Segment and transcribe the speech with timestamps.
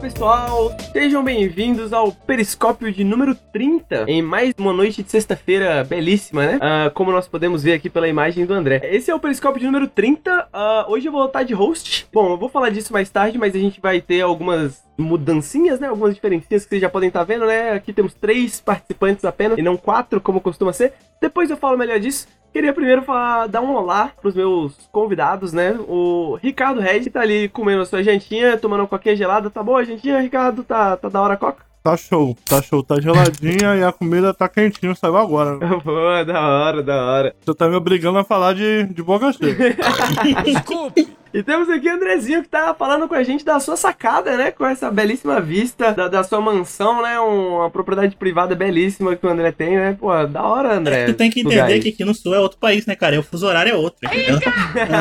[0.00, 6.46] pessoal, sejam bem-vindos ao Periscópio de número 30, em mais uma noite de sexta-feira belíssima,
[6.46, 6.58] né?
[6.58, 8.80] Ah, como nós podemos ver aqui pela imagem do André.
[8.82, 12.08] Esse é o Periscópio de número 30, ah, hoje eu vou estar de host.
[12.10, 15.88] Bom, eu vou falar disso mais tarde, mas a gente vai ter algumas mudancinhas, né?
[15.88, 17.72] Algumas diferencinhas que vocês já podem estar vendo, né?
[17.72, 20.94] Aqui temos três participantes apenas, e não quatro, como costuma ser.
[21.20, 22.26] Depois eu falo melhor disso.
[22.52, 25.78] Queria primeiro falar, dar um olá pros meus convidados, né?
[25.88, 29.50] O Ricardo Red tá ali comendo a sua jantinha, tomando uma coquinha gelada.
[29.50, 30.64] Tá boa a jantinha, Ricardo?
[30.64, 31.64] Tá, tá da hora a coca?
[31.82, 35.56] Tá show, tá show, tá geladinha e a comida tá quentinha, saiu agora.
[35.82, 37.34] Boa, da hora, da hora.
[37.40, 39.56] Você tá me obrigando a falar de, de boca cheia.
[40.44, 41.19] Desculpe!
[41.32, 44.50] E temos aqui o Andrezinho que tá falando com a gente da sua sacada, né?
[44.50, 47.20] Com essa belíssima vista da, da sua mansão, né?
[47.20, 49.96] Uma propriedade privada belíssima que o André tem, né?
[49.98, 51.06] Pô, da hora, André.
[51.06, 53.14] Tu tem que entender que aqui no sul é outro país, né, cara?
[53.14, 54.40] E o fuso horário é outro, entendeu?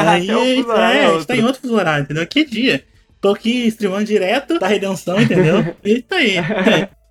[0.08, 2.28] Aí, É o fuso horário é é, a gente tá em outro fuso horário, entendeu?
[2.28, 2.84] Que dia?
[3.20, 5.76] Tô aqui streamando direto da redenção, entendeu?
[5.84, 6.36] E tá aí.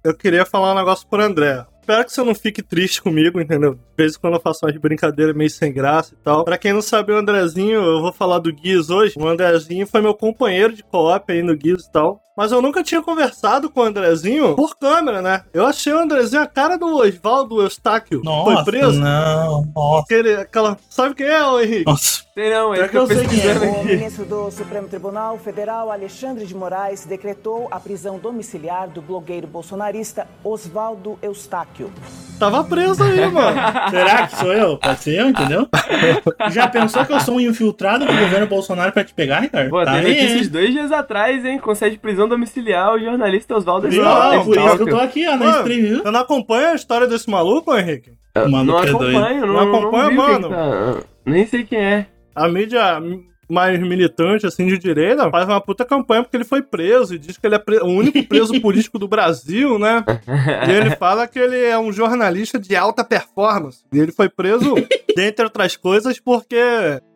[0.04, 1.66] Eu queria falar um negócio pro André.
[1.88, 3.76] Espero que você não fique triste comigo, entendeu?
[3.76, 6.44] De vez em quando eu faço umas brincadeiras meio sem graça e tal.
[6.44, 9.14] Pra quem não sabe, o Andrezinho, eu vou falar do Guiz hoje.
[9.16, 12.20] O Andrezinho foi meu companheiro de co-op aí no Guiz e tal.
[12.38, 15.42] Mas eu nunca tinha conversado com o Andrezinho por câmera, né?
[15.52, 18.22] Eu achei o Andrezinho a cara do Oswaldo Eustáquio.
[18.22, 19.00] Nossa, foi preso.
[19.00, 19.66] não.
[19.74, 20.04] Nossa.
[20.04, 20.78] Aquele, aquela...
[20.88, 21.84] Sabe quem é, ô Henrique?
[21.84, 22.28] Nossa.
[22.38, 23.54] Sei não, é que eu sei quem é.
[23.54, 29.48] O ministro do Supremo Tribunal Federal, Alexandre de Moraes, decretou a prisão domiciliar do blogueiro
[29.48, 31.90] bolsonarista Oswaldo Eustáquio.
[32.38, 33.60] Tava preso aí, mano.
[33.90, 34.78] Será que sou eu?
[34.78, 35.68] Pode ser eu, entendeu?
[36.52, 39.70] Já pensou que eu sou um infiltrado do governo Bolsonaro pra te pegar, Ricardo?
[39.70, 40.48] Pô, tá teve aí, hein?
[40.48, 41.58] dois dias atrás, hein?
[41.58, 43.86] Concede prisão domiciliar o jornalista Oswaldo?
[43.88, 44.40] Eustáquio.
[44.40, 46.02] É por isso que eu tô aqui, ó, na Mano, stream, viu?
[46.02, 48.12] Você não acompanha a história desse maluco, Henrique?
[48.36, 49.16] Mano, não que é doido.
[49.18, 50.48] acompanho, não, Não acompanha, vi o que mano?
[50.50, 52.06] tá- Nem sei quem é.
[52.34, 53.00] A mídia
[53.48, 57.36] mais militante, assim, de direita, faz uma puta campanha porque ele foi preso e diz
[57.38, 60.04] que ele é o único preso político do Brasil, né?
[60.68, 63.82] E ele fala que ele é um jornalista de alta performance.
[63.92, 64.74] E ele foi preso,
[65.16, 66.56] dentre outras coisas, porque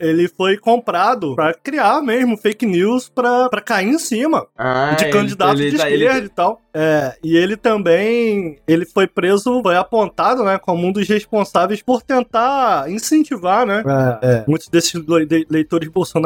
[0.00, 5.04] ele foi comprado pra criar mesmo fake news pra, pra cair em cima Ah, de
[5.04, 6.62] ele- candidato ele de tá- ele- esquerda e tal.
[6.74, 12.00] É, e ele também, ele foi preso, foi apontado, né, como um dos responsáveis por
[12.02, 13.82] tentar incentivar, né,
[14.22, 16.21] é, muitos desses le- de- leitores bolsonaristas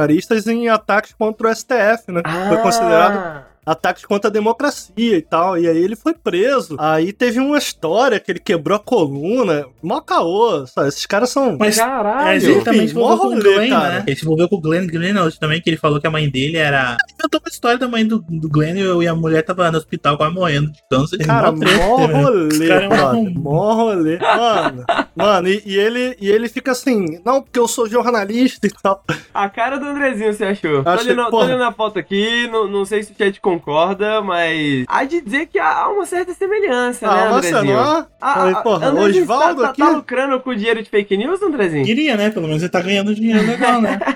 [0.46, 5.58] em ataques contra o STF, né, foi considerado Ah, ataques contra a democracia e tal,
[5.58, 6.76] e aí ele foi preso.
[6.78, 10.88] Aí teve uma história que ele quebrou a coluna, mó caô, sabe?
[10.88, 11.56] esses caras são...
[11.58, 12.24] Mas Caralho.
[12.24, 13.88] Mas ele também se Enfim, envolveu com o Glenn, cara.
[13.90, 14.04] né?
[14.06, 16.56] Ele se envolveu com o Glenn Greenwald também, que ele falou que a mãe dele
[16.56, 16.96] era.
[17.18, 20.34] Inventou uma história da mãe do, do Glenn e a mulher tava no hospital quase
[20.34, 21.18] morrendo de câncer.
[21.26, 22.22] Cara, Mó mó né?
[22.22, 23.40] rolê, cara é arrombado.
[23.40, 24.18] Mó rolê.
[24.18, 24.84] Mano,
[25.14, 29.02] mano e, e ele, e ele fica assim, não, porque eu sou jornalista e tal.
[29.32, 30.82] A cara do Andrezinho, você achou?
[30.82, 34.20] Tô Achei, olhando, tô olhando a foto aqui, não, não sei se o chat concorda,
[34.22, 37.74] mas há de dizer que há uma certa semelhança, né, Ah, você Andrezinho?
[37.76, 38.06] não é?
[38.20, 39.80] Ah, Falei, ah, porra, Andrezinho, Osvaldo tá, tá, aqui?
[39.82, 41.84] tá lucrando com o dinheiro de fake news, Andrezinho?
[41.84, 42.30] Queria, né?
[42.30, 43.98] Pelo menos ele tá ganhando dinheiro legal, né?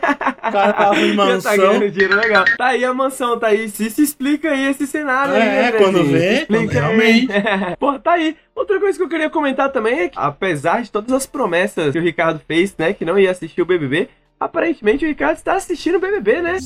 [0.41, 1.57] O cara tava em Já tá mansão.
[1.59, 2.45] ganhando dinheiro legal.
[2.57, 3.69] Tá aí a mansão, tá aí.
[3.69, 5.79] Se, se explica aí esse cenário aí, É, Andrezinho.
[5.93, 7.33] quando vê, Se explica quando realmente.
[7.33, 7.77] aí.
[7.79, 8.37] Pô, tá aí.
[8.57, 11.99] Outra coisa que eu queria comentar também é que, apesar de todas as promessas que
[11.99, 14.09] o Ricardo fez, né, que não ia assistir o BBB,
[14.41, 16.59] aparentemente o Ricardo está assistindo o BBB, né?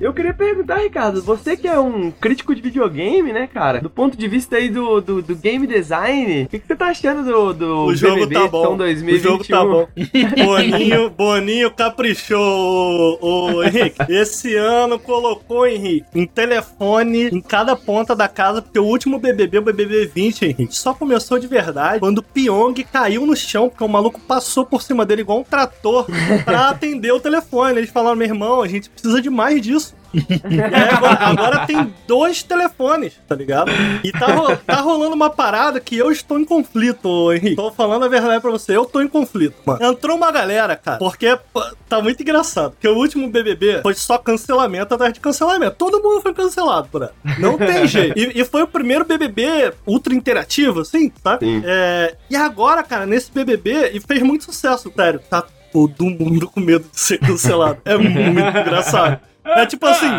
[0.00, 3.82] Eu queria perguntar, Ricardo, você que é um crítico de videogame, né, cara?
[3.82, 6.86] Do ponto de vista aí do, do, do game design, o que, que você tá
[6.86, 8.58] achando do, do O jogo BBB tá bom.
[8.58, 9.30] edição O 2021?
[9.30, 9.88] jogo tá bom.
[10.46, 13.98] Boninho, Boninho caprichou, ô Henrique.
[14.08, 19.58] Esse ano colocou, Henrique, um telefone em cada ponta da casa, porque o último BBB,
[19.58, 23.84] o BBB 20, Henrique, só começou de verdade quando o Pyong caiu no chão, porque
[23.84, 26.06] o maluco passou por cima dele igual um trator
[26.46, 27.78] pra atender o telefone.
[27.78, 29.89] Eles falaram, meu irmão, a gente precisa de mais disso.
[30.14, 33.70] E aí agora, agora tem dois telefones, tá ligado?
[34.02, 37.56] E tá, ro- tá rolando uma parada que eu estou em conflito, Henrique.
[37.56, 39.84] Tô falando a verdade pra você, eu tô em conflito, mano.
[39.84, 41.38] Entrou uma galera, cara, porque
[41.88, 42.72] tá muito engraçado.
[42.72, 45.76] Porque o último BBB foi só cancelamento atrás de cancelamento.
[45.76, 47.10] Todo mundo foi cancelado, por.
[47.38, 48.18] Não tem jeito.
[48.18, 51.38] E, e foi o primeiro BBB ultra interativo, assim, tá?
[51.38, 51.62] Sim.
[51.64, 55.20] É, e agora, cara, nesse BBB, e fez muito sucesso, sério.
[55.30, 57.78] Tá todo mundo com medo de ser cancelado.
[57.84, 58.18] É muito
[58.58, 59.20] engraçado.
[59.44, 60.10] É tipo assim,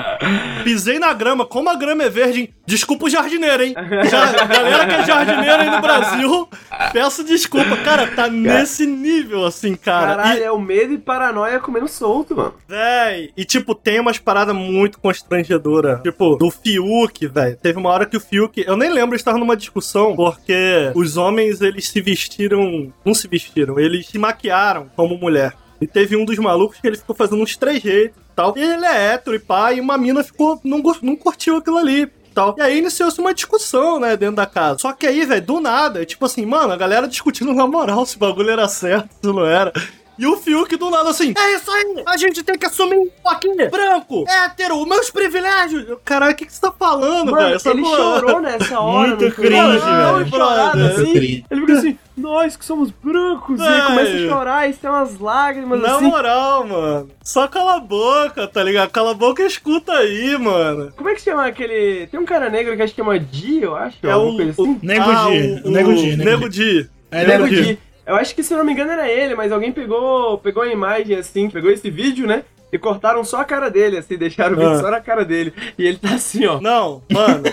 [0.63, 3.73] pisei na grama, como a grama é verde, desculpa o jardineiro, hein?
[4.09, 6.50] Já, galera que é jardineiro aí no Brasil,
[6.91, 7.77] peço desculpa.
[7.77, 10.15] Cara, tá nesse nível, assim, cara.
[10.15, 12.53] Caralho, E, é o medo e paranoia comendo solto, mano.
[12.68, 16.01] véi, e tipo, tem umas paradas muito constrangedoras.
[16.01, 17.57] Tipo, do Fiuk, velho.
[17.57, 21.62] Teve uma hora que o Fiuk, eu nem lembro, estavam numa discussão, porque os homens,
[21.62, 25.53] eles se vestiram, não se vestiram, eles se maquiaram como mulher.
[25.79, 28.54] E teve um dos malucos que ele ficou fazendo uns trejeitos e tal.
[28.57, 32.12] E ele é hétero e pá, e uma mina ficou, não, não curtiu aquilo ali.
[32.33, 32.56] Tal.
[32.57, 34.80] E aí iniciou-se uma discussão, né, dentro da casa.
[34.80, 38.16] Só que aí, velho, do nada, tipo assim, mano, a galera discutindo na moral se
[38.16, 39.74] o bagulho era certo, se não era.
[40.19, 43.48] E o Fiuk do nada assim, é isso aí, a gente tem que assumir aqui,
[43.69, 45.98] branco, hétero, meus privilégios.
[46.06, 47.56] Caralho, o que, que você tá falando, Mano, velho?
[47.56, 49.08] Essa ele porra- chorou nessa hora.
[49.08, 49.46] Muito foi?
[49.46, 50.30] cringe, velho.
[50.30, 51.13] chorado Muito assim.
[51.13, 51.46] cringe.
[51.50, 53.60] Ele fica assim, nós que somos brancos.
[53.60, 56.06] E aí começa a chorar e tem umas lágrimas Na assim.
[56.06, 57.10] moral, mano.
[57.24, 58.92] Só cala a boca, tá ligado?
[58.92, 60.92] Cala a boca e escuta aí, mano.
[60.96, 62.07] Como é que chama aquele.
[62.07, 63.98] Tem um cara negro que acho que chama Di, eu acho.
[64.04, 64.80] É o, coisa o, assim.
[64.84, 66.90] Nego ah, Di, o, o Nego Di, Nego Di.
[67.10, 67.80] É, Nego Nego Di.
[68.06, 70.68] Eu acho que, se eu não me engano, era ele, mas alguém pegou, pegou a
[70.68, 72.44] imagem assim, pegou esse vídeo, né?
[72.74, 74.80] E cortaram só a cara dele, assim, deixaram o vídeo Ah.
[74.80, 75.53] só na cara dele.
[75.77, 76.59] E ele tá assim, ó.
[76.62, 77.44] Não, mano.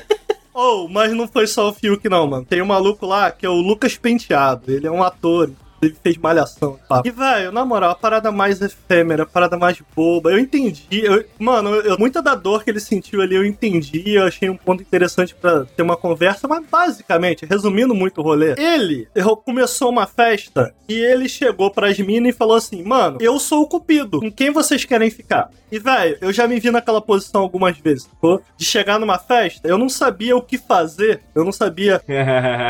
[0.55, 2.45] Oh, mas não foi só o Fiuk, não, mano.
[2.45, 4.73] Tem um maluco lá que é o Lucas Penteado.
[4.73, 5.51] Ele é um ator.
[5.81, 6.79] Ele fez malhação.
[6.89, 7.03] Tá?
[7.05, 10.31] E, velho, na moral, a parada mais efêmera, a parada mais boba.
[10.31, 10.87] Eu entendi.
[10.91, 14.03] eu- mano, eu- muita da dor que ele sentiu ali eu entendi.
[14.15, 16.47] Eu achei um ponto interessante pra ter uma conversa.
[16.49, 21.99] Mas, basicamente, resumindo muito o rolê, ele errou- começou uma festa e ele chegou pras
[21.99, 24.21] minas e falou assim: Mano, eu sou o Cupido.
[24.21, 25.51] Com quem vocês querem ficar?
[25.71, 28.41] E, velho, eu já me vi naquela posição algumas vezes, sacou?
[28.57, 31.21] De chegar numa festa, eu não sabia o que fazer.
[31.35, 32.01] Eu não sabia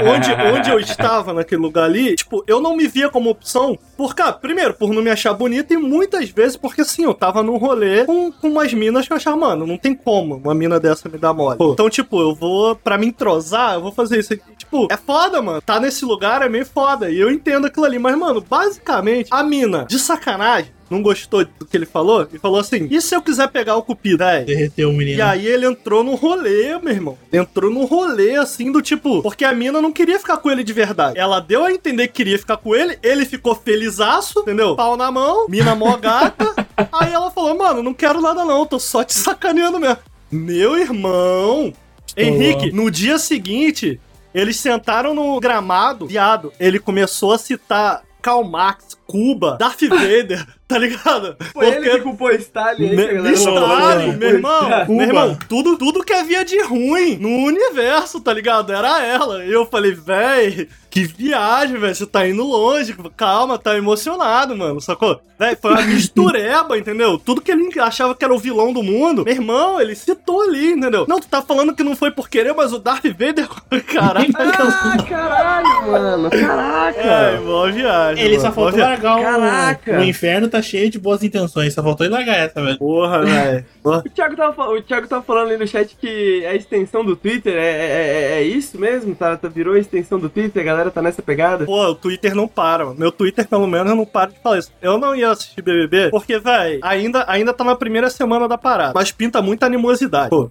[0.04, 4.32] onde, onde eu estava naquele lugar ali, tipo, eu não me como opção, por cá,
[4.32, 8.04] primeiro, por não me achar bonita, e muitas vezes porque assim, eu tava num rolê
[8.04, 11.18] com, com umas minas que eu achava, mano, não tem como uma mina dessa me
[11.18, 11.58] dar mole.
[11.58, 14.42] Pô, então, tipo, eu vou, pra me entrosar, eu vou fazer isso aqui.
[14.56, 15.60] Tipo, é foda, mano.
[15.60, 17.10] Tá nesse lugar é meio foda.
[17.10, 17.98] E eu entendo aquilo ali.
[17.98, 22.58] Mas, mano, basicamente, a mina, de sacanagem, não gostou do que ele falou e falou
[22.58, 24.18] assim: e se eu quiser pegar o cupido?
[24.18, 25.18] Véi, Derreteu o menino.
[25.18, 27.18] e aí ele entrou no rolê, meu irmão.
[27.32, 29.22] Entrou no rolê, assim, do tipo...
[29.22, 31.18] Porque a mina não queria ficar com ele de verdade.
[31.18, 34.74] Ela deu a entender que queria ficar com ele, ele ficou felizaço, entendeu?
[34.76, 36.66] Pau na mão, mina mó gata.
[36.92, 39.98] aí ela falou, mano, não quero nada não, tô só te sacaneando mesmo.
[40.30, 41.72] Meu irmão...
[42.16, 44.00] Henrique, no dia seguinte,
[44.34, 50.76] eles sentaram no gramado, viado, ele começou a citar Karl Marx, Cuba, Darth Vader, tá
[50.78, 51.34] ligado?
[51.54, 54.86] Foi ele que culpou Stalin aí, Me- galera Stalin, meu irmão, Cuba.
[54.88, 58.70] meu irmão, tudo, tudo que havia de ruim no universo, tá ligado?
[58.72, 59.44] Era ela.
[59.44, 60.68] E eu falei, véi,
[61.06, 61.94] que viagem, velho.
[61.94, 62.94] Você tá indo longe.
[63.16, 64.80] Calma, tá emocionado, mano.
[64.80, 65.20] Sacou?
[65.38, 67.16] Véi, foi uma mistureba, entendeu?
[67.18, 70.72] Tudo que ele achava que era o vilão do mundo, meu irmão, ele citou ali,
[70.72, 71.06] entendeu?
[71.08, 73.48] Não, tu tá falando que não foi por querer, mas o Darth Vader,
[73.86, 74.28] caralho.
[74.36, 76.30] Ah, caralho, mano.
[76.30, 77.00] Caraca.
[77.00, 78.24] É, boa viagem.
[78.24, 78.92] Ele mano, só faltou viagem.
[79.04, 80.00] largar o, Caraca.
[80.00, 81.72] o inferno tá cheio de boas intenções.
[81.72, 82.78] Só faltou ele largar essa, velho.
[82.78, 83.64] Porra, velho.
[83.84, 87.54] O Thiago, tava, o Thiago tava falando ali no chat que a extensão do Twitter
[87.54, 89.14] é, é, é- é isso mesmo?
[89.14, 90.62] Tá, tá- virou a extensão do Twitter?
[90.62, 91.64] A galera tá nessa pegada?
[91.64, 92.98] Pô, o Twitter não para, mano.
[92.98, 94.70] Meu Twitter, pelo menos, eu não paro de falar isso.
[94.80, 98.92] Eu não ia assistir BBB porque, véi, ainda, ainda tá na primeira semana da parada.
[98.94, 100.30] Mas pinta muita animosidade.
[100.30, 100.48] Pô,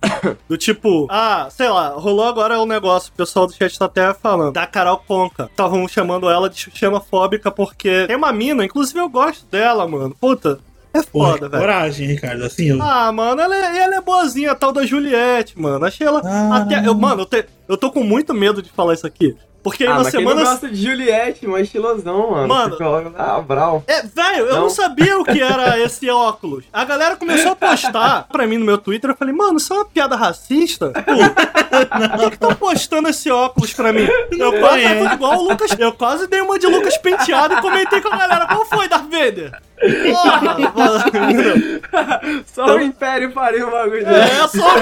[0.48, 3.12] do tipo, ah, sei lá, rolou agora o negócio.
[3.14, 4.54] O pessoal do chat tá até falando.
[4.54, 5.46] Da Carol Conca.
[5.46, 10.16] Estavam chamando ela de xenofóbica porque tem uma mina, inclusive eu gosto dela, mano.
[10.20, 10.60] Puta,
[10.94, 11.62] é foda, velho.
[11.62, 12.44] coragem, Ricardo.
[12.44, 12.82] Assim, eu...
[12.82, 15.86] Ah, mano, ela é, ela é boazinha, a tal da Juliette, mano.
[15.86, 16.22] Achei ela.
[16.24, 16.58] Ah.
[16.58, 19.36] Até, eu, mano, eu, te- eu tô com muito medo de falar isso aqui.
[19.68, 20.36] Porque aí ah, na mas semana.
[20.36, 22.48] quem não gosta de Juliette, uma estilosão, mano.
[22.48, 22.78] Mano.
[22.78, 23.84] Coloca- Ah, Brau.
[23.88, 24.70] É, velho, eu não.
[24.70, 26.66] Sabia o que era esse óculos.
[26.72, 29.10] A galera começou a postar pra mim no meu Twitter.
[29.10, 30.92] Eu falei, mano, isso é uma piada racista?
[30.94, 30.98] Pô,
[32.18, 34.08] por que estão postando esse óculos pra mim?
[34.32, 34.98] Eu quase é.
[35.00, 35.72] fui igual o Lucas.
[35.78, 38.48] Eu quase dei uma de Lucas penteado e comentei com a galera.
[38.48, 39.60] Qual foi, Darth Vader?
[39.80, 40.42] Porra,
[40.76, 42.44] mano.
[42.54, 44.32] Só o Império faria um bagulho desse.
[44.32, 44.76] É, só.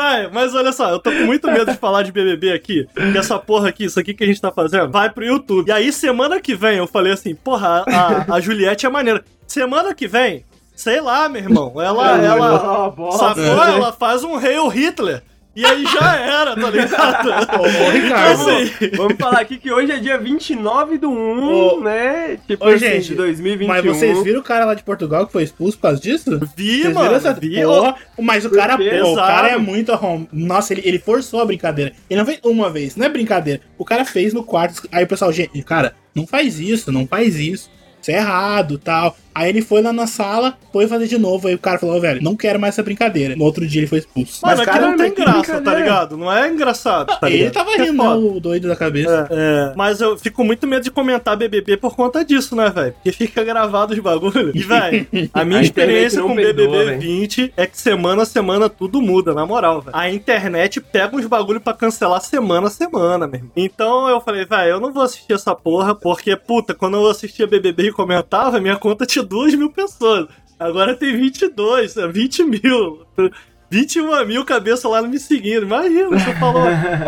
[0.00, 3.18] Vai, mas olha só, eu tô com muito medo de falar de BBB aqui, que
[3.18, 5.68] essa porra aqui, isso aqui que a gente tá fazendo, vai pro YouTube.
[5.68, 9.22] E aí, semana que vem, eu falei assim, porra, a, a Juliette é maneira.
[9.46, 10.42] Semana que vem,
[10.74, 13.28] sei lá, meu irmão, ela, ela, ela bosta.
[13.28, 13.42] sacou?
[13.44, 15.22] Ela faz um Hail Hitler.
[15.60, 17.28] E aí já era, tá ligado?
[17.60, 18.40] Ô, Ricardo.
[18.40, 22.38] Então, assim, Vamos falar aqui que hoje é dia 29 do 1, Ô, né?
[22.48, 23.68] Tipo ô, assim, gente, de 2021.
[23.68, 26.40] Mas vocês viram o cara lá de Portugal que foi expulso por causa disso?
[26.56, 27.62] vi, Vocês mano, essa vi.
[27.62, 27.94] porra?
[28.18, 30.26] Mas o cara, pô, o cara é muito arrom...
[30.32, 31.92] Nossa, ele, ele forçou a brincadeira.
[32.08, 33.60] Ele não fez uma vez, não é brincadeira.
[33.76, 34.88] O cara fez no quarto.
[34.90, 37.70] Aí o pessoal, gente, cara, não faz isso, não faz isso.
[38.00, 39.16] Isso é errado tal.
[39.32, 41.46] Aí ele foi lá na sala, foi fazer de novo.
[41.46, 43.36] Aí o cara falou, velho, não quero mais essa brincadeira.
[43.36, 44.40] No outro dia ele foi expulso.
[44.42, 46.16] Mano, Mas, aqui cara, não tem que graça, tá ligado?
[46.16, 47.54] Não é engraçado, tá ele ligado?
[47.54, 48.16] tava É rindo, foda.
[48.18, 49.28] o doido da cabeça.
[49.30, 49.72] É, é.
[49.76, 52.92] Mas eu fico muito medo de comentar BBB por conta disso, né, velho?
[52.92, 54.52] Porque fica gravado os bagulhos.
[54.54, 57.00] E, velho, a minha A experiência com perdoa, BBB velho.
[57.00, 59.96] 20 é que semana a semana tudo muda, na moral, velho.
[59.96, 63.52] A internet pega uns bagulho pra cancelar semana a semana, meu irmão.
[63.56, 67.46] Então eu falei, velho, eu não vou assistir essa porra, porque, puta, quando eu assistia
[67.46, 70.28] BBB comentava, minha conta tinha 2 mil pessoas.
[70.58, 73.06] Agora tem 22, é 20 mil.
[73.70, 75.62] 21 mil cabeça lá me seguindo.
[75.62, 76.64] Imagina, você falou.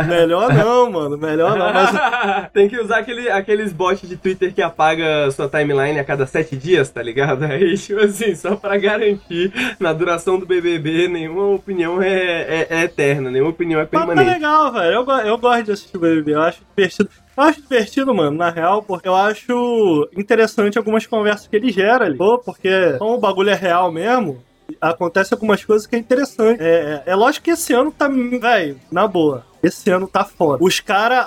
[0.09, 1.19] melhor não, mano.
[1.19, 1.73] Melhor não.
[1.73, 6.25] Mas Tem que usar aquele, aqueles bots de Twitter que apaga sua timeline a cada
[6.25, 7.43] sete dias, tá ligado?
[7.51, 12.83] Aí, tipo assim, só pra garantir, na duração do BBB, nenhuma opinião é, é, é
[12.85, 14.31] eterna, nenhuma opinião é Mas tá permanente.
[14.35, 14.93] legal, velho.
[14.93, 16.35] Eu, eu gosto de assistir BBB.
[16.35, 17.11] Eu acho divertido.
[17.37, 22.05] Eu acho divertido, mano, na real, porque eu acho interessante algumas conversas que ele gera
[22.05, 22.17] ali.
[22.17, 24.43] Pô, porque como o bagulho é real mesmo,
[24.81, 26.61] acontece algumas coisas que é interessante.
[26.61, 29.45] É, é, é lógico que esse ano tá, velho, na boa.
[29.63, 30.63] Esse ano tá foda.
[30.63, 31.25] Os caras,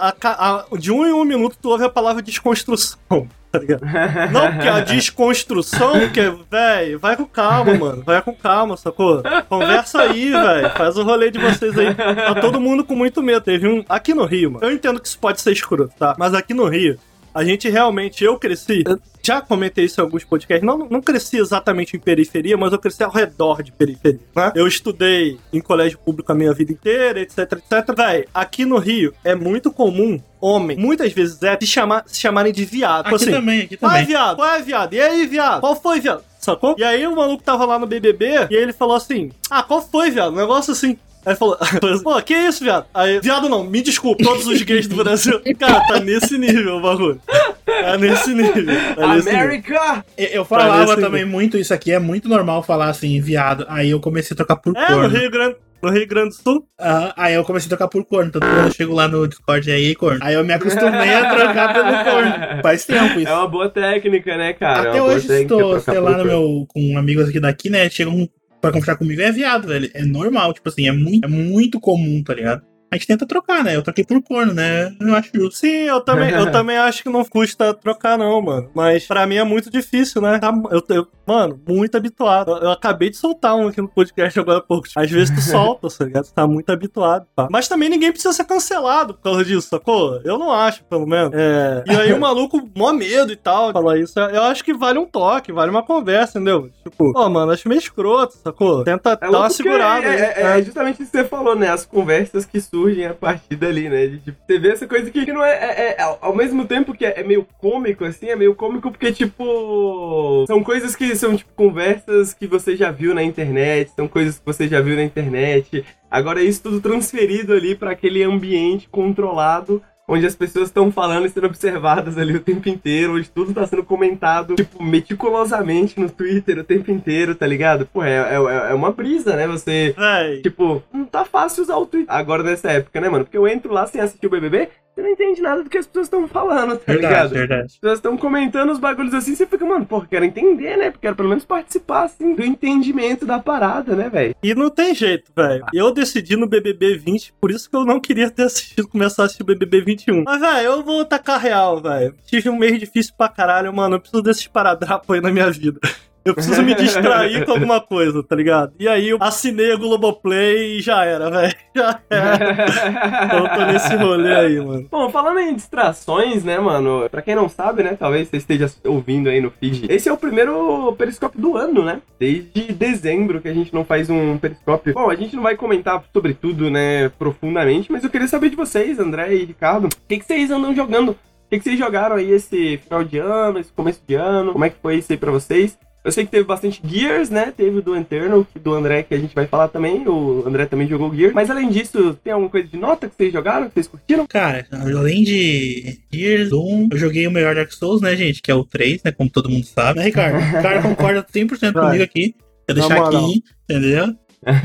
[0.77, 2.97] de um em um minuto, tu ouve a palavra desconstrução.
[3.55, 4.27] Tá?
[4.33, 6.21] Não, porque a desconstrução, que,
[6.51, 8.03] velho, vai com calma, mano.
[8.03, 9.23] Vai com calma, sacou?
[9.47, 10.69] Conversa aí, velho.
[10.71, 11.95] Faz o rolê de vocês aí.
[11.95, 13.39] Tá todo mundo com muito medo.
[13.39, 13.81] Teve um.
[13.87, 14.65] Aqui no Rio, mano.
[14.65, 16.15] Eu entendo que isso pode ser escroto, tá?
[16.19, 16.99] Mas aqui no Rio,
[17.35, 18.23] a gente realmente.
[18.23, 18.83] Eu cresci.
[18.87, 20.65] eu já comentei isso em alguns podcasts.
[20.65, 24.21] Não, não cresci exatamente em periferia, mas eu cresci ao redor de periferia.
[24.33, 24.53] Né?
[24.55, 27.95] Eu estudei em colégio público a minha vida inteira, etc, etc.
[27.95, 32.53] Véi, aqui no Rio é muito comum homem, muitas vezes é, se, chamar, se chamarem
[32.53, 33.05] de viado.
[33.05, 34.07] Tipo Aqui assim, também, aqui qual é também.
[34.07, 34.35] viado?
[34.37, 34.93] Qual é viado?
[34.93, 35.59] E aí, viado?
[35.59, 36.23] Qual foi, viado?
[36.39, 36.75] Sacou?
[36.77, 40.11] E aí o maluco tava lá no BBB e ele falou assim: Ah, qual foi,
[40.11, 40.31] viado?
[40.31, 40.97] Um negócio assim.
[41.25, 41.57] Aí falou,
[42.03, 42.85] pô, que isso, viado?
[42.93, 45.41] Aí, viado não, me desculpe, todos os gays do Brasil.
[45.59, 47.19] Cara, tá nesse nível o bagulho.
[47.65, 48.65] Tá nesse nível.
[48.95, 49.41] Tá nesse nível.
[49.41, 50.05] América!
[50.17, 53.65] Eu- Eu falava Parece- também muito isso aqui, é muito normal falar assim, viado.
[53.69, 55.07] Aí eu comecei a trocar por É, no corno.
[55.17, 56.67] Rio Grande, no Rio Grande do Sul.
[56.79, 58.31] Ah, aí eu comecei a trocar por corno.
[58.31, 60.19] Quando eu chego lá no Discord aí, corno.
[60.21, 62.61] Aí eu me acostumei a trocar pelo corno.
[62.61, 63.29] Faz tempo isso.
[63.29, 64.87] É uma boa técnica, né, cara?
[64.87, 67.89] É Até boa hoje, trocar sei lá, no meu, com amigos aqui daqui, né?
[67.89, 68.27] Chegam
[68.65, 69.89] pra conversar comigo, é viado, velho.
[69.93, 72.63] É normal, tipo assim, é muito, é muito comum, tá ligado?
[72.91, 73.75] A gente tenta trocar, né?
[73.75, 74.95] Eu troquei por corno, né?
[75.01, 75.57] Eu acho justo.
[75.59, 78.69] Sim, eu também, eu também acho que não custa trocar, não, mano.
[78.73, 80.39] Mas pra mim é muito difícil, né?
[80.39, 82.51] Tá- eu, eu- mano, muito habituado.
[82.51, 84.87] Eu, eu acabei de soltar um aqui no podcast agora há pouco.
[84.95, 86.25] Às vezes tu solta, tá ligado?
[86.25, 87.25] Tu tá muito habituado.
[87.35, 87.47] Tá?
[87.51, 90.21] Mas também ninguém precisa ser cancelado por causa disso, sacou?
[90.23, 91.31] Eu não acho, pelo menos.
[91.33, 94.17] É, E aí o maluco, mó medo e tal, falar isso.
[94.19, 96.69] Eu acho que vale um toque, vale uma conversa, entendeu?
[96.83, 98.83] Tipo, pô, mano, acho meio escroto, sacou?
[98.83, 100.15] Tenta É dar uma segurada é, aí.
[100.15, 100.59] é- né?
[100.59, 101.69] é justamente isso que você falou, né?
[101.69, 102.74] As conversas que surgem
[103.09, 104.07] a partir dali, né?
[104.07, 107.05] De, tipo, você vê essa coisa que, não é, é- é- ao- mesmo tempo que
[107.05, 110.43] é, é meio cômico, assim, é meio cômico porque, tipo.
[110.47, 114.45] São coisas que são, tipo, conversas que você já viu na internet, são coisas que
[114.45, 115.83] você já viu na internet.
[116.09, 119.81] Agora, isso tudo transferido ali pra aquele ambiente controlado.
[120.07, 123.65] Onde as pessoas estão falando e sendo observadas ali o tempo inteiro, onde tudo tá
[123.65, 127.87] sendo comentado, tipo, meticulosamente no Twitter o tempo inteiro, tá ligado?
[127.91, 129.47] Pô, é, é, é uma brisa, né?
[129.47, 133.25] Você Véi, Tipo, não tá fácil usar o Twitter agora nessa época, né, mano?
[133.25, 135.85] Porque eu entro lá sem assistir o BBB, você não entende nada do que as
[135.85, 137.29] pessoas estão falando, tá Verdade, ligado?
[137.33, 137.65] verdade.
[137.65, 140.93] As pessoas estão comentando os bagulhos assim, você fica, mano, porra, quero entender, né?
[141.01, 144.33] Quero pelo menos participar, assim, do entendimento da parada, né, velho?
[144.41, 145.65] E não tem jeito, velho.
[145.73, 149.25] Eu decidi no BBB 20, por isso que eu não queria ter assistido, começar a
[149.25, 150.23] assistir o BBB 21.
[150.23, 152.15] Mas, velho, eu vou tacar real, velho.
[152.25, 153.95] Tive um mês difícil pra caralho, mano.
[153.95, 155.79] Eu preciso desses paradrapos aí na minha vida.
[156.25, 158.73] Eu preciso me distrair com alguma coisa, tá ligado?
[158.79, 161.55] E aí eu assinei a Globoplay e já era, velho.
[161.75, 163.25] Já era.
[163.25, 164.87] Então tô nesse rolê aí, mano.
[164.89, 167.07] Bom, falando em distrações, né, mano?
[167.11, 169.85] Pra quem não sabe, né, talvez você esteja ouvindo aí no feed.
[169.89, 172.01] Esse é o primeiro periscópio do ano, né?
[172.17, 174.93] Desde dezembro que a gente não faz um periscópio.
[174.93, 178.55] Bom, a gente não vai comentar sobre tudo, né, profundamente, mas eu queria saber de
[178.55, 181.11] vocês, André e Ricardo, o que, que vocês andam jogando?
[181.11, 181.17] O
[181.49, 184.53] que, que vocês jogaram aí esse final de ano, esse começo de ano?
[184.53, 185.77] Como é que foi isso aí pra vocês?
[186.05, 187.51] Eu sei que teve bastante Gears, né?
[187.57, 190.07] Teve o do Eternal, do André, que a gente vai falar também.
[190.07, 191.33] O André também jogou Gears.
[191.33, 194.27] Mas além disso, tem alguma coisa de nota que vocês jogaram, que vocês curtiram?
[194.27, 198.39] Cara, além de Gears, Doom, eu joguei o melhor Dark Souls, né, gente?
[198.39, 199.11] Que é o 3, né?
[199.11, 199.97] Como todo mundo sabe.
[199.97, 200.37] Né, Ricardo?
[200.37, 201.85] O cara concorda 100% Vai.
[201.85, 202.35] comigo aqui.
[202.67, 204.15] Quer deixar aqui, entendeu?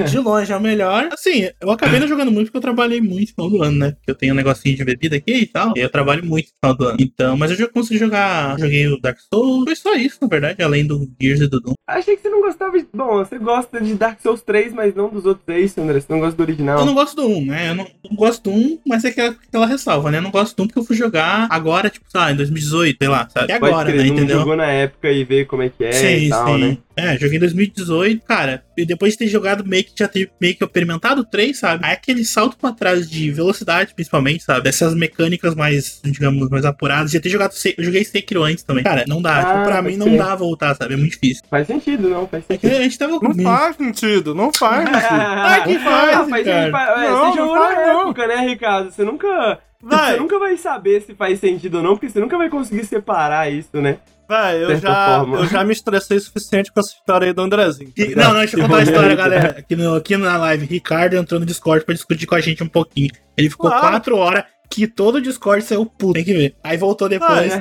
[0.08, 1.08] De longe é o melhor.
[1.12, 3.90] Assim, eu acabei não jogando muito porque eu trabalhei muito no final do ano, né?
[3.92, 5.72] Porque eu tenho um negocinho de bebida aqui e tal.
[5.76, 6.98] E eu trabalho muito no final do ano.
[7.00, 8.58] Então, mas eu já consegui jogar.
[8.58, 9.64] Joguei o Dark Souls.
[9.64, 11.74] Foi só isso, na verdade, além do Gears e do Doom.
[11.86, 12.86] Achei que você não gostava de.
[12.92, 16.00] Bom, você gosta de Dark Souls 3, mas não dos outros três, André.
[16.00, 16.80] Você não gosta do original.
[16.80, 17.70] Eu não gosto do 1, né?
[17.70, 20.18] Eu não, não gosto do 1, mas é aquela, aquela ressalva, né?
[20.18, 22.96] Eu não gosto do 1 porque eu fui jogar agora, tipo, sei lá, em 2018,
[23.00, 23.52] sei lá, sabe?
[23.52, 24.08] E Pode agora, crer, né?
[24.08, 24.38] não Entendeu?
[24.38, 26.60] jogou na época e ver como é que é sim, e tal, sim.
[26.60, 26.78] né?
[27.00, 28.62] É, joguei em 2018, cara.
[28.76, 31.84] E depois de ter jogado meio que já ter meio que experimentado o 3, sabe?
[31.84, 34.62] Aí aquele salto pra trás de velocidade, principalmente, sabe?
[34.62, 37.10] Dessas mecânicas mais, digamos, mais apuradas.
[37.10, 37.52] Já ter jogado.
[37.52, 38.84] Se- Eu joguei Sekiro antes também.
[38.84, 39.40] Cara, não dá.
[39.40, 40.18] Ah, tipo, pra mim não crer.
[40.18, 40.94] dá voltar, sabe?
[40.94, 41.42] É muito difícil.
[41.50, 42.26] Faz sentido, não?
[42.26, 42.78] Faz É que sentido.
[42.78, 45.06] a gente tava Não faz sentido, não faz sentido.
[45.10, 46.70] Ah, que faz, Ah, faz cara.
[46.70, 48.00] faz- é, Não, você não jogou faz, na não.
[48.02, 48.90] época, né, Ricardo?
[48.90, 49.58] Você nunca.
[49.82, 52.84] Você Vai, nunca vai saber se faz sentido ou não, porque você nunca vai conseguir
[52.84, 53.96] separar isso, né?
[54.30, 55.36] Vai, eu já, forma.
[55.38, 57.90] eu já me estressei o suficiente com essa história aí do Andrezinho.
[57.90, 59.56] tá E- não, não, deixa eu contar a história, rolê, galera.
[59.58, 62.68] Aqui, no, aqui na live, Ricardo entrou no Discord pra discutir com a gente um
[62.68, 63.10] pouquinho.
[63.36, 63.88] Ele ficou Claro.
[63.88, 66.12] quatro horas que todo o Discord saiu puto.
[66.14, 66.54] Tem que ver.
[66.62, 67.52] Aí voltou depois.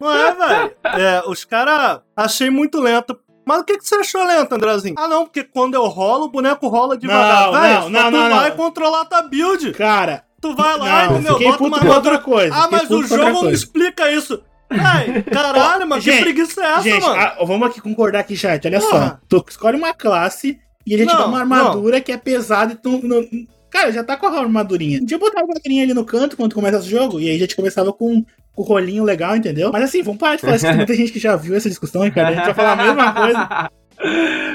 [0.00, 0.72] Não é, velho?
[0.84, 3.18] É, os caras achei muito lento.
[3.44, 4.94] Mas o que, que você achou lento, Andrezinho?
[4.98, 7.50] Ah, não, porque quando eu rolo, o boneco rola devagar.
[7.50, 8.56] Não, Véi, não, só não, tu não, vai não.
[8.56, 9.72] controlar tua build.
[9.72, 11.38] Cara, Tu vai lá, não, entendeu?
[11.38, 12.54] Bota uma outra coisa.
[12.54, 14.40] Ah, mas o jogo não explica isso.
[14.70, 17.14] Ai, caralho, mano, que Gente, preguiça é essa, Gente, mano?
[17.20, 18.66] ah, vamos aqui concordar aqui, chat.
[18.66, 19.08] Olha Porra.
[19.08, 19.18] só.
[19.28, 22.76] Tu escolhe uma classe e ele te dá Não, uma armadura que é pesada e
[22.76, 23.00] tu.
[23.06, 23.24] não-
[23.70, 24.98] Cara, já tá com a armadurinha.
[25.00, 27.54] Podia botar a armadurinha ali no canto quando começa o jogo e aí a gente
[27.54, 28.24] começava com
[28.56, 29.70] o rolinho legal, entendeu?
[29.72, 30.66] Mas assim, vamos parar de falar isso.
[30.66, 32.28] que Muita gente que já viu essa discussão, hein, cara.
[32.28, 33.70] A gente vai falar a mesma coisa.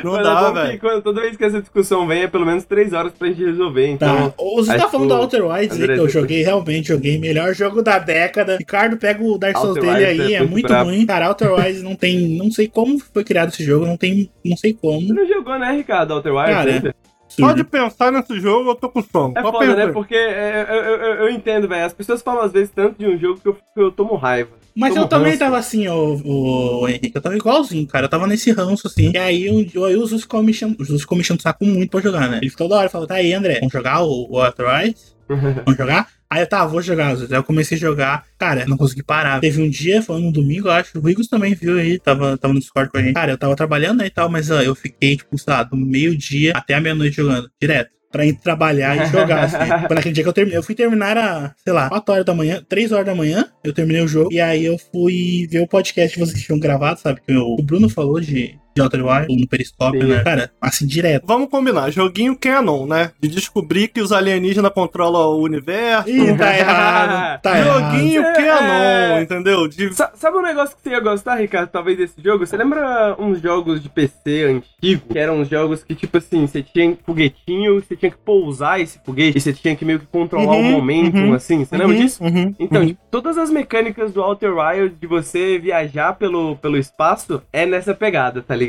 [0.04, 0.80] Não Mas é dá, que velho.
[0.80, 3.88] quando- Toda vez que essa discussão vem, é pelo menos três horas pra gente resolver.
[3.88, 4.34] Então, Tá.
[4.38, 7.18] Ou você tá falando do o Outer Wilds aí, que eu joguei, realmente joguei.
[7.18, 8.58] Melhor jogo da década.
[8.58, 10.90] Ricardo pega o Dark Souls Outer dele Wilds aí, é é muito brabo.
[10.90, 11.06] ruim.
[11.06, 12.38] Cara, Outer Wilds não tem.
[12.38, 14.30] Não sei como foi criado esse jogo, não tem.
[14.46, 15.14] Não sei você como.
[15.14, 16.54] não jogou, né, Ricardo, Outer Wilds?
[16.54, 16.96] Cara,
[17.42, 17.54] ainda?
[17.54, 19.34] Pode pensar nesse jogo, eu tô com sono.
[19.38, 19.88] É Pode foda, né?
[19.92, 21.86] Porque é, eu, eu, eu- eu entendo, velho.
[21.86, 24.52] As pessoas falam às vezes tanto de um jogo que eu, eu tomo raiva.
[24.76, 25.40] Mas Tomo eu também ranço.
[25.40, 28.06] tava assim, o, o Henrique, eu tava igualzinho, cara.
[28.06, 29.12] Eu tava nesse ranço, assim.
[29.14, 29.48] E aí
[29.78, 31.92] o, aí o Zus ficou me enchendo, o Zus ficou me enchendo o saco muito
[31.92, 32.40] pra jogar, né?
[32.42, 34.38] Ele ficou toda hora falando, tá aí, André, vamos jogar o, o?
[35.30, 36.08] Vamos jogar?
[36.34, 37.16] Aí eu, tá, vou jogar.
[37.16, 38.26] Aí eu comecei a jogar.
[38.40, 39.40] Cara, não consegui parar.
[39.40, 40.98] Teve um dia, foi no domingo, eu acho.
[40.98, 43.14] O Rigos também viu aí, tava, tava no Discord com a gente.
[43.14, 45.78] Cara, eu tava trabalhando né, e tal, mas ó, eu fiquei, tipo, sei lá, do
[45.78, 47.92] meio-dia até a meia-noite jogando, direto.
[48.12, 49.58] Pra ir trabalhar e jogar, assim.
[49.86, 50.58] Foi naquele dia que eu terminei.
[50.58, 53.72] Eu fui terminar, era, sei lá, 4 horas da manhã, 3 horas da manhã, eu
[53.72, 54.34] terminei o jogo.
[54.34, 57.22] E aí eu fui ver o podcast que vocês tinham gravado, sabe?
[57.28, 60.08] Que o Bruno falou de, de Outer Wilds no Periscópio, Sim.
[60.08, 60.24] né?
[60.24, 61.26] Cara, assim, direto.
[61.28, 63.12] Vamos combinar, joguinho canon, né?
[63.20, 66.10] De descobrir que os alienígenas controlam o universo.
[66.10, 67.42] Ih, tá errado.
[67.42, 67.92] Tá errado.
[67.98, 68.34] Joguinho É.
[68.34, 69.68] canon, entendeu?
[69.68, 69.94] De...
[69.94, 72.46] Sa- Sabe um negócio que você ia gostar, Ricardo, talvez desse jogo?
[72.46, 75.04] Você lembra uns jogos de PC antigo?
[75.12, 79.00] Que eram uns jogos que, tipo assim, você tinha foguetinho, você tinha que pousar esse
[79.06, 81.64] foguete, e você tinha que meio que controlar Uhum, o momento, uhum, assim.
[81.66, 82.24] Você lembra Uhum, disso?
[82.24, 82.88] uhum, Então, uhum.
[82.88, 87.94] tipo, todas as mecânicas do Outer Wilds de você viajar pelo, pelo espaço é nessa
[87.94, 88.63] pegada, tá ligado?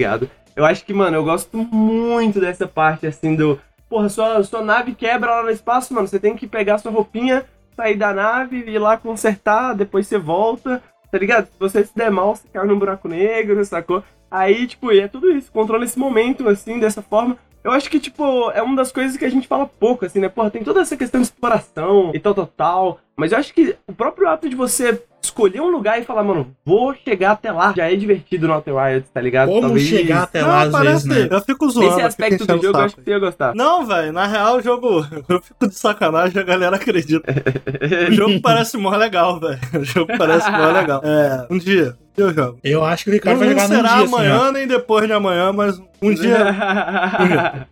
[0.56, 3.58] Eu acho que, mano, eu gosto muito dessa parte, assim, do...
[3.88, 7.44] Porra, sua, sua nave quebra lá no espaço, mano, você tem que pegar sua roupinha,
[7.76, 11.46] sair da nave, ir lá consertar, depois você volta, tá ligado?
[11.46, 14.02] Se você se der mal, você cai num buraco negro, sacou?
[14.30, 17.36] Aí, tipo, e é tudo isso, controla esse momento, assim, dessa forma.
[17.62, 20.28] Eu acho que, tipo, é uma das coisas que a gente fala pouco, assim, né?
[20.28, 23.00] Porra, tem toda essa questão de exploração e tal, tal, tal.
[23.16, 25.02] Mas eu acho que o próprio ato de você
[25.34, 28.74] escolher um lugar e falar, mano, vou chegar até lá, já é divertido no Outer
[28.76, 29.48] Wilds, tá ligado?
[29.50, 31.08] Como chegar até Não, lá às parece.
[31.08, 31.36] vezes, né?
[31.36, 31.90] Eu fico zoando.
[31.90, 33.54] Esse aspecto do jogo eu acho que você ia gostar.
[33.54, 35.04] Não, velho, na real o jogo.
[35.28, 37.32] Eu fico de sacanagem, a galera acredita.
[38.08, 39.58] O jogo parece mó legal, velho.
[39.80, 41.02] O jogo parece mó legal.
[41.04, 41.96] É, um dia.
[42.16, 42.58] Eu jogo.
[42.62, 44.66] Eu acho que o Não, Ricardo não vai jogar num será dia, assim, amanhã, nem
[44.68, 46.54] depois de amanhã, mas um dia.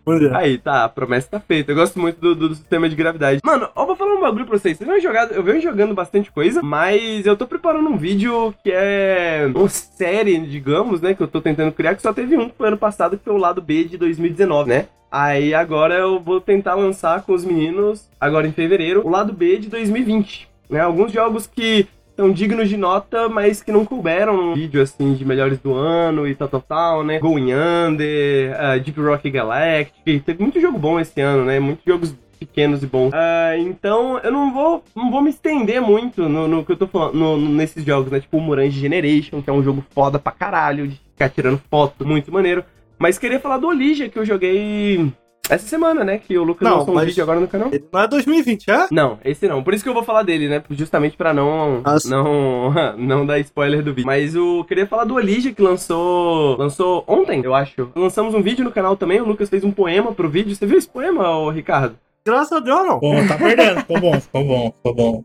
[0.05, 0.35] Um dia.
[0.37, 1.71] Aí, tá, a promessa tá feita.
[1.71, 3.39] Eu gosto muito do, do- do sistema de gravidade.
[3.43, 4.77] Mano, eu vou falar um bagulho pra vocês.
[4.77, 8.71] Vocês vão jogado, eu venho jogando bastante coisa, mas eu tô preparando um vídeo que
[8.71, 11.13] é uma série, digamos, né?
[11.13, 13.61] Que eu tô tentando criar, que só teve um ano passado, que foi o lado
[13.61, 14.87] B de 2019, né?
[15.11, 19.59] Aí agora eu vou tentar lançar com os meninos, agora em fevereiro, o lado B
[19.59, 20.49] de 2020.
[20.67, 20.79] Né?
[20.79, 25.23] Alguns jogos que são dignos de nota, mas que não couberam num vídeo assim de
[25.23, 27.19] melhores do ano e tal, tal, tal, né?
[27.19, 31.59] Going Under, ah, Deep Rock Galactic, teve muito jogo bom esse ano, né?
[31.59, 33.11] Muitos jogos pequenos e bons.
[33.13, 36.87] Ah, então eu não vou, não vou me estender muito no, no que eu tô
[36.87, 38.19] falando, no- no- nesses jogos, né?
[38.19, 42.05] Tipo o Murange Generation, que é um jogo foda pra caralho, de ficar tirando foto,
[42.07, 42.63] muito maneiro.
[42.99, 45.11] Mas queria falar do Olija, que eu joguei
[45.49, 46.17] Essa semana, né?
[46.19, 47.69] Que o Lucas Não, lançou um vídeo agora no canal.
[47.91, 48.87] Não é 2020, é?
[48.89, 49.61] Não, esse não.
[49.61, 50.63] Por isso que eu vou falar dele, né?
[50.69, 54.05] Justamente pra não Ah, não não dar spoiler do vídeo.
[54.05, 57.89] Mas eu queria falar do Alicia que lançou lançou ontem, eu acho.
[57.93, 59.19] Lançamos um vídeo no canal também.
[59.19, 60.55] O Lucas fez um poema pro vídeo.
[60.55, 61.97] Você viu esse poema, ô, Ricardo?
[62.25, 62.99] Graças a Deus, não.
[62.99, 63.81] Bom, tá perdendo.
[63.81, 65.23] Ficou bom, ficou bom, ficou bom.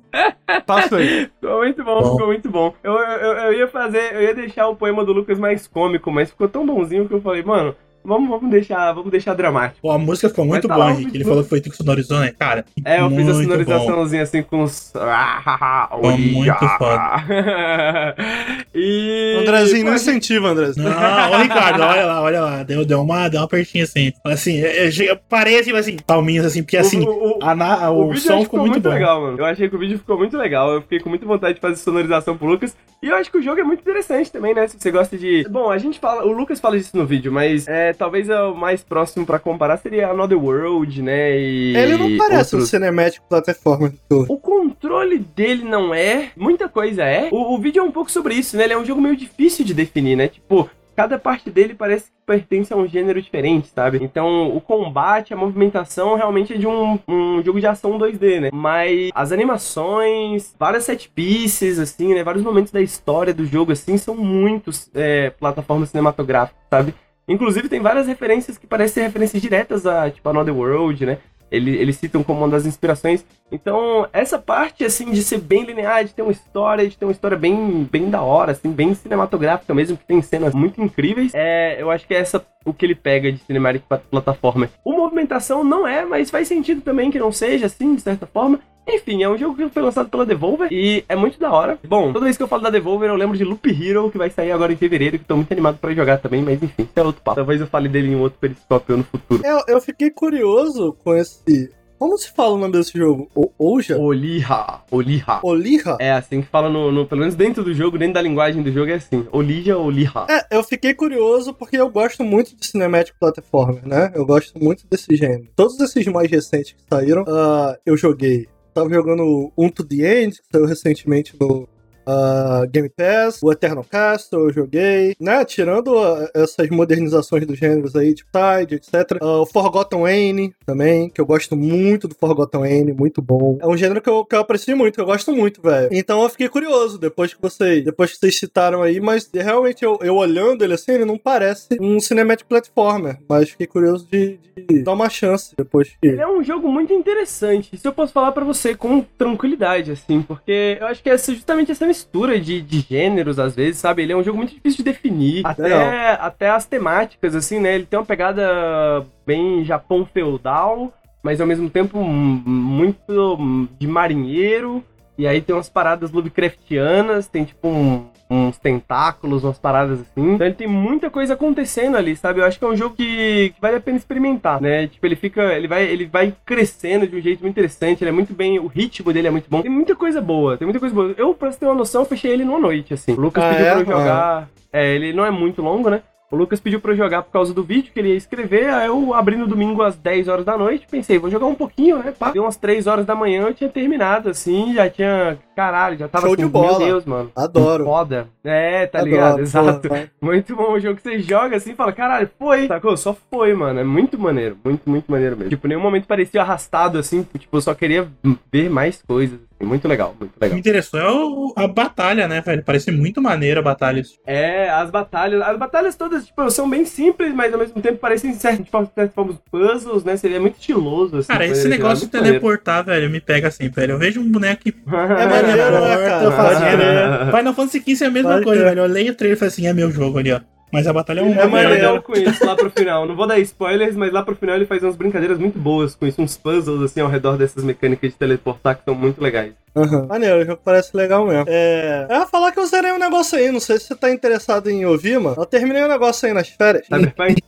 [0.67, 1.27] Passa aí.
[1.41, 2.11] Ficou muito bom, Bom.
[2.13, 2.75] ficou muito bom.
[2.83, 6.31] Eu, eu, eu ia fazer, eu ia deixar o poema do Lucas mais cômico, mas
[6.31, 7.75] ficou tão bonzinho que eu falei, mano,
[8.09, 9.81] vamos, vamos deixar, vamos deixar dramático.
[9.83, 11.17] Pô, a música ficou muito tá boa, Henrique.
[11.17, 12.33] Ele falou que foi tu que sonorizou, né?
[12.39, 14.93] Cara, É, eu fiz a muito sonorizaçãozinha assim com os.
[14.97, 16.59] Ah, Ficou muito
[18.75, 19.37] e.
[19.41, 20.89] Andrezinho, não incentiva, Andrezinho.
[20.89, 22.63] Não, ô Ricardo, olha lá, olha lá.
[22.63, 24.13] Deu, deu, uma, deu uma apertinha assim.
[24.25, 27.91] Assim, eu, eu, eu parei assim, assim, palminhas assim, porque assim, o, o, a, na-
[27.91, 28.89] o o, vídeo som ficou muito bom.
[28.91, 29.39] legal, mano.
[29.39, 30.73] Eu achei que o vídeo ficou muito legal.
[30.73, 32.77] Eu fiquei com muita vontade de fazer sonorização pro Lucas.
[33.03, 34.67] E eu acho que o jogo é muito interessante também, né?
[34.67, 35.47] Se você gosta de.
[35.49, 36.25] Bom, a gente fala.
[36.25, 39.77] O Lucas fala disso no vídeo, mas é, talvez é o mais próximo pra comparar
[39.77, 41.39] seria Another World, né?
[41.39, 41.77] E.
[41.77, 43.93] Ele não parece um outros- cinemático plataforma.
[44.11, 47.29] O controle dele não é, muita coisa é.
[47.33, 48.65] O, o vídeo é um pouco sobre isso, né?
[48.65, 50.29] Ele é um jogo meio difícil de definir, né?
[50.29, 53.99] Tipo, cada parte dele parece que pertence a um gênero diferente, sabe?
[54.03, 58.51] Então, o combate, a movimentação realmente é de um, um jogo de ação 2D, né?
[58.53, 62.23] Mas as animações, várias set pieces, assim, né?
[62.25, 66.95] Vários momentos da história do jogo, assim, são muitos é, plataformas cinematográficas, sabe?
[67.29, 71.19] Inclusive, tem várias referências que parecem referências diretas a, tipo, Another World, né?
[71.51, 73.25] Ele, eles citam como uma das inspirações.
[73.51, 77.13] Então, essa parte, assim, de ser bem linear, de ter uma história, de ter uma
[77.13, 81.81] história bem, bem da hora, assim, bem cinematográfica mesmo, que tem cenas muito incríveis, é,
[81.81, 84.69] eu acho que é essa o que ele pega de cinematic pla- plataforma.
[84.85, 88.61] O movimentação não é, mas faz sentido também que não seja, assim, de certa forma.
[88.89, 91.79] Enfim, é um jogo que foi lançado pela Devolver e é muito da hora.
[91.87, 94.31] Bom, toda vez que eu falo da Devolver, eu lembro de Loop Hero, que vai
[94.31, 97.03] sair agora em fevereiro, que tô muito animado pra jogar também, mas enfim, isso é
[97.03, 97.37] outro papo.
[97.37, 99.43] Talvez eu fale dele em outro periscópio no futuro.
[99.45, 101.71] Eu, eu fiquei curioso com esse.
[101.99, 103.29] Como se fala o nome desse jogo?
[103.35, 103.99] O, Ouja?
[103.99, 105.41] Oliha, Oliha.
[105.43, 105.97] Oliha?
[105.99, 108.71] É assim que fala no, no- Pelo menos dentro do jogo, dentro da linguagem do
[108.71, 109.27] jogo, é assim.
[109.33, 110.27] Olija ou Liha.
[110.31, 114.13] É, eu fiquei curioso porque eu gosto muito de Cinematic Platformer, né?
[114.15, 115.49] Eu gosto muito desse gênero.
[115.57, 118.47] Todos esses mais recentes que saíram, ah, eu joguei.
[118.79, 121.69] Tava jogando Um to the End, que saiu recentemente no
[122.09, 123.43] ah, Game Pass.
[123.43, 125.15] O Eternal Castle eu joguei.
[125.21, 125.45] Né?
[125.45, 129.19] Tirando ah, essas modernizações dos gêneros aí, de Tide, etc.
[129.21, 133.59] Ah, o Forgotten N também, que eu gosto muito do Forgotten N, muito bom.
[133.61, 135.89] É um gênero que eu, que eu aprecio muito, que eu gosto muito, velho.
[135.93, 139.99] Então eu fiquei curioso depois que vocês, depois que vocês citaram aí, mas realmente eu,
[140.03, 144.83] eu olhando ele assim, ele não parece um cinematic platformer, mas fiquei curioso de, de
[144.83, 147.71] dar uma chance depois que Ele é um jogo muito interessante.
[147.75, 151.71] Isso eu posso falar pra você com tranquilidade, assim, porque eu acho que essa, justamente
[151.73, 154.03] essa mistura de, de gêneros, às vezes, sabe?
[154.03, 155.45] Ele é um jogo muito difícil de definir.
[155.47, 157.75] Até, até as temáticas, assim, né?
[157.75, 163.37] Ele tem uma pegada bem Japão feudal, mas ao mesmo tempo muito
[163.79, 164.83] de marinheiro.
[165.17, 170.35] E aí tem umas paradas Lovecraftianas, tem tipo um- uns tentáculos, umas paradas assim.
[170.35, 172.41] Então ele tem muita coisa acontecendo ali, sabe?
[172.41, 174.87] Eu acho que é um jogo que, que vale a pena experimentar, né?
[174.87, 175.43] Tipo, ele fica.
[175.55, 178.59] Ele vai, ele vai crescendo de um jeito muito interessante, ele é muito bem.
[178.59, 179.63] O ritmo dele é muito bom.
[179.63, 181.15] Tem muita coisa boa, tem muita coisa boa.
[181.17, 183.13] Eu, pra você ter uma noção, eu fechei ele numa noite, assim.
[183.13, 183.71] O Lucas Ah, pediu é?
[183.71, 184.49] pra eu jogar.
[184.73, 186.03] É, ele não é muito longo, né?
[186.31, 188.89] O Lucas pediu pra eu jogar por causa do vídeo que ele ia escrever, aí
[188.89, 192.13] eu abri no domingo às 10 horas da noite, pensei, vou jogar um pouquinho, né?
[192.13, 192.31] Pá.
[192.31, 195.39] Deu umas 3 horas da manhã, eu tinha terminado, assim, já tinha.
[195.57, 196.79] Caralho, já tava Show assim, de bola.
[196.79, 197.33] meu Deus, mano.
[197.35, 197.85] adoro.
[197.85, 198.29] Foda.
[198.45, 199.35] É, tá Adoro, ligado?
[199.37, 199.89] pô, Exato.
[199.89, 200.11] vai.
[200.21, 202.67] Muito bom o jogo que você joga assim e fala, caralho, foi.
[202.69, 202.97] Sacou?
[202.97, 203.81] Só foi, mano.
[203.81, 204.57] É muito maneiro.
[204.63, 205.49] Muito, muito maneiro mesmo.
[205.51, 207.27] Tipo, nenhum momento parecia arrastado assim.
[207.39, 208.07] Tipo, eu só queria
[208.53, 209.41] ver mais coisas.
[209.61, 209.69] Assim.
[209.69, 210.55] Muito legal, muito O que legal.
[210.55, 212.63] me interessou é o- a batalha, né, velho?
[212.65, 214.03] Parece muito maneiro a batalha.
[214.27, 215.41] É, as batalhas.
[215.43, 219.13] As batalhas todas, tipo, são bem simples, mas ao mesmo tempo parecem tipo, de certa
[219.15, 220.17] forma, puzzles, né?
[220.17, 221.29] Seria muito estiloso, assim.
[221.33, 222.39] Cara, esse negócio de muito maneiro.
[222.41, 223.93] teleportar, velho, me pega assim, velho.
[223.95, 226.25] Eu vejo um boneco que É maneiro, né, cara?
[226.25, 228.75] eu falo assim, Pode é, Final Fantasy XV é a mesma Pode coisa, crer.
[228.75, 228.85] velho.
[228.87, 230.41] Eu leio o trailer e falo assim, é meu jogo ali, ó.
[230.71, 232.03] Mas a batalha é um Ele é maneiro.
[232.03, 233.07] com isso lá pro final.
[233.07, 236.07] Não vou dar spoilers, mas lá pro final ele faz umas brincadeiras muito boas com
[236.07, 239.53] isso, uns puzzles assim ao redor dessas mecânicas de teleportar que são muito legais.
[239.75, 240.07] Aham.
[240.07, 241.47] Maneiro, o jogo parece legal mesmo.
[241.49, 242.07] É.
[242.11, 244.69] Eu ia falar que eu zerei um negócio aí, não sei se você tá interessado
[244.71, 245.37] em ouvir, mano.
[245.39, 246.87] Eu terminei um negócio aí nas férias.
[246.87, 247.43] Cyberpunk?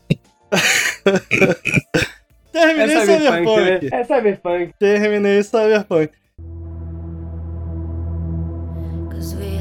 [2.53, 3.91] Terminei é Cyberpunk, Cyberpunk.
[3.91, 4.01] né?
[4.01, 4.75] É Cyberpunk.
[4.79, 6.11] Terminei Cyberpunk.
[9.11, 9.60] Cause we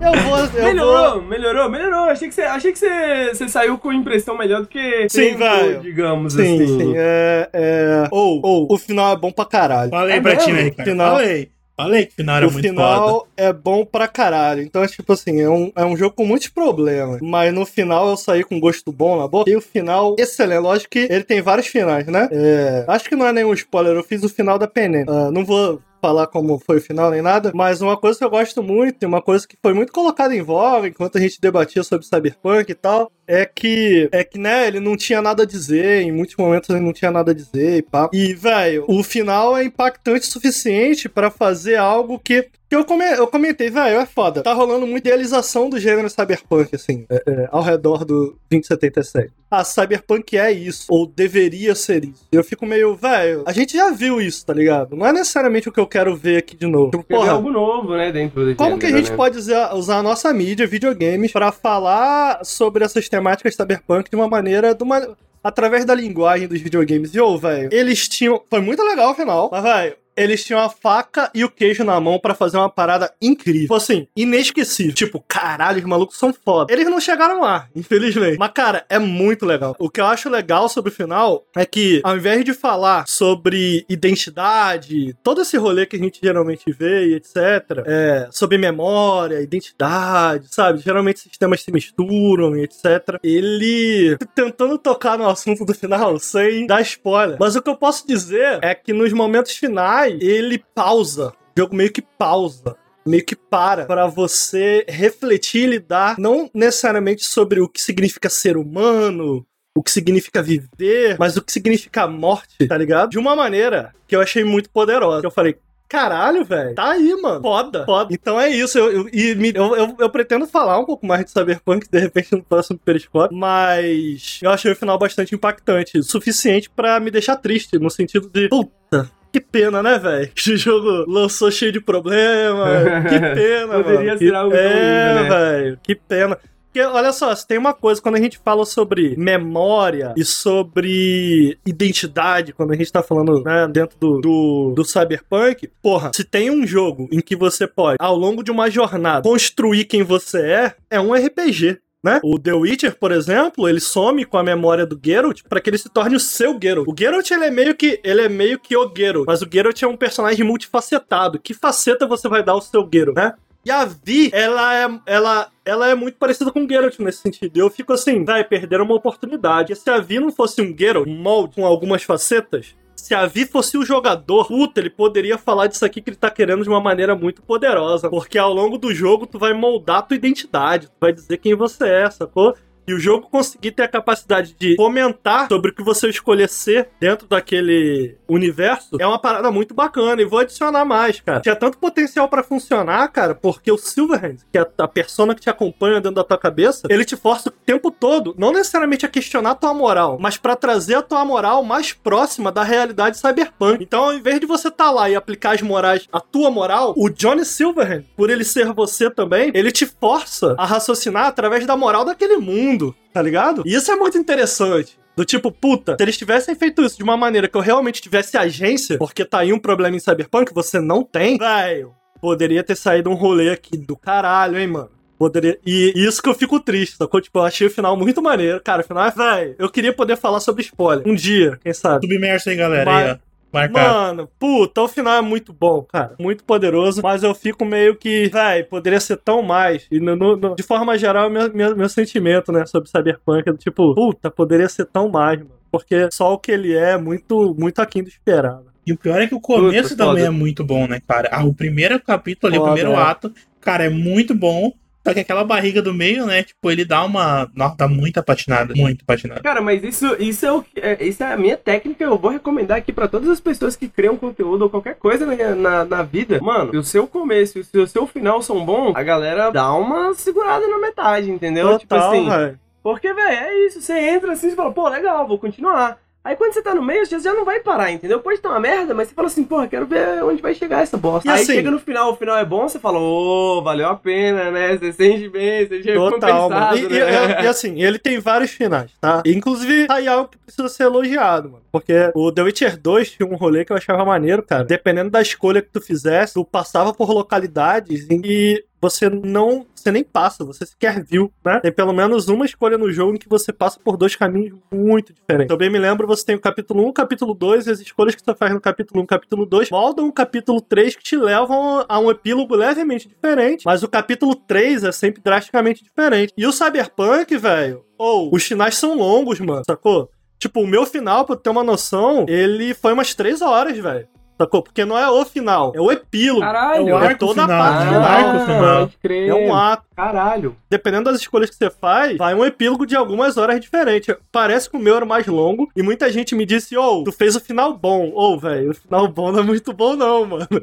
[0.00, 0.38] Eu vou.
[0.38, 0.62] Eu vou...
[0.64, 2.00] melhorou, melhorou, melhorou.
[2.10, 5.80] Achei que você, achei que você, você saiu com impressão melhor do que Sim, velho.
[5.80, 6.66] digamos Sim, assim.
[6.78, 6.92] sim.
[6.96, 7.48] É.
[7.52, 8.08] é...
[8.10, 9.90] Ou, ou, o final é bom pra caralho.
[9.90, 10.54] Falei É pra ti, mesmo?
[10.56, 10.90] né, Ricardo?
[10.90, 11.50] Final- Falei.
[11.76, 13.30] Falei que o final era o muito final foda.
[13.36, 14.62] é bom pra caralho.
[14.62, 17.20] Então, é tipo assim, é um, é um jogo com muitos problemas.
[17.20, 19.50] Mas no final eu saí com gosto bom na boca.
[19.50, 20.60] E o final, excelente.
[20.60, 22.28] Lógico que ele tem vários finais, né?
[22.30, 23.96] É, acho que não é nenhum spoiler.
[23.96, 25.04] Eu fiz o final da Penem.
[25.08, 28.30] Ah, não vou falar como foi o final nem nada, mas uma coisa que eu
[28.30, 31.84] gosto muito, e uma coisa que foi muito colocada em voga enquanto a gente debatia
[31.84, 36.02] sobre Cyberpunk e tal, é que, é que, né, ele não tinha nada a dizer,
[36.02, 38.08] em muitos momentos ele não tinha nada a dizer e pá.
[38.12, 43.04] E, velho, o final é impactante o suficiente pra fazer algo que que eu, come,
[43.04, 44.42] eu comentei, velho, é foda.
[44.42, 49.30] Tá rolando muita idealização do gênero cyberpunk, assim, é, é, ao redor do 2077.
[49.50, 52.26] Ah, cyberpunk é isso, ou deveria ser isso.
[52.32, 54.96] E eu fico meio, velho, a gente já viu isso, tá ligado?
[54.96, 56.92] Não é necessariamente o que eu quero ver aqui de novo.
[56.92, 59.16] Tipo, porra, algo novo, né, dentro do como que a gênero, gente né?
[59.18, 64.26] pode usar, usar a nossa mídia, videogames, pra falar sobre essas temáticas cyberpunk de uma
[64.26, 67.14] maneira, de uma, através da linguagem dos videogames?
[67.14, 68.42] E, ô, velho, eles tinham...
[68.48, 71.98] Foi muito legal o final, mas, velho, eles tinham a faca e o queijo na
[72.00, 73.62] mão pra fazer uma parada incrível.
[73.62, 74.94] Tipo assim, inesquecível.
[74.94, 76.72] Tipo, caralho, os malucos são foda.
[76.72, 78.38] Eles não chegaram lá, infelizmente.
[78.38, 79.74] Mas, cara, é muito legal.
[79.78, 83.84] O que eu acho legal sobre o final é que, ao invés de falar sobre
[83.88, 90.46] identidade, todo esse rolê que a gente geralmente vê e etc., é, sobre memória, identidade,
[90.50, 90.80] sabe?
[90.80, 93.18] Geralmente esses temas se misturam e etc.
[93.22, 97.36] Ele tentando tocar no assunto do final sem dar spoiler.
[97.38, 101.32] Mas o que eu posso dizer é que nos momentos finais ele pausa.
[101.56, 107.24] O jogo meio que pausa meio que para para você refletir e lidar não necessariamente
[107.24, 112.66] sobre o que significa ser humano, o que significa viver, mas o que significa morte,
[112.66, 113.10] tá ligado?
[113.10, 115.26] De uma maneira que eu achei muito poderosa.
[115.26, 115.56] Eu falei,
[115.88, 116.74] Caralho, velho.
[116.74, 117.42] Tá aí, mano.
[117.42, 117.84] Foda.
[117.84, 118.14] Foda.
[118.14, 118.78] Então é isso.
[118.78, 122.42] Eu, eu, eu, eu, eu pretendo falar um pouco mais de Cyberpunk, de repente, no
[122.42, 123.34] próximo Periscope.
[123.34, 126.02] Mas eu achei o final bastante impactante.
[126.02, 128.48] Suficiente pra me deixar triste, no sentido de.
[128.48, 129.10] Puta.
[129.32, 130.30] Que pena, né, velho?
[130.34, 132.66] Que o jogo lançou cheio de problema.
[133.08, 134.18] Que pena, Poderia mano.
[134.18, 135.28] ser Que- algo É, né?
[135.28, 135.78] velho.
[135.82, 136.38] Que pena.
[136.66, 141.58] Porque, olha só, se tem uma coisa, quando a gente fala sobre memória e sobre
[141.66, 146.50] identidade, quando a gente tá falando, né, dentro do, do, do cyberpunk, porra, se tem
[146.50, 150.74] um jogo em que você pode, ao longo de uma jornada, construir quem você é,
[150.90, 151.78] é um RPG.
[152.02, 152.20] Né?
[152.24, 155.78] O The Witcher, por exemplo, ele some com a memória do Geralt pra que ele
[155.78, 156.88] se torne o seu Geralt.
[156.88, 159.80] O Geralt ele é meio que ele é meio que o Geralt, mas o Geralt
[159.80, 161.38] é um personagem multifacetado.
[161.38, 163.34] Que faceta você vai dar ao seu Geralt, né?
[163.64, 167.56] E a Vi, ela é, ela, ela é muito parecida com o Geralt nesse sentido.
[167.56, 169.76] Eu fico assim, vai, perderam uma oportunidade.
[169.76, 173.44] Se a Vi não fosse um Geralt, um molde com algumas facetas, se a Vi
[173.44, 176.80] fosse o jogador, puta, ele poderia falar disso aqui que ele tá querendo de uma
[176.80, 178.08] maneira muito poderosa.
[178.08, 181.88] Porque ao longo do jogo, tu vai moldar tua identidade, tu vai dizer quem você
[181.88, 182.54] é, sacou?
[182.86, 186.88] E o jogo conseguir ter a capacidade de comentar sobre o que você escolher ser
[187.00, 190.20] dentro daquele universo é uma parada muito bacana.
[190.20, 191.40] E vou adicionar mais, cara.
[191.40, 195.50] Tinha tanto potencial pra funcionar, cara, porque o Silverhand, que é a persona que te
[195.50, 199.52] acompanha dentro da tua cabeça, ele te força o tempo todo, não necessariamente a questionar
[199.52, 203.82] a tua moral, mas pra trazer a tua moral mais próxima da realidade cyberpunk.
[203.82, 207.08] Então, ao invés de você estar lá e aplicar as morais, a tua moral, o
[207.08, 212.04] Johnny Silverhand, por ele ser você também, ele te força a raciocinar através da moral
[212.04, 212.71] daquele mundo,
[213.12, 213.62] tá ligado?
[213.66, 214.98] E isso é muito interessante.
[215.14, 218.36] Do tipo, puta, se eles tivessem feito isso de uma maneira que eu realmente tivesse
[218.36, 223.10] agência, porque tá aí um problema em Cyberpunk, você não tem, velho, poderia ter saído
[223.10, 224.90] um rolê aqui do caralho, hein, mano.
[225.18, 225.58] Poderia...
[225.64, 227.20] E isso que eu fico triste, sacou?
[227.20, 228.60] Tipo, eu achei o final muito maneiro.
[228.64, 231.06] Cara, o final é, velho, eu queria poder falar sobre spoiler.
[231.06, 232.04] Um dia, quem sabe.
[232.06, 232.84] Submerso aí, galera.
[232.90, 233.18] Mas- Aí.
[233.52, 233.94] Marcado.
[233.94, 236.14] Mano, puta, o final é muito bom, cara.
[236.18, 237.02] Muito poderoso.
[237.02, 239.86] Mas eu fico meio que, véi, poderia ser tão mais.
[239.90, 243.52] E no- no- no- de forma geral, meu, meu, meu sentimento, né, sobre Cyberpunk é
[243.52, 245.50] do tipo, puta, poderia ser tão mais, mano.
[245.70, 248.66] Porque só o que ele é, muito, muito aquém do esperado.
[248.86, 250.26] E o pior é que o começo Puta, também foda.
[250.26, 251.28] é muito bom, né, cara?
[251.32, 252.96] Ah, o primeiro capítulo ali, o primeiro é.
[252.96, 254.72] ato, cara, é muito bom.
[255.04, 256.42] Só que aquela barriga do meio, né?
[256.44, 257.50] Tipo, ele dá uma.
[257.54, 258.72] Nossa, dá muita patinada.
[258.76, 259.40] Muito patinada.
[259.42, 262.04] Cara, mas isso, isso, é o, que- é, isso é a minha técnica.
[262.04, 265.54] Eu vou recomendar aqui pra todas as pessoas que criam conteúdo ou qualquer coisa na,
[265.54, 266.40] na, na vida.
[266.40, 269.72] Mano, se o seu começo e se o seu final são bons, a galera dá
[269.74, 271.78] uma segurada na metade, entendeu?
[271.78, 272.28] tipo Total, assim.
[272.28, 272.60] velho.
[272.82, 273.80] Porque, velho, é isso.
[273.80, 275.98] Você entra assim e fala, pô, legal, vou continuar.
[276.24, 278.20] Aí quando você tá no meio, você já não vai parar, entendeu?
[278.20, 280.96] Pode estar uma merda, mas você fala assim, porra, quero ver onde vai chegar essa
[280.96, 281.28] bosta.
[281.28, 283.96] E Aí assim- chega no final, o final é bom, você fala, ô, valeu a
[283.96, 284.76] pena, né?
[284.76, 286.76] Você sente bem, você é Total, mano.
[286.78, 287.42] E, e- né?
[287.42, 289.20] e, assim, ele tem vários finais, tá?
[289.26, 291.64] Inclusive, aí algo que precisa ser elogiado, mano.
[291.72, 294.62] Porque o The Witcher 2 tinha um rolê que eu achava maneiro, cara.
[294.64, 299.64] Dependendo da escolha que tu fizesse, tu passava por localidades que você não.
[299.74, 301.60] Você nem passa, você sequer viu, né?
[301.60, 305.12] Tem pelo menos uma escolha no jogo em que você passa por dois caminhos muito
[305.12, 305.50] diferentes.
[305.50, 308.14] Eu bem me lembro, você tem o capítulo 1, o capítulo 2, e as escolhas
[308.14, 311.16] que você faz no capítulo 1 e capítulo 2 moldam o capítulo 3 que te
[311.16, 313.64] levam a um epílogo levemente diferente.
[313.64, 316.32] Mas o capítulo 3 é sempre drasticamente diferente.
[316.36, 320.10] E o Cyberpunk, velho, ou os finais são longos, mano, sacou?
[320.38, 324.08] Tipo, o meu final, pra ter uma noção, ele foi umas 3 horas, velho.
[324.38, 324.62] Sacou?
[324.62, 326.40] Porque não é o final, é o epílogo.
[326.40, 326.88] Caralho.
[326.88, 328.90] É o É arco toda a final, parte é o arco final.
[329.28, 329.84] É um ato.
[329.94, 330.56] Caralho.
[330.68, 334.14] Dependendo das escolhas que você faz, vai um epílogo de algumas horas diferentes.
[334.32, 337.36] Parece que o meu era mais longo e muita gente me disse: Ô, tu fez
[337.36, 338.10] o final bom.
[338.14, 340.48] Ô, velho, o final bom não é muito bom, não, mano.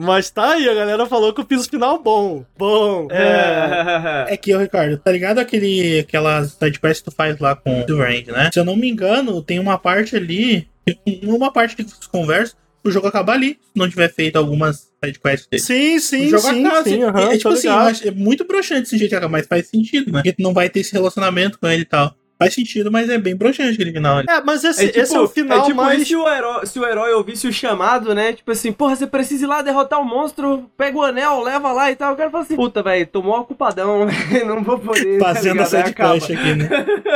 [0.00, 2.44] Mas tá aí, a galera falou que eu fiz o final bom.
[2.56, 3.08] Bom.
[3.10, 4.26] É.
[4.28, 7.84] É que, ô, Ricardo, tá ligado aquele, aquelas sidequests que tu faz lá com o
[7.84, 8.50] Silverhand, né?
[8.52, 10.68] Se eu não me engano, tem uma parte ali,
[11.24, 15.48] uma parte que vocês conversam, o jogo acaba ali, se não tiver feito algumas sidequests
[15.48, 15.62] dele.
[15.62, 16.90] Sim, O sim, jogo sim, acaba, sim.
[16.94, 17.68] assim, aham, é tipo assim,
[18.08, 20.18] é muito broxante esse jeito de acabar, mas faz sentido, né?
[20.18, 22.14] Porque tu não vai ter esse relacionamento com ele e tal.
[22.38, 24.26] Faz sentido, mas é bem broxante aquele final ali.
[24.30, 26.06] É, mas esse, É tipo, esse é o final é tipo mais.
[26.06, 28.32] se, o herói, se o herói ouvisse o chamado, né?
[28.32, 31.90] Tipo assim, porra, você precisa ir lá derrotar o monstro, pega o anel, leva lá
[31.90, 32.14] e tal.
[32.14, 35.18] O cara fala assim, puta, velho, tomou ocupadão, velho, não vou poder.
[35.18, 35.74] tá Fazendo a ligado?
[36.12, 36.68] Aí sidequest aqui, né?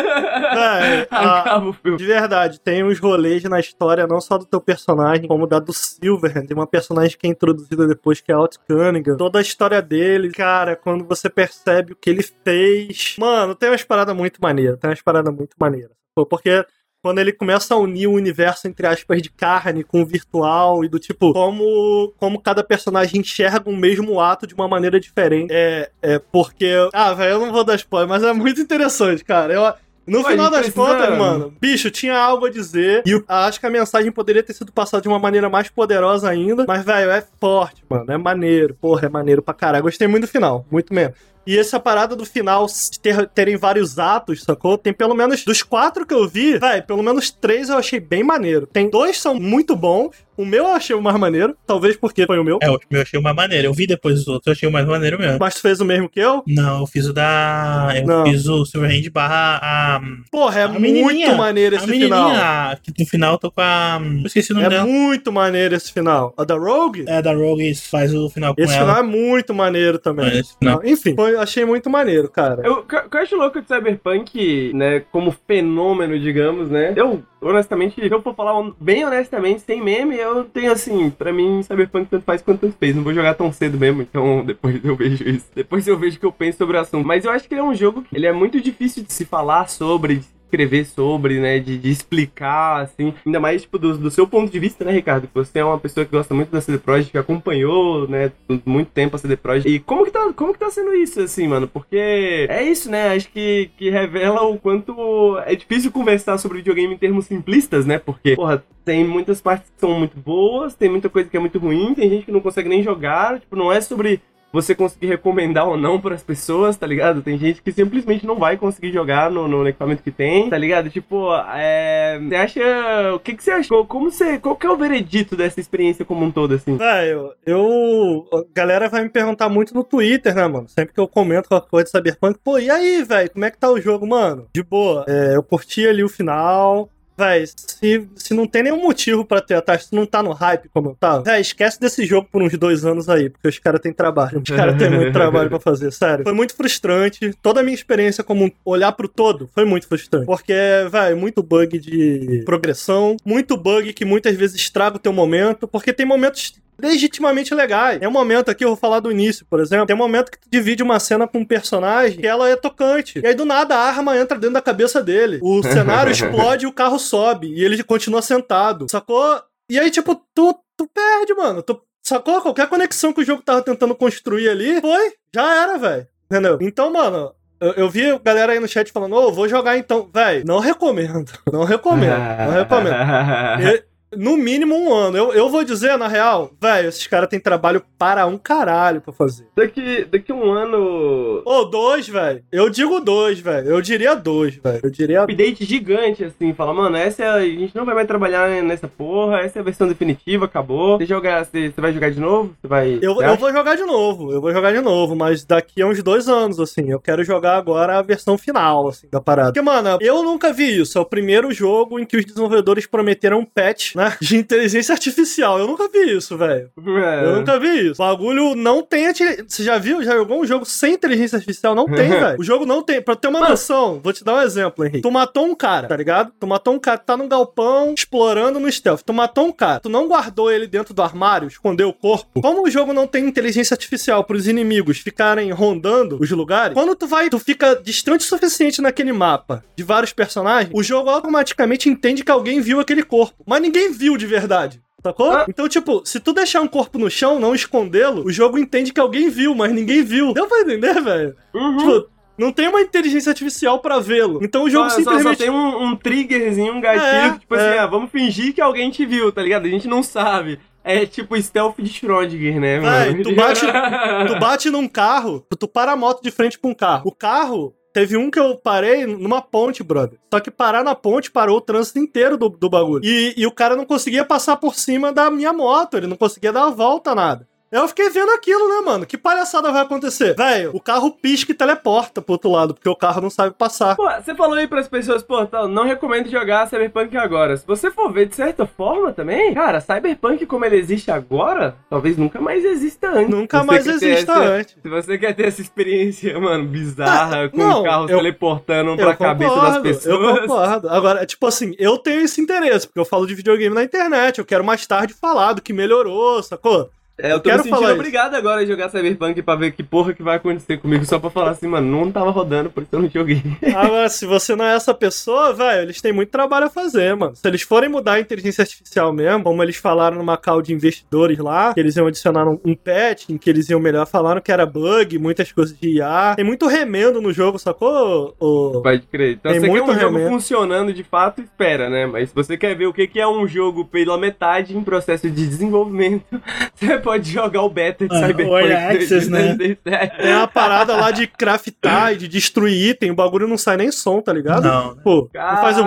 [0.52, 1.98] É, a- Acaba o filme.
[1.98, 5.72] De verdade, tem uns rolês na história, não só do teu personagem, como da do
[5.72, 6.46] Silverhand.
[6.46, 9.16] Tem uma personagem que é introduzida depois, que é Alt Cunningham.
[9.16, 13.14] Toda a história dele, cara, quando você percebe o que ele fez.
[13.18, 14.78] Mano, tem umas paradas muito maneiras.
[14.78, 15.96] Tem umas paradas muito maneiras.
[16.14, 16.64] Pô, Porque
[17.02, 20.88] quando ele começa a unir o universo, entre aspas, de carne com o virtual e
[20.88, 25.50] do tipo, como, como cada personagem enxerga o mesmo ato de uma maneira diferente.
[25.50, 26.72] É, é porque.
[26.92, 29.52] Ah, velho, eu não vou dar spoiler, mas é muito interessante, cara.
[29.52, 29.74] Eu,
[30.06, 33.02] no Pô, final das contas, mano, bicho, tinha algo a dizer.
[33.06, 36.28] E eu acho que a mensagem poderia ter sido passada de uma maneira mais poderosa
[36.28, 36.64] ainda.
[36.66, 38.10] Mas, velho, é forte, mano.
[38.10, 38.76] É maneiro.
[38.80, 39.84] Porra, é maneiro pra caralho.
[39.84, 40.66] Gostei muito do final.
[40.70, 41.14] Muito mesmo.
[41.46, 42.66] E essa parada do final
[43.02, 44.78] ter- terem vários atos, sacou?
[44.78, 45.44] Tem pelo menos.
[45.44, 48.66] Dos quatro que eu vi, velho, pelo menos três eu achei bem maneiro.
[48.66, 50.14] Tem dois são muito bons.
[50.36, 51.54] O meu eu achei o mais maneiro.
[51.66, 52.58] Talvez porque foi o meu.
[52.62, 53.66] É, o meu eu achei uma maneira.
[53.66, 55.38] Eu vi depois os outros, eu achei o mais maneiro mesmo.
[55.38, 56.42] Mas tu fez o mesmo que eu?
[56.46, 57.92] Não, eu fiz o da.
[57.96, 58.24] Eu Não.
[58.26, 60.00] fiz o Silverhand barra a.
[60.30, 62.76] Porra, é A muito maneiro a esse menininha, final.
[62.82, 64.00] que no final eu tô com a.
[64.20, 64.86] Eu esqueci o nome É dela.
[64.86, 66.32] muito maneiro esse final.
[66.36, 67.04] A da Rogue?
[67.06, 68.94] É, da Rogue faz o final com Esse ela.
[68.94, 70.26] final é muito maneiro também.
[70.30, 70.80] É, esse final.
[70.84, 72.62] Enfim, foi- achei muito maneiro, cara.
[72.64, 76.92] Eu, o que eu acho louco de Cyberpunk, né, como fenômeno, digamos, né?
[76.96, 81.62] Eu, honestamente, se eu for falar bem honestamente, sem meme, eu tenho assim, pra mim,
[81.62, 82.94] Cyberpunk tanto faz quanto tanto fez.
[82.94, 85.46] Não vou jogar tão cedo mesmo, então depois eu vejo isso.
[85.54, 87.06] Depois eu vejo o que eu penso sobre o assunto.
[87.06, 89.24] Mas eu acho que ele é um jogo que ele é muito difícil de se
[89.24, 94.10] falar sobre, de escrever sobre, né, de, de explicar, assim, ainda mais, tipo, do, do
[94.10, 96.60] seu ponto de vista, né, Ricardo, que você é uma pessoa que gosta muito da
[96.60, 98.30] CD Projekt, que acompanhou, né,
[98.66, 101.48] muito tempo a CD Projekt, e como que tá, como que tá sendo isso, assim,
[101.48, 106.58] mano, porque é isso, né, acho que, que revela o quanto é difícil conversar sobre
[106.58, 110.90] videogame em termos simplistas, né, porque, porra, tem muitas partes que são muito boas, tem
[110.90, 113.72] muita coisa que é muito ruim, tem gente que não consegue nem jogar, tipo, não
[113.72, 114.20] é sobre
[114.52, 117.22] você conseguir recomendar ou não para as pessoas, tá ligado?
[117.22, 120.90] Tem gente que simplesmente não vai conseguir jogar no, no equipamento que tem, tá ligado?
[120.90, 123.14] Tipo, é, você acha.
[123.14, 123.86] O que, que você achou?
[123.86, 124.38] Como você.
[124.38, 126.76] Qual que é o veredito dessa experiência como um todo, assim?
[126.76, 128.26] Velho, eu.
[128.32, 130.68] A galera vai me perguntar muito no Twitter, né, mano?
[130.68, 133.58] Sempre que eu comento qualquer coisa de Cyberpunk, pô, e aí, velho, como é que
[133.58, 134.46] tá o jogo, mano?
[134.54, 135.04] De boa.
[135.08, 136.88] É, eu curti ali o final.
[137.16, 140.68] Véi, se, se não tem nenhum motivo pra ter atrás, se não tá no hype
[140.68, 143.80] como eu tava, véi, esquece desse jogo por uns dois anos aí, porque os caras
[143.80, 144.40] têm trabalho.
[144.40, 146.24] Os caras têm muito trabalho pra fazer, sério.
[146.24, 147.32] Foi muito frustrante.
[147.42, 150.26] Toda a minha experiência como olhar pro todo foi muito frustrante.
[150.26, 150.54] Porque,
[150.90, 155.92] véi, muito bug de progressão, muito bug que muitas vezes estraga o teu momento, porque
[155.92, 157.98] tem momentos legitimamente legais.
[157.98, 159.86] Tem um momento aqui, eu vou falar do início, por exemplo.
[159.86, 163.20] Tem um momento que tu divide uma cena com um personagem que ela é tocante.
[163.20, 165.38] E aí, do nada, a arma entra dentro da cabeça dele.
[165.42, 167.52] O cenário explode e o carro sobe.
[167.54, 168.86] E ele continua sentado.
[168.90, 169.40] Sacou?
[169.70, 171.62] E aí, tipo, tu, tu perde, mano.
[171.62, 172.40] Tu, sacou?
[172.40, 175.12] Qualquer conexão que o jogo tava tentando construir ali, foi.
[175.34, 176.06] Já era, velho.
[176.30, 176.58] Entendeu?
[176.60, 180.10] Então, mano, eu, eu vi galera aí no chat falando, ô, vou jogar então.
[180.12, 181.30] Véi, não recomendo.
[181.52, 182.18] Não recomendo.
[182.18, 182.96] Não recomendo.
[184.16, 185.16] No mínimo um ano.
[185.16, 189.12] Eu, eu vou dizer, na real, velho, esses caras têm trabalho para um caralho pra
[189.12, 189.46] fazer.
[189.56, 191.42] daqui, daqui um ano.
[191.44, 192.42] Ô, dois, velho.
[192.50, 193.68] Eu digo dois, velho.
[193.68, 194.80] Eu diria dois, velho.
[194.82, 195.22] Eu diria.
[195.22, 198.88] Update gigante, assim, fala, mano, essa é a, a gente não vai mais trabalhar nessa
[198.88, 200.98] porra, essa é a versão definitiva, acabou.
[200.98, 202.54] Você jogar, você, você vai jogar de novo?
[202.60, 202.98] Você vai.
[203.00, 205.86] Eu, você eu vou jogar de novo, eu vou jogar de novo, mas daqui a
[205.86, 206.90] uns dois anos, assim.
[206.90, 209.48] Eu quero jogar agora a versão final, assim, da parada.
[209.48, 210.98] Porque, mano, eu nunca vi isso.
[210.98, 214.01] É o primeiro jogo em que os desenvolvedores prometeram um patch, né?
[214.02, 214.16] Né?
[214.20, 215.58] De inteligência artificial.
[215.58, 216.70] Eu nunca vi isso, velho.
[216.78, 217.24] É.
[217.24, 218.02] Eu nunca vi isso.
[218.02, 219.12] O bagulho não tem.
[219.12, 220.02] Você já viu?
[220.02, 221.74] Já jogou um jogo sem inteligência artificial?
[221.74, 222.40] Não tem, velho.
[222.40, 223.00] O jogo não tem.
[223.00, 225.02] Pra ter uma noção, vou te dar um exemplo, Henrique.
[225.02, 226.32] Tu matou um cara, tá ligado?
[226.38, 229.02] Tu matou um cara, tá num galpão explorando no stealth.
[229.04, 229.80] Tu matou um cara.
[229.80, 232.40] Tu não guardou ele dentro do armário, escondeu o corpo.
[232.40, 237.06] Como o jogo não tem inteligência artificial pros inimigos ficarem rondando os lugares, quando tu
[237.06, 242.24] vai, tu fica distante o suficiente naquele mapa de vários personagens, o jogo automaticamente entende
[242.24, 243.42] que alguém viu aquele corpo.
[243.46, 244.80] Mas ninguém viu de verdade.
[245.02, 245.32] Sacou?
[245.32, 245.46] Ah.
[245.48, 249.00] Então, tipo, se tu deixar um corpo no chão, não escondê-lo, o jogo entende que
[249.00, 250.32] alguém viu, mas ninguém viu.
[250.32, 251.36] Deu pra entender, velho?
[251.52, 251.76] Uhum.
[251.76, 254.38] Tipo, não tem uma inteligência artificial pra vê-lo.
[254.42, 255.38] Então o jogo Só- só, simplesmente.
[255.38, 257.68] só tem um, um triggerzinho, um gatilho, É, tipo é.
[257.70, 259.66] assim, ah, vamos fingir que alguém te viu, tá ligado?
[259.66, 260.58] A gente não sabe.
[260.84, 263.22] É tipo stealth de Schrödinger, né, Véi, mano?
[263.22, 263.60] tu bate,
[264.26, 267.02] tu bate num carro, tu para a moto de frente pra um carro.
[267.06, 267.72] O carro.
[267.92, 270.18] Teve um que eu parei numa ponte, brother.
[270.32, 273.04] Só que parar na ponte parou o trânsito inteiro do, do bagulho.
[273.04, 276.52] E, e o cara não conseguia passar por cima da minha moto, ele não conseguia
[276.52, 277.46] dar a volta, nada.
[277.72, 279.06] Eu fiquei vendo aquilo, né, mano?
[279.06, 280.36] Que palhaçada vai acontecer?
[280.36, 283.96] Velho, o carro pisca e teleporta pro outro lado, porque o carro não sabe passar.
[283.96, 287.56] Pô, você falou aí pras pessoas, pô, tá, não recomendo jogar Cyberpunk agora.
[287.56, 292.18] Se você for ver de certa forma também, cara, Cyberpunk como ele existe agora, talvez
[292.18, 293.30] nunca mais exista antes.
[293.30, 294.76] Nunca você mais exista essa- antes.
[294.82, 299.12] Se você quer ter essa experiência, mano, bizarra, Ah, com não, carros eu- teleportando pra
[299.12, 300.20] Eu cabeça das pessoas.
[300.36, 300.88] Eu concordo.
[300.90, 304.38] Agora, tipo assim, eu tenho esse interesse, porque eu falo de videogame na internet.
[304.38, 306.90] Eu quero mais tarde falar do que melhorou, sacou?
[307.22, 310.12] É, eu tô quero me sentindo obrigado agora a jogar Cyberpunk pra ver que porra
[310.12, 313.00] que vai acontecer comigo, só pra falar assim, mano, não tava rodando, por isso eu
[313.00, 313.40] não joguei.
[313.76, 317.36] Agora, se você não é essa pessoa, velho, eles têm muito trabalho a fazer, mano.
[317.36, 321.38] Se eles forem mudar a inteligência artificial mesmo, como eles falaram numa call de investidores
[321.38, 324.50] lá, que eles iam adicionar um, um patch, em que eles iam melhor, falaram que
[324.50, 326.34] era bug, muitas coisas de IA.
[326.34, 328.34] Tem muito remendo no jogo, sacou?
[328.40, 328.80] O...
[328.82, 329.34] Pode crer.
[329.34, 330.30] Então Tem você quer muito um jogo remendo.
[330.34, 332.04] funcionando de fato, espera, né?
[332.04, 335.30] Mas se você quer ver o que que é um jogo pela metade em processo
[335.30, 336.24] de desenvolvimento,
[336.74, 338.72] você pode jogar o beta de Ah, o Cyberpunk.
[338.72, 339.54] Access, né?
[339.54, 340.16] 2077.
[340.18, 343.90] Tem uma parada lá de craftar e de destruir item, o bagulho não sai nem
[343.92, 344.64] som, tá ligado?
[344.64, 344.96] Não.
[344.96, 345.84] Pô, não faz um.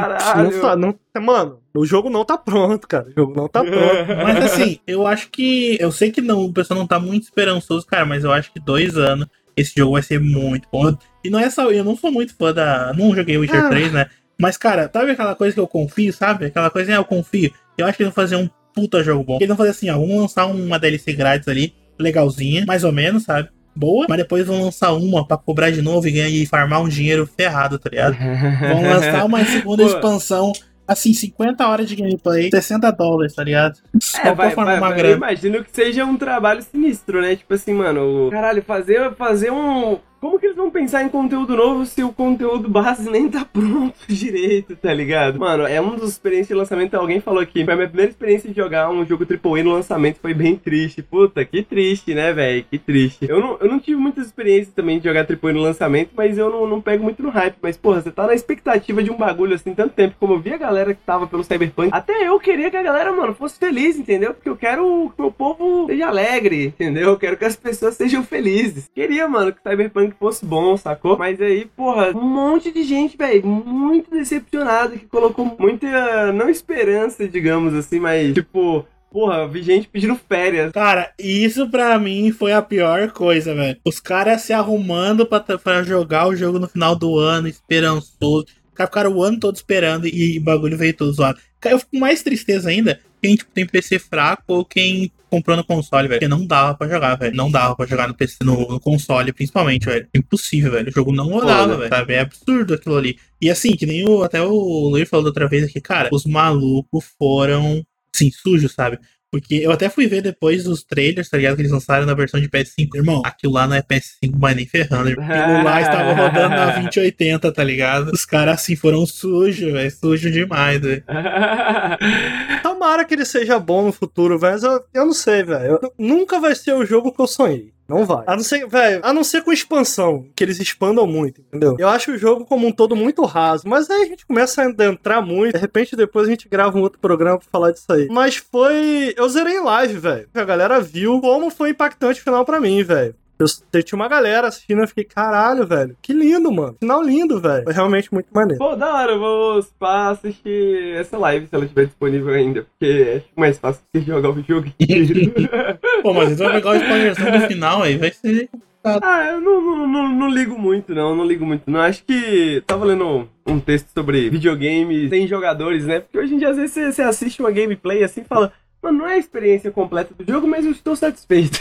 [0.77, 3.07] Não, não, mano, o jogo não tá pronto, cara.
[3.09, 3.75] O jogo não tá pronto.
[4.23, 5.77] Mas assim, eu acho que.
[5.79, 8.59] Eu sei que não, o pessoal não tá muito esperançoso, cara, mas eu acho que
[8.59, 10.95] dois anos esse jogo vai ser muito bom.
[11.23, 11.71] E não é só.
[11.71, 12.93] Eu não sou muito fã da.
[12.93, 13.69] Não joguei Witcher Ah.
[13.69, 14.05] 3, né?
[14.37, 16.47] Mas, cara, sabe aquela coisa que eu confio, sabe?
[16.47, 17.51] Aquela coisa, ah, eu confio.
[17.77, 19.35] Eu acho que eles vão fazer um puta jogo bom.
[19.37, 23.23] Eles vão fazer assim, ó, vamos lançar uma DLC grátis ali, legalzinha, mais ou menos,
[23.23, 23.49] sabe?
[23.75, 26.87] Boa, mas depois vão lançar uma pra cobrar de novo e ganhar e farmar um
[26.87, 28.15] dinheiro ferrado, tá ligado?
[28.61, 29.89] Vão lançar uma segunda Pô.
[29.89, 30.53] expansão,
[30.87, 33.77] assim, 50 horas de gameplay, 60 dólares, tá ligado?
[34.01, 35.15] Só É, vai, vai, uma vai- eu grana.
[35.17, 37.35] imagino que seja um trabalho sinistro, né?
[37.35, 39.97] Tipo assim, mano, o- caralho, fazer, fazer um.
[40.25, 43.93] Como que eles vão pensar em conteúdo novo se o conteúdo base nem tá pronto
[44.09, 45.39] direito, tá ligado?
[45.39, 46.95] Mano, é uma das experiências de lançamento.
[46.95, 47.63] Alguém falou aqui.
[47.63, 50.17] Foi a minha primeira experiência de jogar um jogo AAA no lançamento.
[50.19, 51.03] Foi bem triste.
[51.03, 52.65] Puta, que triste, né, velho?
[52.67, 53.27] Que triste.
[53.29, 56.49] Eu não, eu não tive muitas experiências também de jogar AAA no lançamento, mas eu
[56.49, 57.57] não, não pego muito no hype.
[57.61, 60.15] Mas, porra, você tá na expectativa de um bagulho assim tanto tempo.
[60.19, 61.89] Como eu vi a galera que tava pelo Cyberpunk.
[61.91, 64.33] Até eu queria que a galera, mano, fosse feliz, entendeu?
[64.33, 67.09] Porque eu quero que o meu povo seja alegre, entendeu?
[67.09, 68.89] Eu quero que as pessoas sejam felizes.
[68.91, 71.17] Queria, mano, que o Cyberpunk fosse bom, sacou?
[71.17, 77.27] Mas aí, porra, um monte de gente, velho, muito decepcionada, que colocou muita, não esperança,
[77.27, 80.71] digamos assim, mas, tipo, porra, vi gente pedindo férias.
[80.71, 83.77] Cara, isso pra mim foi a pior coisa, velho.
[83.85, 88.47] Os caras se arrumando pra jogar o jogo no final do ano, esperançoso.
[88.77, 91.39] Ficaram o ano todo esperando e o bagulho veio todo zoado.
[91.63, 96.07] Eu fico mais tristeza ainda quem tipo, tem PC fraco ou quem comprou no console,
[96.07, 96.19] velho.
[96.19, 97.35] Porque não dava pra jogar, velho.
[97.35, 100.07] Não dava pra jogar no PC, no, no console, principalmente, velho.
[100.15, 100.89] Impossível, velho.
[100.89, 101.89] O jogo não rodava, velho.
[101.89, 102.13] Sabe?
[102.13, 103.17] É absurdo aquilo ali.
[103.41, 106.25] E assim, que nem o, até o Luiz falou da outra vez aqui, cara, os
[106.25, 108.99] malucos foram, assim, sujos, sabe?
[109.35, 111.57] Porque eu até fui ver depois os trailers, tá ligado?
[111.57, 112.95] Que eles lançaram na versão de PS5.
[112.95, 115.09] Irmão, aquilo lá não é PS5, mas nem ferrando.
[115.19, 118.11] Aquilo lá estava rodando na 2080, tá ligado?
[118.13, 119.91] Os caras, assim, foram sujos, velho.
[119.91, 121.03] Sujo demais, velho.
[122.63, 124.53] Tomara que ele seja bom no futuro, velho.
[124.53, 125.79] mas Eu, eu não sei, velho.
[125.99, 127.74] Nunca vai ser o jogo que eu sonhei.
[127.87, 128.23] Não vai.
[128.25, 131.75] A não ser, velho, a não ser com expansão, que eles expandam muito, entendeu?
[131.77, 134.65] Eu acho o jogo como um todo muito raso, mas aí a gente começa a
[134.65, 138.07] adentrar muito, de repente depois a gente grava um outro programa pra falar disso aí.
[138.09, 140.27] Mas foi, eu zerei em live, velho.
[140.33, 143.15] A galera viu como foi impactante o final pra mim, velho.
[143.37, 145.95] Eu, tinha uma galera assistindo, eu fiquei, caralho, velho.
[146.01, 146.75] Que lindo, mano.
[146.79, 147.63] Final lindo, velho.
[147.63, 148.57] Foi realmente muito maneiro.
[148.57, 153.17] Pô, da hora, eu vou pá, assistir essa live se ela estiver disponível ainda, porque
[153.17, 154.67] acho mais fácil que jogar o jogo.
[156.01, 158.49] Pô, mas então vai pegar o spoilerzão do final aí, vai ser.
[158.85, 161.15] Ah, eu não, não, não, não ligo muito, não.
[161.15, 161.79] Não ligo muito, não.
[161.79, 162.61] Acho que.
[162.67, 166.01] Tava lendo um texto sobre videogames sem jogadores, né?
[166.01, 168.53] Porque hoje em dia, às vezes, você, você assiste uma gameplay assim e fala.
[168.81, 171.59] Mano, não é a experiência completa do jogo, mas eu estou satisfeito.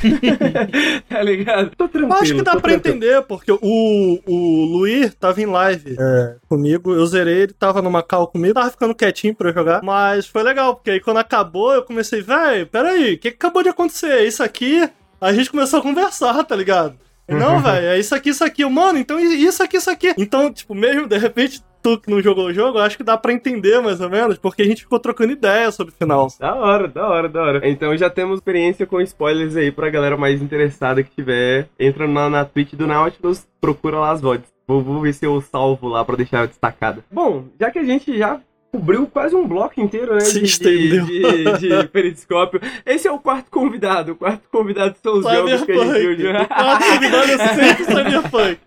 [1.08, 1.70] tá ligado?
[1.74, 2.14] Tô tranquilo.
[2.14, 2.96] Eu acho que dá pra tranquilo.
[2.96, 8.02] entender, porque o, o Luir tava em live é, comigo, eu zerei, ele tava numa
[8.02, 11.72] call comigo, tava ficando quietinho pra eu jogar, mas foi legal, porque aí quando acabou
[11.72, 14.26] eu comecei, véi, peraí, o que, que acabou de acontecer?
[14.26, 14.86] Isso aqui,
[15.20, 16.98] a gente começou a conversar, tá ligado?
[17.26, 18.62] Não, velho, é isso aqui, isso aqui.
[18.62, 20.14] Eu, Mano, então isso aqui, isso aqui.
[20.18, 23.34] Então, tipo, mesmo de repente, tu que não jogou o jogo, acho que dá pra
[23.34, 26.28] entender mais ou menos, porque a gente ficou trocando ideia sobre o final.
[26.40, 27.68] Da hora, da hora, da hora.
[27.68, 31.68] Então já temos experiência com spoilers aí pra galera mais interessada que tiver.
[31.78, 34.48] Entra na, na Twitch do Nautilus, procura lá as VODs.
[34.66, 37.04] Vou, vou ver se eu salvo lá pra deixar destacada.
[37.12, 38.40] Bom, já que a gente já
[38.72, 40.20] cobriu quase um bloco inteiro, né?
[40.20, 41.04] Se de, estendeu.
[41.04, 42.62] de, de, de periscópio.
[42.86, 44.12] Esse é o quarto convidado.
[44.12, 46.16] O quarto convidado são os jogos que a gente viu.
[46.16, 46.44] Cyberpunk.
[46.44, 48.58] O quarto convidado é sempre Cyberpunk.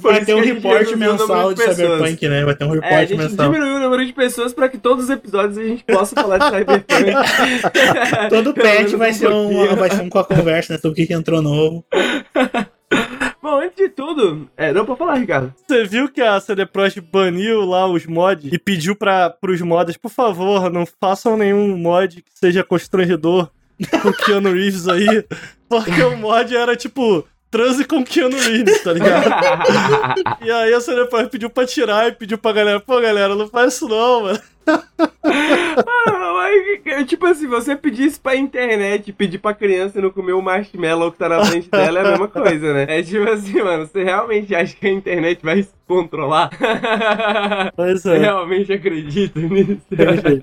[0.00, 1.62] Vai ter um reporte o mensal de.
[1.62, 2.44] Cyberpunk, né?
[2.44, 3.46] Vai ter um É, a reporte gente mensal.
[3.52, 6.44] diminuiu o número de pessoas pra que todos os episódios a gente possa falar de
[6.44, 6.86] Cyberpunk.
[8.30, 10.78] Todo patch vai um ser, um, vai ser um com a conversa, né?
[10.78, 11.84] Sobre o que que entrou novo.
[13.40, 15.54] Bom, antes de tudo, é, não pra falar, Ricardo.
[15.66, 19.96] Você viu que a CD Projekt baniu lá os mods e pediu para pros mods,
[19.96, 23.48] por favor, não façam nenhum mod que seja constrangedor
[24.02, 25.24] com Keanu Reeves aí,
[25.68, 29.30] porque o mod era tipo transe com Keanu Reeves, tá ligado?
[30.40, 33.74] E aí a Projekt pediu pra tirar e pediu pra galera, pô galera, não faz
[33.74, 34.40] isso não, mano.
[37.06, 41.18] Tipo assim, você pedir isso pra internet, pedir pra criança não comer o marshmallow que
[41.18, 42.86] tá na frente dela é a mesma coisa, né?
[42.88, 46.50] É tipo assim, mano, você realmente acha que a internet vai se controlar?
[47.74, 48.18] Pois Você é.
[48.18, 49.80] realmente acredita nisso?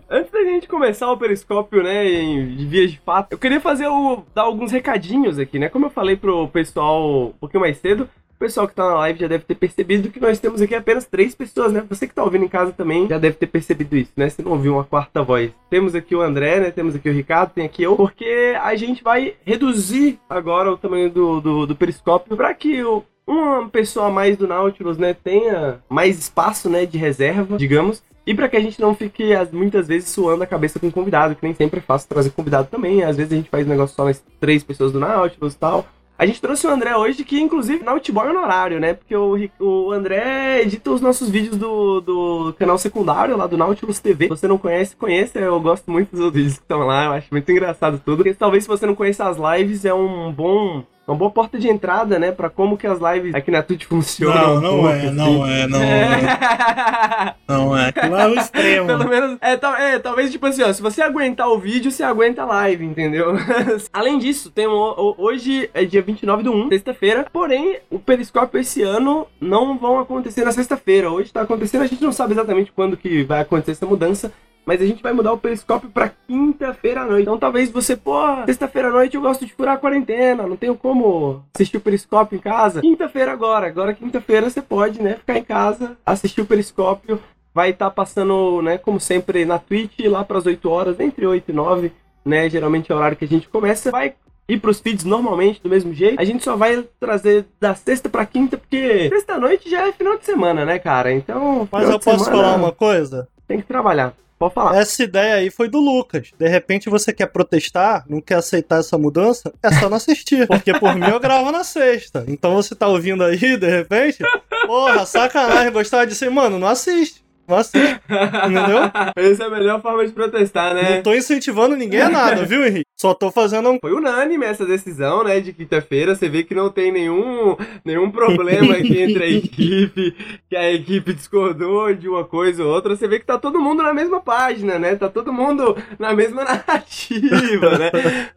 [0.09, 3.87] Antes da gente começar o periscópio, né, em de vias de fato, eu queria fazer
[3.87, 5.69] o, dar alguns recadinhos aqui, né?
[5.69, 9.19] Como eu falei pro pessoal um pouquinho mais cedo, o pessoal que tá na live
[9.19, 11.83] já deve ter percebido que nós temos aqui apenas três pessoas, né?
[11.89, 14.29] Você que tá ouvindo em casa também já deve ter percebido isso, né?
[14.29, 15.51] Você não ouviu uma quarta voz.
[15.69, 16.71] Temos aqui o André, né?
[16.71, 21.09] Temos aqui o Ricardo, tem aqui eu, porque a gente vai reduzir agora o tamanho
[21.09, 25.79] do, do, do periscópio para que o, uma pessoa a mais do Nautilus, né, tenha
[25.89, 28.03] mais espaço, né, de reserva, digamos.
[28.27, 31.35] E para que a gente não fique as- muitas vezes suando a cabeça com convidado,
[31.35, 33.03] que nem sempre é fácil trazer convidado também.
[33.03, 35.85] Às vezes a gente faz um negócio só nas três pessoas do Nautilus e tal.
[36.17, 38.93] A gente trouxe o André hoje, que inclusive é Nautiboy honorário, né?
[38.93, 43.99] Porque o, o André edita os nossos vídeos do, do canal secundário lá do Nautilus
[43.99, 44.25] TV.
[44.25, 45.39] Se você não conhece, conheça.
[45.39, 48.17] Eu gosto muito dos vídeos que estão lá, eu acho muito engraçado tudo.
[48.17, 50.83] Porque talvez se você não conheça as lives, é um bom.
[51.07, 52.31] Uma boa porta de entrada, né?
[52.31, 54.55] Pra como que as lives aqui na Twitch funcionam.
[54.55, 55.11] Não, não um pouco, é, assim.
[55.15, 57.35] não é, não é.
[57.47, 57.89] Não é.
[57.89, 58.87] Aquilo é o extremo.
[58.87, 62.01] Pelo menos, é, tal- é, talvez tipo assim, ó, se você aguentar o vídeo, você
[62.03, 63.33] aguenta a live, entendeu?
[63.93, 68.81] Além disso, tem um, hoje é dia 29 do 1, sexta-feira, porém, o Periscópio esse
[68.81, 71.11] ano não vão acontecer na sexta-feira.
[71.11, 74.31] Hoje tá acontecendo, a gente não sabe exatamente quando que vai acontecer essa mudança,
[74.65, 77.23] mas a gente vai mudar o periscópio pra quinta-feira à noite.
[77.23, 80.75] Então talvez você, pô, sexta-feira à noite eu gosto de furar a quarentena, não tenho
[80.75, 82.81] como assistir o periscópio em casa.
[82.81, 87.19] Quinta-feira agora, agora quinta-feira você pode, né, ficar em casa, assistir o periscópio.
[87.53, 91.53] Vai estar passando, né, como sempre, na Twitch, lá pras 8 horas, entre 8 e
[91.53, 91.91] 9,
[92.25, 93.91] né, geralmente é o horário que a gente começa.
[93.91, 94.13] Vai
[94.47, 96.19] ir pros feeds normalmente, do mesmo jeito.
[96.19, 100.25] A gente só vai trazer da sexta pra quinta, porque sexta-noite já é final de
[100.25, 101.11] semana, né, cara?
[101.13, 103.27] Então, Mas eu posso semana falar uma coisa?
[103.47, 104.13] Tem que trabalhar.
[104.37, 104.77] Pode falar.
[104.77, 106.31] Essa ideia aí foi do Lucas.
[106.37, 110.45] De repente você quer protestar, não quer aceitar essa mudança, é só não assistir.
[110.47, 112.23] Porque por mim eu gravo na sexta.
[112.27, 114.23] Então você tá ouvindo aí, de repente,
[114.65, 117.24] porra, sacanagem, gostava disso aí, mano, não assiste.
[117.47, 118.79] Assiste, entendeu?
[119.15, 120.95] Essa é a melhor forma de protestar, né?
[120.95, 122.85] Não tô incentivando ninguém a nada, viu, Henrique?
[122.97, 123.77] Só tô fazendo um.
[123.79, 126.15] Foi unânime essa decisão, né, de quinta-feira.
[126.15, 130.15] Você vê que não tem nenhum, nenhum problema aqui entre a equipe,
[130.49, 132.95] que a equipe discordou de uma coisa ou outra.
[132.95, 134.95] Você vê que tá todo mundo na mesma página, né?
[134.95, 137.91] Tá todo mundo na mesma narrativa, né?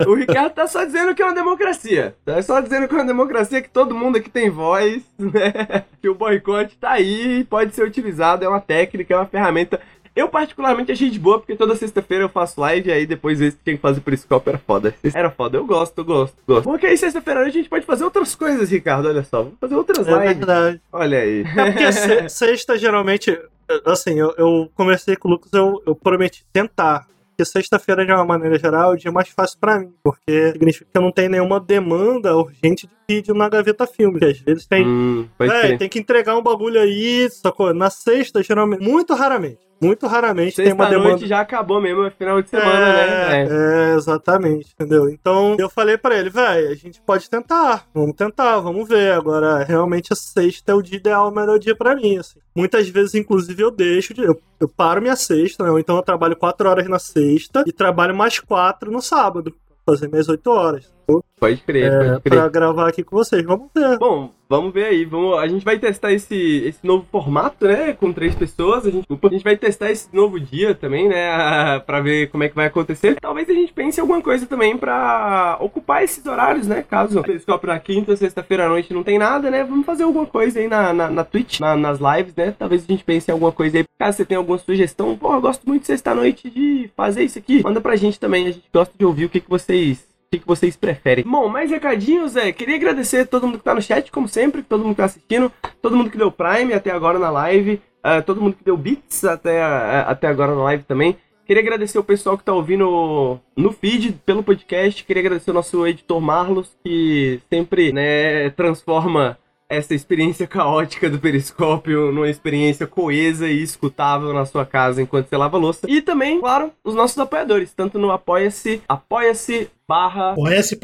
[0.06, 2.16] O Ricardo tá só dizendo que é uma democracia.
[2.24, 5.84] Tá só dizendo que é uma democracia, que todo mundo aqui tem voz, né?
[6.02, 9.80] Que o boicote tá aí, pode ser utilizado, é uma técnica, é uma ferramenta.
[10.16, 13.56] Eu particularmente achei de boa, porque toda sexta-feira eu faço live, e aí depois esse
[13.56, 14.92] que tinha que fazer periscópio era foda.
[15.14, 16.64] Era foda, eu gosto, eu gosto, gosto.
[16.64, 19.42] Porque aí sexta-feira a gente pode fazer outras coisas, Ricardo, olha só.
[19.44, 20.36] Vamos fazer outras É lives.
[20.38, 20.80] verdade.
[20.92, 21.42] Olha aí.
[21.56, 23.38] É porque se- sexta, geralmente,
[23.84, 27.06] assim, eu, eu conversei com o Lucas, eu, eu prometi tentar.
[27.38, 29.92] Porque sexta-feira, de uma maneira geral, é o dia mais fácil pra mim.
[30.02, 34.20] Porque significa que eu não tenho nenhuma demanda urgente de vídeo na Gaveta Filmes.
[34.20, 34.84] Às vezes tem.
[34.84, 37.72] Hum, É, tem que entregar um bagulho aí, sacou?
[37.72, 39.60] Na sexta, geralmente, muito raramente.
[39.80, 41.26] Muito raramente tem uma demanda.
[41.26, 43.42] já acabou mesmo, é final de semana, né?
[43.44, 43.48] É.
[43.48, 45.08] É, exatamente, entendeu?
[45.08, 49.12] Então eu falei pra ele, velho, a gente pode tentar, vamos tentar, vamos ver.
[49.12, 52.40] Agora, realmente a sexta é o dia ideal, o melhor dia pra mim, assim.
[52.56, 55.70] Muitas vezes, inclusive, eu deixo, de, eu, eu paro minha sexta, né?
[55.70, 59.54] Ou então eu trabalho quatro horas na sexta e trabalho mais quatro no sábado,
[59.86, 60.97] fazer minhas oito horas.
[61.40, 62.38] Pode crer, É, pode crer.
[62.40, 63.96] pra gravar aqui com vocês, vamos ver.
[63.98, 65.04] Bom, vamos ver aí.
[65.04, 66.34] Vamos, a gente vai testar esse,
[66.66, 67.92] esse novo formato, né?
[67.92, 68.84] Com três pessoas.
[68.84, 71.78] A gente, a gente vai testar esse novo dia também, né?
[71.86, 73.14] Pra ver como é que vai acontecer.
[73.20, 76.82] Talvez a gente pense em alguma coisa também pra ocupar esses horários, né?
[76.82, 79.62] Caso Periscópio na quinta, sexta-feira à noite não tem nada, né?
[79.64, 82.52] Vamos fazer alguma coisa aí na, na, na Twitch, na- nas lives, né?
[82.58, 83.84] Talvez a gente pense em alguma coisa aí.
[83.98, 87.62] Caso você tenha alguma sugestão, pô, eu gosto muito de sexta-noite de fazer isso aqui.
[87.62, 88.48] Manda pra gente também.
[88.48, 91.24] A gente gosta de ouvir o que, que vocês que, que vocês preferem?
[91.24, 92.52] Bom, mais recadinhos, é.
[92.52, 95.06] Queria agradecer a todo mundo que tá no chat, como sempre, todo mundo que tá
[95.06, 95.50] assistindo,
[95.80, 99.24] todo mundo que deu Prime até agora na live, ah, todo mundo que deu Bits
[99.24, 101.16] até, ah, até agora na live também.
[101.46, 105.02] Queria agradecer o pessoal que tá ouvindo no feed, pelo podcast.
[105.02, 109.38] Queria agradecer o nosso editor Marlos, que sempre, né, transforma
[109.68, 115.36] essa experiência caótica do Periscópio numa experiência coesa e escutável na sua casa enquanto você
[115.36, 115.86] lava a louça.
[115.88, 120.74] E também, claro, os nossos apoiadores, tanto no Apoia-se, apoia-se barra Apoia.se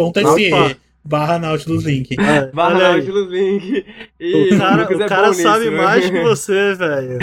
[0.53, 0.77] Opa.
[1.05, 2.15] barra Nautilus Link.
[2.21, 2.93] É, Barra olha aí.
[2.97, 3.87] Nautilus Link.
[4.21, 6.19] E O cara, o cara sabe nisso, mais né?
[6.19, 7.19] que você, velho.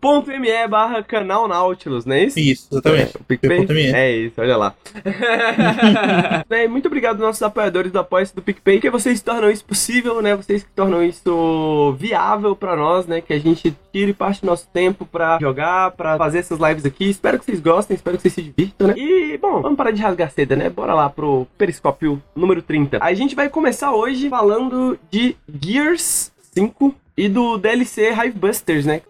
[0.00, 2.40] PicPay.me barra canal Nautilus, não é isso?
[2.40, 3.16] Isso, exatamente.
[3.16, 3.94] É, PicPay?
[3.94, 4.74] É isso, olha lá.
[6.50, 10.20] É, muito obrigado aos nossos apoiadores do apoia do PicPay, que vocês tornam isso possível,
[10.20, 10.34] né?
[10.34, 13.20] Vocês que tornam isso viável pra nós, né?
[13.20, 17.08] Que a gente tire parte do nosso tempo pra jogar, pra fazer essas lives aqui.
[17.08, 18.94] Espero que vocês gostem, espero que vocês se divirtam, né?
[18.96, 20.68] E, bom, vamos parar de rasgar seda, né?
[20.68, 22.98] Bora lá pro Periscópio número 30.
[23.00, 29.02] A gente vai começar hoje falando de Gears 5 e do DLC Hive Busters, né?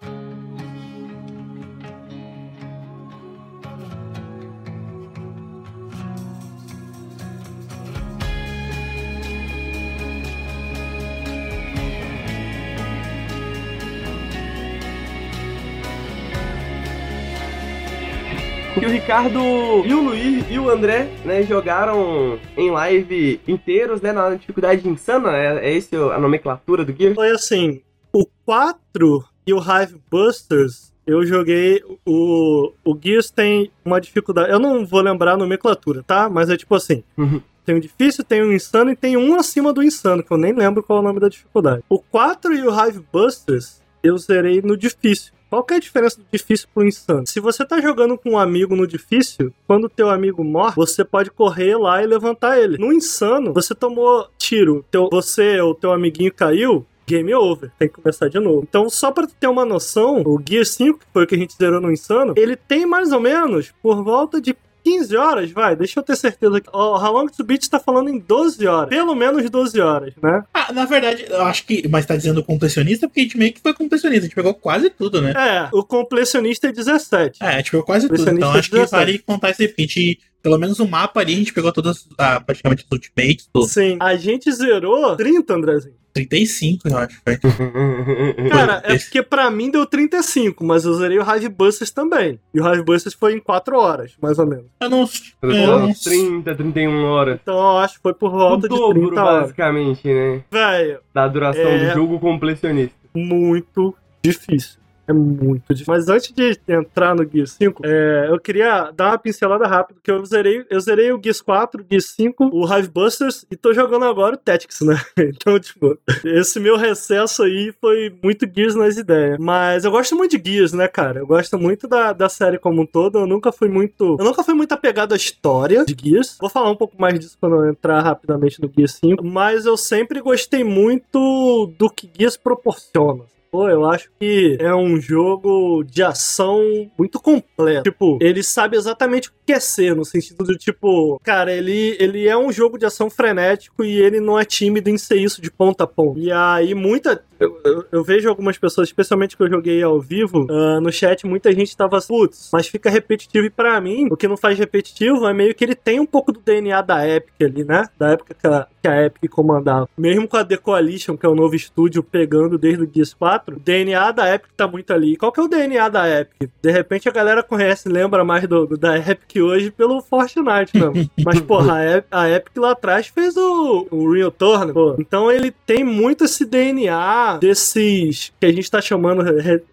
[18.80, 19.38] Que o Ricardo
[19.84, 25.36] e o Luiz e o André, né, jogaram em live inteiros, né, na dificuldade insana,
[25.36, 27.14] é, é esse a nomenclatura do Gears?
[27.14, 34.00] Foi assim, o 4 e o Hive Busters, eu joguei o o Gears tem uma
[34.00, 36.30] dificuldade, eu não vou lembrar a nomenclatura, tá?
[36.30, 37.42] Mas é tipo assim, Uhum.
[37.66, 40.54] tem o difícil, tem o insano e tem um acima do insano, que eu nem
[40.54, 41.82] lembro qual é o nome da dificuldade.
[41.86, 45.34] O 4 e o Hive Busters, eu zerei no difícil.
[45.50, 47.26] Qual que é a diferença do difícil pro insano?
[47.26, 51.28] Se você tá jogando com um amigo no difícil, quando teu amigo morre, você pode
[51.28, 52.78] correr lá e levantar ele.
[52.78, 57.94] No insano, você tomou tiro, teu, você ou teu amiguinho caiu, game over, tem que
[57.94, 58.64] começar de novo.
[58.68, 61.56] Então, só tu ter uma noção, o Gear 5, que foi o que a gente
[61.56, 65.98] zerou no Insano, ele tem mais ou menos por volta de 15 horas, vai, deixa
[65.98, 66.62] eu ter certeza.
[66.72, 68.88] O How Long to Beat tá falando em 12 horas.
[68.88, 70.42] Pelo menos 12 horas, né?
[70.52, 71.86] Ah, na verdade, eu acho que.
[71.88, 74.24] Mas tá dizendo completionista, porque a gente meio que foi completionista.
[74.24, 75.32] A gente pegou quase tudo, né?
[75.36, 77.42] É, o completionista é 17.
[77.42, 78.30] É, a gente pegou quase tudo.
[78.30, 78.90] Então acho que 17.
[78.90, 79.68] vale contar isso aí.
[79.68, 82.90] porque a gente, pelo menos o mapa ali, a gente pegou todas, ah, praticamente os
[82.92, 83.72] ultimates, todos.
[83.72, 85.94] Sim, a gente zerou 30, Andrezinho.
[86.12, 87.20] 35, eu acho.
[87.24, 87.36] Foi.
[88.50, 92.40] Cara, é porque pra mim deu 35, mas eu zerei o Hive Busters também.
[92.52, 94.64] E o Hive Busters foi em 4 horas, mais ou menos.
[94.80, 95.00] Eu não.
[95.42, 97.38] Eu tô não uns 30, 31 horas.
[97.40, 99.40] Então eu acho que foi por O volta de dobro, 30 horas.
[99.42, 100.42] basicamente, né?
[100.50, 101.88] Velho, Da duração É.
[101.90, 102.94] do jogo completionista.
[103.14, 104.79] muito difícil.
[105.10, 105.84] É muito difícil.
[105.88, 110.10] Mas antes de entrar no Gears 5, é, eu queria dar uma pincelada rápida, que
[110.10, 113.72] eu zerei, eu zerei o Gears 4, o Gears 5, o Hive Busters e tô
[113.72, 114.96] jogando agora o Tactics, né?
[115.40, 119.38] Então, tipo, esse meu recesso aí foi muito Gears nas ideias.
[119.38, 121.20] Mas eu gosto muito de Gears, né, cara?
[121.20, 123.18] Eu gosto muito da, da série como um todo.
[123.18, 124.16] Eu nunca fui muito.
[124.18, 126.36] Eu nunca fui muito apegado à história de Gears.
[126.40, 129.24] Vou falar um pouco mais disso quando eu entrar rapidamente no Gears 5.
[129.24, 133.24] Mas eu sempre gostei muito do que Gears proporciona.
[133.50, 136.60] Pô, eu acho que é um jogo de ação
[136.96, 137.82] muito completo.
[137.90, 142.28] Tipo, ele sabe exatamente o que quer ser, no sentido de, tipo, cara, ele, ele
[142.28, 145.50] é um jogo de ação frenético e ele não é tímido em ser isso de
[145.50, 146.20] ponta a ponta.
[146.20, 147.24] E aí, muita.
[147.40, 151.26] Eu, eu- eu vejo algumas pessoas, especialmente que eu joguei ao vivo, ah, no chat,
[151.26, 153.46] muita gente tava, putz, mas fica repetitivo.
[153.46, 156.30] E pra mim, o que não faz repetitivo é meio que ele tem um pouco
[156.32, 157.88] do DNA da Epic ali, né?
[157.98, 159.88] Da época que a, que a Epic comandava.
[159.96, 163.39] Mesmo com a The Coalition, que é o novo estúdio, pegando desde o Gears 4,
[163.40, 165.16] 4, o DNA da Epic tá muito ali.
[165.16, 166.48] Qual que é o DNA da Epic?
[166.62, 171.10] De repente a galera conhece, lembra mais do, do- da Epic hoje pelo Fortnite mesmo.
[171.24, 174.72] Mas, porra, a Epic, a Epic lá atrás fez o, o Real Tournament.
[174.74, 174.96] pô.
[174.98, 179.22] Então ele tem muito esse DNA desses que a gente tá chamando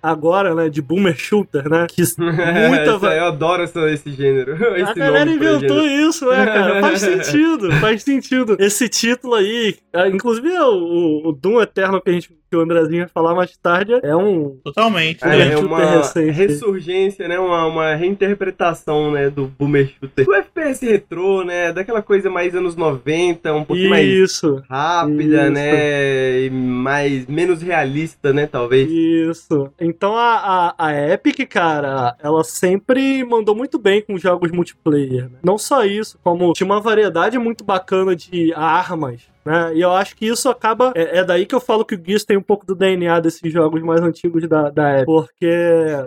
[0.02, 1.88] agora, né, de boomer shooter, né?
[1.90, 4.54] Que muita eu adoro esse gênero.
[4.74, 6.82] a esse galera nome pra inventou isso, né, cara?
[6.88, 8.56] Faz sentido, faz sentido.
[8.60, 12.62] Esse título aí, ah, inclusive é o, o Doom Eterno que a gente que o
[12.62, 14.58] Andrezinho vai falar mais tarde, é um.
[14.64, 15.24] Totalmente.
[15.24, 16.32] É, é Shooter uma recente.
[16.32, 17.40] ressurgência, né?
[17.40, 19.30] Uma, uma reinterpretação, né?
[19.30, 20.26] Do boomer shooter.
[20.26, 21.72] Do FPS retrô, né?
[21.74, 25.52] Daquela coisa mais anos 90, um pouquinho mais Isso, rápida, Isso.
[25.52, 26.40] né?
[26.46, 28.46] E mais, menos realista, né?
[28.48, 28.90] Talvez.
[28.90, 29.70] isso.
[29.80, 35.24] Então a, a, a Epic, cara, ela sempre mandou muito bem com jogos multiplayer.
[35.24, 35.38] né?
[35.44, 39.22] Não só isso, como tinha uma variedade muito bacana de armas.
[39.48, 39.76] Né?
[39.76, 40.92] E eu acho que isso acaba.
[40.96, 43.52] É, é daí que eu falo que o Gears tem um pouco do DNA desses
[43.52, 45.06] jogos mais antigos da, da Epic.
[45.06, 45.48] Porque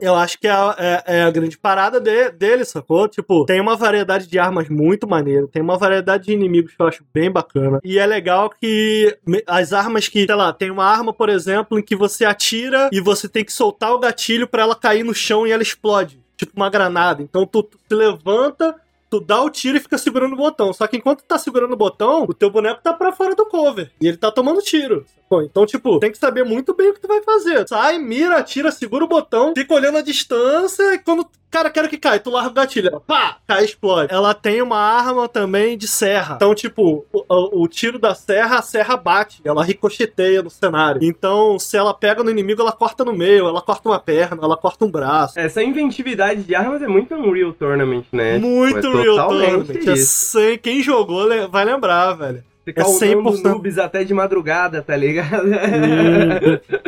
[0.02, 3.08] eu acho que é, a- é- é a grande parada de- dele, sacou?
[3.08, 6.86] Tipo, tem uma variedade de armas muito maneira, tem uma variedade de inimigos que eu
[6.86, 7.80] acho bem bacana.
[7.82, 9.16] E é legal que
[9.46, 13.00] as armas que, sei lá, tem uma arma, por exemplo, em que você atira e
[13.00, 16.20] você tem que soltar o gatilho pra ela cair no chão e ela explode.
[16.36, 17.22] Tipo uma granada.
[17.22, 18.74] Então tu, tu se levanta.
[19.10, 20.72] Tu dá o tiro e fica segurando o botão.
[20.72, 23.44] Só que enquanto tu tá segurando o botão, o teu boneco tá pra fora do
[23.44, 23.90] cover.
[24.00, 25.04] E ele tá tomando tiro.
[25.44, 27.68] Então, tipo, tem que saber muito bem o que tu vai fazer.
[27.68, 31.24] Sai, mira, atira, segura o botão, fica olhando a distância e quando.
[31.50, 33.00] Cara, quero que cai, tu larga o gatilho.
[33.04, 34.12] Pá, cai, explode.
[34.14, 36.34] Ela tem uma arma também de serra.
[36.36, 39.40] Então, tipo, o, o- o tiro da serra, a serra bate.
[39.44, 41.02] Ela ricocheteia no cenário.
[41.02, 44.56] Então, se ela pega no inimigo, ela corta no meio, ela corta uma perna, ela
[44.56, 45.38] corta um braço.
[45.40, 48.38] Essa inventividade de armas é muito Unreal Tournament, né?
[48.38, 49.88] Muito Tipo, é Real Tournament.
[49.88, 52.44] É sem- Quem jogou vai lembrar, velho.
[52.64, 53.42] Ficar é usando 100%.
[53.42, 55.48] noobs até de madrugada, tá ligado?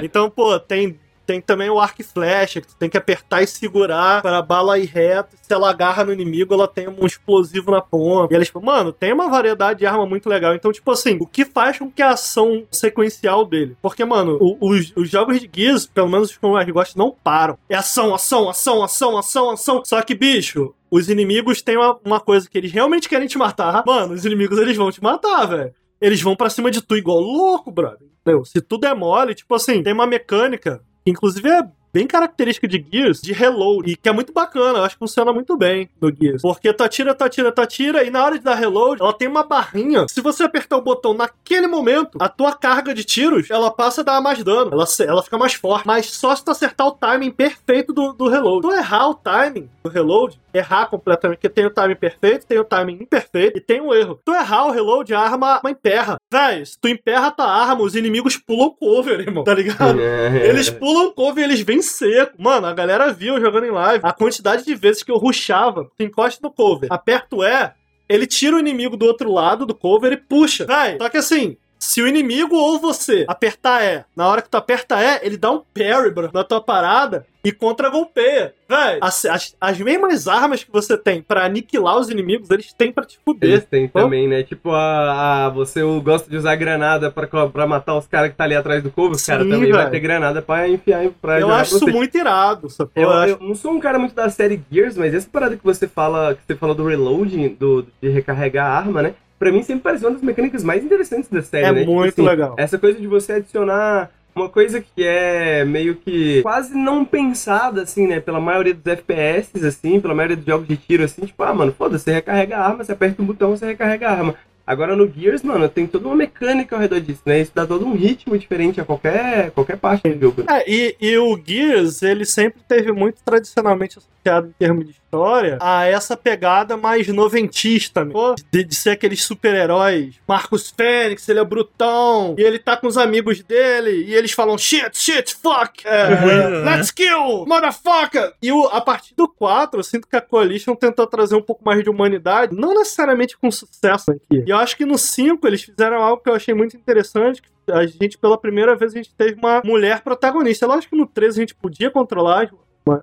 [0.02, 3.46] então, pô, tem, tem também o arco e flecha, que tu tem que apertar e
[3.46, 5.36] segurar para a bala ir reto.
[5.40, 8.32] Se ela agarra no inimigo, ela tem um explosivo na ponta.
[8.32, 10.54] E eles, mano, tem uma variedade de arma muito legal.
[10.54, 13.76] Então, tipo assim, o que faz com que a ação sequencial dele?
[13.80, 17.14] Porque, mano, os, os jogos de Gears, pelo menos os que eu mais gosto, não
[17.22, 17.58] param.
[17.68, 19.82] É ação, ação, ação, ação, ação, ação.
[19.84, 23.82] Só que, bicho, os inimigos têm uma, uma coisa que eles realmente querem te matar.
[23.86, 25.72] Mano, os inimigos eles vão te matar, velho.
[25.98, 28.06] Eles vão pra cima de tu igual louco, brother.
[28.20, 28.44] Entendeu?
[28.44, 31.62] Se tudo é mole, tipo assim, tem uma mecânica, que inclusive é
[31.92, 35.32] bem característica de Gears, de reload, e que é muito bacana, eu acho que funciona
[35.32, 36.42] muito bem no Gears.
[36.42, 39.28] Porque tu atira, tu atira, tu atira, e na hora de dar reload, ela tem
[39.28, 40.06] uma barrinha.
[40.08, 44.04] Se você apertar o botão naquele momento, a tua carga de tiros, ela passa a
[44.04, 45.86] dar mais dano, ela, ela fica mais forte.
[45.86, 48.66] Mas só se tu acertar o timing perfeito do, do reload.
[48.66, 52.64] Tu errar o timing do reload, errar completamente, porque tem o timing perfeito, tem o
[52.64, 54.18] timing imperfeito e tem um erro.
[54.24, 56.16] Tu errar o reload, a arma, a arma emperra.
[56.32, 60.00] Véi, se tu emperra a tua arma, os inimigos pulam cover, irmão, tá ligado?
[60.00, 60.48] É.
[60.48, 62.34] Eles pulam cover e eles vêm seco.
[62.38, 64.04] Mano, a galera viu jogando em live.
[64.04, 67.72] A quantidade de vezes que eu rushava, tu encosta no cover, aperta o E,
[68.08, 70.66] ele tira o inimigo do outro lado do cover e puxa.
[70.66, 70.98] Vai.
[70.98, 71.56] Só que assim.
[71.84, 75.50] Se o inimigo ou você apertar E, na hora que tu aperta E, ele dá
[75.50, 78.54] um parry, bro, na tua parada e contra-golpeia.
[78.68, 82.92] Véi, as, as, as mesmas armas que você tem pra aniquilar os inimigos, eles têm
[82.92, 83.50] pra te fuder.
[83.50, 84.44] Eles têm também, né?
[84.44, 88.44] Tipo, a, a- você gosta de usar granada pra, pra matar os caras que tá
[88.44, 89.90] ali atrás do cover, os caras também vai velho.
[89.90, 92.92] ter granada pra enfiar pra Eu acho isso muito irado, sacou?
[92.94, 95.56] Eu, Eu acho eu não sou um cara muito da série Gears, mas essa parada
[95.56, 99.14] que você fala, que você falou do reloading, do, de recarregar a arma, né?
[99.42, 101.80] Pra mim sempre pareceu uma das mecânicas mais interessantes da série, É né?
[101.80, 102.54] Tipo muito assim, legal.
[102.56, 108.06] Essa coisa de você adicionar uma coisa que é meio que quase não pensada, assim,
[108.06, 108.20] né?
[108.20, 111.74] Pela maioria dos FPS, assim, pela maioria dos jogos de tiro, assim, tipo, ah, mano,
[111.76, 114.36] foda-se, você recarrega a arma, você aperta um botão, você recarrega a arma.
[114.72, 117.40] Agora no Gears, mano, tem toda uma mecânica ao redor disso, né?
[117.40, 120.44] Isso dá todo um ritmo diferente a qualquer, qualquer parte do jogo.
[120.50, 125.58] É, e, e o Gears, ele sempre teve muito tradicionalmente associado em termos de história
[125.60, 128.12] a essa pegada mais noventista, né?
[128.50, 130.14] de, de ser aqueles super-heróis.
[130.26, 134.56] Marcos Fênix, ele é brutão, e ele tá com os amigos dele, e eles falam
[134.56, 136.64] shit, shit, fuck, é, Uhum.
[136.64, 138.32] let's kill, motherfucker!
[138.42, 141.62] E o, a partir do 4, eu sinto que a Coalition tentou trazer um pouco
[141.64, 144.44] mais de humanidade, não necessariamente com sucesso aqui.
[144.46, 147.86] E eu acho que no 5 eles fizeram algo que eu achei muito interessante, a
[147.86, 150.66] gente, pela primeira vez, a gente teve uma mulher protagonista.
[150.66, 152.50] Lógico que no 13 a gente podia controlar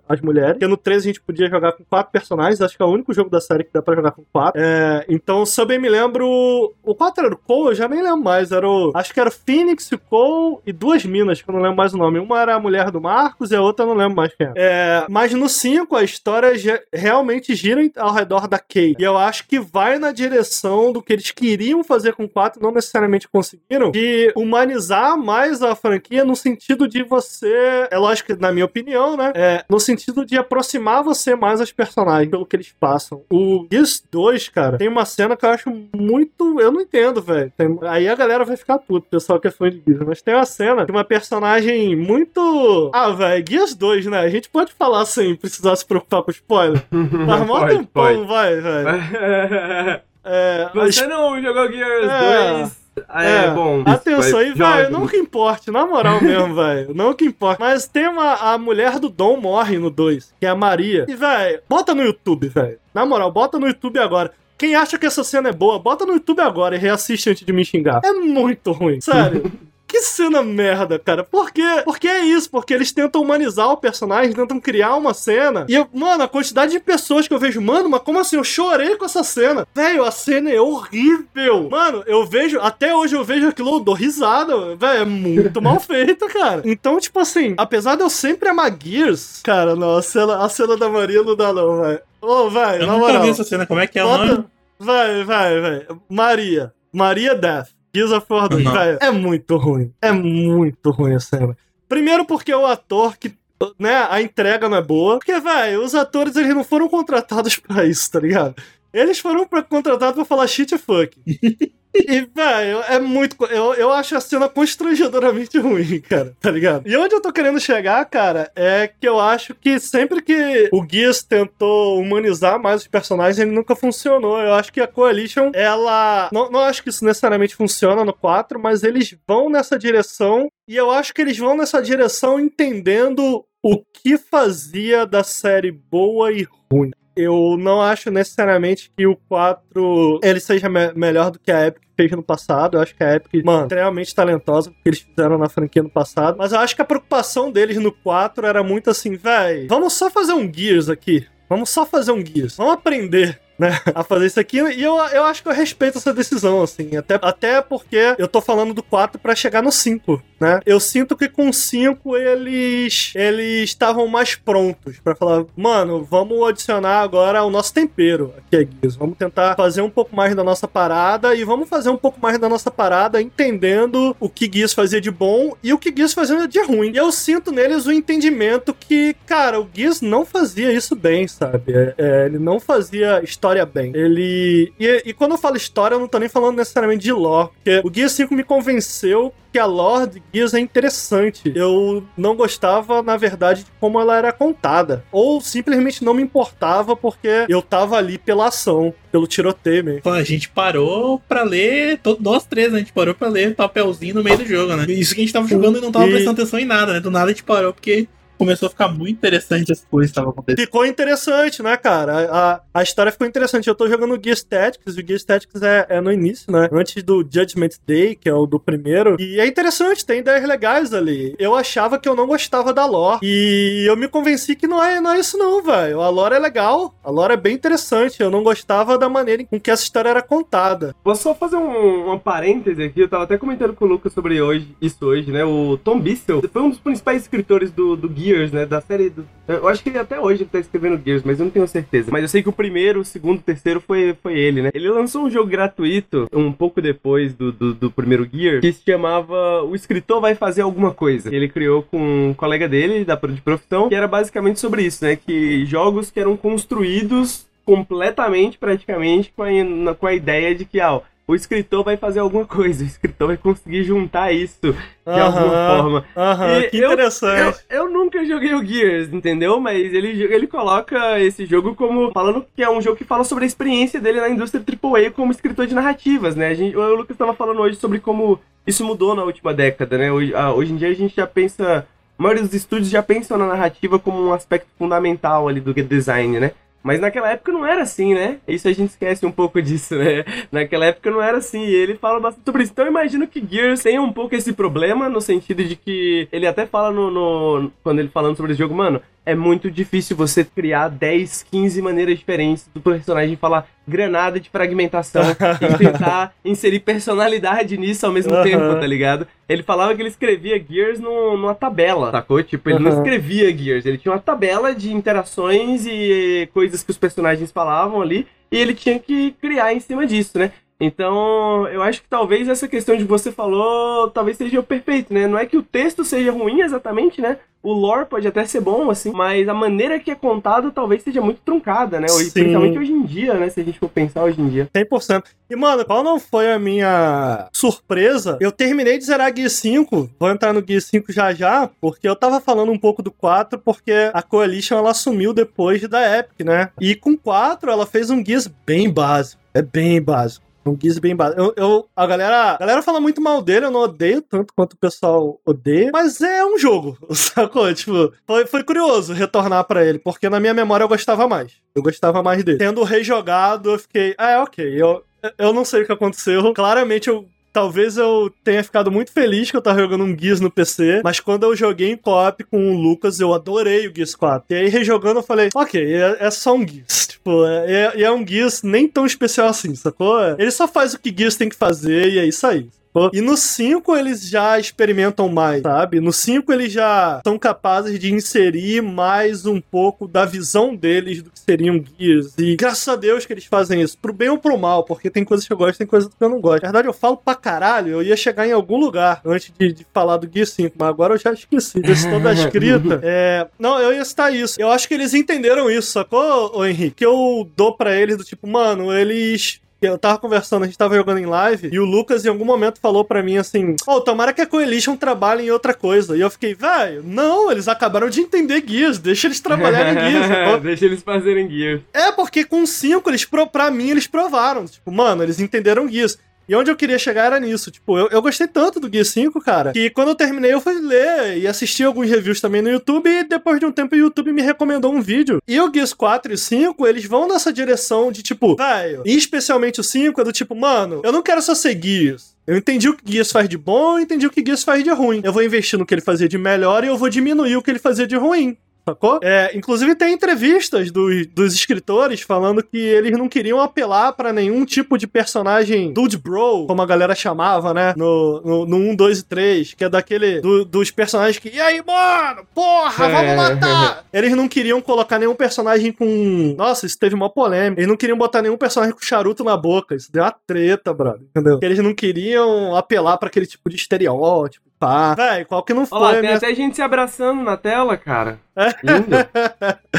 [0.08, 0.54] as mulheres.
[0.54, 3.14] Porque no 13 a gente podia jogar com quatro personagens, acho que é o único
[3.14, 4.62] jogo da série que dá pra jogar com quatro.
[4.62, 6.74] É, então, se eu bem me lembro.
[6.84, 8.52] O 4 era o Cole, eu já nem lembro mais.
[8.52, 8.92] Era o.
[8.96, 11.94] Acho que era o Phoenix, o Cole e duas minas, que eu não lembro mais
[11.94, 12.20] o nome.
[12.20, 14.54] Uma era a mulher do Marcos e a outra eu não lembro mais quem era.
[14.58, 16.52] É, mas no 5, a história
[16.94, 18.96] realmente gira ao redor da Kay.
[19.00, 22.62] E eu acho que vai na direção do que eles queriam fazer com o 4,
[22.62, 27.88] não necessariamente conseguiram, de humanizar mais a franquia no sentido de você.
[27.90, 29.32] É lógico que, na minha opinião, né?
[29.36, 33.22] É, no sentido de aproximar você mais aos personagens, pelo que eles passam.
[33.30, 36.60] O Gears 2, cara, tem uma cena que eu acho muito.
[36.60, 37.52] Eu não entendo, velho.
[37.56, 40.06] Tem- Aí a galera vai ficar puto, o pessoal que é fã de Gears.
[40.08, 42.90] Mas tem uma cena de uma personagem muito.
[42.94, 44.20] Ah, velho, Gears 2, né?
[44.20, 46.84] A gente pode falar sem precisar se preocupar com spoiler.
[46.92, 48.90] Mas mó tempão, vai, velho.
[50.32, 52.60] É, Você não jogou Gears É.
[52.60, 52.79] 2?
[53.10, 53.84] É, bom.
[53.86, 54.92] Atenção aí, velho.
[54.92, 56.94] Não que importe, na moral mesmo, velho.
[56.94, 57.60] Não que importe.
[57.60, 58.34] Mas tem uma.
[58.34, 61.06] A mulher do Dom morre no 2, que é a Maria.
[61.08, 62.78] E, velho, bota no YouTube, velho.
[62.94, 64.32] Na moral, bota no YouTube agora.
[64.58, 67.54] Quem acha que essa cena é boa, bota no YouTube agora e reassiste antes de
[67.54, 68.02] me xingar.
[68.04, 69.50] É muito ruim, sério.
[69.90, 71.24] Que cena merda, cara.
[71.24, 71.82] Por quê?
[71.84, 75.66] Porque é isso, porque eles tentam humanizar o personagem, tentam criar uma cena.
[75.68, 78.36] E, eu, mano, a quantidade de pessoas que eu vejo, mano, mas como assim?
[78.36, 79.68] Eu chorei com essa cena.
[79.74, 81.68] Velho, a cena é horrível.
[81.72, 84.76] Mano, eu vejo, até hoje eu vejo aquilo, eu dou risada.
[84.76, 86.62] Velho, é muito mal feito, cara.
[86.66, 90.78] Então, tipo assim, apesar de eu sempre amar Gears, cara, não, a cena, a cena
[90.78, 92.00] da Maria não dá, não, velho.
[92.22, 93.22] Ô, velho, Eu na nunca moral.
[93.24, 93.66] vi essa cena.
[93.66, 94.30] Como é que é o nome?
[94.30, 94.46] Bota...
[94.78, 95.88] Vai, vai, vai.
[96.08, 96.72] Maria.
[96.94, 97.70] Maria Death.
[97.94, 98.64] Gears of War 2.
[98.64, 98.72] Não.
[98.72, 99.94] Velho, é muito ruim.
[100.02, 101.58] É muito ruim a cena.
[101.88, 103.34] Primeiro porque o ator que.
[103.78, 105.18] Né, a entrega não é boa.
[105.18, 108.56] Porque, velho, os atores eles não foram contratados pra isso, tá ligado?
[108.94, 111.18] Eles foram pra, contratados pra falar shit fuck.
[111.94, 113.36] E, velho, é muito.
[113.46, 116.88] Eu, eu acho a cena constrangedoramente ruim, cara, tá ligado?
[116.88, 120.86] E onde eu tô querendo chegar, cara, é que eu acho que sempre que o
[120.88, 124.40] Gears tentou humanizar mais os personagens, ele nunca funcionou.
[124.40, 126.30] Eu acho que a Coalition, ela.
[126.32, 130.48] Não, não acho que isso necessariamente funciona no 4, mas eles vão nessa direção.
[130.68, 136.32] E eu acho que eles vão nessa direção entendendo o que fazia da série boa
[136.32, 136.92] e ruim.
[137.20, 141.84] Eu não acho necessariamente que o 4 ele seja me- melhor do que a Epic
[141.96, 142.78] fez no passado.
[142.78, 146.38] Eu acho que a Epic, mano, extremamente talentosa porque eles fizeram na franquia no passado.
[146.38, 150.10] Mas eu acho que a preocupação deles no 4 era muito assim, véi, vamos só
[150.10, 151.28] fazer um Gears aqui.
[151.50, 152.56] Vamos só fazer um Gears.
[152.58, 153.40] Vamos aprender.
[153.60, 156.96] Né, a fazer isso aqui, e eu, eu acho que eu respeito essa decisão, assim,
[156.96, 160.60] até, até porque eu tô falando do 4 pra chegar no 5, né?
[160.66, 166.48] Eu sinto que com o 5 eles eles estavam mais prontos pra falar, mano, vamos
[166.48, 168.96] adicionar agora o nosso tempero aqui a Gears.
[168.96, 172.38] Vamos tentar fazer um pouco mais da nossa parada e vamos fazer um pouco mais
[172.38, 176.48] da nossa parada entendendo o que Gears fazia de bom e o que Gears fazia
[176.48, 176.92] de ruim.
[176.94, 181.74] E eu sinto neles o entendimento que, cara, o Gears não fazia isso bem, sabe?
[181.74, 183.92] É, é, ele não fazia história bem.
[183.96, 184.72] Ele.
[184.80, 187.82] E, e quando eu falo história, eu não tô nem falando necessariamente de lore, porque
[187.84, 191.52] o Gears 5 me convenceu que a lore Gears é interessante.
[191.56, 195.04] Eu não gostava, na verdade, de como ela era contada.
[195.12, 200.02] Ou simplesmente não me importava porque eu tava ali pela ação, pelo tiroteio mesmo.
[200.02, 202.78] Pô, a gente parou pra ler, todo, nós três, né?
[202.78, 204.86] A gente parou pra ler papelzinho no meio do jogo, né?
[204.90, 207.00] Isso que a gente tava jogando e não tava prestando atenção em nada, né?
[207.00, 208.08] Do nada a gente parou porque
[208.40, 210.66] começou a ficar muito interessante as coisas que estavam acontecendo.
[210.66, 212.14] Ficou interessante, né, cara?
[212.14, 213.68] A, a, a história ficou interessante.
[213.68, 216.70] Eu tô jogando Gears Tactics, e o Gears Tactics é, é no início, né?
[216.72, 219.18] Antes do Judgment Day, que é o do primeiro.
[219.20, 221.36] E é interessante, tem ideias legais ali.
[221.38, 223.20] Eu achava que eu não gostava da lore.
[223.22, 226.02] E eu me convenci que não é, não é isso, não, velho.
[226.02, 228.22] A lore é legal, a lore é bem interessante.
[228.22, 230.96] Eu não gostava da maneira com que essa história era contada.
[231.04, 234.42] Vou só fazer um, uma parêntese aqui, eu tava até comentando com o Lucas sobre
[234.42, 235.44] hoje, isso hoje, né?
[235.44, 238.66] O Tom Bissell foi um dos principais escritores do, do Gears, né?
[238.66, 239.10] Da série.
[239.10, 242.12] Do, eu acho que até hoje ele tá escrevendo Gears, mas eu não tenho certeza.
[242.12, 244.70] Mas eu sei que o primeiro, o segundo, o terceiro foi, foi ele, né?
[244.74, 248.84] Ele lançou um jogo gratuito um pouco depois do, do, do primeiro Gear, que se
[248.86, 251.34] chamava O Escritor Vai Fazer Alguma Coisa.
[251.34, 255.16] Ele criou com um colega dele, da, de profissão, que era basicamente sobre isso, né?
[255.16, 261.02] Que jogos que eram construídos completamente, praticamente, com a, com a ideia de que, ah,
[261.30, 264.58] o escritor vai fazer alguma coisa, o escritor vai conseguir juntar isso
[265.06, 266.06] de alguma forma.
[266.18, 267.60] Aham, que eu- interessante.
[267.70, 269.60] Eu, eu nunca joguei o Gears, entendeu?
[269.60, 272.12] Mas ele, ele coloca esse jogo como.
[272.12, 275.32] falando que é um jogo que fala sobre a experiência dele na indústria AAA como
[275.32, 276.48] escritor de narrativas, né?
[276.48, 280.12] A gente, o Lucas estava falando hoje sobre como isso mudou na última década, né?
[280.12, 281.86] Hoje, ah, hoje em dia a gente já pensa.
[282.18, 286.40] A maioria dos estúdios já pensam na narrativa como um aspecto fundamental ali do design,
[286.40, 286.52] né?
[286.82, 288.40] Mas naquela época não era assim, né?
[288.48, 290.24] Isso a gente esquece um pouco disso, né?
[290.52, 291.62] Naquela época não era assim.
[291.66, 292.72] E ele fala bastante sobre isso.
[292.72, 296.48] Então eu imagino que Gears tenha um pouco esse problema, no sentido de que ele
[296.48, 297.12] até fala no.
[297.12, 301.82] no- quando ele falando sobre esse jogo, mano, é muito difícil você criar 10, 15
[301.84, 308.34] maneiras diferentes do personagem falar granada de fragmentação e tentar inserir personalidade nisso ao mesmo
[308.34, 308.44] Aham.
[308.44, 309.28] tempo, tá ligado?
[309.48, 312.42] Ele falava que ele escrevia Gears no- numa tabela, sacou?
[312.42, 312.98] Tipo, ele não Aham.
[312.98, 318.26] escrevia Gears, ele tinha uma tabela de interações e coisas que os personagens falavam ali,
[318.52, 320.52] e ele tinha que criar em cima disso, né?
[320.80, 325.28] Então, eu acho que talvez essa questão de você falou, talvez seja o perfeito, né?
[325.28, 327.38] Não é que o texto seja ruim exatamente, né?
[327.62, 331.20] O lore pode até ser bom, assim, mas a maneira que é contado talvez seja
[331.20, 332.08] muito truncada, né?
[332.08, 332.32] Sim.
[332.32, 333.50] Principalmente hoje em dia, né?
[333.50, 334.70] Se a gente for pensar hoje em dia.
[334.74, 335.26] 100%.
[335.50, 338.38] E, mano, qual não foi a minha surpresa?
[338.40, 342.16] Eu terminei de zerar Gear 5, vou entrar no Gear 5 já já, porque eu
[342.16, 346.70] tava falando um pouco do 4, porque a Coalition, ela assumiu depois da Epic, né?
[346.80, 349.42] E com 4, ela fez um Gears bem básico.
[349.54, 350.49] É bem básico.
[350.66, 351.42] Um Gears bem básico.
[351.42, 354.74] Eu, eu- a, galera, a galera fala muito mal dele, eu não odeio tanto quanto
[354.74, 357.74] o pessoal odeia, mas é um jogo, sacou?
[357.74, 361.54] Tipo, foi, foi curioso retornar pra ele, porque na minha memória eu gostava mais.
[361.74, 362.58] Eu gostava mais dele.
[362.58, 365.04] Tendo rejogado, eu fiquei, ah, é ok, eu,
[365.38, 366.54] eu não sei o que aconteceu.
[366.54, 367.26] Claramente eu.
[367.52, 371.20] Talvez eu tenha ficado muito feliz que eu tava jogando um Gears no PC, mas
[371.20, 374.46] quando eu joguei em co-op com o Lucas, eu adorei o Gears 4.
[374.50, 377.08] E aí, rejogando, eu falei, ok, é, é só um Gears.
[377.08, 380.20] Tipo, é, é, é um Gears nem tão especial assim, sacou?
[380.38, 382.68] Ele só faz o que Gears tem que fazer e é isso aí.
[382.94, 383.12] Sacou?
[383.14, 386.00] E no 5 eles já experimentam mais, sabe?
[386.00, 391.30] No 5 eles já são capazes de inserir mais um pouco da visão deles do
[391.30, 392.34] que seriam Gears.
[392.38, 395.24] E graças a Deus que eles fazem isso, pro bem ou pro mal, porque tem
[395.24, 396.64] coisas que eu gosto tem coisas que eu não gosto.
[396.64, 399.86] Na verdade, eu falo pra caralho, eu ia chegar em algum lugar antes de, de
[399.94, 401.80] falar do Gear 5, mas agora eu já esqueci.
[401.80, 403.00] Desse toda a escrita.
[403.04, 403.48] É...
[403.58, 404.60] Não, eu ia citar isso.
[404.60, 406.96] Eu acho que eles entenderam isso, sacou, ô Henrique?
[406.98, 410.96] Que eu dou pra eles do tipo, mano, eles eu tava conversando, a gente tava
[410.96, 414.34] jogando em live, e o Lucas em algum momento falou pra mim assim: Ô, tomara
[414.34, 416.18] que a Coalition trabalhe em outra coisa.
[416.18, 420.30] E eu fiquei, velho, não, eles acabaram de entender Gears, deixa eles trabalharem em Gears.
[420.64, 421.82] Deixa eles fazerem Gears.
[421.94, 424.66] É, porque com 5, eles, pro- pra mim, eles provaram.
[424.66, 426.18] Tipo, mano, eles entenderam Gears.
[426.50, 427.70] E onde eu queria chegar era nisso.
[427.70, 430.82] Tipo, eu, eu gostei tanto do Gear 5, cara, que quando eu terminei eu fui
[430.82, 434.32] ler e assistir alguns reviews também no YouTube e depois de um tempo o YouTube
[434.32, 435.40] me recomendou um vídeo.
[435.48, 439.80] E o Gears 4 e 5, eles vão nessa direção de tipo, velho, e especialmente
[439.80, 442.36] o 5 é do tipo, mano, eu não quero só ser Gears.
[442.48, 445.22] Eu entendi o que Gears faz de bom, entendi o que Gears faz de ruim.
[445.24, 447.70] Eu vou investir no que ele fazia de melhor e eu vou diminuir o que
[447.70, 448.58] ele fazia de ruim.
[448.90, 449.20] Sacou?
[449.24, 454.66] É, inclusive tem entrevistas dos, dos escritores falando que eles não queriam apelar pra nenhum
[454.66, 457.94] tipo de personagem dude bro, como a galera chamava, né?
[457.98, 461.60] No, no, no 1, 2 e 3, que é daquele do- dos personagens que, e
[461.60, 462.46] aí, mano?
[462.54, 463.36] Porra, vamos É.
[463.36, 464.06] matar!
[464.12, 466.56] Eles não queriam colocar nenhum personagem com.
[466.58, 467.80] Nossa, isso teve uma polêmica.
[467.82, 469.96] Eles não queriam botar nenhum personagem com charuto na boca.
[469.96, 471.22] Isso deu uma treta, brother.
[471.30, 471.60] Entendeu?
[471.62, 474.69] Eles não queriam apelar pra aquele tipo de estereótipo.
[474.80, 475.14] Tá.
[475.14, 477.98] Véi, qual que não foi Olha lá, tem minha até gente se abraçando na tela,
[477.98, 478.40] cara.
[478.84, 479.10] Lindo.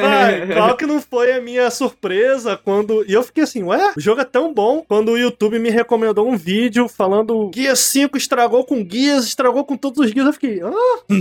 [0.00, 3.04] Vai, qual que não foi a minha surpresa quando.
[3.08, 6.28] E eu fiquei assim, ué, o jogo é tão bom quando o YouTube me recomendou
[6.28, 10.26] um vídeo falando Guia 5 estragou com guias, estragou com todos os guias.
[10.26, 10.70] Eu fiquei, ah,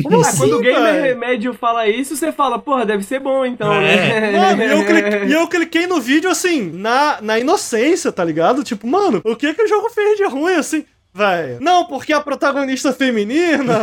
[0.04, 0.38] como Ah, assim?
[0.38, 1.02] quando o Gamer?
[1.04, 4.32] Remédio fala isso, você fala, porra, deve ser bom então, É.
[4.32, 4.32] né?
[4.32, 8.64] Mano, e eu, cliquei, e eu cliquei no vídeo assim, na, na inocência, tá ligado?
[8.64, 10.86] Tipo, mano, o que que o jogo fez de ruim assim?
[11.16, 13.74] Véi, não, porque a protagonista feminina,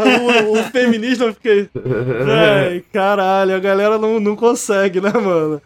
[0.49, 1.69] o, o feminismo, eu fiquei.
[1.75, 5.63] Véi, caralho, a galera não, não consegue, né, mano?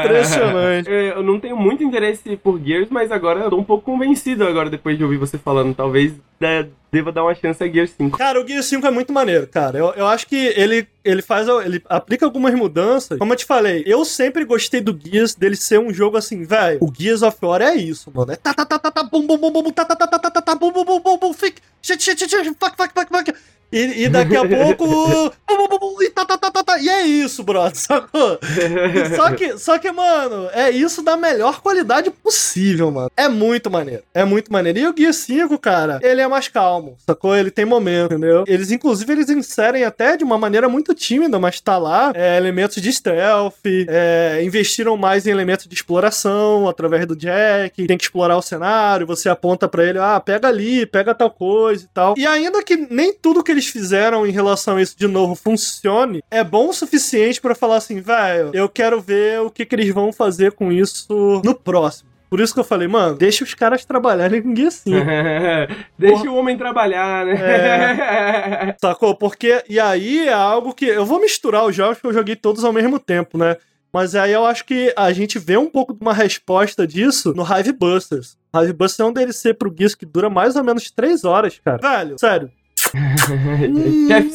[0.00, 0.90] Impressionante.
[0.90, 4.44] É, Eu não tenho muito interesse por Gears, mas agora eu tô um pouco convencido
[4.46, 5.74] agora, depois de ouvir você falando.
[5.74, 8.18] Talvez de- deva dar uma chance a Gears 5.
[8.18, 9.78] Cara, o Gears 5 é muito maneiro, cara.
[9.78, 11.48] Eu, eu acho que ele, ele faz.
[11.64, 13.18] Ele aplica algumas mudanças.
[13.18, 16.78] Como eu te falei, eu sempre gostei do Gears dele ser um jogo assim, velho.
[16.80, 18.32] O Gears of War é isso, mano.
[18.32, 20.42] É tá, tá, tá, tá, tá, bum, bum, bum, bum, tá, tá, tá, tá, tá,
[20.42, 23.34] tá, bum, bum, bum, bum, bum, fic, shit, shit, shit, shit, fuck, fuck, fuck, fuck.
[23.72, 24.86] E, e daqui a pouco.
[24.86, 26.78] bum, bum, bum, e tá, tá, tá, tá, tá.
[26.78, 28.38] E é isso, brother, sacou?
[29.16, 33.10] Só que, só que, mano, é isso da melhor qualidade possível, mano.
[33.16, 34.02] É muito maneiro.
[34.14, 34.78] É muito maneiro.
[34.78, 37.36] E o Gear 5, cara, ele é mais calmo, sacou?
[37.36, 38.44] Ele tem momento, entendeu?
[38.46, 42.80] Eles, inclusive, eles inserem até de uma maneira muito tímida, mas tá lá, é, elementos
[42.80, 43.54] de stealth,
[43.88, 49.06] é, investiram mais em elementos de exploração através do Jack, tem que explorar o cenário,
[49.06, 52.14] você aponta pra ele, ah, pega ali, pega tal coisa e tal.
[52.16, 56.22] E ainda que nem tudo que eles fizeram em relação a isso de novo funcione,
[56.30, 59.92] é bom o suficiente pra falar assim, velho, eu quero ver o que, que eles
[59.92, 62.10] vão fazer com isso no próximo.
[62.30, 64.70] Por isso que eu falei, mano, deixa os caras trabalharem com 5.
[65.98, 66.30] Deixa Porra.
[66.30, 68.76] o homem trabalhar, né?
[68.80, 69.16] Sacou?
[69.16, 69.64] Porque.
[69.68, 70.84] E aí é algo que.
[70.84, 73.56] Eu vou misturar os jogos que eu joguei todos ao mesmo tempo, né?
[73.92, 77.42] Mas aí eu acho que a gente vê um pouco de uma resposta disso no
[77.42, 78.38] Hive Busters.
[78.54, 81.78] Hive Busters é um DLC pro Gears que dura mais ou menos 3 horas, cara.
[81.78, 82.50] Velho, sério.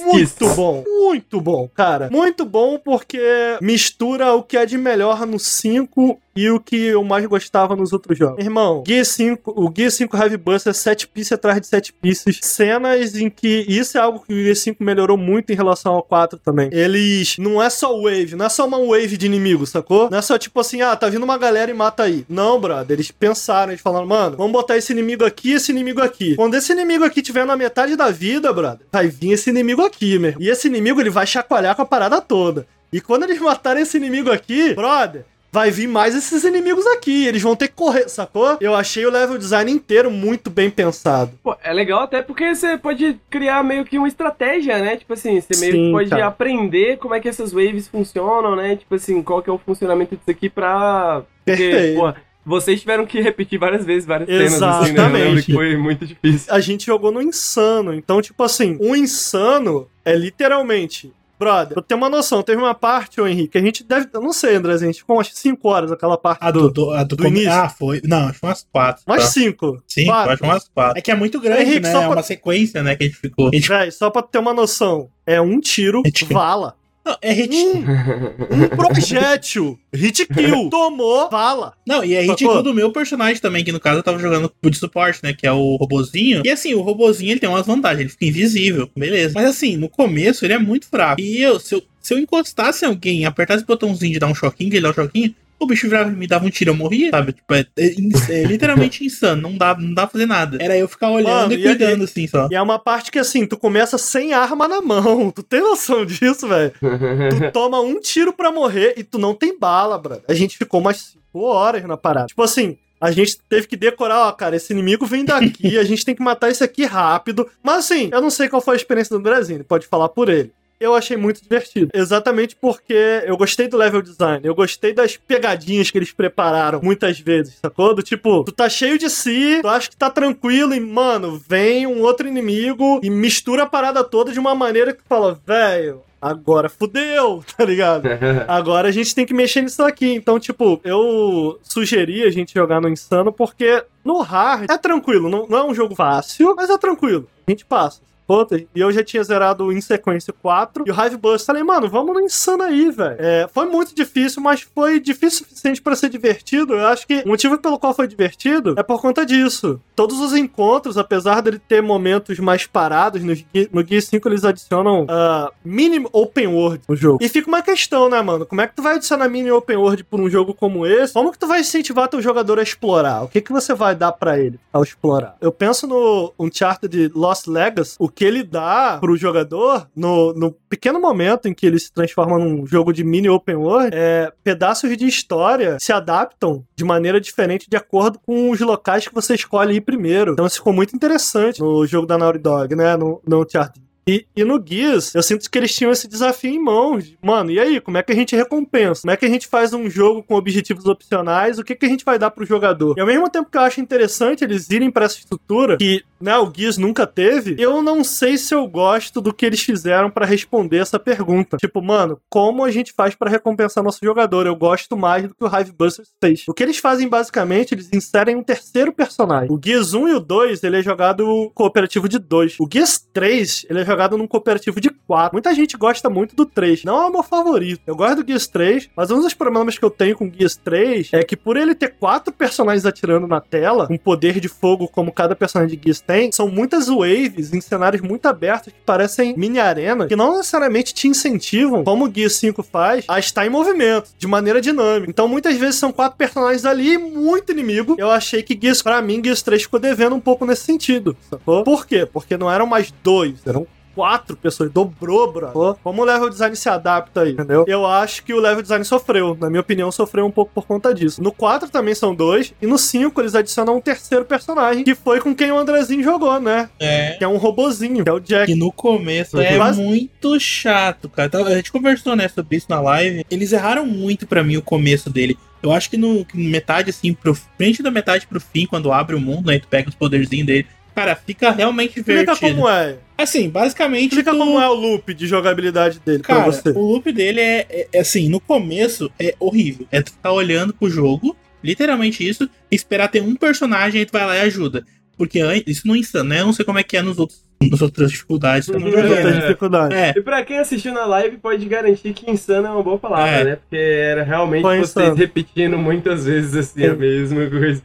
[0.05, 2.09] Muito bom, muito bom, cara.
[2.11, 3.19] Muito bom porque
[3.61, 7.93] mistura o que é de melhor no 5 e o que eu mais gostava nos
[7.93, 8.43] outros jogos.
[8.43, 12.39] Irmão, Gear 5, o Gear 5 Heavy Buster é 7 pieces atrás de 7 pieces.
[12.41, 16.03] Cenas em que isso é algo que o Gear 5 melhorou muito em relação ao
[16.03, 16.69] 4 também.
[16.73, 20.09] Eles não é só wave, não é só uma wave de inimigo, sacou?
[20.09, 22.25] Não é só tipo assim, ah, tá vindo uma galera e mata aí.
[22.27, 26.35] Não, brother, eles pensaram, eles falaram, mano, vamos botar esse inimigo aqui, esse inimigo aqui.
[26.35, 30.17] Quando esse inimigo aqui tiver na metade da vida, brother, vai vir esse inimigo aqui,
[30.19, 30.33] meu.
[30.39, 32.67] E esse inimigo ele vai chacoalhar com a parada toda.
[32.91, 35.25] E quando eles matarem esse inimigo aqui, brother,
[35.55, 37.25] vai vir mais esses inimigos aqui.
[37.25, 38.57] Eles vão ter que correr, sacou?
[38.59, 41.31] Eu achei o level design inteiro muito bem pensado.
[41.41, 44.97] Pô, é legal até porque você pode criar meio que uma estratégia, né?
[44.97, 46.27] Tipo assim, você meio Sim, que pode cara.
[46.27, 48.75] aprender como é que essas waves funcionam, né?
[48.75, 51.23] Tipo assim, qual que é o funcionamento disso aqui pra...
[51.45, 51.99] Porque, Perfeito.
[51.99, 52.13] pô,
[52.45, 54.99] vocês tiveram que repetir várias vezes, várias cenas, assim, né?
[54.99, 55.45] Eu Exatamente.
[55.47, 56.53] que foi muito difícil.
[56.53, 57.93] A gente jogou no insano.
[57.93, 61.11] Então, tipo assim, um insano é literalmente.
[61.37, 64.07] Brother, pra ter uma noção, teve uma parte, ô Henrique, que a gente deve.
[64.13, 66.91] Eu não sei, André, a gente ficou umas 5 horas aquela parte A do, do,
[66.91, 67.51] a do, do come- início.
[67.51, 67.99] Ah, foi.
[68.05, 69.03] Não, acho que umas quatro.
[69.05, 69.29] Umas tá?
[69.31, 69.83] 5.
[69.85, 70.97] Sim, eu acho que umas quatro.
[70.97, 71.91] É que é muito grande, Henrique, né?
[71.91, 72.95] só É pra- uma sequência, né?
[72.95, 73.49] Que a gente ficou.
[73.49, 76.33] A gente- Véi, só pra ter uma noção, é um tiro, É tiro.
[76.33, 76.73] vala.
[77.05, 77.55] Não, é hit.
[77.55, 81.73] Um, um projétil, hit kill, tomou, vala.
[81.85, 84.51] Não, e é hit kill do meu personagem também, que no caso eu tava jogando
[84.63, 85.31] de suporte, né?
[85.31, 86.41] Que é o robozinho.
[86.43, 89.33] E assim, o robozinho ele tem umas vantagens, ele fica invisível, beleza.
[89.35, 91.21] Mas assim, no começo ele é muito fraco.
[91.21, 94.27] E eu, se eu, se eu encostasse em alguém e apertasse o botãozinho de dar
[94.27, 96.75] um choquinho, que ele dá um choquinho, o bicho virava, me dava um tiro, eu
[96.75, 97.33] morria, sabe?
[97.33, 97.93] Tipo, é, é
[98.29, 100.57] é literalmente insano, não dá, não dá pra fazer nada.
[100.61, 102.47] Era eu ficar olhando Mano, e e cuidando, aí- assim, só.
[102.51, 105.31] E é uma parte que assim, tu começa sem arma na mão.
[105.35, 106.71] Tu tem noção disso, velho?
[106.79, 110.23] Tu toma um tiro pra morrer e tu não tem bala, brother.
[110.27, 110.97] A gente ficou umas
[111.33, 112.27] 5 horas na parada.
[112.27, 116.05] Tipo assim, a gente teve que decorar, ó, cara, esse inimigo vem daqui, a gente
[116.05, 117.47] tem que matar esse aqui rápido.
[117.61, 120.51] Mas assim, eu não sei qual foi a experiência do Brasil, pode falar por ele.
[120.79, 121.89] Eu achei muito divertido.
[121.93, 124.41] Exatamente porque eu gostei do level design.
[124.43, 127.93] Eu gostei das pegadinhas que eles prepararam muitas vezes, sacou?
[127.95, 131.87] Do tipo, tu tá cheio de si, tu acha que tá tranquilo e, mano, vem
[131.87, 136.01] um outro inimigo e mistura a parada toda de uma maneira que tu fala, velho,
[136.21, 138.07] agora fudeu, tá ligado?
[138.47, 140.13] Agora a gente tem que mexer nisso aqui.
[140.13, 145.29] Então, tipo, eu sugeri a gente jogar no Insano porque no hard é tranquilo.
[145.29, 147.27] Não, não é um jogo fácil, mas é tranquilo.
[147.47, 148.01] A gente passa.
[148.27, 151.45] Puta, E eu já tinha zerado em sequência 4 e o Hive Bust.
[151.45, 153.15] Falei, mano, vamos no Insano aí, velho.
[153.19, 156.73] É, foi muito difícil, mas foi difícil o suficiente pra ser divertido.
[156.73, 159.79] Eu acho que o motivo pelo qual foi divertido é por conta disso.
[159.95, 163.33] Todos os encontros, apesar dele ter momentos mais parados, no,
[163.71, 167.19] no Gear 5 eles adicionam ah, mini open world no jogo.
[167.21, 168.45] E fica uma questão, né, mano?
[168.45, 171.13] Como é que tu vai adicionar mini open world por um jogo como esse?
[171.13, 173.23] Como que tu vai incentivar teu jogador a explorar?
[173.23, 175.37] O que que você vai dar pra ele ao explorar?
[175.39, 180.99] Eu penso no Uncharted Lost Legacy, o que ele dá pro jogador no, no pequeno
[180.99, 185.05] momento em que ele se transforma num jogo de mini open world, é, pedaços de
[185.05, 189.81] história se adaptam de maneira diferente de acordo com os locais que você escolhe ir
[189.81, 190.31] primeiro.
[190.31, 192.95] Então isso ficou muito interessante no jogo da Naughty Dog, né?
[192.95, 193.84] No, no Uncharted.
[194.07, 197.15] E, e no Gears, eu sinto que eles tinham esse desafio em mãos.
[197.23, 197.81] Mano, e aí?
[197.81, 199.01] Como é que a gente recompensa?
[199.01, 201.57] Como é que a gente faz um jogo com objetivos opcionais?
[201.57, 202.95] O que, que a gente vai dar pro jogador?
[202.97, 206.37] E ao mesmo tempo que eu acho interessante eles irem pra essa estrutura, que né,
[206.37, 210.25] o Gears nunca teve, eu não sei se eu gosto do que eles fizeram pra
[210.25, 211.57] responder essa pergunta.
[211.57, 214.45] Tipo, mano, como a gente faz pra recompensar nosso jogador?
[214.45, 216.43] Eu gosto mais do que o Hive Busters fez.
[216.47, 219.51] O que eles fazem, basicamente, eles inserem um terceiro personagem.
[219.51, 222.57] O Gears 1 e o 2, ele é jogado cooperativo de 2.
[222.59, 225.33] O Gears 3, ele é jogado num cooperativo de 4.
[225.33, 226.83] Muita gente gosta muito do 3.
[226.83, 227.81] Não é o meu favorito.
[227.85, 230.55] Eu gosto do Gears 3, mas um dos problemas que eu tenho com o Gears
[230.57, 234.87] 3 é que por ele ter quatro personagens atirando na tela, com poder de fogo
[234.87, 239.35] como cada personagem de Gears tem, são muitas waves em cenários muito abertos que parecem
[239.37, 243.49] mini arena, que não necessariamente te incentivam, como o Gears 5 faz, a estar em
[243.49, 245.09] movimento, de maneira dinâmica.
[245.09, 247.95] Então muitas vezes são quatro personagens ali e muito inimigo.
[247.97, 251.63] Eu achei que Gears, pra mim, Gears 3 ficou devendo um pouco nesse sentido, sacou?
[251.63, 252.05] Por quê?
[252.05, 255.77] Porque não eram mais dois, eram quatro pessoas, dobrou, bro.
[255.83, 257.65] Como o level design se adapta aí, entendeu?
[257.67, 260.93] Eu acho que o level design sofreu, na minha opinião, sofreu um pouco por conta
[260.93, 261.21] disso.
[261.23, 265.19] No 4 também são dois, e no 5 eles adicionam um terceiro personagem, que foi
[265.21, 266.69] com quem o Andrezinho jogou, né?
[266.79, 267.13] É.
[267.17, 268.51] Que é um robozinho, que é o Jack.
[268.51, 271.27] Que no começo é Mas- muito chato, cara.
[271.27, 273.25] Então, A gente conversou né, sobre isso na live.
[273.31, 275.37] Eles erraram muito pra mim o começo dele.
[275.63, 279.15] Eu acho que no que metade, assim, pro frente da metade pro fim, quando abre
[279.15, 279.57] o mundo, né?
[279.59, 280.67] Tu pega os poderzinhos dele.
[280.95, 282.55] Cara, fica realmente Explica divertido.
[282.55, 282.97] como é.
[283.17, 284.07] Assim, basicamente.
[284.13, 286.69] Explica tu- como é o loop de jogabilidade dele pra Cara, você.
[286.69, 289.85] o loop dele é, é- é assim, no começo é horrível.
[289.91, 294.25] É tu ficar olhando pro jogo, literalmente isso, esperar ter um personagem e tu vai
[294.25, 294.85] lá e ajuda.
[295.17, 296.41] Porque isso não é insano, né?
[296.41, 298.67] Eu não sei como é que é nos outros nas outras dificuldades.
[298.69, 299.31] Muitas né?
[299.41, 299.97] dificuldades.
[299.97, 303.31] É, E pra quem assistiu na live, pode garantir que insano é uma boa palavra,
[303.31, 303.43] É.
[303.43, 303.55] né?
[303.55, 305.15] Porque era realmente Foi vocês insano.
[305.15, 307.81] repetindo muitas vezes assim a mesma coisa.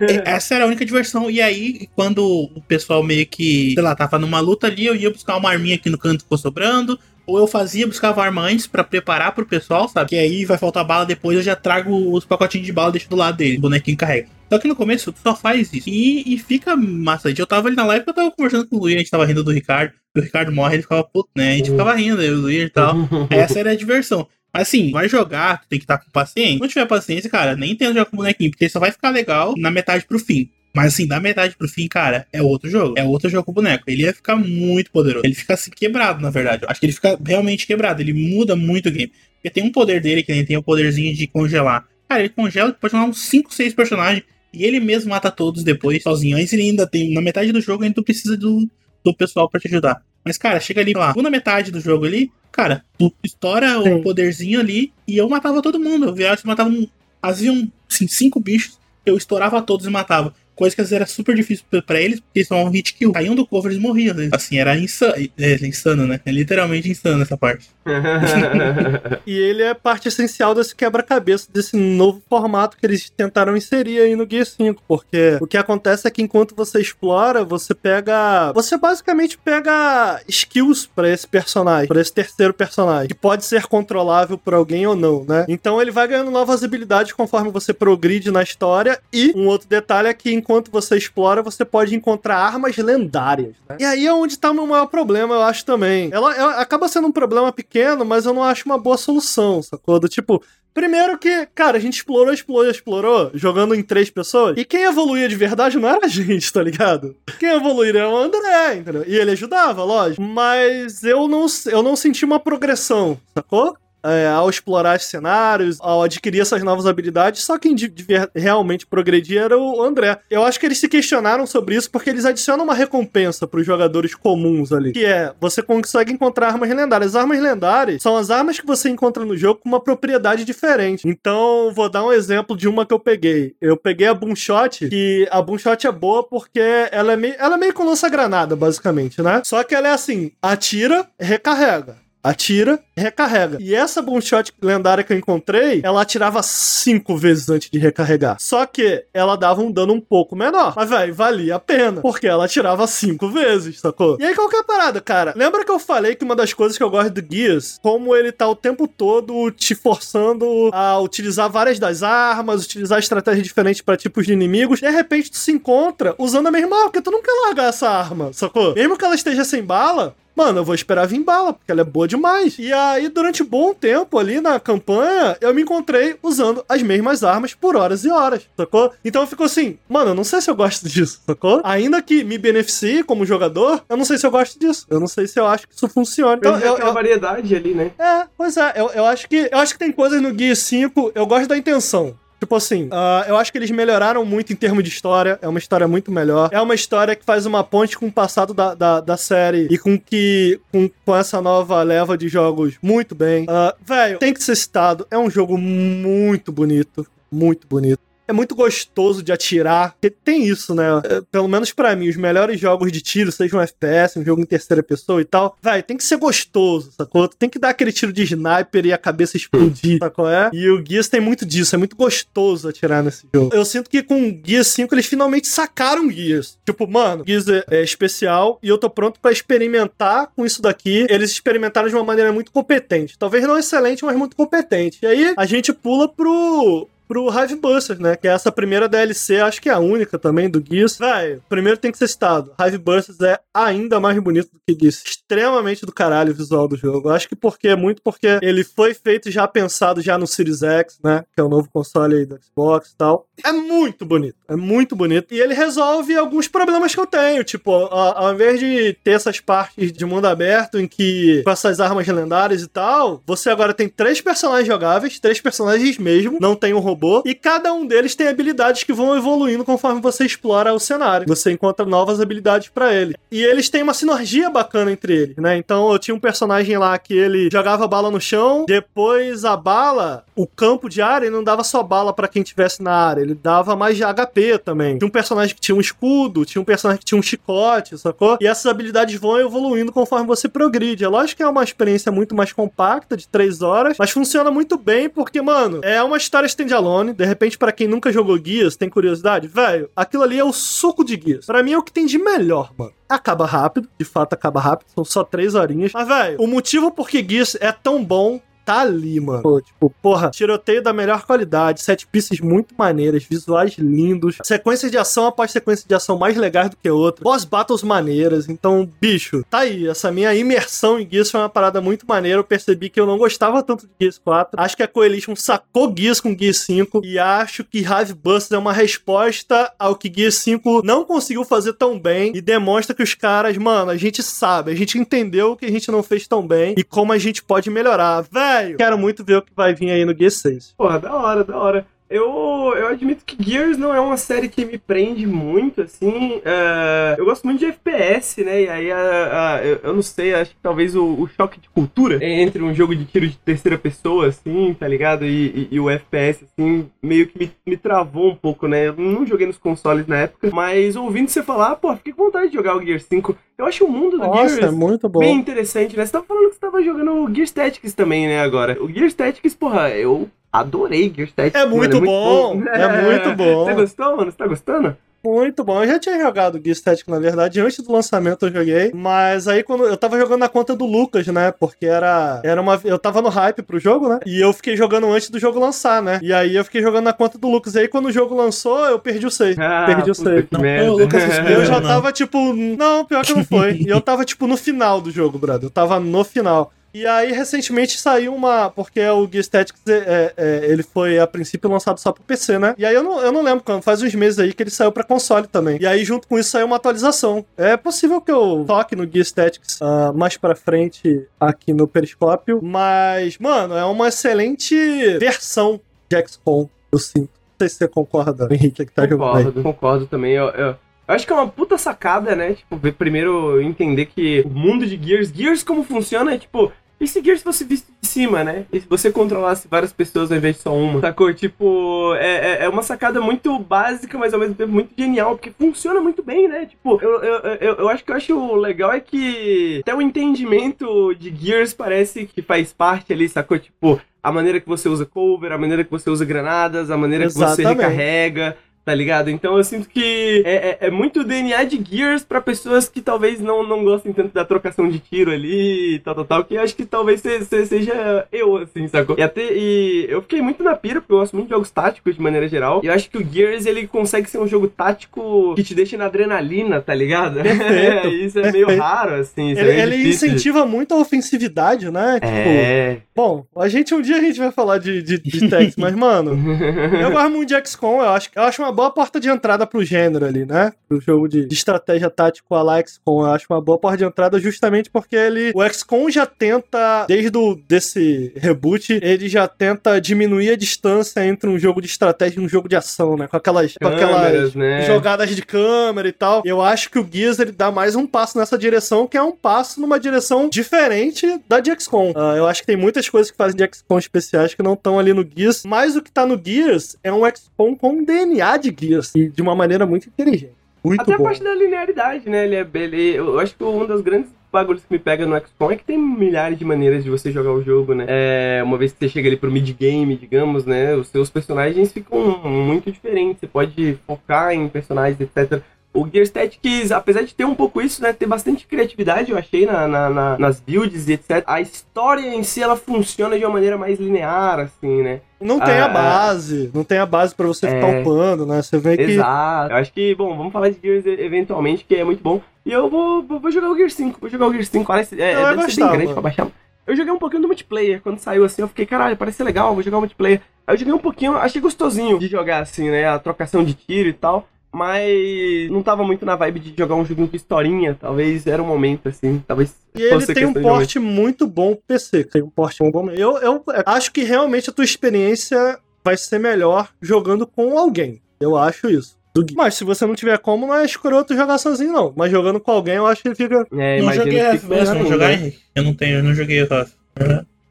[0.00, 1.30] É, Essa era a única diversão.
[1.30, 5.10] E aí, quando o pessoal meio que, sei lá, tava numa luta ali, eu ia
[5.10, 6.98] buscar uma arminha aqui no canto que ficou sobrando.
[7.26, 10.10] Ou eu fazia, buscava arma antes pra preparar pro pessoal, sabe?
[10.10, 13.08] Que aí vai faltar bala depois, eu já trago os pacotinhos de bala e deixo
[13.08, 14.28] do lado dele, o bonequinho carrega.
[14.54, 15.88] Só que no começo tu só faz isso.
[15.88, 17.28] E, e fica massa.
[17.36, 19.42] Eu tava ali na live eu tava conversando com o Luiz, a gente tava rindo
[19.42, 19.92] do Ricardo.
[20.14, 21.54] E o Ricardo morre, ele ficava puto, né?
[21.54, 22.94] A gente ficava rindo, eu e o Luiz e tal.
[23.30, 24.28] Essa era a diversão.
[24.52, 26.54] Mas assim, vai jogar, tu tem que estar com paciência.
[26.54, 29.54] Se não tiver paciência, cara, nem tenta jogar com bonequinho, porque só vai ficar legal
[29.56, 30.48] na metade pro fim.
[30.72, 32.94] Mas assim, da metade pro fim, cara, é outro jogo.
[32.96, 33.82] É outro jogo com o boneco.
[33.88, 35.26] Ele ia ficar muito poderoso.
[35.26, 36.62] Ele fica assim, quebrado, na verdade.
[36.62, 38.00] Eu acho que ele fica realmente quebrado.
[38.00, 39.12] Ele muda muito o game.
[39.34, 41.84] Porque tem um poder dele, que nem tem o poderzinho de congelar.
[42.08, 44.24] Cara, ele congela, pode jogar uns 5, 6 personagens.
[44.54, 46.36] E ele mesmo mata todos depois, sozinho.
[46.36, 47.12] Antes ele ainda tem.
[47.12, 48.68] Na metade do jogo, ainda tu precisa do,
[49.04, 50.02] do pessoal pra te ajudar.
[50.24, 53.94] Mas, cara, chega ali lá, segunda metade do jogo ali, cara, tu estoura Sim.
[53.94, 56.06] o poderzinho ali e eu matava todo mundo.
[56.06, 56.86] Eu virava, matava um.
[57.20, 60.34] Havia um, assim, cinco bichos, eu estourava todos e matava.
[60.56, 63.12] Coisa que às vezes era super difícil pra- pra eles, porque eles tomavam hit kill.
[63.12, 64.14] Caíam do cover, eles morriam.
[64.14, 64.30] vezes.
[64.32, 65.14] Assim, era insano.
[65.38, 66.20] É, insano, né?
[66.24, 67.68] É literalmente insano essa parte.
[69.26, 74.16] E ele é parte essencial desse quebra-cabeça, desse novo formato que eles tentaram inserir aí
[74.16, 74.82] no Gear 5.
[74.86, 78.52] Porque o que acontece é que enquanto você explora, você pega.
[78.54, 84.36] Você basicamente pega skills pra esse personagem, pra esse terceiro personagem, que pode ser controlável
[84.38, 85.44] por alguém ou não, né?
[85.48, 88.98] Então ele vai ganhando novas habilidades conforme você progride na história.
[89.12, 93.54] E um outro detalhe é que enquanto você explora, você pode encontrar armas lendárias.
[93.66, 93.78] né?
[93.80, 96.10] E aí é onde tá o meu maior problema, eu acho também.
[96.12, 99.98] Ela, ela acaba sendo um problema pequeno, mas eu não acho uma boa solução, sacou?
[99.98, 100.42] Do tipo,
[100.74, 104.58] Primeiro que, cara, a gente explorou, explorou, explorou, jogando em três pessoas.
[104.58, 107.14] E quem evoluía de verdade não era a gente, tá ligado?
[107.38, 109.04] Quem evoluía era o André, entendeu?
[109.06, 110.20] E ele ajudava, lógico.
[110.20, 113.76] Mas eu não, eu não senti uma progressão, sacou?
[114.04, 118.30] É, ao explorar os cenários, ao adquirir essas novas habilidades, só quem de, de ver-
[118.34, 120.18] realmente progredia era o André.
[120.30, 123.66] Eu acho que eles se questionaram sobre isso porque eles adicionam uma recompensa para os
[123.66, 127.14] jogadores comuns ali, que é você consegue encontrar armas lendárias.
[127.16, 131.08] As armas lendárias são as armas que você encontra no jogo com uma propriedade diferente.
[131.08, 133.54] Então, vou dar um exemplo de uma que eu peguei.
[133.60, 136.60] Eu peguei a Boomshot, que a Boomshot é boa porque
[136.90, 139.40] ela é meio, ela é meio com lança-granada, basicamente, né?
[139.44, 142.03] Só que ela é assim, atira, recarrega.
[142.24, 143.58] Atira, recarrega.
[143.60, 148.38] E essa boomshot lendária que eu encontrei, ela atirava cinco vezes antes de recarregar.
[148.40, 150.72] Só que ela dava um dano um pouco menor.
[150.74, 152.00] Mas, velho, valia a pena.
[152.00, 154.16] Porque ela atirava cinco vezes, sacou?
[154.18, 155.34] E aí, qual que é parada, cara?
[155.36, 158.32] Lembra que eu falei que uma das coisas que eu gosto do Gears, como ele
[158.32, 163.98] tá o tempo todo te forçando a utilizar várias das armas, utilizar estratégias diferentes pra
[163.98, 167.22] tipos de inimigos, de repente tu se encontra usando a mesma arma, porque tu não
[167.22, 168.74] quer largar essa arma, sacou?
[168.74, 171.84] Mesmo que ela esteja sem bala, Mano, eu vou esperar vir bala, porque ela é
[171.84, 172.56] boa demais.
[172.58, 177.22] E aí, durante um bom tempo ali na campanha, eu me encontrei usando as mesmas
[177.22, 178.92] armas por horas e horas, sacou?
[179.04, 181.60] Então ficou assim, mano, eu não sei se eu gosto disso, sacou?
[181.64, 184.86] Ainda que me beneficie como jogador, eu não sei se eu gosto disso.
[184.90, 186.36] Eu não sei se eu acho que isso funciona.
[186.36, 187.90] Então, eu, eu- variedade ali, né?
[187.98, 191.12] é, pois é, eu, eu acho que eu acho que tem coisas no Gear 5,
[191.14, 192.14] eu gosto da intenção.
[192.44, 195.38] Tipo assim, ah, eu acho que eles melhoraram muito em termos de história.
[195.40, 196.50] É uma história muito melhor.
[196.52, 199.78] É uma história que faz uma ponte com o passado da, da, da série e
[199.78, 200.60] com que.
[200.70, 203.46] Com, com essa nova leva de jogos muito bem.
[203.48, 205.06] Ah, Velho, tem que ser citado.
[205.10, 207.06] É um jogo muito bonito.
[207.32, 208.00] Muito bonito.
[208.26, 209.92] É muito gostoso de atirar.
[209.92, 210.84] Porque tem isso, né?
[211.04, 214.40] É, Pelo menos pra mim, os melhores jogos de tiro, seja um FPS, um jogo
[214.40, 217.28] em terceira pessoa e tal, vai, tem que ser gostoso, sacou?
[217.28, 220.28] Tem que dar aquele tiro de sniper e a cabeça explodir, sacou?
[220.28, 220.50] É?
[220.52, 223.54] E o Gears tem muito disso, é muito gostoso atirar nesse jogo.
[223.54, 226.58] Eu sinto que com o Gears 5 eles finalmente sacaram Gears.
[226.64, 231.06] Tipo, mano, Gears é, é especial e eu tô pronto pra experimentar com isso daqui.
[231.08, 233.18] Eles experimentaram de uma maneira muito competente.
[233.18, 234.98] Talvez não excelente, mas muito competente.
[235.02, 238.16] E aí a gente pula pro pro Hive Busters, né?
[238.16, 240.96] Que é essa primeira DLC, acho que é a única também do Gears.
[240.98, 242.52] Véi, primeiro tem que ser citado.
[242.60, 245.02] Hive Busters é ainda mais bonito do que Gears.
[245.04, 247.08] Extremamente do caralho o visual do jogo.
[247.10, 251.24] Acho que porque, muito porque ele foi feito já pensado já no Series X, né?
[251.34, 253.26] Que é o novo console aí do Xbox e tal.
[253.44, 254.36] É muito bonito.
[254.48, 255.34] É muito bonito.
[255.34, 257.42] E ele resolve alguns problemas que eu tenho.
[257.44, 261.80] Tipo, a- ao invés de ter essas partes de mundo aberto em que, com essas
[261.80, 266.38] armas lendárias e tal, você agora tem três personagens jogáveis, três personagens mesmo.
[266.40, 270.00] Não tem um robô robô, e cada um deles tem habilidades que vão evoluindo conforme
[270.00, 271.26] você explora o cenário.
[271.28, 273.14] Você encontra novas habilidades pra ele.
[273.30, 275.56] E eles têm uma sinergia bacana entre eles, né?
[275.56, 280.24] Então eu tinha um personagem lá que ele jogava bala no chão, depois a bala,
[280.34, 283.34] o campo de área, ele não dava só bala pra quem tivesse na área, ele
[283.34, 284.98] dava mais HP também.
[284.98, 288.38] Tinha um personagem que tinha um escudo, tinha um personagem que tinha um chicote, sacou?
[288.40, 291.04] E essas habilidades vão evoluindo conforme você progride.
[291.04, 294.76] É lógico que é uma experiência muito mais compacta, de três horas, mas funciona muito
[294.76, 296.83] bem porque, mano, é uma história standalone.
[297.14, 301.04] De repente, pra quem nunca jogou Guias, tem curiosidade, velho, aquilo ali é o suco
[301.04, 301.46] de Guias.
[301.46, 302.92] Pra mim é o que tem de melhor, mano.
[303.08, 305.92] Acaba rápido, de fato acaba rápido, são só três horinhas.
[305.92, 309.42] Mas, velho, o motivo por que Gears é tão bom tá ali, mano.
[309.42, 314.98] Pô, tipo, porra, tiroteio da melhor qualidade, sete pistas muito maneiras, visuais lindos, sequências de
[314.98, 318.48] ação após sequência de ação mais legais do que outra, boss battles maneiras.
[318.48, 319.86] Então, bicho, tá aí.
[319.86, 322.38] Essa minha imersão em Gears foi uma parada muito maneira.
[322.38, 324.60] Eu percebi que eu não gostava tanto de Gears 4.
[324.60, 328.58] Acho que a Coalition sacou Gears com Gears 5 e acho que Hive Busters é
[328.58, 333.14] uma resposta ao que Gears 5 não conseguiu fazer tão bem e demonstra que os
[333.14, 336.46] caras, mano, a gente sabe, a gente entendeu o que a gente não fez tão
[336.46, 338.24] bem e como a gente pode melhorar.
[338.62, 340.74] Velho, quero muito ver o que vai vir aí no Gears 6.
[340.76, 341.86] Porra, da hora, da hora.
[342.08, 346.40] Eu, eu admito que Gears não é uma série que me prende muito, assim.
[346.44, 348.62] é, eu gosto muito de FPS, né?
[348.62, 352.62] E aí, eu, eu não sei, acho que talvez o, o choque de cultura entre
[352.62, 355.24] um jogo de tiro de terceira pessoa, assim, tá ligado?
[355.24, 358.88] E, e- e o FPS, assim, meio que me, me travou um pouco, né?
[358.88, 362.48] Eu não joguei nos consoles na época, mas ouvindo você falar, pô, fiquei com vontade
[362.48, 363.36] de jogar o Gears 5.
[363.56, 365.20] Eu acho o mundo do Nossa, é Gears muito bom.
[365.20, 366.04] bem interessante, né?
[366.04, 368.76] Você tava falando que você tava jogando o Gears Tactics também, né, agora.
[368.82, 371.60] O Gears Tactics, porra, eu adorei Gears Tactics.
[371.60, 373.64] É muito mano, bom, é muito bom.
[373.64, 374.30] Você gostou, mano?
[374.30, 374.96] Você tá gostando?
[375.24, 375.82] Muito bom.
[375.82, 378.92] Eu já tinha jogado Gears Tactics, na verdade, antes do lançamento eu joguei.
[378.94, 381.50] Mas aí quando eu tava jogando na conta do Lucas, né?
[381.50, 382.78] Porque era, era uma.
[382.84, 384.20] Eu tava no hype pro jogo, né?
[384.26, 386.20] E eu fiquei jogando antes do jogo lançar, né?
[386.22, 387.74] E aí eu fiquei jogando na conta do Lucas.
[387.74, 389.56] E aí quando o jogo lançou, eu perdi o save.
[389.58, 390.46] Ah, perdi o save.
[390.50, 392.52] Não, foi o Lucas eu já tava tipo.
[392.52, 393.74] Não, pior que não foi.
[393.84, 395.66] E eu tava tipo no final do jogo, brother.
[395.66, 396.70] Eu tava no final.
[396.94, 398.70] E aí, recentemente saiu uma.
[398.70, 402.72] Porque o Gears Tactics, é, é, ele foi a princípio lançado só pro PC, né?
[402.78, 404.92] E aí eu não, eu não lembro quando, faz uns meses aí que ele saiu
[404.92, 405.76] pra console também.
[405.80, 407.44] E aí, junto com isso, saiu uma atualização.
[407.56, 412.60] É possível que eu toque no Gears Tactics ah, mais pra frente aqui no Periscópio.
[412.62, 414.76] Mas, mano, é uma excelente
[415.18, 417.28] versão de XCOM, eu sinto.
[417.28, 419.44] Não sei se você concorda, Henrique, que tá jogando aí.
[419.44, 420.34] Concordo, concordo também.
[420.34, 420.76] Eu, eu,
[421.06, 422.54] eu acho que é uma puta sacada, né?
[422.54, 426.72] Tipo, ver primeiro entender que o mundo de Gears, Gears como funciona é tipo.
[427.00, 428.64] E se Gears fosse visto de cima, né?
[428.72, 431.00] E se você controlasse várias pessoas ao invés de só uma?
[431.00, 431.32] Sacou?
[431.34, 435.50] Tipo, é, é- é uma sacada muito básica, mas ao mesmo tempo muito genial, porque
[435.50, 436.66] funciona muito bem, né?
[436.66, 441.14] Tipo, eu, eu, eu, eu acho que eu acho legal é que até o entendimento
[441.14, 443.58] de Gears parece que faz parte ali, sacou?
[443.58, 447.26] Tipo, a maneira que você usa cover, a maneira que você usa granadas, a maneira
[447.26, 447.76] que você Exatamente.
[447.80, 449.30] recarrega, tá ligado?
[449.30, 453.40] Então eu sinto que é, é, é muito DNA de Gears pra pessoas que talvez
[453.40, 456.60] não, não gostem tanto da trocação de tiro ali e tal, tal, tal, que eu
[456.62, 459.16] acho que talvez se- se- seja eu, assim, sacou?
[459.18, 462.14] E até, e eu fiquei muito na pira, porque eu gosto muito de jogos táticos
[462.14, 465.54] de maneira geral, e eu acho que o Gears, ele consegue ser um jogo tático
[465.54, 467.40] que te deixa na adrenalina, tá ligado?
[467.42, 472.14] Perfeito, isso é meio raro, assim, isso é Ele, ele incentiva muito a ofensividade, né?
[472.14, 472.98] Tipo, É.
[473.14, 476.32] bom, a gente um dia a gente vai falar de, de, de Tex, mas, mano,
[477.00, 479.84] eu gosto muito de XCOM, eu acho, eu acho uma boa porta de entrada pro
[479.84, 480.72] gênero ali, né?
[480.88, 484.38] Pro jogo de, de estratégia tático a XCOM, eu acho uma boa porta de entrada
[484.38, 490.50] justamente porque ele, o XCOM já tenta, desde o, desse reboot, ele já tenta diminuir
[490.50, 493.26] a distância entre um jogo de estratégia e um jogo de ação, né?
[493.28, 494.82] Com aquelas, com aquelas Câmeras, né?
[494.82, 496.42] jogadas de câmera e tal.
[496.44, 499.32] Eu acho que o Gears ele dá mais um passo nessa direção, que é um
[499.32, 502.12] passo numa direção diferente da de XCOM.
[502.16, 504.98] Ah, eu acho que tem muitas coisas que fazem de XCOM especiais que não estão
[504.98, 508.63] ali no Gears, mas o que tá no Gears é um XCOM com DNA de
[508.64, 510.54] Gears e de uma maneira muito inteligente.
[510.84, 511.22] Muito Até bom.
[511.22, 512.44] a parte da linearidade, né?
[512.44, 515.72] Ele é, ele, eu acho que um dos grandes bagulhos que me pega no XCOM
[515.72, 518.04] é que tem milhares de maneiras de você jogar o jogo, né?
[518.06, 520.94] É, uma vez que você chega ali pro mid-game, digamos, né?
[520.94, 523.40] Os seus personagens ficam muito diferentes.
[523.40, 525.60] Você pode focar em personagens, etc.
[525.94, 528.12] O Gears Tactics, apesar de ter um pouco isso, né?
[528.12, 531.44] Ter bastante criatividade, eu achei, na, na- na- nas builds e etc.
[531.46, 535.20] A história em si, ela funciona de uma maneira mais linear, assim, né?
[535.40, 538.00] Não tem a Ah, base, não tem a base pra você ficar É.
[538.00, 538.60] upando, né?
[538.60, 539.72] Você vê que Exato.
[539.72, 542.40] Eu acho que, bom, vamos falar de Gears eventualmente, que é muito bom.
[542.66, 544.18] E eu vou, vou, jogar o Gears 5.
[544.20, 544.86] Vou jogar o Gears 5.
[544.86, 546.14] Parece, é, Eu ia deve ser bem grande mano.
[546.14, 546.48] pra baixar.
[546.86, 548.00] Eu joguei um pouquinho do multiplayer.
[548.02, 550.40] Quando saiu assim, eu fiquei, caralho, parece legal, vou jogar o multiplayer.
[550.66, 553.06] Aí eu joguei um pouquinho, achei gostosinho de jogar assim, né?
[553.06, 554.48] A trocação de tiro e tal.
[554.74, 557.96] Mas não tava muito na vibe de jogar um joguinho com historinha.
[557.98, 559.40] Talvez era um momento, assim.
[559.46, 562.24] Talvez E ele tem um porte muito bom pro PC.
[562.24, 563.08] Tem um porte muito bom.
[563.10, 568.20] Eu, eu acho que realmente a tua experiência vai ser melhor jogando com alguém.
[568.40, 569.16] Eu acho isso.
[569.54, 572.12] Mas se você não tiver como, não é escroto jogar sozinho, não.
[572.16, 573.66] Mas jogando com alguém, eu acho que ele fica.
[573.72, 575.32] É, não joguei FPS, jogar, ainda.
[575.32, 575.60] Henrique?
[575.74, 576.94] Eu não tenho, eu não joguei o Rust.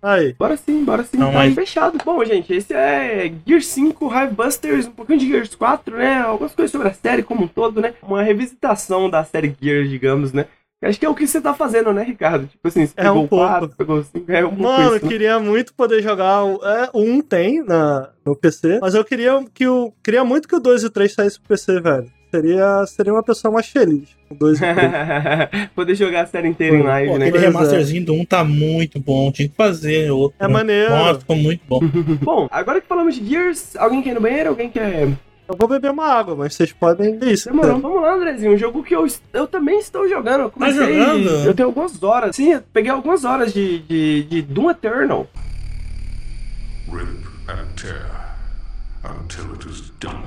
[0.04, 0.34] Aí.
[0.34, 1.98] Bora sim, bora sim, Não, tá mas- fechado.
[2.04, 6.20] Bom, gente, esse é Gear 5, Hive Busters, um pouquinho de Gears 4, né?
[6.22, 7.94] Algumas coisas sobre a série como um todo, né?
[8.04, 10.46] Uma revisitação da série Gears, digamos, né?
[10.84, 12.46] Acho que é o que você tá fazendo, né, Ricardo?
[12.46, 13.76] Tipo assim, você É pegou um o 4, pouco.
[13.78, 15.12] pegou o 5, é um pouco Mano, eu isso, né?
[15.12, 16.44] queria muito poder jogar.
[16.44, 19.94] o- É, o 1 tem na, no PC, mas eu queria que o.
[20.04, 22.12] Queria muito que o 2 e o 3 saíssem pro PC, velho.
[22.34, 24.10] Seria, seria uma pessoa mais feliz.
[24.28, 25.70] O 2 o 3.
[25.76, 27.28] Poder jogar a série inteira em live, Pô, né?
[27.28, 27.46] aquele Pois é.
[27.60, 29.32] remasterzinho do 1 tá muito bom.
[29.32, 30.36] Tinha que fazer outro.
[30.40, 30.90] É maneiro.
[30.90, 31.80] Nossa, ficou muito bom.
[32.24, 34.50] Bom, agora que falamos de Gears, alguém quer ir no banheiro?
[34.50, 35.10] Alguém quer.
[35.48, 37.20] Eu vou beber uma água, mas vocês podem.
[37.22, 37.50] É isso.
[37.50, 37.80] Demorou.
[37.80, 38.54] Vamos lá, Andrezinho.
[38.54, 40.42] Um jogo que eu, eu também estou jogando.
[40.42, 40.80] Eu comecei.
[40.80, 41.30] Tá jogando?
[41.46, 42.36] Eu tenho algumas horas.
[42.36, 45.28] Sim, eu peguei algumas horas de, de, de Doom Eternal.
[46.92, 48.36] Rip and tear
[49.04, 50.24] until it is done.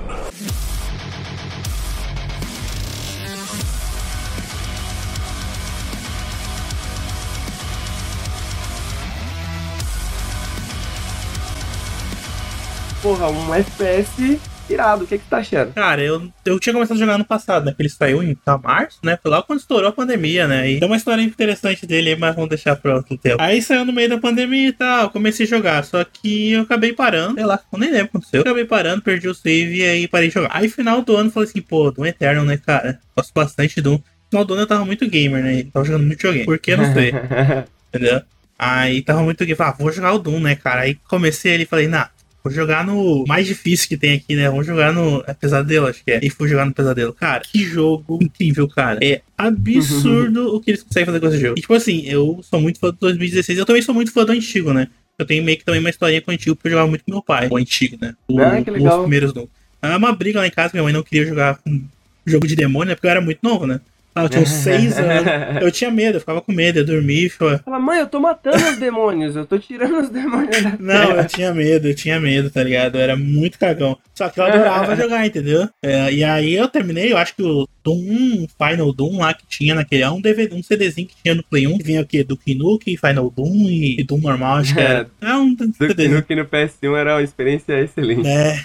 [13.07, 14.37] Porra, um FPS
[14.69, 15.05] irado.
[15.05, 15.71] O que, que você tá achando?
[15.71, 17.73] Cara, eu, eu tinha começado a jogar no passado, né?
[17.73, 19.17] Que ele saiu em tá, março, né?
[19.23, 20.69] Foi lá quando estourou a pandemia, né?
[20.69, 23.41] E tem uma história interessante dele aí, mas vamos deixar pra outro tempo.
[23.41, 25.85] Aí saiu no meio da pandemia e tal, comecei a jogar.
[25.85, 28.39] Só que eu acabei parando, sei lá, eu nem lembro o que aconteceu.
[28.39, 30.49] Eu acabei parando, perdi o save e aí parei de jogar.
[30.51, 32.99] Aí final do ano falei assim, pô, Doom Eternal, né, cara?
[33.15, 33.93] Gosto bastante Doom.
[33.93, 34.01] No
[34.31, 35.63] final do ano eu tava muito gamer, né?
[35.71, 36.45] Tava jogando muito videogame.
[36.45, 37.13] Por que não sei,
[37.87, 38.21] entendeu?
[38.59, 39.55] Aí tava muito gamer.
[39.55, 40.81] Falei, ah, vou jogar o Doom, né, cara?
[40.81, 42.09] Aí comecei ele e falei, nah,
[42.47, 44.49] Vou jogar no mais difícil que tem aqui, né?
[44.49, 46.19] Vamos jogar no é Pesadelo, acho que é.
[46.23, 47.11] E fui jogar no Pesadelo.
[47.11, 48.99] Cara, que jogo incrível, cara.
[49.03, 51.55] É absurdo o que eles conseguem fazer com esse jogo.
[51.57, 53.59] E, tipo assim, eu sou muito fã do 2016.
[53.59, 54.87] Eu também sou muito fã do antigo, né?
[55.19, 57.11] Eu tenho meio que também uma historinha com o antigo, porque eu jogava muito com
[57.11, 57.49] meu pai.
[57.51, 58.15] O antigo, né?
[58.29, 58.95] O, Ah, que legal.
[58.95, 59.49] Os primeiros do.
[59.81, 61.83] É uma briga lá em casa, minha mãe não queria jogar com
[62.25, 62.95] jogo de demônio, né?
[62.95, 63.81] Porque eu era muito novo, né?
[64.23, 65.61] Eu tinha uns seis anos.
[65.61, 68.77] Eu tinha medo, eu ficava com medo, eu dormia Fala, mãe, eu tô matando os
[68.77, 69.35] demônios.
[69.35, 72.63] Eu tô tirando os demônios da Não, terra." eu tinha medo, eu tinha medo, tá
[72.63, 72.95] ligado?
[72.95, 73.97] Eu era muito cagão.
[74.13, 75.67] Só que eu adorava jogar, entendeu?
[75.83, 79.75] É, e aí eu terminei, eu acho que o Doom, Final Doom lá que tinha
[79.75, 80.03] naquele.
[80.03, 82.23] É um DVD, um CDzinho que tinha no Play 1, que vinha o quê?
[82.23, 85.07] Duke Nukem, Final Doom e, e Doom normal, acho que era.
[85.21, 86.23] É um Do CDzinho.
[86.23, 88.27] que no PS1 era uma experiência excelente.
[88.27, 88.59] É.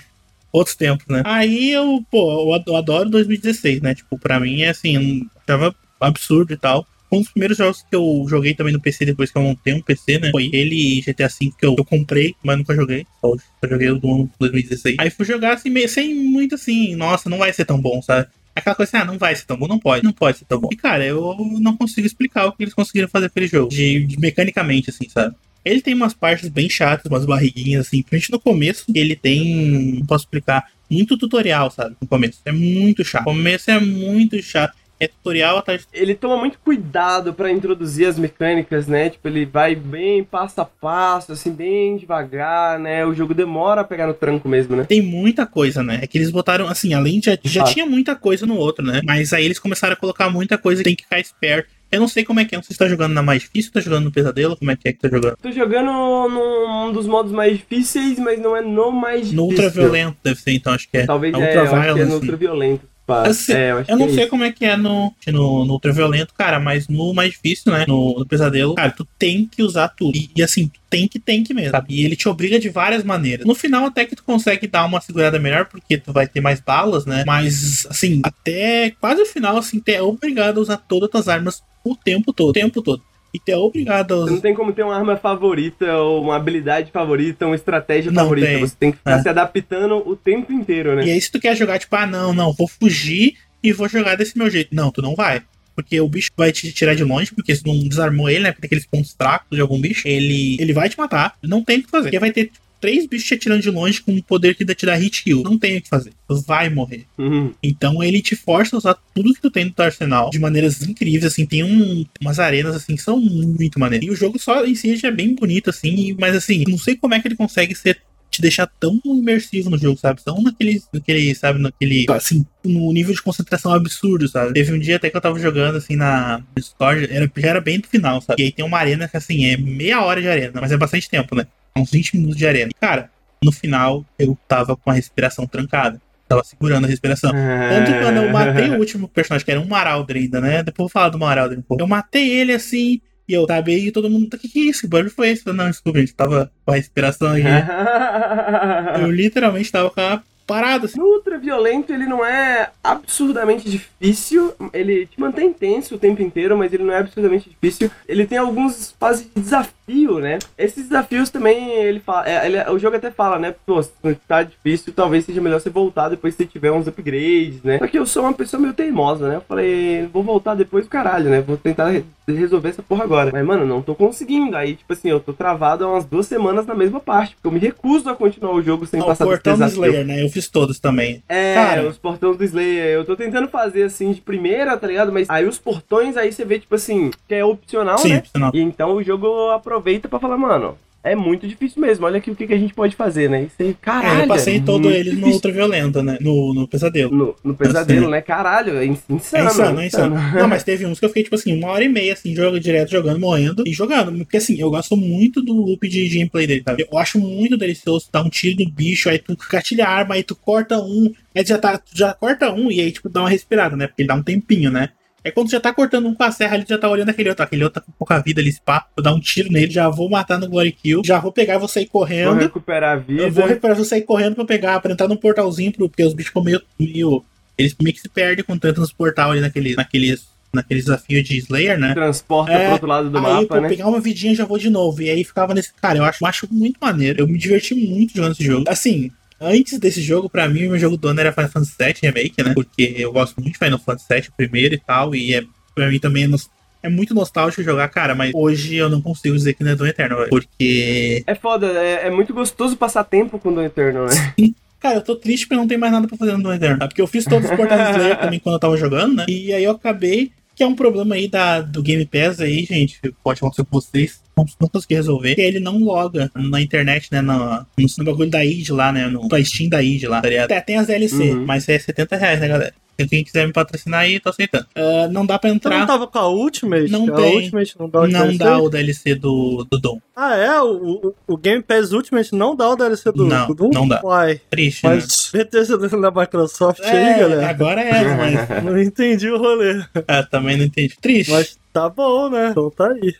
[0.52, 1.22] Outros tempos, né?
[1.24, 3.94] Aí eu, pô, eu ad- eu adoro 2016, né?
[3.94, 6.86] Tipo, pra mim é assim, achava absurdo e tal.
[7.10, 9.82] Um dos primeiros jogos que eu joguei também no PC depois que eu montei um
[9.82, 10.30] PC, né?
[10.30, 13.06] Foi ele e GTA V que eu, eu comprei, mas nunca joguei.
[13.20, 13.34] Só,
[13.68, 14.96] joguei o do 2016.
[14.98, 18.28] Aí fui jogar assim, meio, sem muito assim, nossa, não vai ser tão bom, sabe?
[18.54, 20.58] Aquela coisa assim, ah, não vai ser tão bom, não pode, não pode ser tão
[20.60, 20.68] bom.
[20.72, 24.18] E cara, eu não consigo explicar o que eles conseguiram fazer aquele jogo, de, de
[24.18, 25.34] mecanicamente, assim, sabe?
[25.64, 28.84] Ele tem umas partes bem chatas, umas barriguinhas, assim, principalmente no começo.
[28.94, 31.96] Ele tem, não posso explicar, muito tutorial, sabe?
[32.00, 32.40] No começo.
[32.44, 33.22] É muito chato.
[33.22, 34.74] O começo é muito chato.
[35.00, 35.88] É tutorial atrás.
[35.92, 39.10] Ele toma muito cuidado pra introduzir as mecânicas, né?
[39.10, 43.04] Tipo, ele vai bem passo a passo, assim, bem devagar, né?
[43.04, 44.84] O jogo demora a pegar no tranco mesmo, né?
[44.84, 45.98] Tem muita coisa, né?
[46.02, 47.36] É que eles botaram, assim, além de.
[47.42, 47.72] Já fato.
[47.72, 49.00] tinha muita coisa no outro, né?
[49.04, 51.68] Mas aí eles começaram a colocar muita coisa que tem que ficar esperto.
[51.92, 52.58] Eu não sei como é que é.
[52.58, 54.88] Não sei se tá jogando na mais difícil, tá jogando no pesadelo, como é que
[54.88, 55.36] é que tá jogando?
[55.36, 55.92] Tô jogando
[56.28, 59.36] num dos modos mais difíceis, mas não é no mais difícil.
[59.36, 61.06] No ultra violento, deve ser, então, acho que é.
[61.06, 62.91] Talvez é é, ultra eu acho que é no ultra violento.
[63.08, 64.30] Assim, é, eu Eu não é sei isso.
[64.30, 67.84] como é que é no, no, no ultraviolento, cara, mas no mais difícil, né?
[67.86, 70.16] No, no pesadelo, cara, tu tem que usar tudo.
[70.16, 71.94] E, e, assim, tu tem que, tem que mesmo, sabe?
[71.94, 73.46] E ele te obriga de várias maneiras.
[73.46, 76.60] No final, até que tu consegue dar uma segurada melhor, porque tu vai ter mais
[76.60, 77.24] balas, né?
[77.26, 81.28] Mas, assim, até quase o final, assim, tu é obrigado a usar todas as tuas
[81.28, 83.02] armas o tempo todo, o tempo todo.
[83.34, 86.90] E tu é obrigado Você não tem como ter uma arma favorita, ou uma habilidade
[86.90, 88.46] favorita, uma estratégia Não favorita.
[88.46, 88.60] tem.
[88.60, 89.22] Você tem que ficar É.
[89.22, 91.06] se adaptando o tempo inteiro, né?
[91.06, 94.16] E aí, se tu quer jogar, tipo, ah, não, não, vou fugir e vou jogar
[94.16, 94.74] desse meu jeito.
[94.74, 95.42] Não, tu não vai.
[95.74, 98.52] Porque o bicho vai te tirar de longe, porque se não desarmou ele, né?
[98.52, 101.34] Porque tem aqueles pontos fracos de algum bicho, ele, ele vai te matar.
[101.42, 102.04] Não tem o que fazer.
[102.08, 104.74] Porque vai ter tipo, três bichos te atirando de longe com um poder que ainda
[104.74, 105.42] te dá hit kill.
[105.44, 106.12] Não tem o que fazer.
[106.28, 107.06] Tu vai morrer.
[107.16, 107.54] Uhum.
[107.62, 110.82] Então ele te força a usar tudo que tu tem no teu arsenal de maneiras
[110.82, 114.08] incríveis, assim, tem um, umas arenas assim que são muito maneiras.
[114.08, 116.96] E o jogo só em si já é bem bonito, assim, mas assim, não sei
[116.96, 118.02] como é que ele consegue ser
[118.32, 120.24] te deixar tão imersivo no jogo, sabe?
[120.24, 124.54] Tão naquele, naquele, sabe, naquele, assim, no nível de concentração absurdo, sabe?
[124.54, 127.78] Teve um dia até que eu tava jogando, assim, na Discord, era, já era bem
[127.78, 128.42] do final, sabe?
[128.42, 131.10] E aí tem uma arena que, assim, é meia hora de arena, mas é bastante
[131.10, 131.46] tempo, né?
[131.76, 132.70] Uns 20 minutos de arena.
[132.70, 133.10] E, cara,
[133.42, 136.00] no final eu tava com a respiração trancada.
[136.28, 137.30] Tava segurando a respiração.
[137.32, 140.62] Tanto quando eu matei o último personagem, que era um Marauder ainda, né?
[140.62, 141.82] Depois eu vou falar do Marauder um pouco.
[141.82, 144.82] Eu matei ele assim, E eu, sabe, e todo mundo, o que, que é isso?
[144.82, 145.46] Que barulho foi esse?
[145.52, 147.42] Não, desculpa, gente tava com a respiração aqui.
[149.00, 150.22] Eu literalmente tava com a
[150.54, 150.98] parada, assim.
[150.98, 154.52] No Ultra Violento, ele não é absurdamente difícil.
[154.72, 157.90] Ele te mantém tenso o tempo inteiro, mas ele não é absurdamente difícil.
[158.08, 160.38] Ele tem alguns fases de desafio, né?
[160.56, 162.28] Esses desafios também, ele fala.
[162.28, 163.54] é, ele- o jogo até fala, né?
[163.66, 163.90] Pô, se
[164.28, 167.78] tá difícil, talvez seja melhor você voltar depois que você tiver uns upgrades, né?
[167.78, 169.36] Só que eu sou uma pessoa meio teimosa, né?
[169.36, 171.40] Eu falei, vou voltar depois do caralho, né?
[171.40, 173.30] Vou tentar re- resolver essa porra agora.
[173.32, 174.56] Mas, mano, não tô conseguindo.
[174.56, 177.34] Aí, tipo assim, eu tô travado há umas duas semanas na mesma parte.
[177.34, 179.84] Porque eu me recuso a continuar o jogo sem o passar desse portão do desafio.
[179.84, 180.22] Slayer, né?
[180.24, 181.22] Eu fiz todos também.
[181.28, 181.88] É, Cara.
[181.88, 182.94] os portões do Slayer.
[182.94, 185.12] Eu tô tentando fazer assim de primeira, tá ligado?
[185.12, 188.18] Mas aí os portões, aí você vê, tipo assim, que é opcional, Sim, né?
[188.18, 188.50] opcional.
[188.54, 192.06] E então o jogo aproveita pra falar, mano, é muito difícil mesmo.
[192.06, 193.48] Olha aqui o que, que a gente pode fazer, né?
[193.48, 194.20] Você, caralho.
[194.20, 195.34] É, eu passei é todo ele no difícil.
[195.34, 196.18] ultraviolento, né?
[196.20, 197.14] No, no pesadelo.
[197.14, 198.20] No, no pesadelo, né?
[198.20, 199.18] Caralho, é É insano.
[199.18, 200.14] insano, é insano.
[200.14, 202.60] Não, mas teve uns que eu fiquei, tipo assim, uma hora e meia, assim, jogo
[202.60, 204.16] direto, jogando, morrendo e jogando.
[204.18, 206.86] Porque, assim, eu gosto muito do loop de gameplay dele, sabe?
[206.90, 210.22] Eu acho muito delicioso dar um tiro no bicho, aí tu gatilha a arma, aí
[210.22, 213.20] tu corta um, aí tu já, tá, tu já corta um e aí, tipo, dá
[213.20, 213.86] uma respirada, né?
[213.86, 214.90] Porque ele dá um tempinho, né?
[215.24, 217.44] Aí quando já tá cortando um com a serra ali, já tá olhando aquele outro.
[217.44, 218.86] Aquele outro tá com pouca vida ali, esse pá.
[218.96, 221.02] Vou dar um tiro nele, já vou matar no Glory Kill.
[221.04, 222.34] Já vou pegar, vou sair Vou correndo.
[222.34, 223.22] recuperar a vida.
[223.22, 226.12] Eu vou recuperar, vou sair correndo pra pegar, pra entrar num portalzinho, pro- porque os
[226.14, 227.24] bichos ficam meio, meio.
[227.56, 231.36] Eles meio que se perdem com tanto nos portal ali naquele, naqueles, naquele desafio de
[231.38, 231.94] Slayer, né?
[231.94, 233.68] Transporta É, pro outro lado do aí, mapa, pô, né?
[233.68, 235.02] pegar uma vidinha já vou de novo.
[235.02, 235.72] E aí ficava nesse.
[235.80, 237.20] Cara, eu acho, eu acho muito maneiro.
[237.20, 238.64] Eu me diverti muito jogando esse jogo.
[238.68, 239.10] Assim,
[239.42, 242.42] antes desse jogo, pra mim, o meu jogo do ano era Final Fantasy VII Remake,
[242.42, 242.52] né?
[242.54, 245.14] Porque eu gosto muito de Final Fantasy VII, o primeiro e tal.
[245.14, 245.42] E é,
[245.74, 246.50] pra mim também é, nos-
[246.82, 248.14] é muito nostálgico jogar, cara.
[248.14, 251.22] Mas hoje eu não consigo dizer que não é do Eterno, porque.
[251.26, 254.34] É foda, é, é muito gostoso passar tempo com o Doom Eternal, né?
[254.80, 256.78] Cara, eu tô triste porque não tem mais nada pra fazer no Doom Eterno.
[256.78, 256.88] tá?
[256.88, 259.24] Porque eu fiz todos os portais Slayer também quando eu tava jogando, né?
[259.28, 260.32] E aí eu acabei.
[260.54, 263.00] Que é um problema aí da, do Game Pass aí, gente.
[263.24, 264.20] Pode acontecer com vocês.
[264.36, 265.34] Não, não consegui resolver.
[265.38, 267.20] Ele não loga na internet, né?
[267.20, 269.06] No, no, no bagulho da id lá, né?
[269.06, 270.44] No, no Steam da id lá, tá ligado?
[270.46, 271.44] Até tem as DLC, Uhum.
[271.46, 272.74] mas é 70 reais, né, galera?
[273.10, 274.66] Quem quiser me patrocinar aí, tô aceitando.
[274.76, 275.86] Ah, não dá pra Você não entrar.
[275.86, 276.90] tava com a Ultimate?
[276.92, 277.36] Não a tem.
[277.36, 278.38] Ultimate não dá o Não DLC?
[278.38, 279.98] dá o DLC do, do Dom.
[280.14, 280.60] Ah, é?
[280.60, 283.70] O, o, o Game Pass Ultimate não dá o DLC do, Não, do Doom?
[283.72, 284.00] não dá.
[284.04, 284.40] Uai.
[284.50, 284.94] Triste, né?
[284.96, 287.48] Mas Bethesda da Microsoft aí, É, galera.
[287.48, 289.82] agora é, mas Não entendi o rolê.
[290.06, 290.94] ah, também não entendi.
[291.00, 291.30] Triste.
[291.32, 292.48] Mas tá bom, né?
[292.50, 293.14] Então tá aí.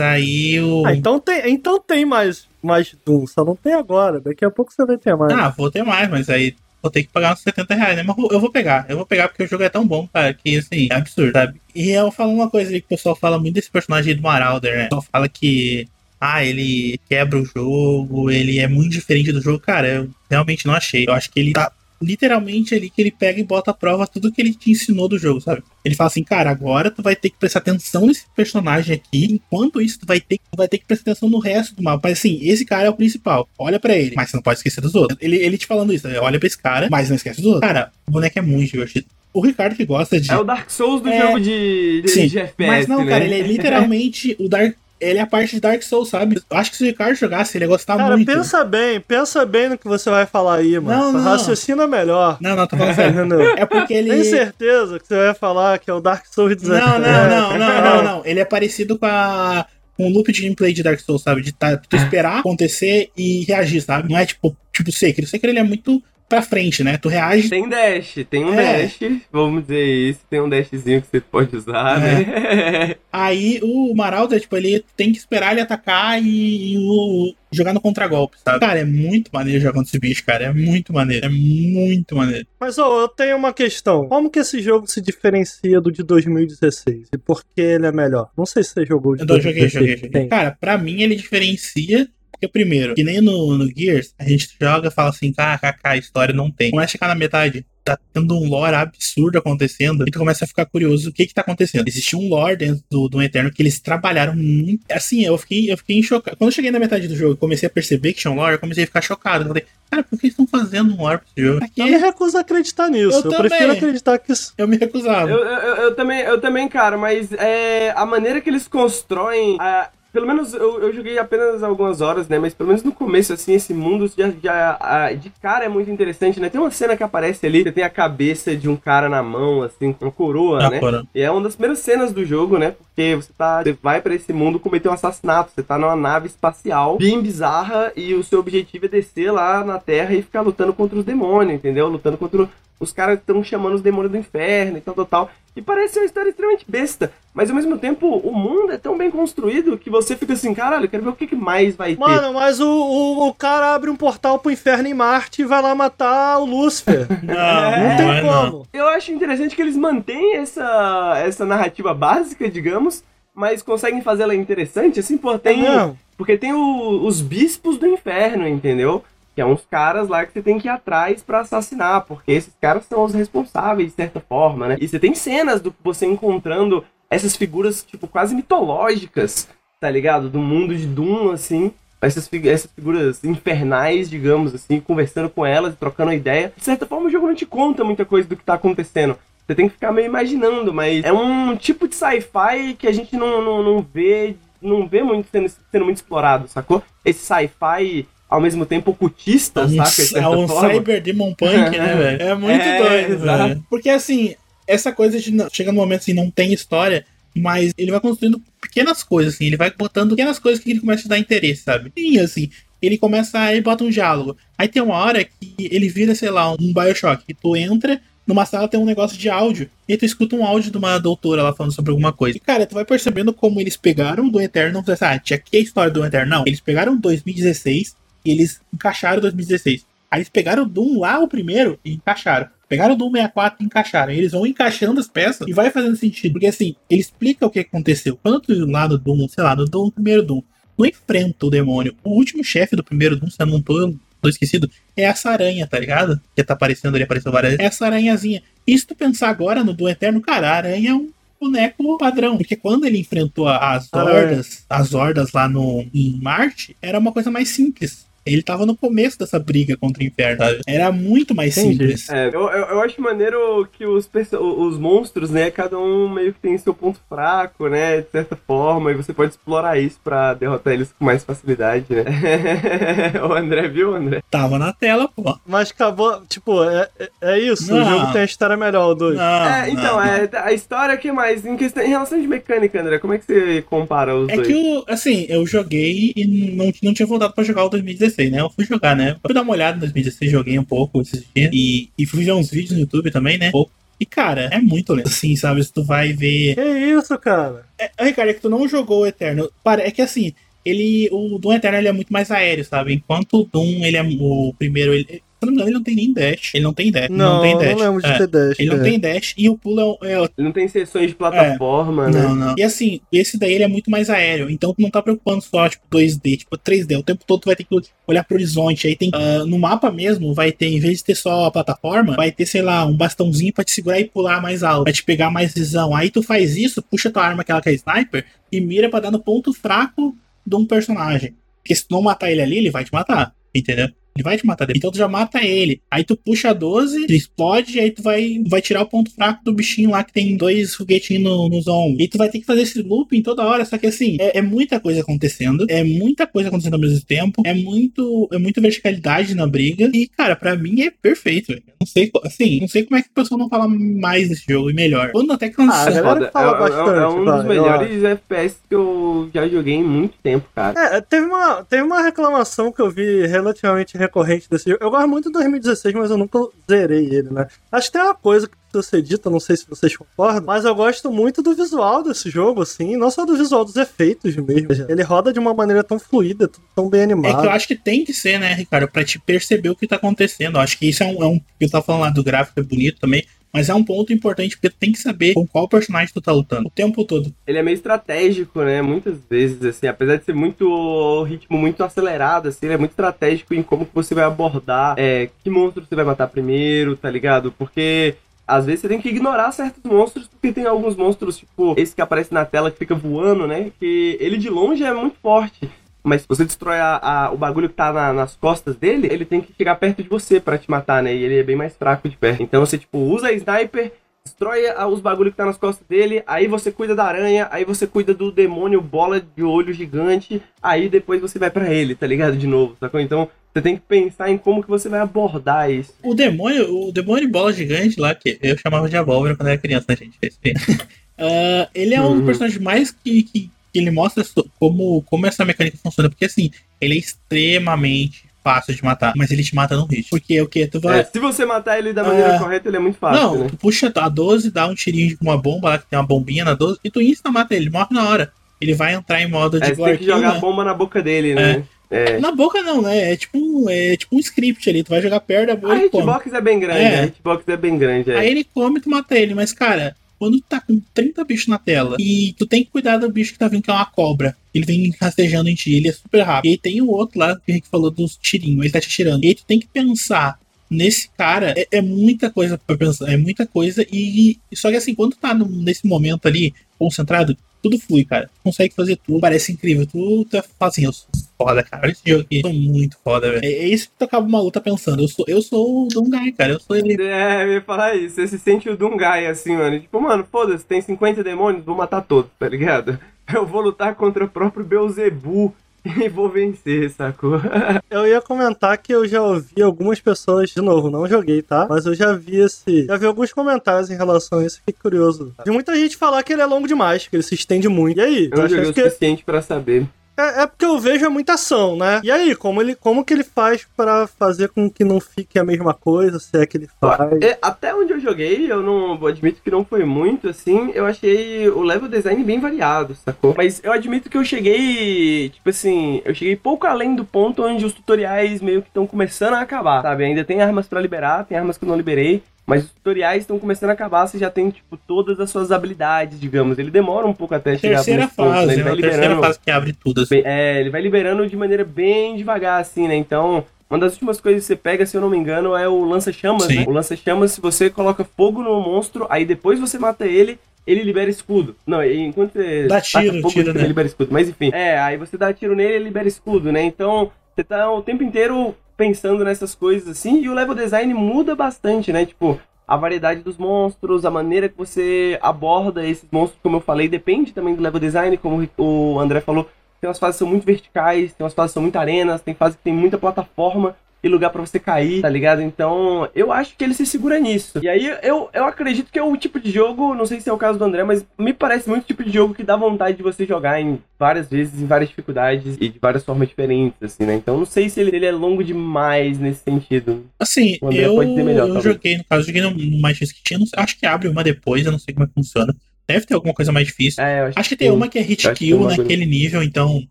[0.00, 0.86] Aí o.
[0.86, 4.20] Ah, então tem, então tem mais, mais Doom, só não tem agora.
[4.20, 5.32] Daqui a pouco você vai ter mais.
[5.32, 8.02] Ah, vou ter mais, mas aí vou ter que pagar uns 70 reais, né?
[8.02, 10.58] Mas eu vou pegar, eu vou pegar porque o jogo é tão bom, cara, que
[10.58, 11.60] assim, é absurdo, sabe?
[11.74, 14.80] E eu falo uma coisa que o pessoal fala muito desse personagem do Marauder, né?
[14.80, 15.86] O pessoal fala que,
[16.20, 19.60] ah, ele quebra o jogo, ele é muito diferente do jogo.
[19.60, 21.06] Cara, eu realmente não achei.
[21.06, 21.70] Eu acho que ele tá
[22.02, 25.18] literalmente ali que ele pega e bota à prova tudo que ele te ensinou do
[25.18, 25.62] jogo, sabe?
[25.84, 29.80] Ele fala assim, cara, agora tu vai ter que prestar atenção nesse personagem aqui, enquanto
[29.80, 32.08] isso tu vai ter, tu vai ter que prestar atenção no resto do mapa.
[32.08, 34.80] Mas assim, esse cara é o principal, olha pra ele, mas você não pode esquecer
[34.80, 35.18] dos outros.
[35.20, 36.18] Ele, ele te falando isso, né?
[36.18, 37.66] olha pra esse cara, mas não esquece dos outros.
[37.68, 39.06] Cara, o boneco é muito divertido.
[39.34, 40.30] O Ricardo que gosta de...
[40.30, 41.18] É o Dark Souls do É.
[41.18, 43.10] jogo de, de, Sim, de FPS, mas não, né?
[43.10, 44.74] cara, ele é literalmente o Dark...
[45.02, 46.40] Ele é a parte de Dark Souls, sabe?
[46.48, 48.32] Eu acho que se o Ricardo jogasse, ele ia gostar Cara, muito.
[48.32, 50.98] pensa bem, pensa bem no que você vai falar aí, mano.
[50.98, 51.22] Não, não.
[51.22, 52.38] Raciocina melhor.
[52.40, 53.22] Não, não, tô falando sério.
[53.58, 54.10] É porque ele...
[54.10, 56.86] Tem certeza que você vai falar que é o Dark Souls 17.
[56.86, 58.22] Não, não, não, não, não, não.
[58.24, 59.66] Ele é parecido com a.
[59.98, 61.42] O loop de gameplay de Dark Souls, sabe?
[61.42, 64.10] De tá, tu esperar acontecer e reagir, sabe?
[64.10, 65.26] Não é tipo, tipo Sekiro.
[65.26, 66.02] Sekiro ele é muito
[66.32, 66.96] pra frente, né?
[66.96, 67.50] Tu reage.
[67.50, 68.82] Tem dash, tem um É.
[68.84, 68.98] dash,
[69.30, 72.94] vamos dizer isso, tem um dashzinho que você pode usar, né?
[73.12, 77.80] Aí o Marauder, tipo, ele tem que esperar ele atacar e, e o, jogar no
[77.82, 78.60] contragolpe, sabe?
[78.60, 80.44] Cara, é muito maneiro jogar contra esse bicho, cara.
[80.46, 81.26] É muito maneiro.
[81.26, 82.46] É muito maneiro.
[82.58, 84.08] Mas ó, eu tenho uma questão.
[84.08, 87.08] Como que esse jogo se diferencia do de 2016?
[87.12, 88.30] E por que ele é melhor?
[88.36, 89.90] Não sei se você jogou o de Eu tô- joguei, 2016.
[90.00, 90.28] joguei, joguei.
[90.28, 92.08] Cara, pra mim ele diferencia.
[92.42, 95.96] Porque, primeiro, que nem no, no Gears, a gente joga e fala assim, kkk, a
[95.96, 96.72] história não tem.
[96.72, 100.48] Começa a chegar na metade, tá tendo um lore absurdo acontecendo, e tu começa a
[100.48, 101.86] ficar curioso o que que tá acontecendo.
[101.86, 104.80] Existe um lore dentro do, do Eterno que eles trabalharam muito.
[104.90, 106.36] Assim, eu fiquei, eu fiquei chocado.
[106.36, 108.54] Quando eu cheguei na metade do jogo e comecei a perceber que tinha um lore,
[108.54, 109.44] eu comecei a ficar chocado.
[109.44, 111.58] Eu falei, cara, por que eles estão fazendo um lore pra esse jogo?
[111.60, 113.18] Pra Eu me recuso a acreditar nisso.
[113.24, 113.76] Eu Eu, prefiro também.
[113.76, 114.52] acreditar que isso.
[114.58, 115.30] Eu me recusava.
[115.30, 119.56] Eu, eu, eu também, eu também, cara, mas é, a maneira que eles constroem.
[119.60, 122.38] a- pelo menos eu, eu joguei apenas algumas horas, né?
[122.38, 125.90] Mas pelo menos no começo, assim, esse mundo já, já a- de cara é muito
[125.90, 126.48] interessante, né?
[126.50, 129.62] Tem uma cena que aparece ali, você tem a cabeça de um cara na mão,
[129.62, 130.80] assim, com uma coroa, Ah, né?
[131.14, 132.72] E é uma das primeiras cenas do jogo, né?
[132.72, 133.62] Porque você tá.
[133.62, 135.50] Você vai pra esse mundo cometer um assassinato.
[135.54, 139.78] Você tá numa nave espacial bem bizarra e o seu objetivo é descer lá na
[139.78, 141.88] Terra e ficar lutando contra os demônios, entendeu?
[141.88, 142.48] Lutando contra,
[142.80, 145.30] os caras estão chamando os demônios do inferno e tal, tal, tal.
[145.54, 147.12] E parece uma história extremamente besta.
[147.34, 150.86] Mas ao mesmo tempo, o mundo é tão bem construído que você fica assim, caralho,
[150.86, 152.00] eu quero ver o que, que mais vai ter.
[152.00, 155.60] Mano, mas o, o, o cara abre um portal pro inferno em Marte e vai
[155.62, 157.06] lá matar o Lúcifer.
[157.22, 158.50] Não, Não tem é não.
[158.50, 158.66] como.
[158.72, 163.04] Eu acho interessante que eles mantêm essa, essa narrativa básica, digamos,
[163.34, 165.62] mas conseguem fazer ela interessante, assim, pô, tem...
[165.62, 165.96] Não.
[166.16, 169.02] Porque tem o- os bispos do inferno, entendeu?
[169.34, 172.52] Que é uns caras lá que você tem que ir atrás pra assassinar, porque esses
[172.60, 174.76] caras são os responsáveis, de certa forma, né?
[174.80, 179.48] E você tem cenas do você encontrando essas figuras, tipo, quase mitológicas,
[179.80, 180.28] tá ligado?
[180.28, 181.72] Do mundo de Doom, assim.
[182.00, 186.52] Essas, fi- essas figuras infernais, digamos assim, conversando com elas, trocando ideia.
[186.56, 189.16] De certa forma, o jogo não te conta muita coisa do que tá acontecendo.
[189.46, 193.16] Você tem que ficar meio imaginando, mas é um tipo de sci-fi que a gente
[193.16, 196.82] não, não, não vê não vê muito sendo, sendo muito explorado, sacou?
[197.04, 200.18] Esse sci-fi ao mesmo tempo ocultista, Um, saca?
[200.18, 200.72] É um forma.
[200.74, 202.22] Cyber Demon Punk, né, velho?
[202.22, 203.64] É muito É, doido, velho.
[203.68, 204.34] Porque assim,
[204.66, 207.04] essa coisa de não- chega no momento assim, não tem história,
[207.36, 211.06] mas ele vai construindo pequenas coisas, assim, ele vai botando pequenas coisas que ele começa
[211.06, 211.92] a dar interesse, sabe?
[211.96, 212.50] E assim,
[212.80, 214.36] ele começa, ele bota um diálogo.
[214.58, 218.00] Aí tem uma hora que ele vira, sei lá, um Bioshock, que tu entra.
[218.24, 221.42] Numa sala tem um negócio de áudio, e tu escuta um áudio de uma doutora
[221.42, 222.36] lá falando sobre alguma coisa.
[222.36, 225.56] E, cara, tu vai percebendo como eles pegaram do Eterno, não assim, ah, tinha aqui
[225.56, 226.30] a história do Eterno.
[226.30, 229.86] Não, eles pegaram 2016 e eles encaixaram 2016.
[230.10, 232.48] Aí eles pegaram o Doom lá, o primeiro, e encaixaram.
[232.68, 234.12] Pegaram o Doom 64 e encaixaram.
[234.12, 236.32] Eles vão encaixando as peças e vai fazendo sentido.
[236.32, 238.18] Porque assim, ele explica o que aconteceu.
[238.22, 240.42] Quando tu lá no Doom, sei lá, no Doom, primeiro Doom,
[240.76, 241.94] tu enfrenta o demônio.
[242.04, 245.66] O último chefe do primeiro Doom, se eu não tô, tô esquecido, é essa aranha,
[245.66, 246.20] tá ligado?
[246.34, 247.64] Que tá aparecendo ali, apareceu várias vezes.
[247.64, 248.42] É essa aranhazinha.
[248.66, 252.36] E se tu pensar agora no Doom Eterno, cara, a aranha é um boneco padrão.
[252.36, 254.14] Porque quando ele enfrentou as Aranha.
[254.14, 258.06] hordas, as hordas lá no, em Marte, era uma coisa mais simples.
[258.24, 260.60] Ele tava no começo dessa briga contra o inferno, sabe?
[260.66, 261.96] Era muito mais Entendi.
[261.96, 262.08] simples.
[262.10, 264.08] É, eu, eu, eu acho maneiro que os,
[264.40, 268.90] os monstros, né, cada um meio que tem seu ponto fraco, né, de certa forma,
[268.90, 272.04] e você pode explorar isso pra derrotar eles com mais facilidade, né.
[273.28, 274.22] o André viu, André?
[274.30, 275.36] Tava na tela, pô.
[275.46, 277.72] Mas acabou, tipo, é, é, é isso.
[277.72, 277.84] O Não.
[278.00, 279.16] jogo tem a história melhor, o 2.
[279.16, 280.02] Não, é, então, não.
[280.04, 283.24] é, a história que mais, em, questão, em relação de mecânica, André, como é que
[283.26, 284.46] você compara os É dois?
[284.46, 286.26] que, eu, assim, eu joguei e
[286.56, 288.40] não, não tinha voltado pra jogar o 2016, né?
[288.40, 289.16] Eu fui jogar, né?
[289.24, 291.50] Fui dar uma olhada no 2016, joguei um pouco esses dias.
[291.52, 293.50] E, e fui ver uns vídeos no YouTube também, né?
[293.50, 293.72] Pouco.
[293.98, 295.08] E, cara, é muito lento.
[295.08, 295.62] Assim, sabe?
[295.62, 296.56] Se tu vai ver.
[296.56, 297.64] Que isso, cara?
[297.78, 299.50] É, Ricardo, é que tu não jogou o Eterno.
[299.62, 300.32] Para, é que assim,
[300.64, 301.08] ele.
[301.12, 302.92] O Doom Eterno ele é muito mais aéreo, sabe?
[302.92, 304.92] Enquanto o Doom, ele é o primeiro.
[304.92, 306.50] Ele, se não me engano, ele não tem nem dash.
[306.54, 307.08] Ele não tem dash.
[307.10, 307.80] Não, tem não dash.
[307.80, 308.58] lembro de É, ter dash.
[308.58, 308.82] Ele não é.
[308.82, 309.34] tem dash.
[309.36, 312.22] E o pulo é, é Ele não tem sessões de plataforma, né?
[312.22, 312.54] não, não.
[312.56, 314.48] E assim, esse daí ele é muito mais aéreo.
[314.50, 316.98] Então tu não tá preocupando só, tipo, 2D, tipo, 3D.
[316.98, 317.74] O tempo todo tu vai ter que
[318.06, 318.86] olhar pro horizonte.
[318.86, 319.10] Aí tem.
[319.14, 322.46] ah, no mapa mesmo, vai ter, em vez de ter só a plataforma, vai ter,
[322.46, 324.84] sei lá, um bastãozinho pra te segurar e pular mais alto.
[324.84, 325.94] Vai te pegar mais visão.
[325.94, 329.10] Aí tu faz isso, puxa tua arma, aquela que é sniper, e mira pra dar
[329.10, 330.16] no ponto fraco
[330.46, 331.34] de um personagem.
[331.62, 333.32] Porque se tu não matar ele ali, ele vai te matar.
[333.54, 333.88] Entendeu?
[334.16, 334.68] Ele vai te matar.
[334.74, 335.80] Então tu já mata ele.
[335.90, 339.10] Aí tu puxa a 12, tu explode, e aí tu vai, vai tirar o ponto
[339.14, 342.00] fraco do bichinho lá que tem dois foguetinhos no, nos ombros.
[342.00, 343.64] E tu vai ter que fazer esse looping toda hora.
[343.64, 345.64] Só que assim, é, é muita coisa acontecendo.
[345.68, 347.42] É muita coisa acontecendo ao mesmo tempo.
[347.44, 348.28] É muito.
[348.32, 349.90] É muita verticalidade na briga.
[349.94, 351.48] E, cara, pra mim é perfeito.
[351.48, 351.62] velho.
[351.80, 354.70] Não sei, assim, não sei como é que o pessoal não fala mais desse jogo
[354.70, 355.10] e melhor.
[355.12, 355.88] Quando até Ah, cansar.
[355.88, 356.30] a galera Foda.
[356.32, 359.74] fala é, é- bastante, é um vai, dos eu melhores FPS que eu já joguei
[359.74, 360.96] em muito tempo, cara.
[360.96, 364.82] É, teve uma, teve uma reclamação que eu vi relativamente recorrente desse jogo.
[364.82, 366.38] Eu gosto muito do 2016, mas eu nunca
[366.70, 367.46] zerei ele, né?
[367.70, 370.74] Acho que tem uma coisa que ser dita, não sei se vocês concordam, mas eu
[370.74, 374.68] gosto muito do visual desse jogo, assim, não só do visual dos efeitos mesmo.
[374.88, 377.40] Ele roda de uma maneira tão fluida, tão bem É animado.
[377.42, 379.96] que eu acho que tem que ser, né, Ricardo, pra te perceber o que tá
[379.96, 380.56] acontecendo.
[380.56, 381.22] Eu acho que isso é um.
[381.22, 383.24] É um eu tava falando lá do gráfico, é bonito também.
[383.52, 386.32] Mas é um ponto importante, porque tu tem que saber com qual personagem tu tá
[386.32, 387.32] lutando o tempo todo.
[387.46, 388.80] Ele é meio estratégico, né?
[388.80, 393.52] Muitas vezes, assim, apesar de ser muito ritmo muito acelerado, assim, ele é muito estratégico
[393.52, 397.52] em como você vai abordar, é, que monstro você vai matar primeiro, tá ligado?
[397.52, 398.14] Porque
[398.46, 402.02] às vezes você tem que ignorar certos monstros, porque tem alguns monstros, tipo, esse que
[402.02, 403.70] aparece na tela que fica voando, né?
[403.78, 405.70] Que ele de longe é muito forte.
[406.02, 409.24] Mas se você destrói a- a- o bagulho que tá na- nas costas dele, ele
[409.24, 411.14] tem que chegar perto de você pra te matar, né?
[411.14, 412.42] E ele é bem mais fraco de perto.
[412.42, 413.92] Então você, tipo, usa a sniper,
[414.24, 414.62] destrói
[414.92, 418.12] os bagulho que tá nas costas dele, aí você cuida da aranha, aí você cuida
[418.14, 422.36] do demônio bola de olho gigante, aí depois você vai pra ele, tá ligado?
[422.36, 423.00] De novo, sacou?
[423.00, 425.92] Então você tem que pensar em como que você vai abordar isso.
[426.02, 429.86] O demônio, o demônio bola gigante lá, que eu chamava de abóbora quando era criança,
[429.88, 430.18] né, gente?
[431.18, 432.26] Ah, ele é um dos Uhum.
[432.26, 434.24] personagens mais que, que, que ele mostra
[434.60, 436.08] como, como essa mecânica funciona.
[436.10, 436.50] Porque assim,
[436.80, 440.08] ele é extremamente fácil de matar, mas ele te mata no hit.
[440.10, 440.66] Porque o que?
[440.66, 441.00] Tu vai.
[441.00, 442.38] É, se você matar ele da maneira É.
[442.38, 443.46] correta, ele é muito fácil, não, né?
[443.50, 446.44] tu puxa a 12, dá um tirinho com uma bomba lá, que tem uma bombinha
[446.44, 448.32] na 12, e tu insta mata ele, morre na hora.
[448.60, 450.40] Ele vai entrar em modo de É, você tem que jogar né?
[450.40, 451.64] bomba na boca dele, né?
[451.90, 452.18] É.
[452.20, 453.12] Na boca não, né?
[453.12, 454.82] É tipo, um, é tipo um script ali.
[454.82, 456.02] Tu vai jogar perto da boca A come.
[456.04, 457.00] hitbox é bem grande, É.
[457.00, 458.10] a hitbox é bem grande.
[458.12, 458.18] É.
[458.18, 459.34] Aí ele come e tu mata ele.
[459.34, 462.96] Mas, cara, quando tu tá com 30 bichos na tela e tu tem que cuidar
[462.96, 464.36] do bicho que tá vindo, que é uma cobra.
[464.54, 466.48] Ele vem rastejando em ti, ele é super rápido.
[466.48, 469.24] E aí tem o outro lá que falou dos tirinhos, ele tá te tirando.
[469.24, 470.38] E aí tu tem que pensar.
[470.70, 473.84] Nesse cara, é, é muita coisa pra pensar, é muita coisa.
[473.92, 478.28] E só que assim, quando tá no- nesse momento ali, concentrado, tudo flui, cara.
[478.42, 479.86] Consegue fazer tudo, parece incrível.
[479.86, 480.26] Tu,
[480.58, 481.08] fala assim, eu sou
[481.38, 481.90] foda, cara.
[481.90, 483.44] Esse jogo aqui, sou muito foda, velho.
[483.44, 485.02] É, é isso que tu acaba uma luta pensando.
[485.02, 486.54] Eu sou, eu sou o Dungai, cara.
[486.54, 487.00] Eu sou ele.
[487.02, 488.16] É, eu ia falar isso.
[488.16, 489.78] Você se sente o Dungai, assim, mano.
[489.78, 492.98] Tipo, mano, foda-se, tem 50 demônios, vou matar todos, tá ligado?
[493.32, 495.52] Eu vou lutar contra o próprio Beelzebub
[496.04, 497.40] e vou vencer, sacou?
[497.90, 501.66] Eu ia comentar que eu já ouvi algumas pessoas, de novo, não joguei, tá?
[501.68, 502.86] Mas eu já vi esse.
[502.86, 505.34] Já vi alguns comentários em relação a isso, fiquei curioso.
[505.44, 507.98] De muita gente falar que ele é longo demais, que ele se estende muito.
[507.98, 508.30] E aí?
[508.32, 509.86] Eu não joguei o que- suficiente pra saber.
[510.16, 512.00] É, é porque eu vejo é muita ação, né?
[512.04, 515.44] E aí, como, ele, como que ele faz pra fazer com que não fique a
[515.44, 517.20] mesma coisa, se é que ele faz?
[517.22, 520.84] É, até onde eu joguei, eu não eu admito que não foi muito, assim, eu
[520.84, 523.34] achei o level design bem variado, sacou?
[523.36, 527.64] Mas eu admito que eu cheguei, tipo assim, eu cheguei pouco além do ponto onde
[527.64, 530.04] os tutoriais meio que estão começando a acabar, sabe?
[530.04, 533.38] Ainda tem armas pra liberar, tem armas que eu não liberei, mas os tutoriais estão
[533.38, 536.58] começando a acabar, você já tem, tipo, todas as suas habilidades, digamos.
[536.58, 538.34] Ele demora um pouco até chegar Terceira ponto, né?
[538.34, 538.62] fase, Ele né?
[538.62, 539.22] vai A terceira liberando...
[539.22, 540.22] fase que abre tudo, assim.
[540.24, 542.96] É, ele vai liberando de maneira bem devagar, assim, né?
[542.96, 545.84] Então, uma das últimas coisas que você pega, se eu não me engano, é o
[545.84, 546.64] lança-chamas, né?
[546.66, 551.08] O lança-chamas, se você coloca fogo no monstro, aí depois você mata ele, ele libera
[551.08, 551.56] escudo.
[551.66, 553.66] Não, enquanto você Dá tiro, fogo, tiro, ele né?
[553.68, 554.10] libera escudo.
[554.12, 556.62] Mas enfim, é, aí você dá tiro nele, ele libera escudo, né?
[556.62, 561.34] Então, você tá o tempo inteiro pensando nessas coisas, assim, e o level design muda
[561.34, 562.06] bastante, né?
[562.06, 566.88] Tipo, a variedade dos monstros, a maneira que você aborda esses monstros, como eu falei,
[566.88, 569.48] depende também do level design, como o André falou.
[569.80, 572.34] Tem umas fases que são muito verticais, tem umas fases que são muito arenas, tem
[572.34, 575.40] fases que tem muita plataforma e lugar pra você cair, tá ligado?
[575.40, 577.60] Então, eu acho que ele se segura nisso.
[577.62, 580.32] E aí, eu, eu acredito que é o tipo de jogo, não sei se é
[580.32, 582.96] o caso do André, mas me parece muito o tipo de jogo que dá vontade
[582.96, 587.04] de você jogar em várias vezes, em várias dificuldades e de várias formas diferentes, assim,
[587.04, 587.14] né?
[587.14, 590.04] Então, não sei se ele, ele é longo demais nesse sentido.
[590.18, 591.74] Assim, O André eu, pode dizer melhor, eu talvez.
[591.74, 593.38] joguei, no caso, eu joguei no, mais difícil que tinha.
[593.38, 595.54] não acho que abre uma depois, eu não sei como é que funciona.
[595.86, 597.02] Deve ter alguma coisa mais difícil.
[597.02, 599.82] É, acho, Acho que tem uma que é hit que kill tem naquele nível, então,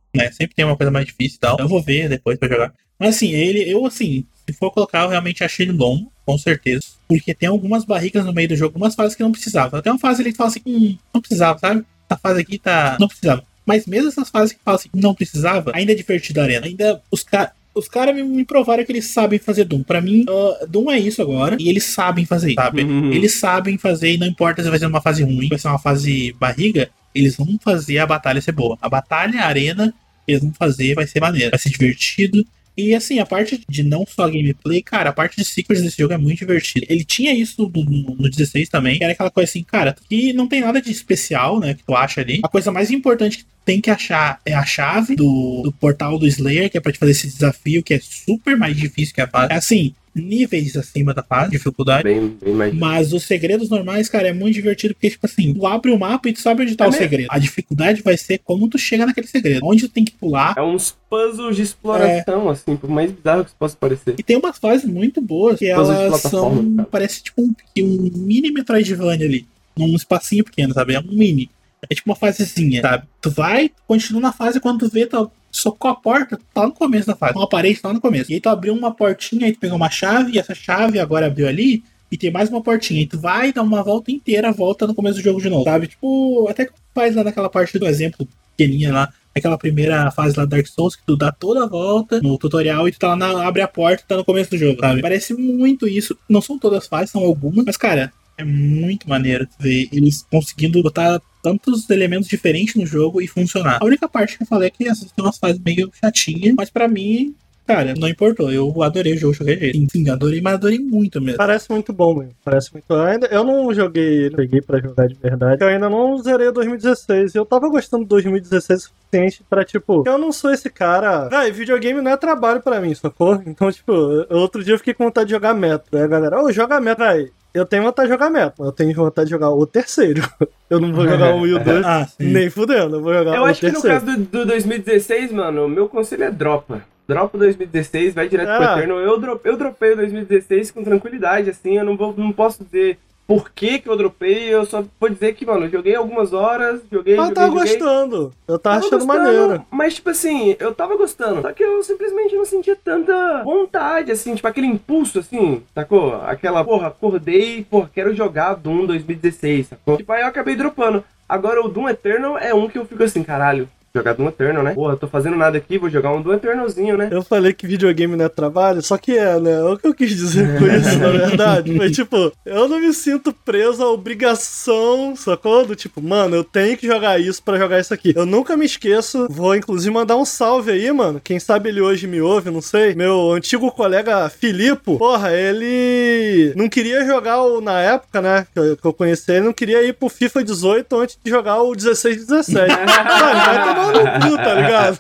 [0.15, 1.57] né, sempre tem uma coisa mais difícil e tal.
[1.59, 2.73] Eu vou ver depois pra jogar.
[3.01, 6.83] Mas assim, ele, eu assim, se for colocar, eu realmente achei ele longo, com certeza.
[7.07, 9.79] Porque tem algumas barrigas no meio do jogo, algumas fases que não precisava.
[9.79, 11.83] Até uma fase ali que fala assim, hum, não precisava, sabe?
[12.07, 12.97] Essa fase aqui tá.
[12.99, 13.43] Não precisava.
[13.65, 16.67] Mas mesmo essas fases que falam assim, não precisava, ainda é divertido a arena.
[16.67, 17.49] Ainda os caras.
[17.73, 19.81] Os caras me, me provaram que eles sabem fazer Doom.
[19.81, 21.55] Pra mim, ah, Doom é isso agora.
[21.57, 22.83] E eles sabem fazer, sabe?
[22.83, 23.13] Uhum.
[23.13, 25.79] Eles sabem fazer, e não importa se vai ser uma fase ruim, vai ser uma
[25.79, 28.77] fase barriga, eles vão fazer a batalha ser boa.
[28.81, 29.93] A batalha, a arena,
[30.27, 32.45] eles vão fazer, vai ser maneiro, vai ser divertido.
[32.77, 36.13] E assim, a parte de não só gameplay, cara, a parte de secrets desse jogo
[36.13, 36.85] é muito divertida.
[36.89, 40.33] Ele tinha isso no, no, no 16 também, que era aquela coisa assim, cara, que
[40.33, 42.39] não tem nada de especial, né, que tu acha ali.
[42.43, 46.27] A coisa mais importante que tem que achar é a chave do, do portal do
[46.27, 49.27] Slayer, que é pra te fazer esse desafio, que é super mais difícil que a
[49.27, 49.53] fase.
[49.53, 52.03] É assim, níveis acima da fase, dificuldade.
[52.03, 52.73] bem, bem mais.
[52.73, 56.29] Mas os segredos normais, cara, é muito divertido, porque, tipo assim, tu abre o mapa
[56.29, 57.03] e tu sabe onde tá É o mesmo?
[57.03, 57.27] segredo.
[57.29, 59.65] A dificuldade vai ser como tu chega naquele segredo.
[59.65, 60.53] Onde tu tem que pular.
[60.57, 62.51] É uns puzzles de exploração, É.
[62.51, 64.15] assim, por mais bizarro que possa parecer.
[64.17, 66.75] E tem umas fases muito boas, que Puzzle de elas são.
[66.75, 66.87] cara.
[66.91, 69.45] Parece tipo um, um mini Metroidvania ali.
[69.77, 70.93] Num espacinho pequeno, sabe?
[70.95, 71.49] É um mini.
[71.89, 73.05] É tipo uma fasezinha, sabe?
[73.21, 77.07] Tu vai, continua na fase quando tu vê, tu socou a porta, tá no começo
[77.07, 77.35] da fase.
[77.35, 78.31] Uma parede tá no começo.
[78.31, 81.27] E aí tu abriu uma portinha, aí tu pegou uma chave, e essa chave agora
[81.27, 81.83] abriu ali.
[82.11, 83.01] E tem mais uma portinha.
[83.01, 85.87] E tu vai dar uma volta inteira, volta no começo do jogo de novo, sabe?
[85.87, 89.13] Tipo, até que faz lá naquela parte do exemplo pequenininha lá.
[89.33, 92.85] Aquela primeira fase lá do Dark Souls que tu dá toda a volta no tutorial
[92.87, 95.01] e tu tá lá, na, abre a porta tá no começo do jogo, sabe?
[95.01, 96.17] Parece muito isso.
[96.27, 100.83] Não são todas as fases, são algumas, mas cara, é muito maneiro ver eles conseguindo
[100.83, 103.79] botar tantos elementos diferentes no jogo e funcionar.
[103.81, 106.69] A única parte que eu falei é que essas tem umas fases meio chatinhas, mas
[106.69, 107.35] pra mim,
[107.65, 108.51] cara, não importou.
[108.51, 109.77] Eu adorei o jogo, joguei jeito.
[109.77, 111.37] Enfim, adorei, mas adorei muito mesmo.
[111.37, 112.33] Parece muito bom, mesmo.
[112.43, 115.63] Parece muito eu ainda Eu não joguei, não peguei pra jogar de verdade.
[115.63, 117.35] Eu ainda não zerei o 2016.
[117.35, 121.27] Eu tava gostando do 2016 o suficiente pra, tipo, eu não sou esse cara.
[121.29, 123.41] Véi, videogame não é trabalho pra mim, sacou?
[123.45, 123.91] Então, tipo,
[124.29, 125.97] outro dia eu fiquei com vontade de jogar Metro.
[125.97, 127.05] Aí a galera, ô, joga Metro.
[127.05, 130.21] Véi, eu tenho vontade de jogar Metro, mas eu tenho vontade de jogar o terceiro.
[130.69, 131.85] Eu não vou jogar o 1 e o 2.
[131.85, 132.31] Ah, sim.
[132.31, 133.99] Nem fudendo, eu vou jogar Eu o acho que no terceiro.
[134.05, 136.81] caso do, do 2016, mano, o meu conselho é dropa.
[137.05, 138.77] dropa o 2016, vai direto pro Ah.
[138.77, 138.99] Eternal.
[139.01, 142.97] Eu, dro- eu dropei o 2016 com tranquilidade, assim, eu não, vou, não posso dizer
[143.31, 146.81] por que que eu dropei, eu só vou dizer que, mano, eu joguei algumas horas,
[146.91, 147.77] joguei, Eu joguei, tava joguei.
[147.77, 148.33] gostando.
[148.45, 149.65] Eu tava, achando gostando, maneiro.
[149.71, 151.41] Mas, tipo assim, eu tava gostando.
[151.41, 156.15] Só que eu simplesmente não sentia tanta vontade, assim, tipo, aquele impulso, assim, sacou?
[156.25, 159.95] Aquela, porra, acordei, porra, quero jogar Doom 2016, sacou?
[159.95, 161.01] Tipo, aí eu acabei dropando.
[161.29, 164.73] Agora o Doom Eternal é um que eu fico assim, caralho, jogar Doom Eternal, né?
[164.73, 167.09] Porra, tô fazendo nada aqui, vou jogar um Doom Eternalzinho, né?
[167.11, 169.61] Eu falei que videogame não é trabalho, só que é, né?
[169.63, 173.33] O que eu quis dizer com isso, na verdade, foi tipo, eu não me sinto
[173.33, 175.65] preso à obrigação, sacou?
[175.65, 178.13] Do tipo, mano, eu tenho que jogar isso pra jogar isso aqui.
[178.15, 181.21] Eu nunca me esqueço, vou inclusive mandar um salve aí, mano.
[181.23, 182.95] Quem sabe ele hoje me ouve, não sei.
[182.95, 188.77] Meu antigo colega Filipe, porra, ele não queria jogar o, na época, né, que eu,
[188.77, 192.25] que eu conheci ele, não queria ir pro FIFA 18 antes de jogar o 16
[192.27, 192.71] 17.
[192.71, 193.99] Mano, vai tomar no
[194.29, 194.97] cu, tá ligado?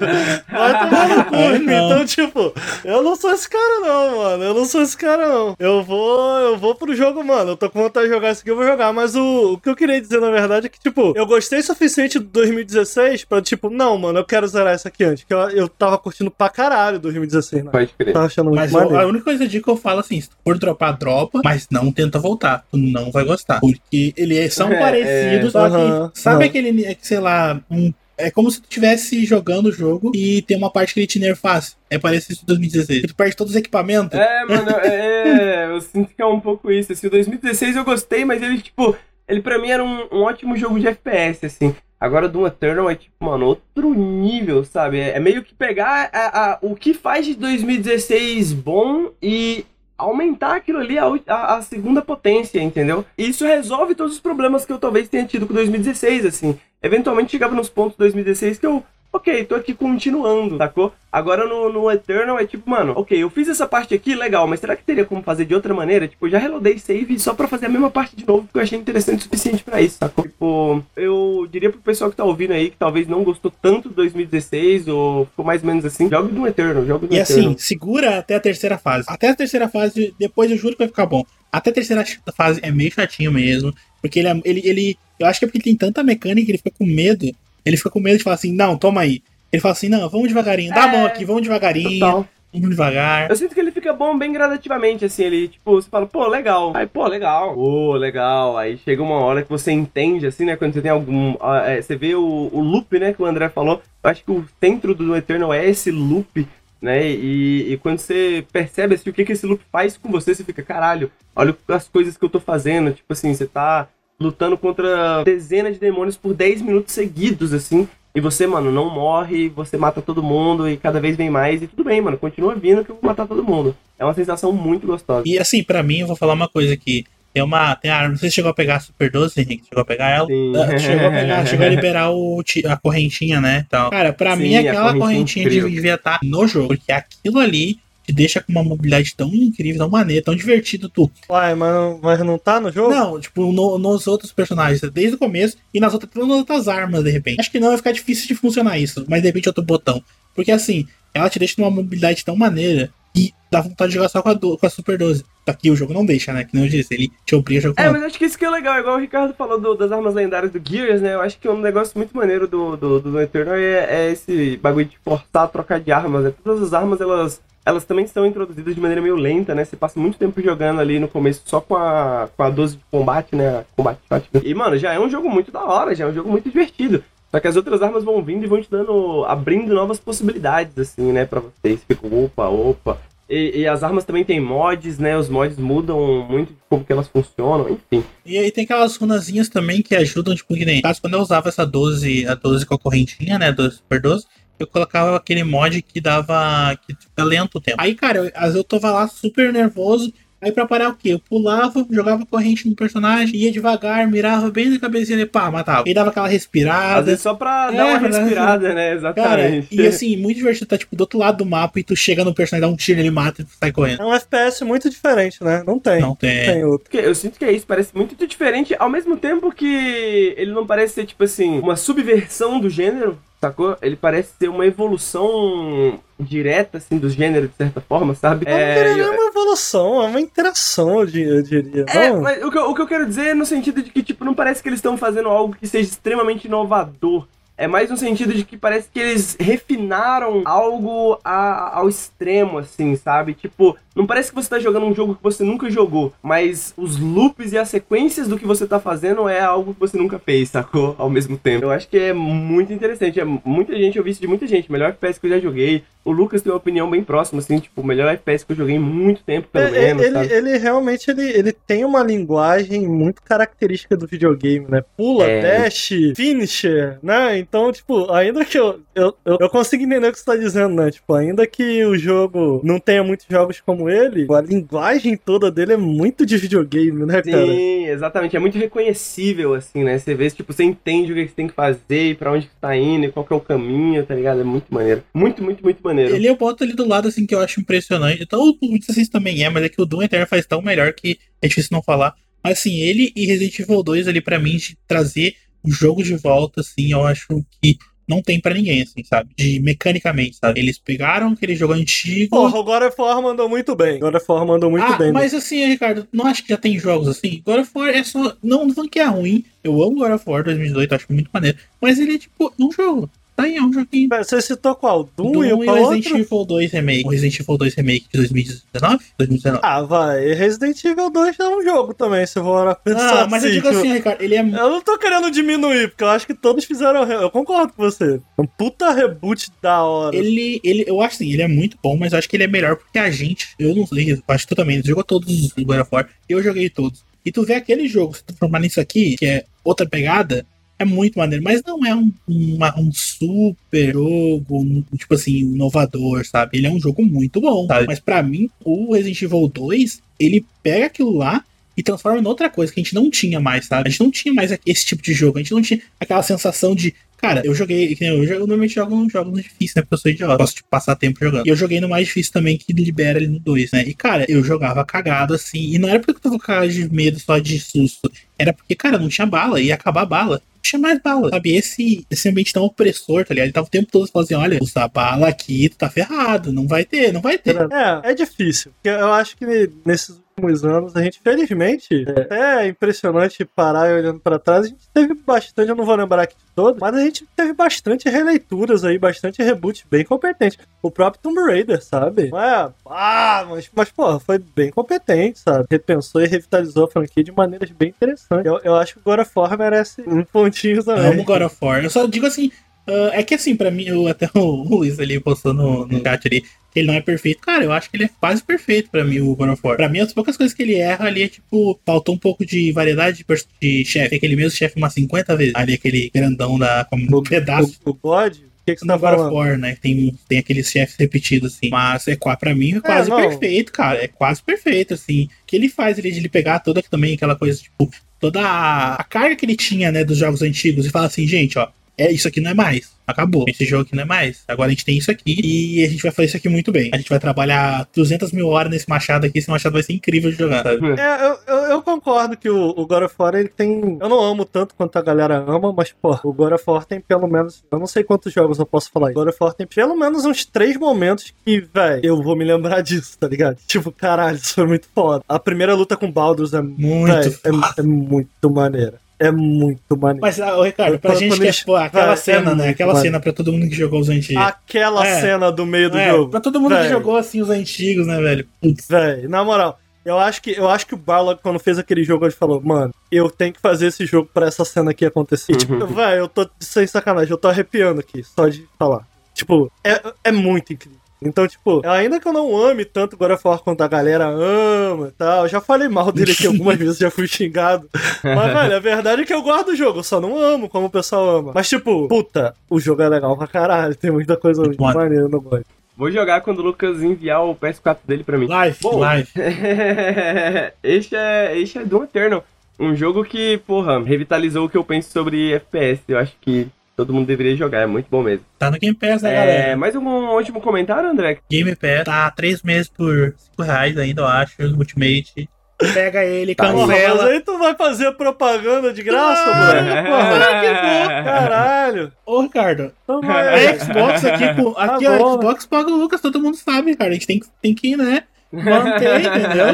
[0.49, 1.35] Vai tomar no cu.
[1.35, 1.55] É.
[1.57, 2.53] Então, tipo,
[2.83, 4.43] eu não sou esse cara, não, mano.
[4.43, 5.55] Eu não sou esse cara, não.
[5.59, 7.51] Eu vou, eu vou pro jogo, mano.
[7.51, 8.91] Eu tô com vontade de jogar isso aqui, eu vou jogar.
[8.93, 11.63] Mas o, o que eu queria dizer, na verdade, é que, tipo, eu gostei o
[11.63, 15.23] suficiente do 2016 pra, tipo, não, mano, eu quero zerar isso aqui antes.
[15.23, 17.71] Que eu, eu tava curtindo pra caralho 2016, né?
[17.71, 18.13] Pode crer.
[18.13, 18.99] Tava achando muito Mas maneiro.
[18.99, 21.91] a única coisa de que eu falo assim, se tu for dropar, dropa, mas não
[21.91, 22.63] tenta voltar.
[22.71, 23.59] Tu não vai gostar.
[23.59, 25.51] Porque eles são É, parecidos, é.
[25.51, 25.75] só que.
[25.75, 26.45] Aham, sabe aham.
[26.45, 27.93] aquele, é que, sei lá, um.
[28.21, 31.19] É como se tu estivesse jogando o jogo e tem uma parte que ele te
[31.19, 31.75] nerfasse.
[31.89, 33.01] É parecido com 2016.
[33.07, 34.17] Tu perde todos os equipamentos.
[34.17, 38.23] É, mano, é, eu sinto que é um pouco isso, assim, o 2016 eu gostei,
[38.25, 38.95] mas ele, tipo,
[39.27, 41.75] ele pra mim era um, um ótimo jogo de FPS, assim.
[41.99, 44.99] Agora o Doom Eternal é, tipo, mano, outro nível, sabe?
[44.99, 49.65] É, é meio que pegar a- a- o que faz de 2016 bom e
[49.97, 53.05] aumentar aquilo ali a, a- a segunda potência, entendeu?
[53.15, 56.57] Isso resolve todos os problemas que eu talvez tenha tido com 2016, assim.
[56.81, 58.83] Eventualmente chegava nos pontos de 2016 que eu,
[59.13, 60.91] ok, tô aqui continuando, sacou?
[61.11, 64.59] Agora no, no Eternal é tipo, mano, ok, eu fiz essa parte aqui, legal, mas
[64.61, 66.07] será que teria como fazer de outra maneira?
[66.07, 68.63] Tipo, eu já reloadei save só pra fazer a mesma parte de novo, porque eu
[68.63, 70.23] achei interessante o suficiente pra isso, sacou?
[70.23, 73.95] Tipo, eu diria pro pessoal que tá ouvindo aí, que talvez não gostou tanto do
[73.95, 77.49] 2016, ou ficou mais ou menos assim, jogue no Eternal, jogue no E Eternal.
[77.51, 79.05] assim, segura até a terceira fase.
[79.07, 81.23] Até a terceira fase, depois eu juro que vai ficar bom.
[81.51, 82.03] Até a terceira
[82.33, 83.73] fase é meio chatinho mesmo.
[84.01, 84.97] Porque ele, é- ele, ele.
[85.19, 87.25] Eu acho que é porque ele tem tanta mecânica que ele fica com medo.
[87.63, 89.21] Ele fica com medo de falar assim, não, toma aí.
[89.51, 92.27] Ele fala assim, não, vamos devagarinho, dá a mão É, aqui, vamos devagarinho, Total.
[92.53, 93.29] vamos devagar.
[93.29, 96.71] Eu sinto que ele fica bom bem gradativamente, assim, ele, tipo, você fala, pô, legal.
[96.73, 97.53] Aí, pô, legal.
[97.53, 98.57] Pô, legal.
[98.57, 101.35] Aí chega uma hora que você entende, assim, né, quando você tem algum...
[101.41, 103.81] ah, é, você vê o, o loop, né, que o André falou.
[104.03, 106.47] Eu acho que o centro do Eternal é esse loop,
[106.81, 110.33] né, e, e quando você percebe, assim, o que que esse loop faz com você,
[110.33, 112.91] você fica, caralho, olha as coisas que eu tô fazendo.
[112.91, 113.87] Tipo assim, você tá
[114.19, 117.87] lutando contra dezenas de demônios por 10 minutos seguidos, assim.
[118.13, 121.61] E você, mano, não morre, você mata todo mundo e cada vez vem mais.
[121.61, 123.75] E tudo bem, mano, continua vindo que eu vou matar todo mundo.
[123.97, 125.23] É uma sensação muito gostosa.
[125.25, 127.05] E assim, pra mim, eu vou falar uma coisa aqui.
[127.33, 127.75] Tem uma.
[127.75, 128.09] Tem a arma.
[128.09, 129.63] Não sei se chegou a pegar a Super 12, Henrique.
[129.69, 130.27] Chegou a pegar ela?
[130.27, 130.53] Sim.
[130.55, 133.63] Ah, Chegou a pegar, chegou a liberar o, a correntinha, né?
[133.67, 135.69] Então, cara, pra Sim, mim aquela correntinha correntinha incrível.
[135.69, 136.67] devia estar no jogo.
[136.69, 141.09] Porque aquilo ali te deixa com uma mobilidade tão incrível, tão maneira, tão divertido tu.
[141.29, 142.89] Uai, mas, não- mas não tá no jogo?
[142.93, 147.03] Não, tipo, no- nos outros personagens, desde o começo e nas outras, nas outras armas,
[147.03, 147.39] de repente.
[147.39, 150.03] Acho que não vai ficar difícil de funcionar isso, mas de repente outro botão.
[150.35, 154.21] Porque assim, ela te deixa numa mobilidade tão maneira que dá vontade de jogar só
[154.21, 155.23] com a, do- com a Super 12.
[155.47, 156.43] Aqui o jogo não deixa, né?
[156.45, 158.45] Que nem eu disse, ele te obriga a jogar É, mas acho que isso que
[158.45, 161.15] é legal, igual o Ricardo falou do- das armas lendárias do Gears, né?
[161.15, 164.85] Eu acho que um negócio muito maneiro do, do, do Eternal é, é esse bagulho
[164.85, 166.33] de forçar a trocar de armas, né?
[166.43, 169.65] Todas as armas, elas, elas também são introduzidas de maneira meio lenta, né?
[169.65, 172.83] Você passa muito tempo jogando ali no começo só com a, com a 12 de
[172.91, 173.65] combate, né?
[173.75, 174.41] Combate shotgun.
[174.43, 177.03] E, mano, já é um jogo muito da hora, já é um jogo muito divertido.
[177.31, 181.13] Só que as outras armas vão vindo e vão te dando, abrindo novas possibilidades, assim,
[181.13, 181.79] né, pra vocês.
[181.87, 182.99] Fica, opa, opa.
[183.31, 185.17] E, e as armas também tem mods, né?
[185.17, 188.03] Os mods mudam muito como que elas funcionam, enfim.
[188.25, 190.81] E aí tem aquelas runazinhas também que ajudam, tipo, que nem.
[190.81, 193.53] Caso, quando eu usava essa 12, a 12 com a correntinha, né?
[193.53, 194.25] 12 Super 12,
[194.59, 196.77] eu colocava aquele mod que dava.
[196.85, 197.77] que fica lento o tempo.
[197.79, 200.11] Aí, cara, eu, eu tava lá super nervoso.
[200.41, 201.09] Aí pra parar o quê?
[201.13, 205.87] Eu pulava, jogava corrente no personagem, ia devagar, mirava bem na cabecinha e pá, matava.
[205.87, 207.03] E dava aquela Às respirada.
[207.03, 208.97] vezes só pra É, dar uma respirada, né?
[209.13, 209.67] Cara, Exatamente.
[209.75, 210.65] e assim, muito divertido.
[210.67, 212.99] Tá tipo do outro lado do mapa e tu chega no personagem, dá um tiro,
[212.99, 214.01] ele mata e tu sai correndo.
[214.01, 215.63] É um FPS muito diferente, né?
[215.65, 216.01] Não tem.
[216.01, 216.45] Não tem.
[216.45, 216.85] Tem outro.
[216.89, 220.65] Porque eu sinto que é isso, parece muito diferente, ao mesmo tempo que ele não
[220.65, 223.75] parece ser, tipo assim, uma subversão do gênero, sacou?
[223.81, 228.45] Ele parece ser uma evolução direta, assim, do gênero, de certa forma, sabe?
[228.45, 231.85] Não é uma evolução, é uma interação, eu di- eu diria.
[231.89, 234.03] É, mas o que, eu, o que eu quero dizer é no sentido de que,
[234.03, 237.25] tipo, não parece que eles estão fazendo algo que seja extremamente inovador.
[237.63, 242.95] É mais no sentido de que parece que eles refinaram algo a- ao extremo, assim,
[242.95, 243.33] sabe?
[243.33, 246.97] Tipo, não parece que você tá jogando um jogo que você nunca jogou, mas os
[246.97, 250.49] loops e as sequências do que você tá fazendo é algo que você nunca fez,
[250.49, 250.95] sacou?
[250.97, 251.65] Ao mesmo tempo.
[251.65, 253.19] Eu acho que é muito interessante.
[253.19, 254.71] É muita gente, eu vi isso de muita gente.
[254.71, 255.83] Melhor FPS que eu já joguei.
[256.03, 258.75] O Lucas tem uma opinião bem próxima, assim, tipo, o melhor FPS que eu joguei
[258.75, 260.03] em muito tempo, pelo menos.
[260.03, 260.33] ele, sabe?
[260.33, 264.83] ele realmente ele, ele tem uma linguagem muito característica do videogame, né?
[264.97, 265.41] Pula, É.
[265.63, 267.37] dash, finisher, né?
[267.51, 270.73] Então, tipo, ainda que eu, eu, eu, eu consigo entender o que você tá dizendo,
[270.73, 270.89] né?
[270.89, 275.73] Tipo, ainda que o jogo não tenha muitos jogos como ele, a linguagem toda dele
[275.73, 277.45] é muito de videogame, né, cara?
[277.45, 278.37] Sim, exatamente.
[278.37, 279.99] É muito reconhecível, assim, né?
[279.99, 282.55] Você vê, tipo, você entende o que você tem que fazer e pra onde que
[282.55, 284.39] tá indo e qual que é o caminho, tá ligado?
[284.39, 285.03] É muito maneiro.
[285.13, 286.15] Muito, muito, muito maneiro.
[286.15, 288.23] Ele eu boto ali do lado, assim, que eu acho impressionante.
[288.23, 290.93] Então, o Doom Assassin's também é, mas é que o Doom Eternal faz tão melhor
[290.93, 292.15] que é difícil não falar.
[292.41, 296.15] Mas, assim, ele e Resident Evil 2 ali, pra mim, de trazer o jogo de
[296.15, 297.27] volta, assim, eu acho
[297.61, 297.77] que
[298.07, 299.29] não tem pra ninguém, assim, sabe?
[299.37, 300.59] De mecanicamente, sabe?
[300.59, 302.31] Eles pegaram aquele jogo antigo.
[302.31, 303.99] Porra, o God of War mandou muito bem.
[303.99, 305.07] God of War mandou muito ah, bem.
[305.07, 305.13] né?
[305.13, 307.41] mas assim, Ricardo, não acho que já tem jogos assim.
[307.45, 308.35] God of War é só.
[308.43, 309.45] Não, não que é ruim.
[309.63, 311.57] Eu amo God of War 2018, acho muito maneiro.
[311.79, 313.09] Mas ele é tipo um jogo.
[313.41, 314.09] Aí, é um joguinho.
[314.09, 315.09] Você citou qual?
[315.15, 316.17] Doom, Doom e o Resident outro?
[316.17, 317.05] Evil 2 Remake.
[317.05, 319.03] O Resident Evil 2 Remake de 2019?
[319.17, 319.59] 2019.
[319.63, 320.33] Ah, vai.
[320.33, 323.59] Resident Evil 2 é um jogo também, se eu for pensar Ah, mas eu assim,
[323.59, 324.41] digo tipo, assim, Ricardo, ele é.
[324.41, 327.03] Eu não tô querendo diminuir, porque eu acho que todos fizeram.
[327.03, 328.19] Eu concordo com você.
[328.37, 330.15] Um puta reboot da hora.
[330.15, 332.47] Ele, ele, eu acho assim, ele é muito bom, mas eu acho que ele é
[332.47, 335.63] melhor porque a gente, eu não sei, eu acho que tu também, jogou todos os
[335.63, 337.03] God of War, eu joguei todos.
[337.23, 340.45] E tu vê aquele jogo, se tu formar nisso aqui, que é outra pegada,
[340.81, 346.25] é muito maneiro, mas não é um, uma- um super jogo, um, tipo assim, inovador,
[346.25, 346.57] sabe?
[346.57, 347.87] Ele é um jogo muito bom, sabe?
[347.87, 351.43] Mas pra mim, o Resident Evil 2, ele pega aquilo lá
[351.77, 353.87] e transforma em outra coisa que a gente não tinha mais, sabe?
[353.87, 356.75] A gente não tinha mais esse tipo de jogo, a gente não tinha aquela sensação
[356.75, 356.93] de.
[357.21, 357.95] Cara, eu joguei.
[358.01, 359.81] Eu, eu normalmente jogo nos jogos difíceis, né?
[359.83, 360.37] Porque eu sou idiota.
[360.37, 361.45] Posso tipo, passar tempo jogando.
[361.45, 363.83] E eu joguei no mais difícil também, que libera ali no 2, né?
[363.83, 365.59] E, cara, eu jogava cagado assim.
[365.59, 368.11] E não era porque eu tava com de medo só de susto.
[368.39, 369.61] Era porque, cara, não tinha bala.
[369.61, 370.41] Ia acabar a bala.
[370.63, 371.29] Tinha mais bala.
[371.29, 371.55] Sabe?
[371.55, 373.45] Esse, esse ambiente tão opressor, tá ligado?
[373.45, 376.51] Ele tava o tempo todo falando assim: olha, usa bala aqui, tu tá ferrado.
[376.51, 377.55] Não vai ter, não vai ter.
[377.55, 378.71] É, é difícil.
[378.83, 379.45] Eu acho que
[379.85, 384.69] nesses últimos anos, a gente, felizmente, é até impressionante parar e olhando pra trás, a
[384.69, 388.09] gente teve bastante, eu não vou lembrar aqui de todos, mas a gente teve bastante
[388.09, 390.57] releituras aí, bastante reboot bem competente.
[390.81, 392.29] O próprio Tomb Raider, sabe?
[392.29, 395.67] Não é, ah, mas, mas porra, foi bem competente, sabe?
[395.69, 398.45] Repensou e revitalizou a franquia de maneiras bem interessantes.
[398.45, 401.11] Eu, eu acho que o God of War merece um pontinho também.
[401.11, 401.83] Amo God of War.
[401.83, 402.51] Eu só digo assim.
[402.91, 406.27] Ah, é que assim, pra mim, eu, até o Luiz ali postou no, no chat
[406.27, 406.41] ali
[406.71, 407.41] que ele não é perfeito.
[407.41, 409.75] Cara, eu acho que ele é quase perfeito pra mim, o God of War.
[409.75, 412.71] Pra mim, as poucas coisas que ele erra ali é tipo, faltou um pouco de
[412.71, 414.15] variedade de, de chefe.
[414.15, 415.55] Aquele mesmo chefe umas 50 vezes.
[415.55, 416.85] Ali, aquele grandão da.
[416.85, 417.79] com um pedaço.
[417.85, 418.37] O, o God?
[418.37, 419.33] O que, que você tá God falando?
[419.33, 419.75] War, né?
[419.81, 421.69] Tem, tem aqueles chefes repetidos, assim.
[421.69, 423.17] Mas é pra mim é quase não.
[423.17, 424.03] perfeito, cara.
[424.03, 425.23] É quase perfeito, assim.
[425.23, 428.95] O que ele faz ali de ele pegar toda também aquela coisa, tipo, toda a,
[428.95, 432.11] a carga que ele tinha, né, dos jogos antigos e falar assim, gente, ó, é
[432.11, 432.91] isso aqui não é mais.
[433.05, 433.45] Acabou.
[433.47, 434.43] Esse jogo aqui não é mais.
[434.47, 436.89] Agora a gente tem isso aqui e a gente vai fazer isso aqui muito bem.
[436.93, 439.39] A gente vai trabalhar 200 mil horas nesse machado aqui.
[439.39, 440.99] Esse machado vai ser incrível de jogar, sabe?
[440.99, 443.97] É, eu, eu, eu concordo que o, o God of War ele tem.
[443.99, 447.01] Eu não amo tanto quanto a galera ama, mas, pô, o God of War tem
[447.01, 447.63] pelo menos.
[447.69, 449.11] Eu não sei quantos jogos eu posso falar.
[449.11, 452.45] O God of War tem pelo menos uns três momentos que, velho, eu vou me
[452.45, 453.57] lembrar disso, tá ligado?
[453.67, 455.23] Tipo, caralho, isso foi muito foda.
[455.27, 457.33] A primeira luta com Baldur's é Muito véi,
[457.77, 459.00] é, é muito maneira.
[459.21, 460.19] É muito maneiro.
[460.21, 462.63] Mas, ah, ô, Ricardo, pra gente que é, pô, aquela é cena, né?
[462.63, 463.07] muito Aquela maneiro.
[463.13, 464.43] cena pra todo mundo que jogou os antigos.
[464.43, 465.21] Aquela É.
[465.21, 466.31] cena do meio do É, jogo.
[466.31, 466.89] Pra todo mundo que Véi.
[466.89, 468.47] jogou, assim, os antigos, né, velho?
[468.59, 468.87] Putz.
[468.89, 472.25] Véi, na moral, eu acho que eu acho que o Barlog, quando fez aquele jogo,
[472.25, 475.53] ele falou, mano, eu tenho que fazer esse jogo pra essa cena aqui acontecer.
[475.53, 479.07] E, tipo, véi, eu tô sem sacanagem, eu tô arrepiando aqui, só de falar.
[479.35, 480.99] Tipo, é, é muito incrível.
[481.23, 485.09] Então, tipo, ainda que eu não ame tanto God of War quanto a galera ama
[485.09, 487.87] e tal, eu já falei mal dele aqui algumas vezes, já fui xingado.
[488.23, 490.87] Mas, velho, a verdade é que eu gosto do jogo, eu só não amo como
[490.87, 491.51] o pessoal ama.
[491.53, 495.39] Mas, tipo, puta, o jogo é legal pra caralho, tem muita coisa muito maneira no
[495.39, 495.61] God.
[495.95, 498.47] Vou jogar quando o Lucas enviar o PS4 dele pra mim.
[498.47, 498.97] Live, Bom.
[498.97, 499.29] live.
[500.81, 502.43] este é, este é Doom Eternal.
[502.79, 506.01] Um jogo que, porra, revitalizou o que eu penso sobre FPS.
[506.07, 506.67] Eu acho que
[507.05, 508.45] todo mundo deveria jogar, é muito bom mesmo.
[508.57, 509.77] Tá no Game Pass, né, É, galera?
[509.77, 511.39] mais algum último comentário, André?
[511.49, 514.53] Game Pass tá três meses por 5 reais ainda, eu acho.
[514.77, 515.49] Ultimate.
[515.95, 516.67] Pega ele, Tá.
[516.71, 517.25] Cancela.
[517.29, 520.07] aí tu vai fazer propaganda de graça, Ah, moleque?
[520.09, 522.11] Porra, que bom, caralho.
[522.23, 523.13] Ô, Ricardo, a.
[523.79, 525.41] Xbox aqui, pô, Tá aqui, ó, bom.
[525.41, 527.09] Xbox paga o Lucas, todo mundo sabe, cara.
[527.09, 528.23] A gente tem que, tem que né,
[528.53, 529.65] manter, entendeu?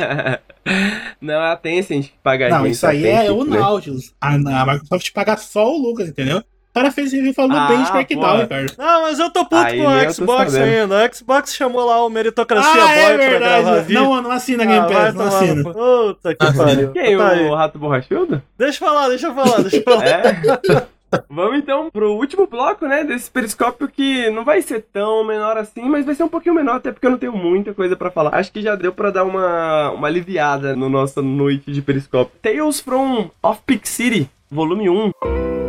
[1.21, 3.57] Não, é a Tencent que paga a Não, isso a aí é o né?
[3.59, 4.13] Nautilus.
[4.21, 6.41] A, a Microsoft paga só o Lucas, entendeu?
[6.77, 7.91] Cara fez review falando Ah, bem de pô.
[7.91, 8.65] Crackdown, cara.
[8.77, 11.05] Não, mas eu tô puto Aí com o tô Xbox ainda.
[11.05, 13.87] O Xbox chamou lá o Meritocracia Ah, Boy é pra gravar verdade.
[13.87, 14.01] vídeo.
[14.03, 15.63] Não, não assina Ah, Game vai Pass, não assina.
[15.73, 16.91] Puta que Ah, pariu.
[16.91, 17.17] Quem?
[17.17, 17.45] Tá aí.
[17.45, 18.41] O Rato Borrachudo?
[18.57, 20.03] Deixa eu falar, deixa eu falar, deixa eu falar.
[21.09, 21.21] É.
[21.29, 25.83] Vamos então pro último bloco, né, desse periscópio que não vai ser tão menor assim,
[25.87, 28.35] mas vai ser um pouquinho menor, até porque eu não tenho muita coisa pra falar.
[28.35, 32.33] Acho que já deu pra dar uma, uma aliviada no nossa noite de periscópio.
[32.41, 35.66] Tales from Off-Peak City, volume 1.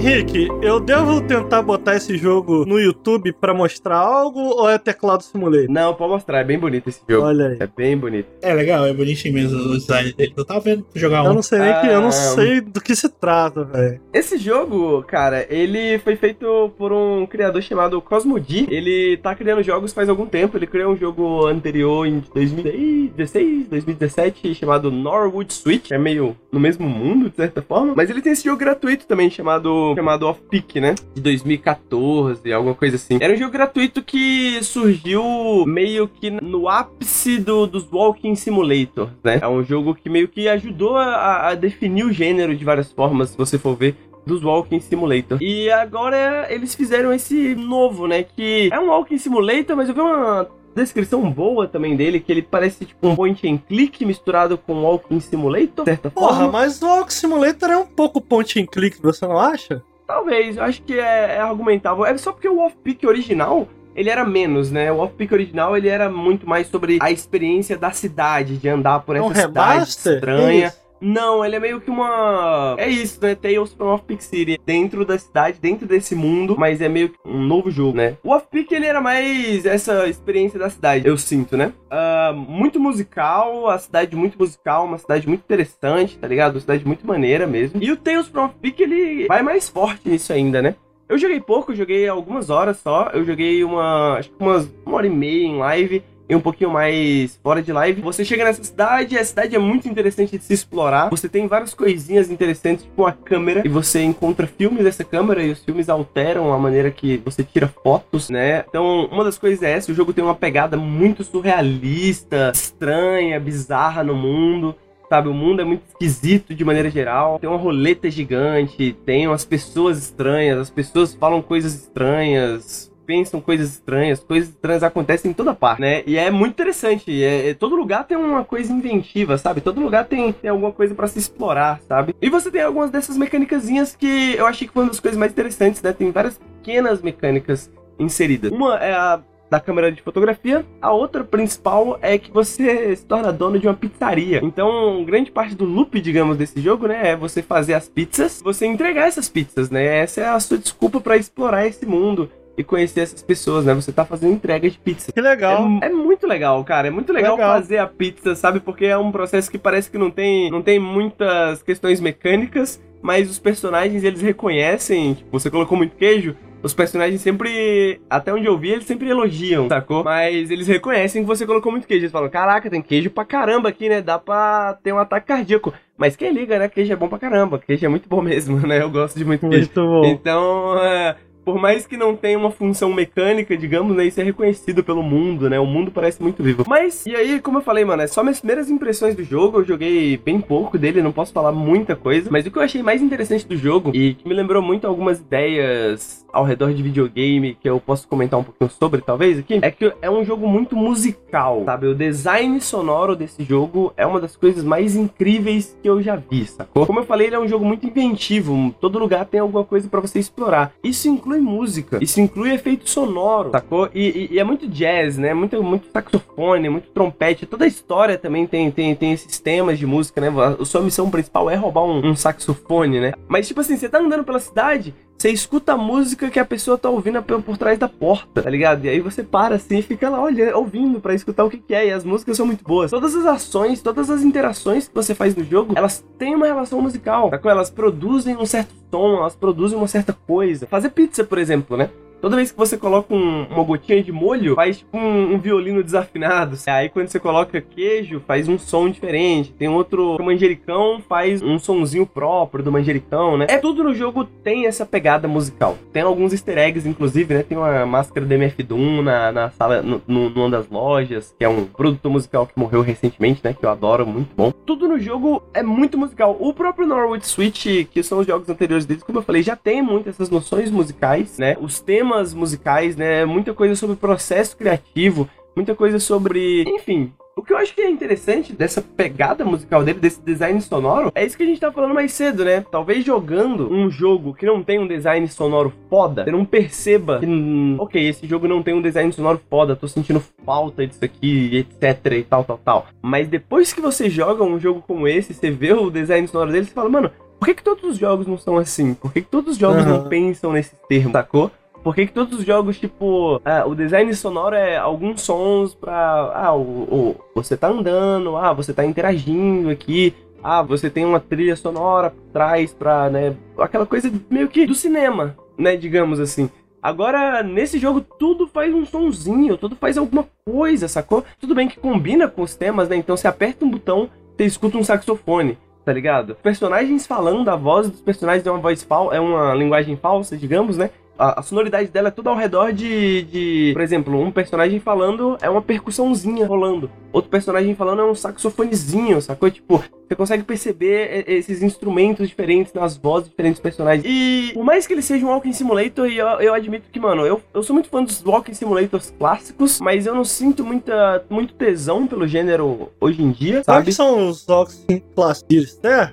[0.00, 5.22] Henrique, eu devo tentar botar esse jogo no YouTube pra mostrar algo ou é teclado
[5.22, 5.68] simulator?
[5.68, 7.26] Não, pode mostrar, é bem bonito esse jogo.
[7.26, 7.56] Olha aí.
[7.60, 8.26] É bem bonito.
[8.40, 10.32] É legal, é bonitinho mesmo o design dele.
[10.34, 11.34] Eu tava vendo jogar Eu um.
[11.34, 12.12] não sei nem que, eu não Ah.
[12.12, 14.00] sei do que se trata, velho.
[14.10, 18.66] Esse jogo, cara, ele foi feito por um criador chamado Cosmodi.
[18.70, 20.56] Ele tá criando jogos faz algum tempo.
[20.56, 25.90] Ele criou um jogo anterior em 2016, 2017, chamado Norwood Switch.
[25.90, 27.92] É meio no mesmo mundo, de certa forma.
[27.94, 30.94] Mas ele tem esse jogo gratuito também, chamado, chamado Off Peak, né?
[31.14, 33.18] De 2014, alguma coisa assim.
[33.20, 35.22] Era um jogo gratuito que surgiu
[35.66, 39.38] meio que no ápice do, dos Walking Simulator, né?
[39.42, 43.30] É um jogo que meio que ajudou a, a definir o gênero de várias formas,
[43.30, 43.96] se você for ver
[44.26, 45.38] dos Walking Simulator.
[45.40, 48.22] E agora eles fizeram esse novo, né?
[48.22, 52.42] Que é um Walking Simulator, mas eu vi uma descrição boa também dele, que ele
[52.42, 56.52] parece tipo um point and click misturado com Walking Simulator, de certa Porra, forma.
[56.52, 59.82] mas o Walk Simulator é um pouco point and click, você não acha?
[60.06, 62.04] Talvez, eu acho que é, é argumentável.
[62.04, 64.90] É só porque o Off-Peak original, ele era menos, né?
[64.90, 69.14] O Off-Peak original, ele era muito mais sobre a experiência da cidade, de andar por
[69.14, 70.14] É essa um cidade remaster?
[70.14, 70.66] estranha.
[70.68, 70.89] Isso.
[71.00, 72.76] Não, ele é meio que uma.
[72.78, 73.34] É isso, né?
[73.34, 74.60] Tales from Off-Peak City.
[74.64, 78.16] Dentro da cidade, dentro desse mundo, mas é meio que um novo jogo, né?
[78.22, 81.72] O Off-Peak, ele era mais essa experiência da cidade, eu sinto, né?
[81.90, 86.54] Ah, muito musical, a cidade muito musical, uma cidade muito interessante, tá ligado?
[86.54, 87.82] Uma cidade muito maneira mesmo.
[87.82, 90.74] E o Tales from Off-Peak, ele vai mais forte nisso ainda, né?
[91.10, 93.10] Eu joguei pouco, eu joguei algumas horas só.
[93.12, 94.18] Eu joguei uma.
[94.18, 96.04] Acho que umas uma hora e meia em live.
[96.30, 98.00] E um pouquinho mais fora de live.
[98.02, 101.10] Você chega nessa cidade, a cidade é muito interessante de se explorar.
[101.10, 105.50] Você tem várias coisinhas interessantes, tipo uma câmera, e você encontra filmes dessa câmera, e
[105.50, 108.64] os filmes alteram a maneira que você tira fotos, né?
[108.68, 114.04] Então, uma das coisas é essa: o jogo tem uma pegada muito surrealista, estranha, bizarra
[114.04, 114.76] no mundo.
[115.08, 117.40] Sabe, o mundo é muito esquisito de maneira geral.
[117.40, 123.70] Tem uma roleta gigante, tem umas pessoas estranhas, as pessoas falam coisas estranhas, pensam coisas
[123.70, 126.04] estranhas, coisas estranhas acontecem em toda parte, né?
[126.06, 127.24] E é muito interessante.
[127.24, 129.60] É, é- todo lugar tem uma coisa inventiva, sabe?
[129.60, 132.14] Todo lugar tem, tem alguma coisa pra se explorar, sabe?
[132.22, 135.32] E você tem algumas dessas mecânicazinhas que eu achei que foi uma das coisas mais
[135.32, 135.92] interessantes, né?
[135.92, 137.68] Tem várias pequenas mecânicas
[137.98, 138.52] inseridas.
[138.52, 139.20] Uma é a
[139.50, 140.64] da câmera de fotografia.
[140.80, 144.38] A outra principal é que você se torna dono de uma pizzaria.
[144.44, 148.64] Então, grande parte do loop, digamos, desse jogo, né, é você fazer as pizzas, você
[148.66, 149.84] entregar essas pizzas, né?
[149.84, 152.30] Essa é a sua desculpa pra explorar esse mundo
[152.60, 153.74] e conhecer essas pessoas, né?
[153.74, 155.12] Você tá fazendo entrega de pizza.
[155.12, 155.66] Que legal.
[155.82, 156.88] É, é muito legal, cara.
[156.88, 157.54] É muito legal, Legal.
[157.54, 158.60] fazer a pizza, sabe?
[158.60, 163.28] Porque é um processo que parece que não tem, não tem muitas questões mecânicas, mas
[163.30, 165.14] os personagens eles reconhecem.
[165.14, 166.36] Tipo, você colocou muito queijo.
[166.62, 170.04] Os personagens sempre, até onde eu vi, eles sempre elogiam, sacou?
[170.04, 172.02] Mas eles reconhecem que você colocou muito queijo.
[172.02, 174.02] Eles falam: Caraca, tem queijo pra caramba aqui, né?
[174.02, 175.72] Dá pra ter um ataque cardíaco.
[175.96, 176.68] Mas quem liga, né?
[176.68, 177.58] Queijo é bom pra caramba.
[177.58, 178.82] Queijo é muito bom mesmo, né?
[178.82, 179.70] Eu gosto de muito queijo.
[179.74, 180.04] Muito bom.
[180.04, 181.16] Então, é,
[181.50, 185.50] por mais que não tenha uma função mecânica, digamos, né, isso é reconhecido pelo mundo,
[185.50, 185.58] né?
[185.58, 186.62] O mundo parece muito vivo.
[186.68, 189.58] Mas, e aí, como eu falei, mano, é só minhas primeiras impressões do jogo.
[189.58, 192.30] Eu joguei bem pouco dele, não posso falar muita coisa.
[192.30, 195.18] Mas o que eu achei mais interessante do jogo, e que me lembrou muito algumas
[195.18, 199.70] ideias ao redor de videogame, que eu posso comentar um pouquinho sobre, talvez, aqui, é
[199.72, 201.88] que é um jogo muito musical, sabe?
[201.88, 206.46] O design sonoro desse jogo é uma das coisas mais incríveis que eu já vi,
[206.46, 206.86] sacou?
[206.86, 210.00] Como eu falei, ele é um jogo muito inventivo, todo lugar tem alguma coisa pra
[210.00, 210.72] você explorar.
[210.84, 213.88] Isso inclui música, isso inclui efeito sonoro, sacou?
[213.94, 215.34] E, e- e é muito jazz, né?
[215.34, 219.86] Muito, muito saxofone, muito trompete, toda a história também tem, tem, tem esses temas de
[219.86, 220.28] música, né?
[220.60, 223.12] A sua missão principal é roubar um, um saxofone, né?
[223.28, 226.78] Mas, tipo assim, você tá andando pela cidade, você escuta a música que a pessoa
[226.78, 228.86] tá ouvindo por, trás da porta, tá ligado?
[228.86, 231.74] E aí você para assim e fica lá olhando, ouvindo pra escutar o que, que
[231.74, 231.88] é.
[231.88, 232.90] E as músicas são muito boas.
[232.90, 236.80] Todas as ações, todas as interações que você faz no jogo, elas têm uma relação
[236.80, 237.50] musical, sacou?
[237.50, 240.66] Elas produzem um certo som, elas produzem uma certa coisa.
[240.66, 241.90] Fazer pizza, por exemplo, né?
[242.20, 245.82] Toda vez que você coloca um- uma gotinha de molho, faz tipo um, um violino
[245.82, 246.56] desafinado.
[246.66, 249.52] Aí quando você coloca queijo, faz um som diferente.
[249.52, 253.46] Tem outro, manjericão faz um sonzinho próprio do manjericão, né?
[253.48, 255.76] É tudo no jogo tem essa pegada musical.
[255.92, 257.42] Tem alguns easter eggs, inclusive, né?
[257.42, 261.44] Tem uma máscara do MF Doom na, na sala, no, no, numa das lojas, que
[261.44, 263.54] é um produtor musical que morreu recentemente, né?
[263.58, 264.52] Que eu adoro, muito bom.
[264.70, 266.36] Tudo no jogo é muito musical.
[266.38, 269.82] O próprio Norwood Switch, que são os jogos anteriores deles, como eu falei, já tem
[269.82, 271.56] muitas essas noções musicais, né?
[271.60, 273.24] Os temas musicais, né?
[273.24, 277.88] Muita coisa sobre processo criativo, muita coisa sobre, enfim, o que eu acho que é
[277.88, 281.94] interessante dessa pegada musical dele, desse design sonoro, é isso que a gente tá falando
[281.94, 282.62] mais cedo, né?
[282.70, 287.24] Talvez jogando um jogo que não tem um design sonoro foda, você não perceba que,
[287.26, 291.56] hum, ok, esse jogo não tem um design sonoro foda, tô sentindo falta disso aqui,
[291.56, 292.86] etc e tal, tal, tal.
[293.00, 296.66] Mas depois que você joga um jogo como esse, você vê o design sonoro dele,
[296.66, 298.92] você fala, mano, por que, que todos os jogos não são assim?
[298.92, 300.08] Por que, que todos os jogos não Aham.
[300.10, 301.50] pensam nesses termos, sacou?
[301.82, 306.30] Por que, que todos os jogos, tipo, ah, o design sonoro é alguns sons pra.
[306.34, 311.18] Ah, o, o- você tá andando, ah, você tá interagindo aqui, ah, você tem uma
[311.20, 313.34] trilha sonora por trás pra, né?
[313.58, 315.76] Aquela coisa meio que do cinema, né?
[315.76, 316.50] Digamos assim.
[316.82, 321.24] Agora, nesse jogo, tudo faz um sonzinho, tudo faz alguma coisa, sacou?
[321.38, 322.96] Tudo bem que combina com os temas, né?
[322.96, 326.34] Então você aperta um botão, você escuta um saxofone, tá ligado?
[326.36, 330.78] Personagens falando, a voz dos personagens é uma voz fal é uma linguagem falsa, digamos,
[330.78, 330.88] né?
[331.20, 333.70] A, a sonoridade dela é toda ao redor de, de.
[333.74, 336.90] Por exemplo, um personagem falando é uma percussãozinha rolando.
[337.12, 339.50] Outro personagem falando é um saxofonezinho, sacou?
[339.50, 344.04] Tipo, você consegue perceber esses instrumentos diferentes nas vozes de diferentes personagens.
[344.08, 347.26] E por mais que ele seja um Walking Simulator, e eu, eu admito que, mano,
[347.26, 351.52] eu, eu sou muito fã dos Walking Simulators clássicos, mas eu não sinto muita, muito
[351.52, 353.84] tesão pelo gênero hoje em dia, sabe?
[353.84, 355.50] Quais são os jogos clássicos?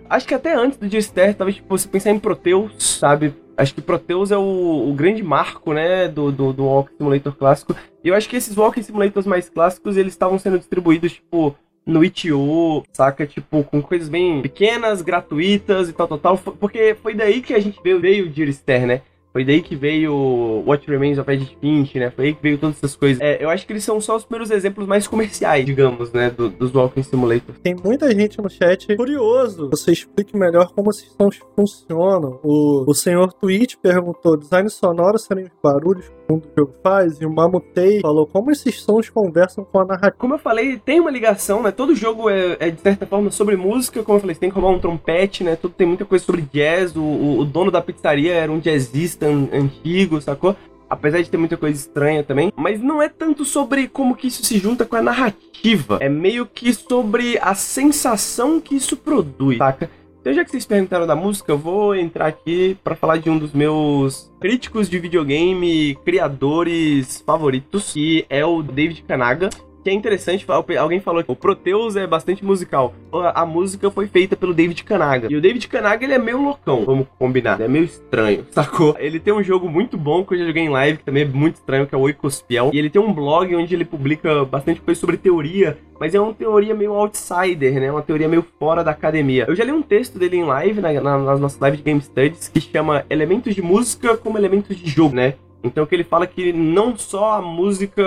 [0.10, 3.34] Acho que até antes do Gear talvez tipo, você pensar em Proteus, sabe?
[3.58, 7.76] Acho que Proteus é o, o grande marco, né, do, do, do Walking Simulator clássico.
[8.04, 11.56] E eu acho que esses Walking Simulators mais clássicos, eles estavam sendo distribuídos, tipo,
[11.86, 13.26] no itch.io, saca?
[13.26, 16.38] Tipo, com coisas bem pequenas, gratuitas e tal, tal, tal.
[16.38, 19.02] Porque foi daí que a gente veio, veio o Gear né?
[19.38, 22.10] Foi daí que veio What Remains of Edith Finch, né?
[22.10, 23.22] Foi aí que veio todas essas coisas.
[23.22, 26.32] É, eu acho que eles são só os primeiros exemplos mais comerciais, digamos, né?
[26.32, 27.60] do- dos Walking Simulators.
[27.62, 29.70] tem muita gente no chat curioso.
[29.70, 32.40] Você explique melhor como esses sons funcionam.
[32.44, 37.22] O, o senhor Twitch perguntou: design sonoro serem os barulhos mundo do jogo faz?
[37.22, 40.16] E o Mamutei falou como esses sons conversam com a narrativa.
[40.18, 41.72] Como eu falei, tem uma ligação, né?
[41.72, 44.76] Todo jogo é, é, de certa forma sobre música, como eu falei, tem que roubar
[44.76, 45.56] um trompete, né?
[45.56, 46.96] Tudo tem muita coisa sobre jazz.
[46.96, 50.56] O, o, o dono da pizzaria era um jazzista an- antigo, sacou?
[50.90, 52.52] Apesar de ter muita coisa estranha também.
[52.56, 55.98] Mas não é tanto sobre como que isso se junta com a narrativa.
[56.00, 59.90] É meio que sobre a sensação que isso produz, saca?
[60.28, 63.38] Então, já que vocês perguntaram da música, eu vou entrar aqui pra falar de um
[63.38, 69.50] dos meus críticos de videogame, criadores favoritos, que é o David Kanaga.
[69.88, 70.46] Que é interessante,
[70.78, 72.94] alguém falou que o Proteus é bastante musical.
[73.10, 75.30] A, a música foi feita pelo David Kanaga.
[75.32, 77.54] E o David Kanaga, ele é meio loucão, vamos combinar.
[77.54, 78.98] Ele é meio estranho, sacou?
[79.00, 81.26] Ele tem um jogo muito bom que eu já joguei em live, que também é
[81.26, 82.70] muito estranho, que é o Oikospiel.
[82.74, 86.34] E ele tem um blog onde ele publica bastante coisa sobre teoria, mas é uma
[86.34, 87.90] teoria meio outsider, né?
[87.90, 89.46] Uma teoria meio fora da academia.
[89.48, 92.02] Eu já li um texto dele em live, na, na, na nossa live de Game
[92.02, 95.36] Studies, que chama Elementos de Música como Elementos de Jogo, né?
[95.64, 98.04] Então que ele fala que não só a música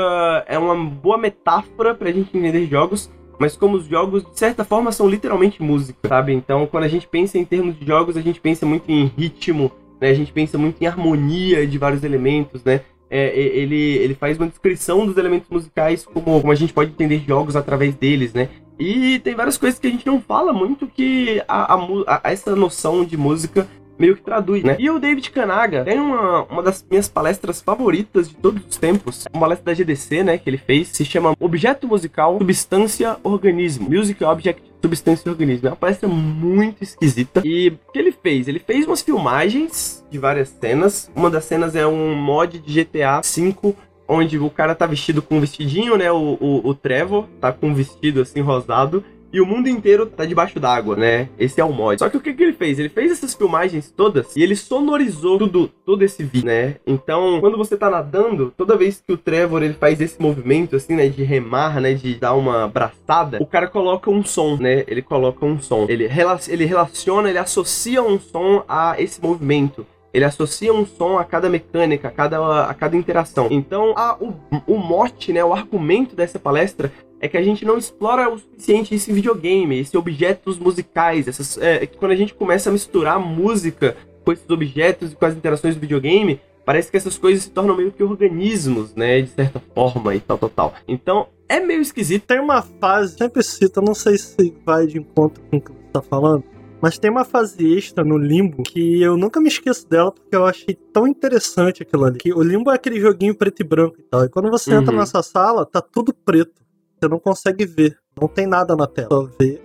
[0.46, 4.92] é uma boa metáfora pra gente entender jogos, mas como os jogos, de certa forma,
[4.92, 6.32] são literalmente música, sabe?
[6.32, 9.72] Então, quando a gente pensa em termos de jogos, a gente pensa muito em ritmo,
[10.00, 10.10] né?
[10.10, 12.82] A gente pensa muito em harmonia de vários elementos, né?
[13.08, 17.24] É, ele, ele faz uma descrição dos elementos musicais, como, como a gente pode entender
[17.26, 18.48] jogos através deles, né?
[18.78, 22.54] E tem várias coisas que a gente não fala muito que a, a a- essa
[22.54, 23.66] noção de música
[24.00, 24.76] meio que traduz, né?
[24.78, 29.26] E o David Kanaga tem uma, uma das minhas palestras favoritas de todos os tempos,
[29.32, 33.90] uma palestra da GDC, né, que ele fez, se chama Objeto Musical, Substância, Organismo.
[33.90, 35.68] Music Object, Substância Organismo.
[35.68, 37.42] É uma palestra muito esquisita.
[37.44, 38.48] E o que ele fez?
[38.48, 41.10] Ele fez umas filmagens de várias cenas.
[41.14, 43.74] Uma das cenas é um mod de GTA V
[44.08, 46.10] onde o cara tá vestido com um vestidinho, né?
[46.10, 49.04] O, o, o Trevor tá com um vestido assim rosado.
[49.32, 51.28] E o mundo inteiro tá debaixo d'água, né?
[51.38, 51.98] Esse é o mod.
[51.98, 52.78] Só que o que, que ele fez?
[52.78, 56.76] Ele fez essas filmagens todas e ele sonorizou tudo, todo esse vídeo, né?
[56.84, 60.96] Então, quando você tá nadando, toda vez que o Trevor ele faz esse movimento, assim,
[60.96, 61.08] né?
[61.08, 61.94] De remar, né?
[61.94, 64.84] De dar uma braçada, o cara coloca um som, né?
[64.88, 65.86] Ele coloca um som.
[65.88, 69.86] Ele, rela ele relaciona, ele associa um som a esse movimento.
[70.12, 73.46] Ele associa um som a cada mecânica, a cada, a cada interação.
[73.48, 74.34] Então, a, o,
[74.66, 76.90] o mote, né, o argumento dessa palestra
[77.20, 81.28] é que a gente não explora o suficiente esse videogame, esses objetos musicais.
[81.28, 85.24] Essas, é, que quando a gente começa a misturar música com esses objetos e com
[85.26, 89.22] as interações do videogame, Parece que essas coisas se tornam meio que organismos, né?
[89.22, 90.74] De certa forma e tal, tal, tal.
[90.86, 92.26] Então, é meio esquisito.
[92.26, 95.72] Tem uma fase, sempre cito, eu não sei se vai de encontro com o que
[95.72, 96.44] você tá falando,
[96.80, 100.46] mas tem uma fase extra no Limbo que eu nunca me esqueço dela porque eu
[100.46, 102.18] achei tão interessante aquilo ali.
[102.18, 104.24] Que o Limbo é aquele joguinho preto e branco e tal.
[104.24, 105.00] E quando você entra Uhum.
[105.00, 106.60] nessa sala, tá tudo preto.
[107.00, 107.96] Você não consegue ver.
[108.20, 109.08] Não tem nada na tela.
[109.10, 109.60] Só vê.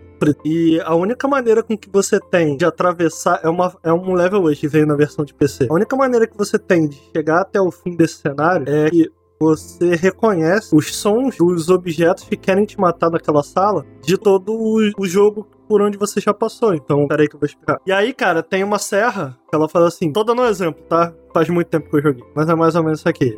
[0.45, 4.43] E a única maneira com que você tem de atravessar é, uma, é um level
[4.43, 5.67] 8 que veio na versão de PC.
[5.69, 9.11] A única maneira que você tem de chegar até o fim desse cenário é que
[9.39, 14.79] você reconhece os sons dos objetos que querem te matar naquela sala de todo o,
[14.97, 16.73] o jogo por onde você já passou.
[16.73, 17.79] Então, peraí que eu vou explicar.
[17.85, 21.13] E aí, cara, tem uma serra que ela fala assim, tô dando um exemplo, tá?
[21.33, 23.35] Faz muito tempo que eu joguei, mas é mais ou menos isso aqui.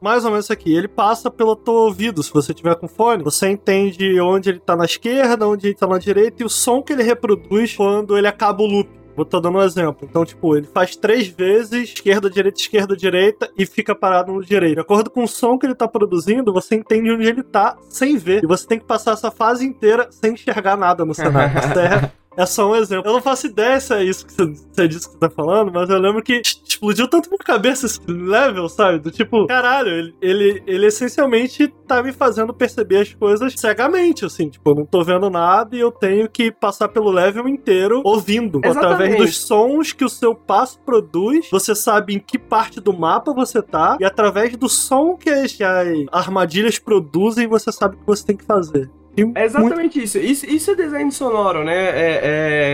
[0.00, 0.74] Mais ou menos isso aqui.
[0.74, 2.22] Ele passa pelo teu ouvido.
[2.22, 5.86] Se você tiver com fone, você entende onde ele tá na esquerda, onde ele tá
[5.86, 9.00] na direita e o som que ele reproduz quando ele acaba o loop.
[9.16, 10.08] Vou tô dando um exemplo.
[10.08, 14.76] Então, tipo, ele faz três vezes esquerda, direita, esquerda, direita e fica parado no direito.
[14.76, 18.16] De acordo com o som que ele tá produzindo, você entende onde ele tá sem
[18.16, 18.42] ver.
[18.42, 21.52] E você tem que passar essa fase inteira sem enxergar nada no cenário.
[21.58, 23.08] Isso é, é só um exemplo.
[23.08, 25.30] Eu não faço ideia se é isso que você, se é disso que você tá
[25.30, 28.98] falando, mas eu lembro que explodiu tanto minha cabeça esse level, sabe?
[28.98, 34.48] Do tipo, caralho, ele, ele, ele essencialmente tá me fazendo perceber as coisas cegamente, assim.
[34.48, 38.58] Tipo, eu não tô vendo nada e eu tenho que passar pelo level inteiro ouvindo.
[38.58, 39.18] Através Exatamente.
[39.18, 43.60] dos sons que o seu passo produz, você sabe em que parte do mapa você
[43.60, 48.06] tá, e através do som que as, que as armadilhas produzem, você sabe o que
[48.06, 48.90] você tem que fazer.
[49.22, 50.18] É muito- exatamente isso.
[50.18, 50.46] isso.
[50.46, 51.74] Isso é design sonoro, né?
[51.76, 52.20] É,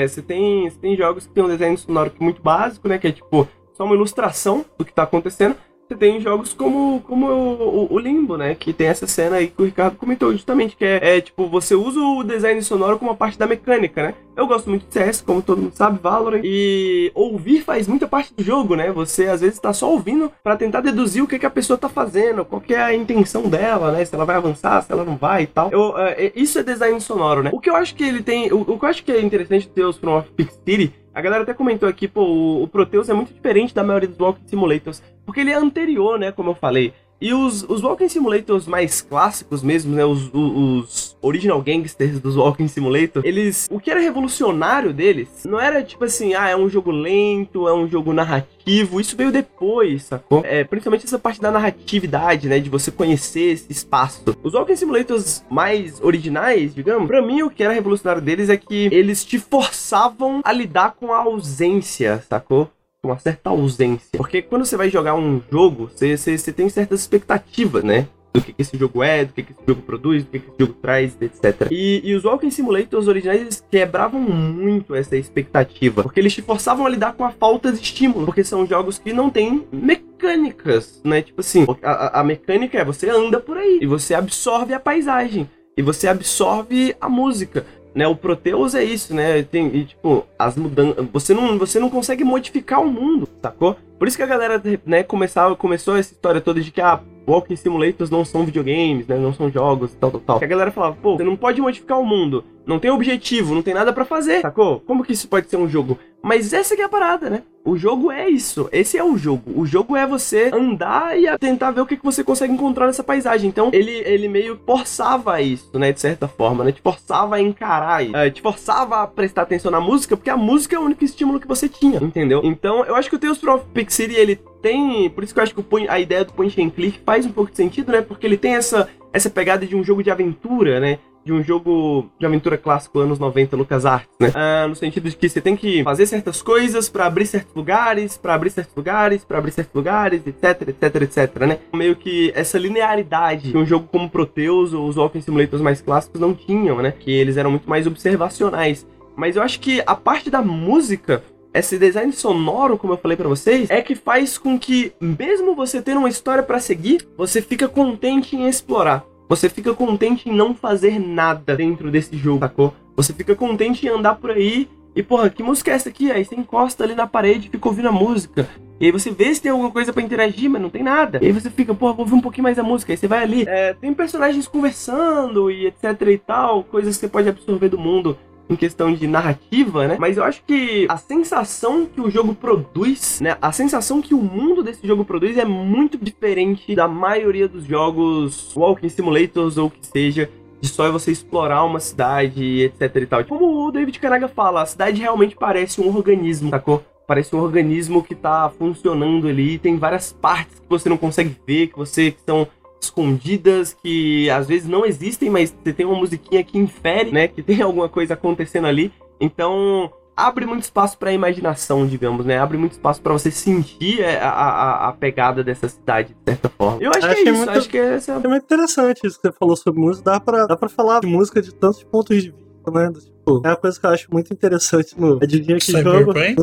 [0.02, 2.98] é, você, tem, você tem jogos que tem um design sonoro muito básico, né?
[2.98, 5.55] Que é tipo só uma ilustração do que tá acontecendo.
[5.88, 8.56] Você tem jogos como, como o, o- Limbo, né?
[8.56, 11.76] Que tem essa cena aí que o Ricardo comentou justamente, que é, é, tipo, você
[11.76, 14.14] usa o design sonoro como uma parte da mecânica, né?
[14.36, 16.40] Eu gosto muito de CS, como todo mundo sabe, Valorant.
[16.44, 18.90] E ouvir faz muita parte do jogo, né?
[18.90, 21.88] Você às vezes tá só ouvindo pra tentar deduzir o que, que a pessoa tá
[21.88, 24.04] fazendo, qual é a intenção dela, né?
[24.04, 25.70] Se ela vai avançar, se ela não vai e tal.
[25.70, 27.50] Eu, é, é, isso é design sonoro, né?
[27.52, 28.52] O que eu acho que ele tem.
[28.52, 30.92] O, o que eu acho que é interessante ter os From of Peak City.
[31.14, 34.46] A galera até comentou aqui, pô, o Proteus é muito diferente da maioria dos Walking
[34.48, 36.94] Simulators, porque ele é anterior, né, como eu falei.
[37.20, 40.05] E os, os Walking Simulators mais clássicos mesmo, né?
[40.05, 43.66] Os, os, os original gangsters dos Walking Simulator, eles.
[43.70, 47.74] O que era revolucionário deles não era tipo assim, ah, é um jogo lento, é
[47.74, 49.01] um jogo narrativo.
[49.01, 50.43] Isso veio depois, sacou?
[50.44, 52.59] É, principalmente essa parte da narratividade, né?
[52.59, 54.23] De você conhecer esse espaço.
[54.43, 58.90] Os Walking Simulators mais originais, digamos, pra mim o que era revolucionário deles é que
[58.93, 62.70] eles te forçavam a lidar com a ausência, sacou?
[63.05, 64.09] Uma certa ausência.
[64.16, 68.06] Porque quando você vai jogar um jogo, você, você, você tem certas expectativas, né?
[68.32, 70.48] Do que, que esse jogo é, do que, que esse jogo produz, do que, que
[70.51, 71.68] esse jogo traz, etc.
[71.70, 76.02] E, e os Walking Simulators originais eles quebravam muito essa expectativa.
[76.02, 78.27] Porque eles te forçavam a lidar com a falta de estímulo.
[78.27, 81.23] Porque são jogos que não têm mecânicas, né?
[81.23, 85.48] Tipo assim, a- a mecânica é você anda por aí e você absorve a paisagem.
[85.78, 87.64] E você absorve a música
[87.97, 88.06] né?
[88.06, 89.43] O Proteus é isso, né?
[89.43, 91.06] Tem, e, tipo, as mudanças.
[91.10, 93.74] Você não, você não consegue modificar o mundo, sacou?
[93.98, 97.56] Por isso que a galera, né, começava, começou essa história toda de que ah, Walking
[97.56, 99.16] Simulators não são videogames, né?
[99.16, 100.39] Não são jogos e tal, tal, tal.
[100.39, 102.44] Que a galera falava, pô, você não pode modificar o mundo.
[102.66, 104.81] Não tem objetivo, não tem nada pra fazer, sacou?
[104.81, 105.98] Como que isso pode ser um jogo?
[106.23, 107.43] Mas essa que é a parada, né?
[107.66, 108.68] O jogo é isso.
[108.70, 109.60] Esse é o jogo.
[109.60, 113.02] O jogo é você andar e tentar ver o que, que você consegue encontrar nessa
[113.02, 113.48] paisagem.
[113.48, 115.93] Então, ele, ele meio forçava isso, né?
[115.93, 116.70] De certa forma, né?
[116.70, 118.16] Te forçava a encarar isso.
[118.16, 121.40] É, te forçava a prestar atenção na música, porque a música é o único estímulo
[121.40, 122.40] que você tinha, entendeu?
[122.44, 123.40] Então, eu acho que o Tales
[123.74, 125.10] Big City, ele tem...
[125.10, 127.51] Por isso que eu acho que a ideia do point and click faz um pouco
[127.51, 128.01] de sentido, né?
[128.01, 131.01] Porque ele tem essa, essa pegada de um jogo de aventura, né?
[131.27, 134.31] De um jogo de aventura clássico anos 90 LucasArts, né?
[134.32, 138.16] Ah, no sentido de que você tem que fazer certas coisas pra abrir certos lugares,
[138.16, 141.59] pra abrir certos lugares, pra abrir certos lugares, etc, etc, etc, né?
[141.74, 146.20] Meio que essa linearidade que um jogo como Proteus ou os Walking Simulators mais clássicos
[146.20, 146.93] não tinham, né?
[146.93, 148.86] Que eles eram muito mais observacionais.
[149.16, 153.28] Mas eu acho que a parte da música esse design sonoro, como eu falei pra
[153.28, 157.66] vocês, é que faz com que, mesmo você tendo uma história pra seguir, você fica
[157.66, 159.05] contente em explorar.
[159.28, 162.74] Você fica contente em não fazer nada dentro desse jogo, sacou?
[162.94, 166.11] Você fica contente em andar por aí e, porra, que música é essa aqui?
[166.11, 168.48] Aí você encosta ali na parede e fica ouvindo a música.
[168.81, 171.19] E aí você vê se tem alguma coisa pra interagir, mas não tem nada.
[171.20, 172.93] E aí você fica, porra, vou ouvir um pouquinho mais a música.
[172.93, 177.09] Aí você vai ali, é, tem personagens conversando e etc e tal, coisas que você
[177.09, 178.16] pode absorver do mundo
[178.48, 179.97] em questão de narrativa, né?
[179.98, 183.36] Mas eu acho que a sensação que o jogo produz, né?
[183.40, 188.55] A sensação que o mundo desse jogo produz é muito diferente da maioria dos jogos
[188.56, 190.31] Walking Simulators ou que seja.
[190.59, 193.24] De só você explorar uma cidade, etc e tal.
[193.24, 196.82] Como o David Kanaga fala, a cidade realmente parece um organismo, sacou?
[197.06, 201.68] parece um organismo que tá funcionando ali, tem várias partes que você não consegue ver,
[201.68, 202.48] que você que são
[202.86, 207.42] escondidas, que às vezes não existem, mas você tem uma musiquinha que infere, né, que
[207.42, 208.92] tem alguma coisa acontecendo ali.
[209.20, 212.38] Então, abre muito espaço pra imaginação, digamos, né?
[212.38, 216.48] Abre muito espaço pra você sentir é, a, a, a pegada dessa cidade, de certa
[216.48, 216.78] forma.
[216.82, 219.32] Eu acho que é isso, muito- acho que essa É muito interessante isso que você
[219.32, 220.10] falou sobre música.
[220.12, 222.90] Dá pra, dá pra falar de música de tantos pontos de vista, né?
[222.92, 226.14] Tipo, é uma coisa que eu acho muito interessante no Adivinha que jogo.
[226.14, 226.34] Tem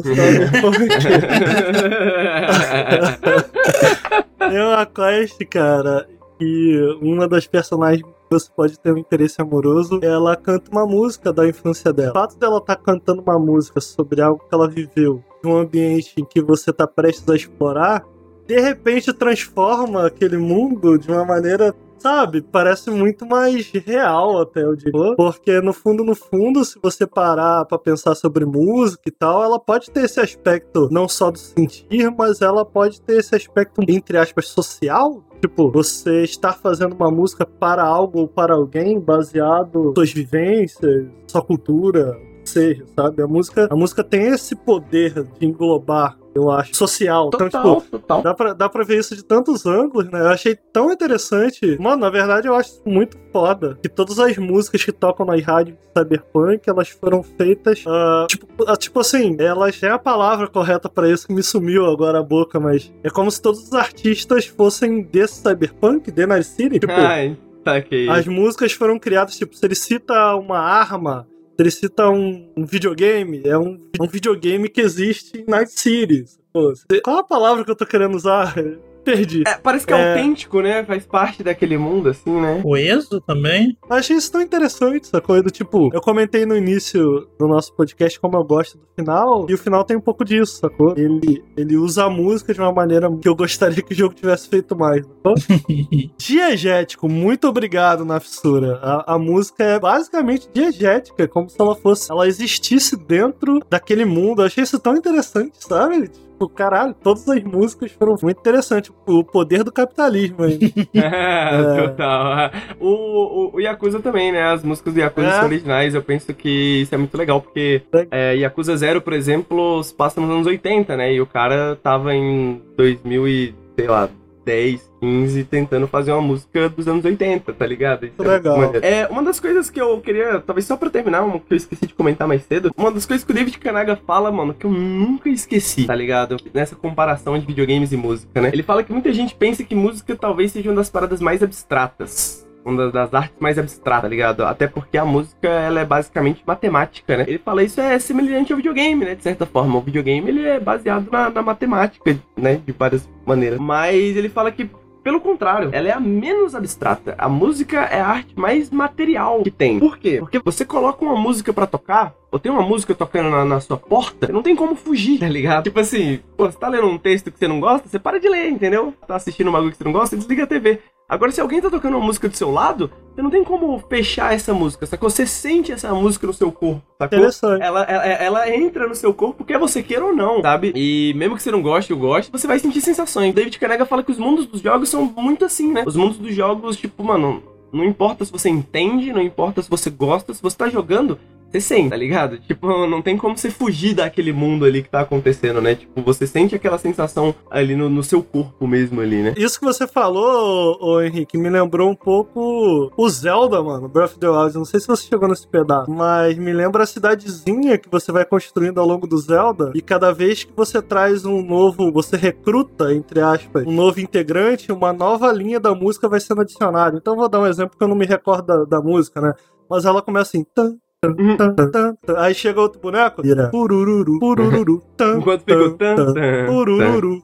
[4.61, 6.07] uma quest, cara,
[6.38, 11.32] que uma das personagens que você pode ter um interesse amoroso, ela canta uma música
[11.32, 12.12] da infância dela.
[12.12, 16.26] O fato dela estar cantando uma música sobre algo que ela viveu, um ambiente em
[16.26, 18.04] que você está prestes a explorar,
[18.48, 21.74] de repente transforma aquele mundo de uma maneira
[22.04, 25.16] sabe, parece muito mais real até, eu digo.
[25.16, 29.58] Porque no fundo, no fundo, se você parar pra pensar sobre música e tal, ela
[29.58, 34.18] pode ter esse aspecto não só do sentir, mas ela pode ter esse aspecto, entre
[34.18, 35.24] aspas, social.
[35.40, 41.08] Tipo, você estar fazendo uma música para algo ou para alguém baseado em suas vivências,
[41.28, 43.22] sua cultura, seja, sabe?
[43.22, 47.30] A música, a música tem esse poder de englobar, eu acho, social.
[47.34, 48.22] Então, tipo, Total, total.
[48.22, 50.22] Dá pra, dá pra ver isso de tantos ângulos, né?
[50.22, 51.78] Eu achei tão interessante.
[51.80, 53.78] Mano, na verdade, eu acho muito foda.
[53.82, 57.84] Que todas as músicas que tocam nas rádios de Cyberpunk, elas foram feitas.
[57.88, 61.86] ah, tipo, ah, tipo assim, elas é a palavra correta pra isso que me sumiu
[61.86, 66.48] agora a boca, mas é como se todos os artistas fossem desse Cyberpunk, de Night
[66.48, 66.80] City.
[66.80, 71.28] Tipo, Ai, tá as músicas foram criadas, tipo, se ele cita uma arma,
[71.58, 76.26] ele cita um, um videogame, é um, um videogame que existe em Night City.
[76.52, 76.74] Pô,
[77.04, 78.56] qual a palavra que eu tô querendo usar?
[79.04, 79.44] Perdi.
[79.46, 80.10] É, parece que é, É.
[80.14, 80.84] autêntico, né?
[80.84, 82.62] Faz parte daquele mundo, assim, né?
[82.64, 83.78] O Exo também?
[83.90, 85.90] Eu achei isso tão interessante, essa coisa do tipo.
[85.94, 89.84] Eu comentei no início do nosso podcast como eu gosto do final, e o final
[89.84, 90.94] tem um pouco disso, sacou?
[90.98, 94.48] Ele, ele usa a música de uma maneira que eu gostaria que o jogo tivesse
[94.48, 95.06] feito mais.
[95.06, 95.34] sacou?
[96.18, 98.80] diegético, muito obrigado, Nafsura.
[98.82, 102.12] A, a música é basicamente diegética, como se ela fosse.
[102.12, 104.42] Ela existisse dentro daquele mundo.
[104.42, 106.10] Eu achei isso tão interessante, sabe?
[106.44, 108.91] Tipo, caralho, todas as músicas foram muito interessantes.
[109.06, 110.60] O poder do capitalismo aí.
[110.94, 112.52] É, Total.
[112.80, 114.44] O, o, o Yakuza também, né?
[114.44, 115.32] As músicas do Yakuza É.
[115.32, 115.95] são originais.
[115.95, 120.30] Eu penso que isso é muito legal, porque é, Yakuza Zero, por exemplo, passa nos
[120.30, 121.14] anos 80, né?
[121.14, 124.10] E o cara tava em 2000 e, sei lá,
[124.45, 128.06] 10, 15, tentando fazer uma música dos anos 80, tá ligado?
[128.06, 128.76] Isso é Legal.
[128.82, 131.88] É, uma das coisas que eu queria, talvez só pra terminar, uma que eu esqueci
[131.88, 134.72] de comentar mais cedo, uma das coisas que o David Kanaga fala, mano, que eu
[134.72, 136.38] nunca esqueci, tá ligado?
[136.53, 138.49] Nessa comparação de videogames e música, né?
[138.53, 142.48] Ele fala que muita gente pensa que música talvez seja uma das paradas mais abstratas.
[142.65, 144.45] Uma das- artes mais abstratas, tá ligado?
[144.45, 147.26] Até porque a música, ela é basicamente matemática, né?
[147.27, 149.15] Ele fala isso é semelhante ao videogame, né?
[149.15, 149.77] De certa forma.
[149.77, 152.61] O videogame, ele é baseado na, na matemática, né?
[152.65, 153.60] De várias maneiras.
[153.60, 154.69] Mas ele fala que
[155.03, 157.14] pelo contrário, ela é a menos abstrata.
[157.18, 159.77] A música é a arte mais material que tem.
[159.77, 160.15] Por quê?
[160.19, 163.76] Porque você coloca uma música pra tocar, ou tem uma música tocando na, na sua
[163.76, 165.65] porta, não tem como fugir, tá ligado?
[165.65, 168.30] Tipo assim, pô, você tá lendo um texto que você não gosta, você para de
[168.30, 168.94] ler, entendeu?
[169.06, 170.80] Tá assistindo um bagulho que você não gosta, desliga a TV.
[171.08, 174.34] Agora, se alguém tá tocando uma música do seu lado, você não tem como fechar
[174.34, 175.10] essa música, sacou?
[175.10, 177.18] Você sente essa música no seu corpo, sacou?
[177.18, 177.62] Interessante.
[177.62, 180.72] Ela, ela, ela entra no seu corpo quer você queira ou não, sabe?
[180.76, 183.34] E mesmo que você não goste ou goste, você vai sentir sensações.
[183.34, 185.84] David Kanega fala que os mundos dos jogos são muito assim, né?
[185.86, 189.90] Os mundos dos jogos, tipo, mano, não importa se você entende, não importa se você
[189.90, 191.20] gosta, se você tá jogando,
[191.54, 192.40] você sente, tá ligado?
[192.40, 195.76] Tipo, não tem como você fugir daquele mundo ali que tá acontecendo, né?
[195.76, 199.34] Tipo, você sente aquela sensação ali no, no seu corpo mesmo ali, né?
[199.38, 204.12] Isso que você falou, ô, ô, Henrique, me lembrou um pouco o Zelda, mano, Breath
[204.12, 204.56] of the Wild.
[204.56, 208.26] Não sei se você chegou nesse pedaço, mas me lembra a cidadezinha que você vai
[208.26, 209.72] construindo ao longo do Zelda.
[209.76, 214.72] E cada vez que você traz um novo, você recruta, entre aspas, um novo integrante,
[214.72, 216.98] uma nova linha da música vai sendo adicionada.
[216.98, 219.34] Então eu vou dar um exemplo que eu não me recordo da, da música, né?
[219.70, 220.44] Mas ela começa assim.
[220.54, 220.78] Tan,
[221.12, 221.96] tan.
[222.18, 227.24] Aí chega outro boneco, vira purururu, purururu, tan, Enquanto o tan, tan, purururu,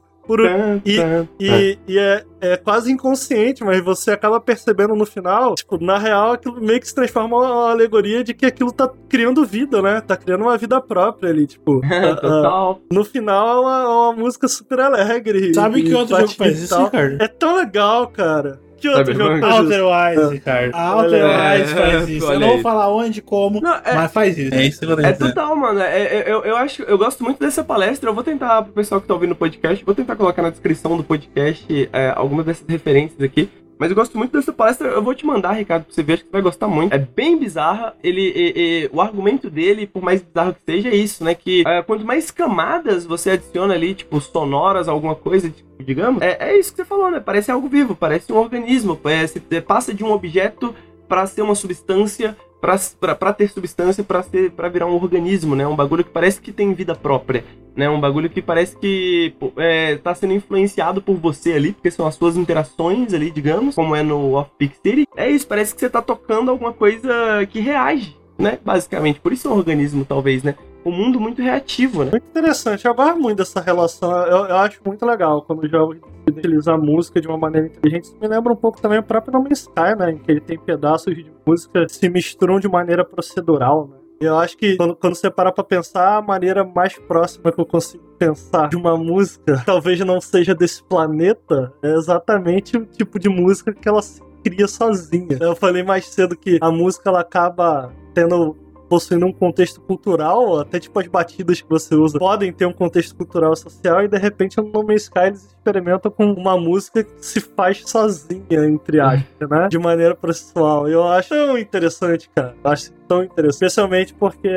[0.84, 5.82] E- tan, E, e é, é quase inconsciente, mas você acaba percebendo no final, tipo,
[5.82, 9.82] na real, aquilo meio que se transforma uma alegoria de que aquilo tá criando vida,
[9.82, 10.00] né?
[10.00, 11.80] Tá criando uma vida própria ali, tipo.
[11.90, 12.80] ah, ah, Total.
[12.92, 15.52] no final é uma, é uma música super alegre.
[15.54, 16.84] Sabe que outro jogo faz isso.
[16.84, 17.20] Ricardo?
[17.20, 18.60] É tão legal, cara.
[18.80, 19.40] Que outro Cyberpunk?
[19.40, 19.54] jogo?
[19.54, 20.74] Outer Wise, Ricardo.
[20.74, 22.32] A Outer Wise faz isso.
[22.32, 24.54] Eu não vou falar onde, como, Não, é- mas faz isso.
[24.54, 25.28] É isso que eu É dizendo.
[25.28, 25.80] total, mano.
[25.80, 28.08] É, é- eu, eu acho, eu gosto muito dessa palestra.
[28.10, 30.96] Eu vou tentar, pro pessoal que tá ouvindo o podcast, vou tentar colocar na descrição
[30.96, 33.48] do podcast é, algumas dessas referências aqui.
[33.80, 34.88] Mas eu gosto muito dessa palestra.
[34.88, 36.92] Eu vou te mandar, Ricardo, pra você ver, acho que você vai gostar muito.
[36.92, 37.94] É bem bizarra.
[38.04, 41.34] Ele, o argumento dele, por mais bizarro que seja, é isso, né?
[41.34, 46.36] Que é, quanto mais camadas você adiciona ali, tipo, sonoras, alguma coisa, tipo, digamos, é,
[46.50, 47.20] é isso que você falou, né?
[47.20, 49.00] Parece algo vivo, parece um organismo.
[49.04, 50.74] É, você passa de um objeto
[51.08, 55.66] para ser uma substância pra- ter substância pra ser para virar um organismo, né?
[55.66, 57.88] Um bagulho que parece que tem vida própria, né?
[57.88, 62.14] Um bagulho que parece que é, tá sendo influenciado por você ali, porque são as
[62.14, 65.08] suas interações ali, digamos, como é no Off Peak City.
[65.16, 67.10] É isso, parece que você tá tocando alguma coisa
[67.50, 68.58] que reage, né?
[68.64, 70.54] Basicamente, por isso é um organismo, talvez, né?
[70.84, 72.10] Um mundo muito reativo, né?
[72.10, 74.10] Muito interessante, eu gosto muito dessa relação.
[74.26, 75.98] Eu, eu acho muito legal quando os jogos
[76.30, 78.04] utilizam a música de uma maneira inteligente.
[78.04, 80.12] Isso me lembra um pouco também o próprio No Man's Sky, né?
[80.12, 84.00] Em que ele tem pedaços de música que se misturam de maneira procedural, né?
[84.20, 87.64] Eu acho que quando, quando você para pra pensar, a maneira mais próxima que eu
[87.64, 93.30] consigo pensar de uma música, talvez não seja desse planeta, é exatamente o tipo de
[93.30, 95.38] música que ela se cria sozinha.
[95.40, 98.54] Eu falei mais cedo que a música ela acaba tendo
[98.90, 103.14] possuindo um contexto cultural, até tipo as batidas que você usa podem ter um contexto
[103.14, 107.04] cultural e social, e de repente no No Man's Sky eles experimentam com uma música
[107.04, 109.68] que se faz sozinha, entre aspas, né?
[109.68, 110.88] De maneira processual.
[110.88, 112.54] E eu acho tão interessante, cara.
[112.64, 113.52] Eu acho tão interessante.
[113.52, 114.48] Especialmente porque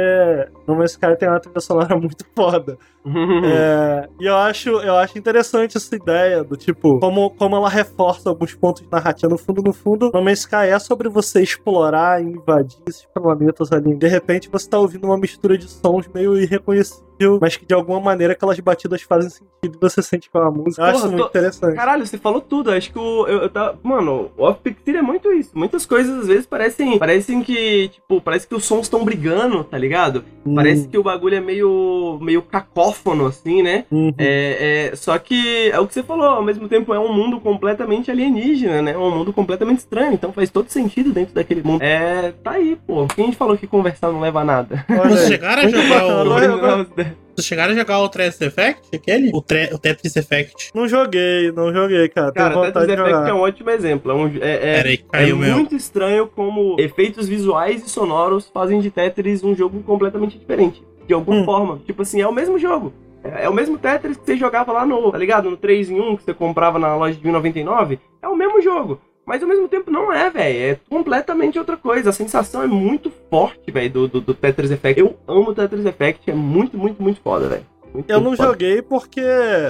[0.65, 2.77] No Man's Sky tem uma trilha sonora muito foda.
[3.05, 8.29] É, e eu acho, eu acho interessante essa ideia do tipo, como, como ela reforça
[8.29, 9.29] alguns pontos de narrativa.
[9.29, 13.71] No fundo, no fundo, No Man's Sky é sobre você explorar e invadir esses planetas
[13.71, 13.95] ali.
[13.95, 17.02] De repente, você tá ouvindo uma mistura de sons meio irreconhecível,
[17.41, 20.81] mas que de alguma maneira aquelas batidas fazem sentido e você sente com a música.
[20.81, 21.75] Eu acho Porra, isso muito tô- interessante.
[21.75, 22.71] Caralho, você falou tudo.
[22.71, 23.27] Acho que o.
[23.27, 25.51] Eu, eu tá, mano, o Off City é muito isso.
[25.53, 26.97] Muitas coisas às vezes parecem.
[26.97, 27.89] Parecem que.
[27.89, 30.23] Tipo, parece que os sons estão brigando, tá ligado?
[30.45, 32.17] Hum, Parece que o bagulho é meio.
[32.21, 33.85] meio cacófono, assim, né?
[33.91, 34.13] uhum.
[34.17, 37.39] É, é, só que é o que você falou, ao mesmo tempo é um mundo
[37.39, 38.91] completamente alienígena, né?
[38.91, 41.81] É um mundo completamente estranho, então faz todo sentido dentro daquele mundo.
[41.81, 43.07] É, tá aí, pô.
[43.07, 44.85] Quem falou que conversar não leva a nada?
[44.89, 47.12] Vocês chegaram a jogar o- olha.
[47.35, 49.31] Vocês chegaram a jogar o Tetris Effect, aquele?
[49.33, 50.71] O, tre- o Tetris Effect.
[50.73, 52.31] Não joguei, não joguei, cara.
[52.31, 53.29] Tenho Cara, vontade Tetris de Effect jogar.
[53.29, 54.11] é um ótimo exemplo.
[54.11, 59.43] É, um, é, é, é muito estranho como efeitos visuais e sonoros fazem de Tetris
[59.43, 60.83] um jogo completamente diferente.
[61.07, 61.45] De alguma Hum.
[61.45, 61.81] forma.
[61.85, 62.93] Tipo assim, é o mesmo jogo.
[63.23, 65.49] É, é o mesmo Tetris que você jogava lá no, tá ligado?
[65.49, 67.99] No 3 em 1 que você comprava na loja de 1099.
[68.21, 68.99] É o mesmo jogo.
[69.25, 70.57] Mas ao mesmo tempo não é, velho.
[70.57, 72.09] É completamente outra coisa.
[72.09, 74.99] A sensação é muito forte, velho, do, do, do Tetris Effect.
[74.99, 76.29] Eu amo o Tetris Effect.
[76.29, 77.65] É muito, muito, muito foda, velho.
[78.07, 78.49] Eu não foda.
[78.49, 79.21] joguei porque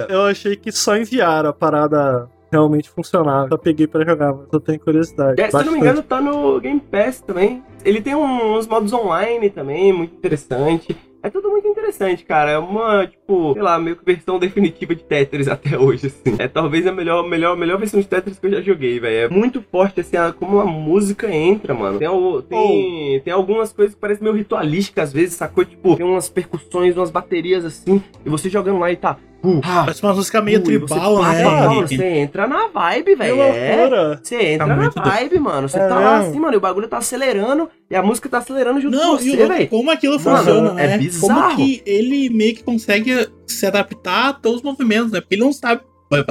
[0.08, 3.48] eu achei que só enviaram a parada realmente funcionava.
[3.48, 5.40] Só peguei pra jogar, mas eu tenho curiosidade.
[5.40, 7.62] É, se eu não me engano, tá no Game Pass também.
[7.84, 10.96] Ele tem uns modos online também, muito interessante.
[11.24, 12.50] É tudo muito interessante, cara.
[12.50, 16.36] É uma, tipo, sei lá, meio que versão definitiva de Tetris até hoje, assim.
[16.38, 19.16] É talvez a melhor, melhor, melhor versão de Tetris que eu já joguei, velho.
[19.24, 21.98] É muito forte, assim, a- como a música entra, mano.
[21.98, 22.06] Tem,
[22.42, 25.64] tem, tem algumas coisas que parecem meio ritualísticas, às vezes, sacou?
[25.64, 29.16] Tipo, tem umas percussões, umas baterias, assim, e você jogando lá e tá...
[29.44, 31.66] Uh, ah, Parece uma música meio uh, você tribal, bate né?
[31.76, 31.96] Henrique?
[31.96, 33.42] Você entra na vibe, velho.
[33.42, 34.18] É.
[34.22, 35.68] Você entra Tá na vibe, mano.
[35.68, 38.38] Você É tá lá assim, mano, e o bagulho tá acelerando e a música tá
[38.38, 39.68] acelerando junto Não, com e você, o- velho.
[39.68, 40.98] como aquilo Mano, funciona, é né?
[40.98, 41.42] bizarro.
[41.42, 45.20] Como que ele meio que consegue se adaptar a todos os movimentos, né?
[45.20, 45.82] Porque ele não sabe.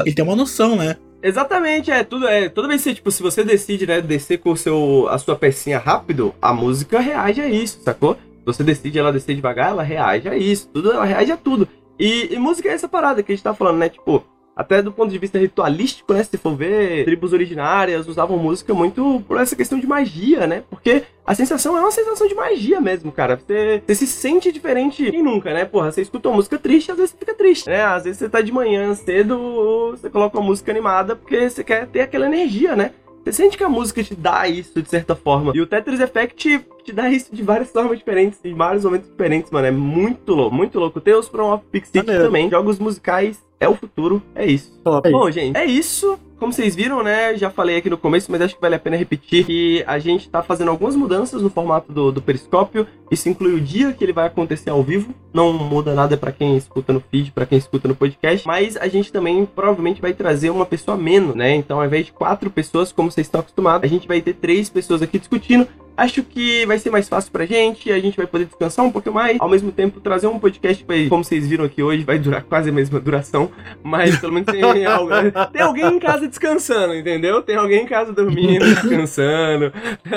[0.06, 0.96] Ele tem uma noção, né?
[1.22, 2.28] Exatamente, é tudo.
[2.28, 5.18] É, toda vez que você, tipo, se você decide, né, descer com o seu, a
[5.18, 8.16] sua pecinha rápido, a música reage a isso, sacou?
[8.16, 10.68] Se você decide ela descer devagar, ela reage a isso.
[10.74, 11.66] Tudo, ela reage a tudo.
[12.00, 13.90] E, e música é essa parada que a gente tá falando, né?
[13.90, 14.24] Tipo,
[14.56, 16.24] até do ponto de vista ritualístico, né?
[16.24, 20.64] Se for ver, tribos originárias usavam música muito por essa questão de magia, né?
[20.70, 23.38] Porque a sensação é uma sensação de magia mesmo, cara.
[23.38, 25.66] Você, você se sente diferente e nunca, né?
[25.66, 27.84] Porra, você escuta uma música triste, às vezes você fica triste, né?
[27.84, 31.88] Às vezes você tá de manhã cedo, você coloca uma música animada porque você quer
[31.88, 32.92] ter aquela energia, né?
[33.24, 35.54] Você sente que a música te dá isso de certa forma.
[35.56, 39.50] E o Tetris Effect te, dá isso de várias formas diferentes, em vários momentos diferentes,
[39.50, 39.66] mano.
[39.66, 41.00] É muito louco, muito louco.
[41.00, 41.64] Tales from Off
[41.96, 42.26] Maneiro.
[42.26, 42.50] também.
[42.50, 44.80] Jogos musicais é o futuro, é isso.
[44.84, 45.10] Top.
[45.10, 46.20] Bom, gente, é isso.
[46.44, 47.38] Como vocês viram, né?
[47.38, 50.30] Já falei aqui no começo, mas acho que vale a pena repetir que a gente
[50.30, 52.86] tá fazendo algumas mudanças no formato do, do Periscópio.
[53.10, 55.14] Isso inclui o dia que ele vai acontecer ao vivo.
[55.34, 58.46] Não muda nada pra quem escuta no feed, pra quem escuta no podcast.
[58.46, 61.56] Mas a gente também provavelmente vai trazer uma pessoa menos, né?
[61.56, 64.70] Então, ao invés de quatro pessoas, como vocês estão acostumados, a gente vai ter três
[64.70, 65.66] pessoas aqui discutindo.
[65.96, 69.16] Acho que vai ser mais fácil pra gente, a gente vai poder descansar um pouquinho
[69.16, 72.18] mais, ao mesmo tempo trazer um podcast que vai, como vocês viram aqui hoje, vai
[72.18, 73.52] durar quase a mesma duração,
[73.84, 75.12] mas pelo menos tem, algo,
[75.52, 77.42] tem alguém em casa descansando, entendeu?
[77.42, 79.72] Tem alguém em casa dormindo, descansando.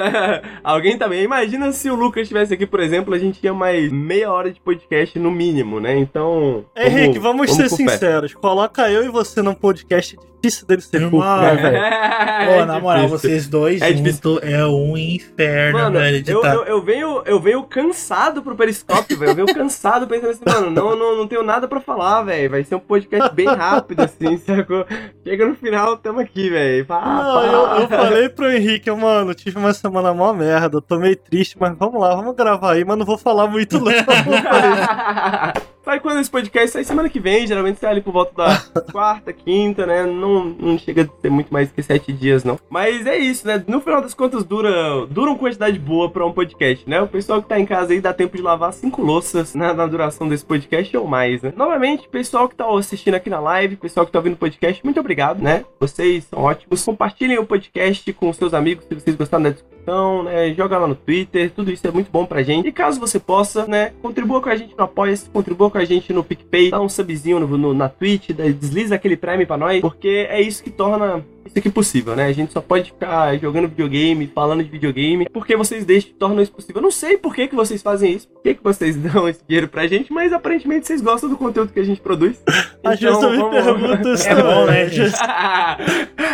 [0.64, 1.22] alguém também.
[1.22, 4.60] Imagina se o Lucas estivesse aqui, por exemplo, a gente tinha mais meia hora de
[4.60, 5.96] podcast no mínimo, né?
[5.98, 6.64] Então.
[6.76, 7.92] Henrique, vamos, ser com fé.
[7.92, 8.34] sinceros.
[8.34, 11.76] Coloca eu e você num podcast difícil dele ser Irmão, fofo, né, velho?
[12.36, 16.22] É Pô, na moral, vocês dois É juntos é um inferno, Mano, velho.
[16.22, 16.54] De eu, tá...
[16.54, 19.30] eu, eu venho, eu venho cansado pro Periscópio, velho.
[19.30, 22.50] Eu venho cansado pensando assim, mano, não, não, não tenho nada pra falar, velho.
[22.50, 24.86] Vai ser um podcast bem rápido, assim, sacou?
[25.24, 26.84] Chega no final, tamo aqui, velho.
[26.86, 27.46] Pá, Não, pá.
[27.46, 31.56] eu, eu falei pro Henrique, mano, tive uma semana mó merda, eu tô meio triste,
[31.58, 33.92] mas vamos lá, vamos gravar aí, mas não vou falar muito não.
[35.86, 39.32] Sai quando esse podcast sai semana que vem, geralmente sai ali por volta da quarta,
[39.32, 40.04] quinta, né?
[40.04, 42.58] Não, não chega a ser muito mais que sete dias, não.
[42.70, 43.62] Mas é isso, né?
[43.66, 47.00] No final das contas, dura, dura uma quantidade boa pra um podcast, né?
[47.02, 49.86] O pessoal que tá em casa aí dá tempo de lavar cinco louças na, na
[49.86, 51.52] duração desse podcast ou mais, né?
[51.56, 55.00] Novamente, pessoal que tá assistindo aqui na live, pessoal que tá ouvindo o podcast, muito
[55.00, 55.64] obrigado, né?
[55.80, 56.84] Vocês são ótimos.
[56.84, 60.52] Compartilhem o podcast com seus amigos se vocês gostaram da discussão, né?
[60.54, 62.68] Joga lá no Twitter, tudo isso é muito bom pra gente.
[62.68, 63.92] E caso você possa, né?
[64.02, 67.40] Contribua com a gente no Apoia-se, contribua com a gente no PicPay, dá um subzinho
[67.40, 71.58] no, no- na Twitch, desliza aquele Prime pra nós, porque é isso que torna isso
[71.58, 72.24] aqui possível, né?
[72.26, 76.50] A gente só pode ficar jogando videogame, falando de videogame, porque vocês deixam, tornam isso
[76.52, 76.76] possível.
[76.76, 79.40] Eu não sei por que, que vocês fazem isso, por que, que vocês dão esse
[79.46, 82.42] dinheiro pra gente, mas aparentemente vocês gostam do conteúdo que a gente produz.
[82.82, 85.14] Às vezes eu me vamos- pergunto isso É bom, né, gente?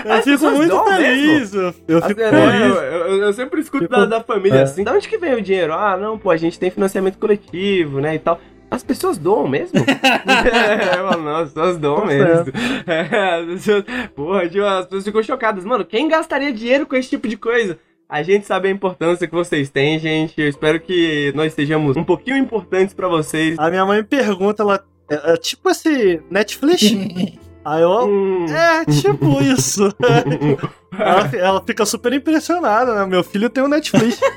[0.05, 2.77] Eu As fico muito feliz, eu, eu fico né, feliz.
[2.77, 4.63] eu, eu- eu sempre escuto Fico- da, da família É.
[4.63, 5.73] assim, da onde que vem o dinheiro?
[5.73, 8.41] Ah, não, pô, a gente tem financiamento coletivo, né, e tal.
[8.73, 9.79] As pessoas doam mesmo?
[9.85, 12.53] é, eu falo, não, as pessoas doam Tá mesmo.
[12.87, 13.85] É, as pessoas,
[14.17, 15.65] porra, tipo, as pessoas ficam chocadas.
[15.65, 17.79] Mano, quem gastaria dinheiro com esse tipo de coisa?
[18.09, 20.41] A gente sabe a importância que vocês têm, gente.
[20.41, 23.59] Eu espero que nós sejamos um pouquinho importantes pra vocês.
[23.59, 24.83] A minha mãe me pergunta, ela.
[25.11, 26.83] É, é tipo esse Netflix?
[27.65, 28.07] Aí eu.
[28.09, 28.47] Hum.
[28.49, 29.95] É, tipo isso.
[30.99, 33.07] ela, ela fica super impressionada, né?
[33.07, 34.21] Meu filho tem um Netflix.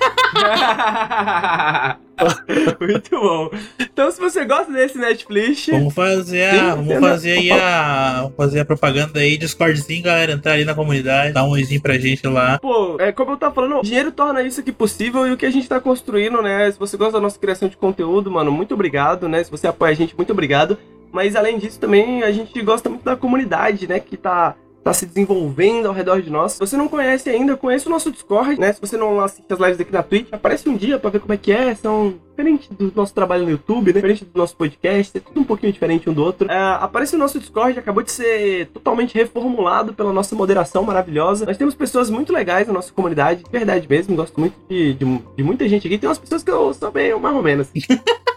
[2.80, 3.49] Muito bom.
[3.80, 6.76] Então, se você gosta desse Netflix, Vamos fazer a.
[6.76, 8.22] Vamos fazer aí a.
[8.22, 10.34] Vamos fazer a propaganda aí, Discordzinho, galera.
[10.34, 12.60] Entrar ali na comunidade, dar um oizinho pra gente lá.
[12.60, 15.45] Pô, é como eu tava falando, o dinheiro torna isso aqui possível e o que
[15.45, 16.72] a gente tá construindo, né?
[16.72, 19.43] Se você gosta da nossa criação de conteúdo, mano, muito obrigado, né?
[19.43, 20.77] Se você apoia a gente, muito obrigado.
[21.16, 24.02] Mas além disso, também a gente gosta muito da comunidade, né?
[24.02, 24.54] Que tá.
[24.84, 26.52] Tá se desenvolvendo ao redor de nós.
[26.52, 28.72] Se você não conhece ainda, conheça o nosso Discord, né?
[28.72, 31.34] Se você não assiste as lives aqui na Twitch, aparece um dia pra ver como
[31.34, 31.74] é que é.
[31.74, 33.94] São diferente do nosso trabalho no YouTube, né?
[33.94, 36.52] Diferente do nosso podcast, é tudo um pouquinho diferente um do outro.
[36.52, 41.48] É, aparece o nosso Discord, acabou de ser totalmente reformulado pela nossa moderação maravilhosa.
[41.48, 45.22] Nós temos pessoas muito legais na nossa comunidade, de verdade mesmo, gosto muito de, de,
[45.36, 45.98] de muita gente aqui.
[45.98, 47.72] Tem umas pessoas que eu sou meio mais ou menos.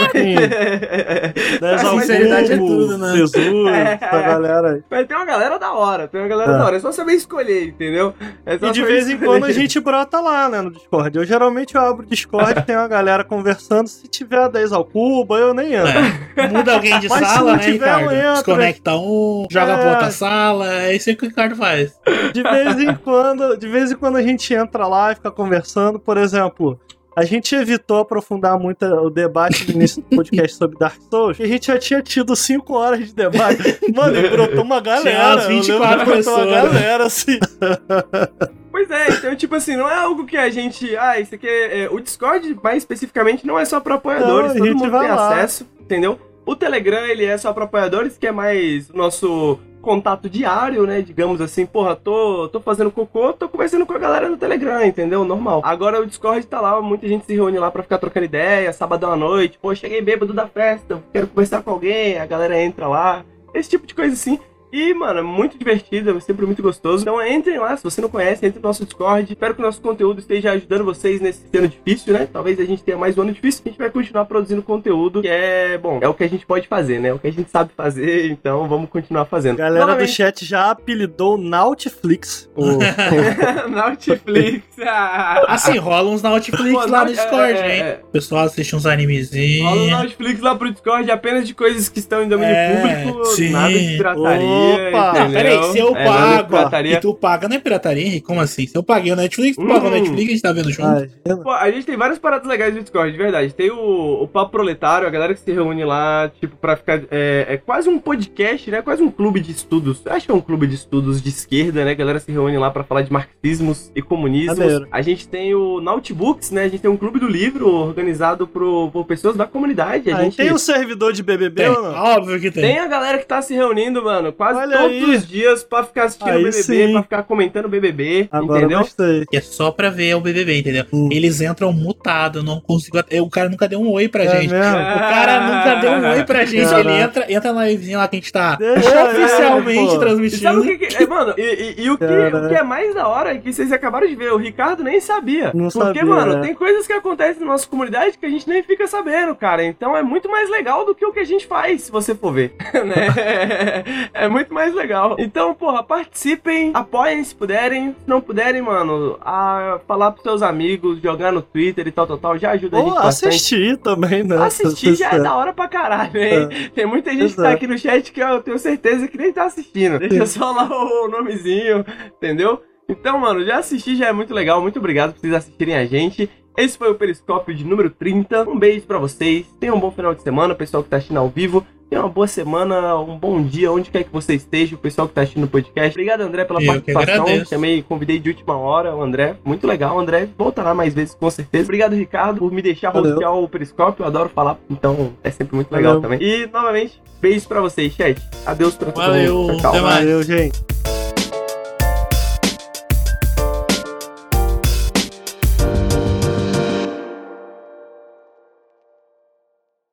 [1.60, 3.12] Dez A ao sinceridade é tudo, né?
[3.16, 3.98] Jesus, É.
[4.00, 4.82] essa galera aí.
[4.90, 6.58] Mas tem uma galera da hora, tem uma galera É.
[6.58, 6.76] da hora.
[6.76, 8.14] É só saber escolher, entendeu?
[8.46, 11.16] É só E de vez em quando a gente brota lá, né, no Discord.
[11.16, 13.86] Eu geralmente eu abro o Discord, tem uma galera conversando.
[13.88, 15.90] Se tiver 10 ao cubo, eu nem entro.
[16.36, 16.48] É.
[16.48, 18.12] Muda alguém de Mas sala, né, tiver, Ricardo?
[18.14, 18.32] entro.
[18.34, 19.76] Desconecta um, joga É.
[19.76, 20.72] pra outra sala.
[20.82, 21.92] É isso aí que o Ricardo faz.
[22.32, 25.98] De vez em quando, de vez em quando a gente entra lá e fica conversando,
[25.98, 26.78] por exemplo.
[27.16, 31.42] A gente evitou aprofundar muito o debate no início do podcast sobre Dark Souls, porque
[31.42, 33.78] a gente já tinha tido 5 horas de debate.
[33.94, 35.42] Mano, e brotou uma galera.
[35.42, 36.72] eu 24 lembro que brotou uma pessoas.
[36.72, 37.38] galera, assim.
[38.72, 40.96] Pois é, então, tipo assim, não é algo que a gente.
[40.96, 41.82] Ah, isso aqui é.
[41.82, 44.98] é, o Discord, mais especificamente, não é só para apoiadores, Não, a todo gente mundo
[45.00, 45.28] tem lá.
[45.34, 46.18] acesso, entendeu?
[46.46, 51.02] O Telegram, ele é só para apoiadores, que é mais o nosso contato diário, né?
[51.02, 55.24] Digamos assim, porra, tô, tô fazendo cocô, tô conversando com a galera no Telegram, entendeu?
[55.24, 55.60] Normal.
[55.64, 59.06] Agora o Discord tá lá, muita gente se reúne lá pra ficar trocando ideia, sábado
[59.06, 63.24] à noite, pô, cheguei bêbado da festa, quero conversar com alguém, a galera entra lá.
[63.52, 64.38] Esse tipo de coisa assim.
[64.72, 67.02] E, mano, é muito divertido, é sempre muito gostoso.
[67.02, 69.32] Então entrem lá, se você não conhece, entre no nosso Discord.
[69.32, 72.28] Espero que o nosso conteúdo esteja ajudando vocês nesse ano difícil, né?
[72.32, 73.62] Talvez a gente tenha mais um ano difícil.
[73.66, 76.68] A gente vai continuar produzindo conteúdo, que é, bom, é o que a gente pode
[76.68, 77.08] fazer, né?
[77.08, 79.56] É o que a gente sabe fazer, então vamos continuar A fazendo.
[79.56, 82.48] galera do Novamente, chat já apelidou Nautflix.
[82.54, 82.78] O...
[83.68, 84.64] Netflix.
[84.86, 85.44] ah.
[85.48, 87.82] Assim, rola uns Netflix Pô, lá no Discord, é, é, hein?
[87.82, 88.00] é.
[88.04, 89.90] O pessoal assiste uns Rola o animezinhos.
[90.02, 93.50] Netflix lá pro Discord apenas de coisas que estão em domínio É, público, sim.
[93.50, 94.59] nada de pirataria.
[94.60, 95.12] Opa!
[95.20, 98.26] Não, peraí, se eu É, pago e tu paga, não é pirataria, Henrique?
[98.26, 98.66] Como assim?
[98.66, 99.68] Se eu paguei o Netflix, tu Hum.
[99.68, 101.42] pagou o Netflix, a gente tá vendo junto.
[101.42, 103.54] Pô, a gente tem várias paradas legais no Discord, de verdade.
[103.54, 107.00] Tem o, o Papo Proletário, a galera que se reúne lá, tipo, pra ficar.
[107.10, 108.82] É, é quase um podcast, né?
[108.82, 110.02] Quase um clube de estudos.
[110.04, 111.92] Eu acho que é um clube de estudos de esquerda, né?
[111.92, 114.58] A galera se reúne lá pra falar de marxismos e comunismos.
[114.90, 116.62] A gente tem o Notebooks, né?
[116.64, 120.10] A gente tem um clube do livro organizado por, por pessoas da comunidade.
[120.10, 121.92] A Ah, gente tem o servidor de BBB Tem, ou não?
[121.94, 122.62] óbvio que tem.
[122.62, 124.32] tem a galera que tá se reunindo, mano.
[124.32, 125.14] Quase quase Olha todos aí.
[125.16, 126.92] os dias pra ficar assistindo Aí BBB, sim.
[126.92, 128.78] pra ficar comentando BBB, Agora entendeu?
[128.80, 129.24] gostei.
[129.32, 130.84] É só pra ver o BBB, entendeu?
[130.92, 131.08] Hum.
[131.10, 132.98] Eles entram mutados, não consigo.
[133.22, 134.50] O cara nunca deu um oi pra É gente.
[134.52, 134.64] mesmo?
[134.72, 136.68] O cara nunca deu um oi pra gente.
[136.68, 136.80] Caraca.
[136.90, 139.80] Ele entra, entra na livezinha lá que a gente tá Deixa oficialmente.
[139.80, 140.62] E sabe o transmitindo.
[140.62, 141.34] que, que é, mano?
[141.36, 144.06] E, e- e o, que, o que é mais da hora é que vocês acabaram
[144.06, 145.52] de ver, o Ricardo nem sabia.
[145.54, 146.40] Não Porque, sabia, mano, né?
[146.40, 149.64] tem coisas que acontecem na nossa comunidade que a gente nem fica sabendo, cara.
[149.64, 152.32] Então é muito mais legal do que o que a gente faz, se você for
[152.32, 152.54] ver.
[152.74, 153.84] né?
[154.14, 155.16] É muito mais legal.
[155.18, 157.94] Então, porra, participem, apoiem se puderem.
[157.98, 162.18] Se não puderem, mano, a falar pros seus amigos, jogar no Twitter e tal, tal,
[162.18, 163.28] tal, já ajuda a Ou gente bastante.
[163.34, 164.36] assistir também, né?
[164.36, 166.70] Assistir já é da hora pra caralho, hein?
[166.74, 167.56] Tem muita gente que tá Exato.
[167.56, 169.98] aqui no chat que eu tenho certeza que nem tá assistindo.
[169.98, 171.84] Deixa só lá o nomezinho,
[172.16, 172.62] entendeu?
[172.88, 174.60] Então, mano, já assistir já é muito legal.
[174.60, 176.28] Muito obrigado por vocês assistirem a gente.
[176.56, 178.48] Esse foi o Periscópio de número 30.
[178.50, 179.46] Um beijo pra vocês.
[179.60, 181.64] Tenham um bom final de semana, pessoal que tá assistindo ao vivo.
[181.90, 185.14] Tenham uma boa semana, um bom dia, onde quer que você esteja, o pessoal que
[185.14, 185.90] tá assistindo o podcast.
[185.90, 187.44] Obrigado, André, pela Eu participação.
[187.44, 189.34] Chamei, convidei de última hora o André.
[189.44, 190.28] Muito legal, André.
[190.38, 191.64] Voltará mais vezes, com certeza.
[191.64, 194.04] Obrigado, Ricardo, por me deixar rostear o Periscópio.
[194.04, 196.02] Eu adoro falar, então é sempre muito legal Valeu.
[196.02, 196.22] também.
[196.22, 198.22] E, novamente, beijos pra vocês, chat.
[198.46, 199.56] Adeus pra todo Valeu, mundo.
[199.56, 199.70] Tchau, tchau.
[199.70, 199.98] até mais.
[200.04, 200.99] Valeu, gente.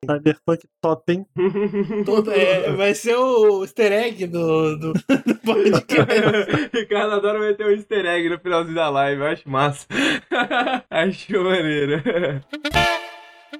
[0.08, 1.26] Cyberpunk top, hein?
[2.06, 6.70] Todo- é, vai ser o easter egg do, do, do podcast.
[6.72, 9.86] Ricardo adora meter um easter egg no finalzinho da live, eu acho massa.
[10.90, 12.02] acho maneiro.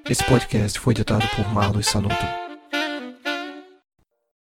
[0.09, 2.15] Esse podcast foi editado por Marlos Sanuto.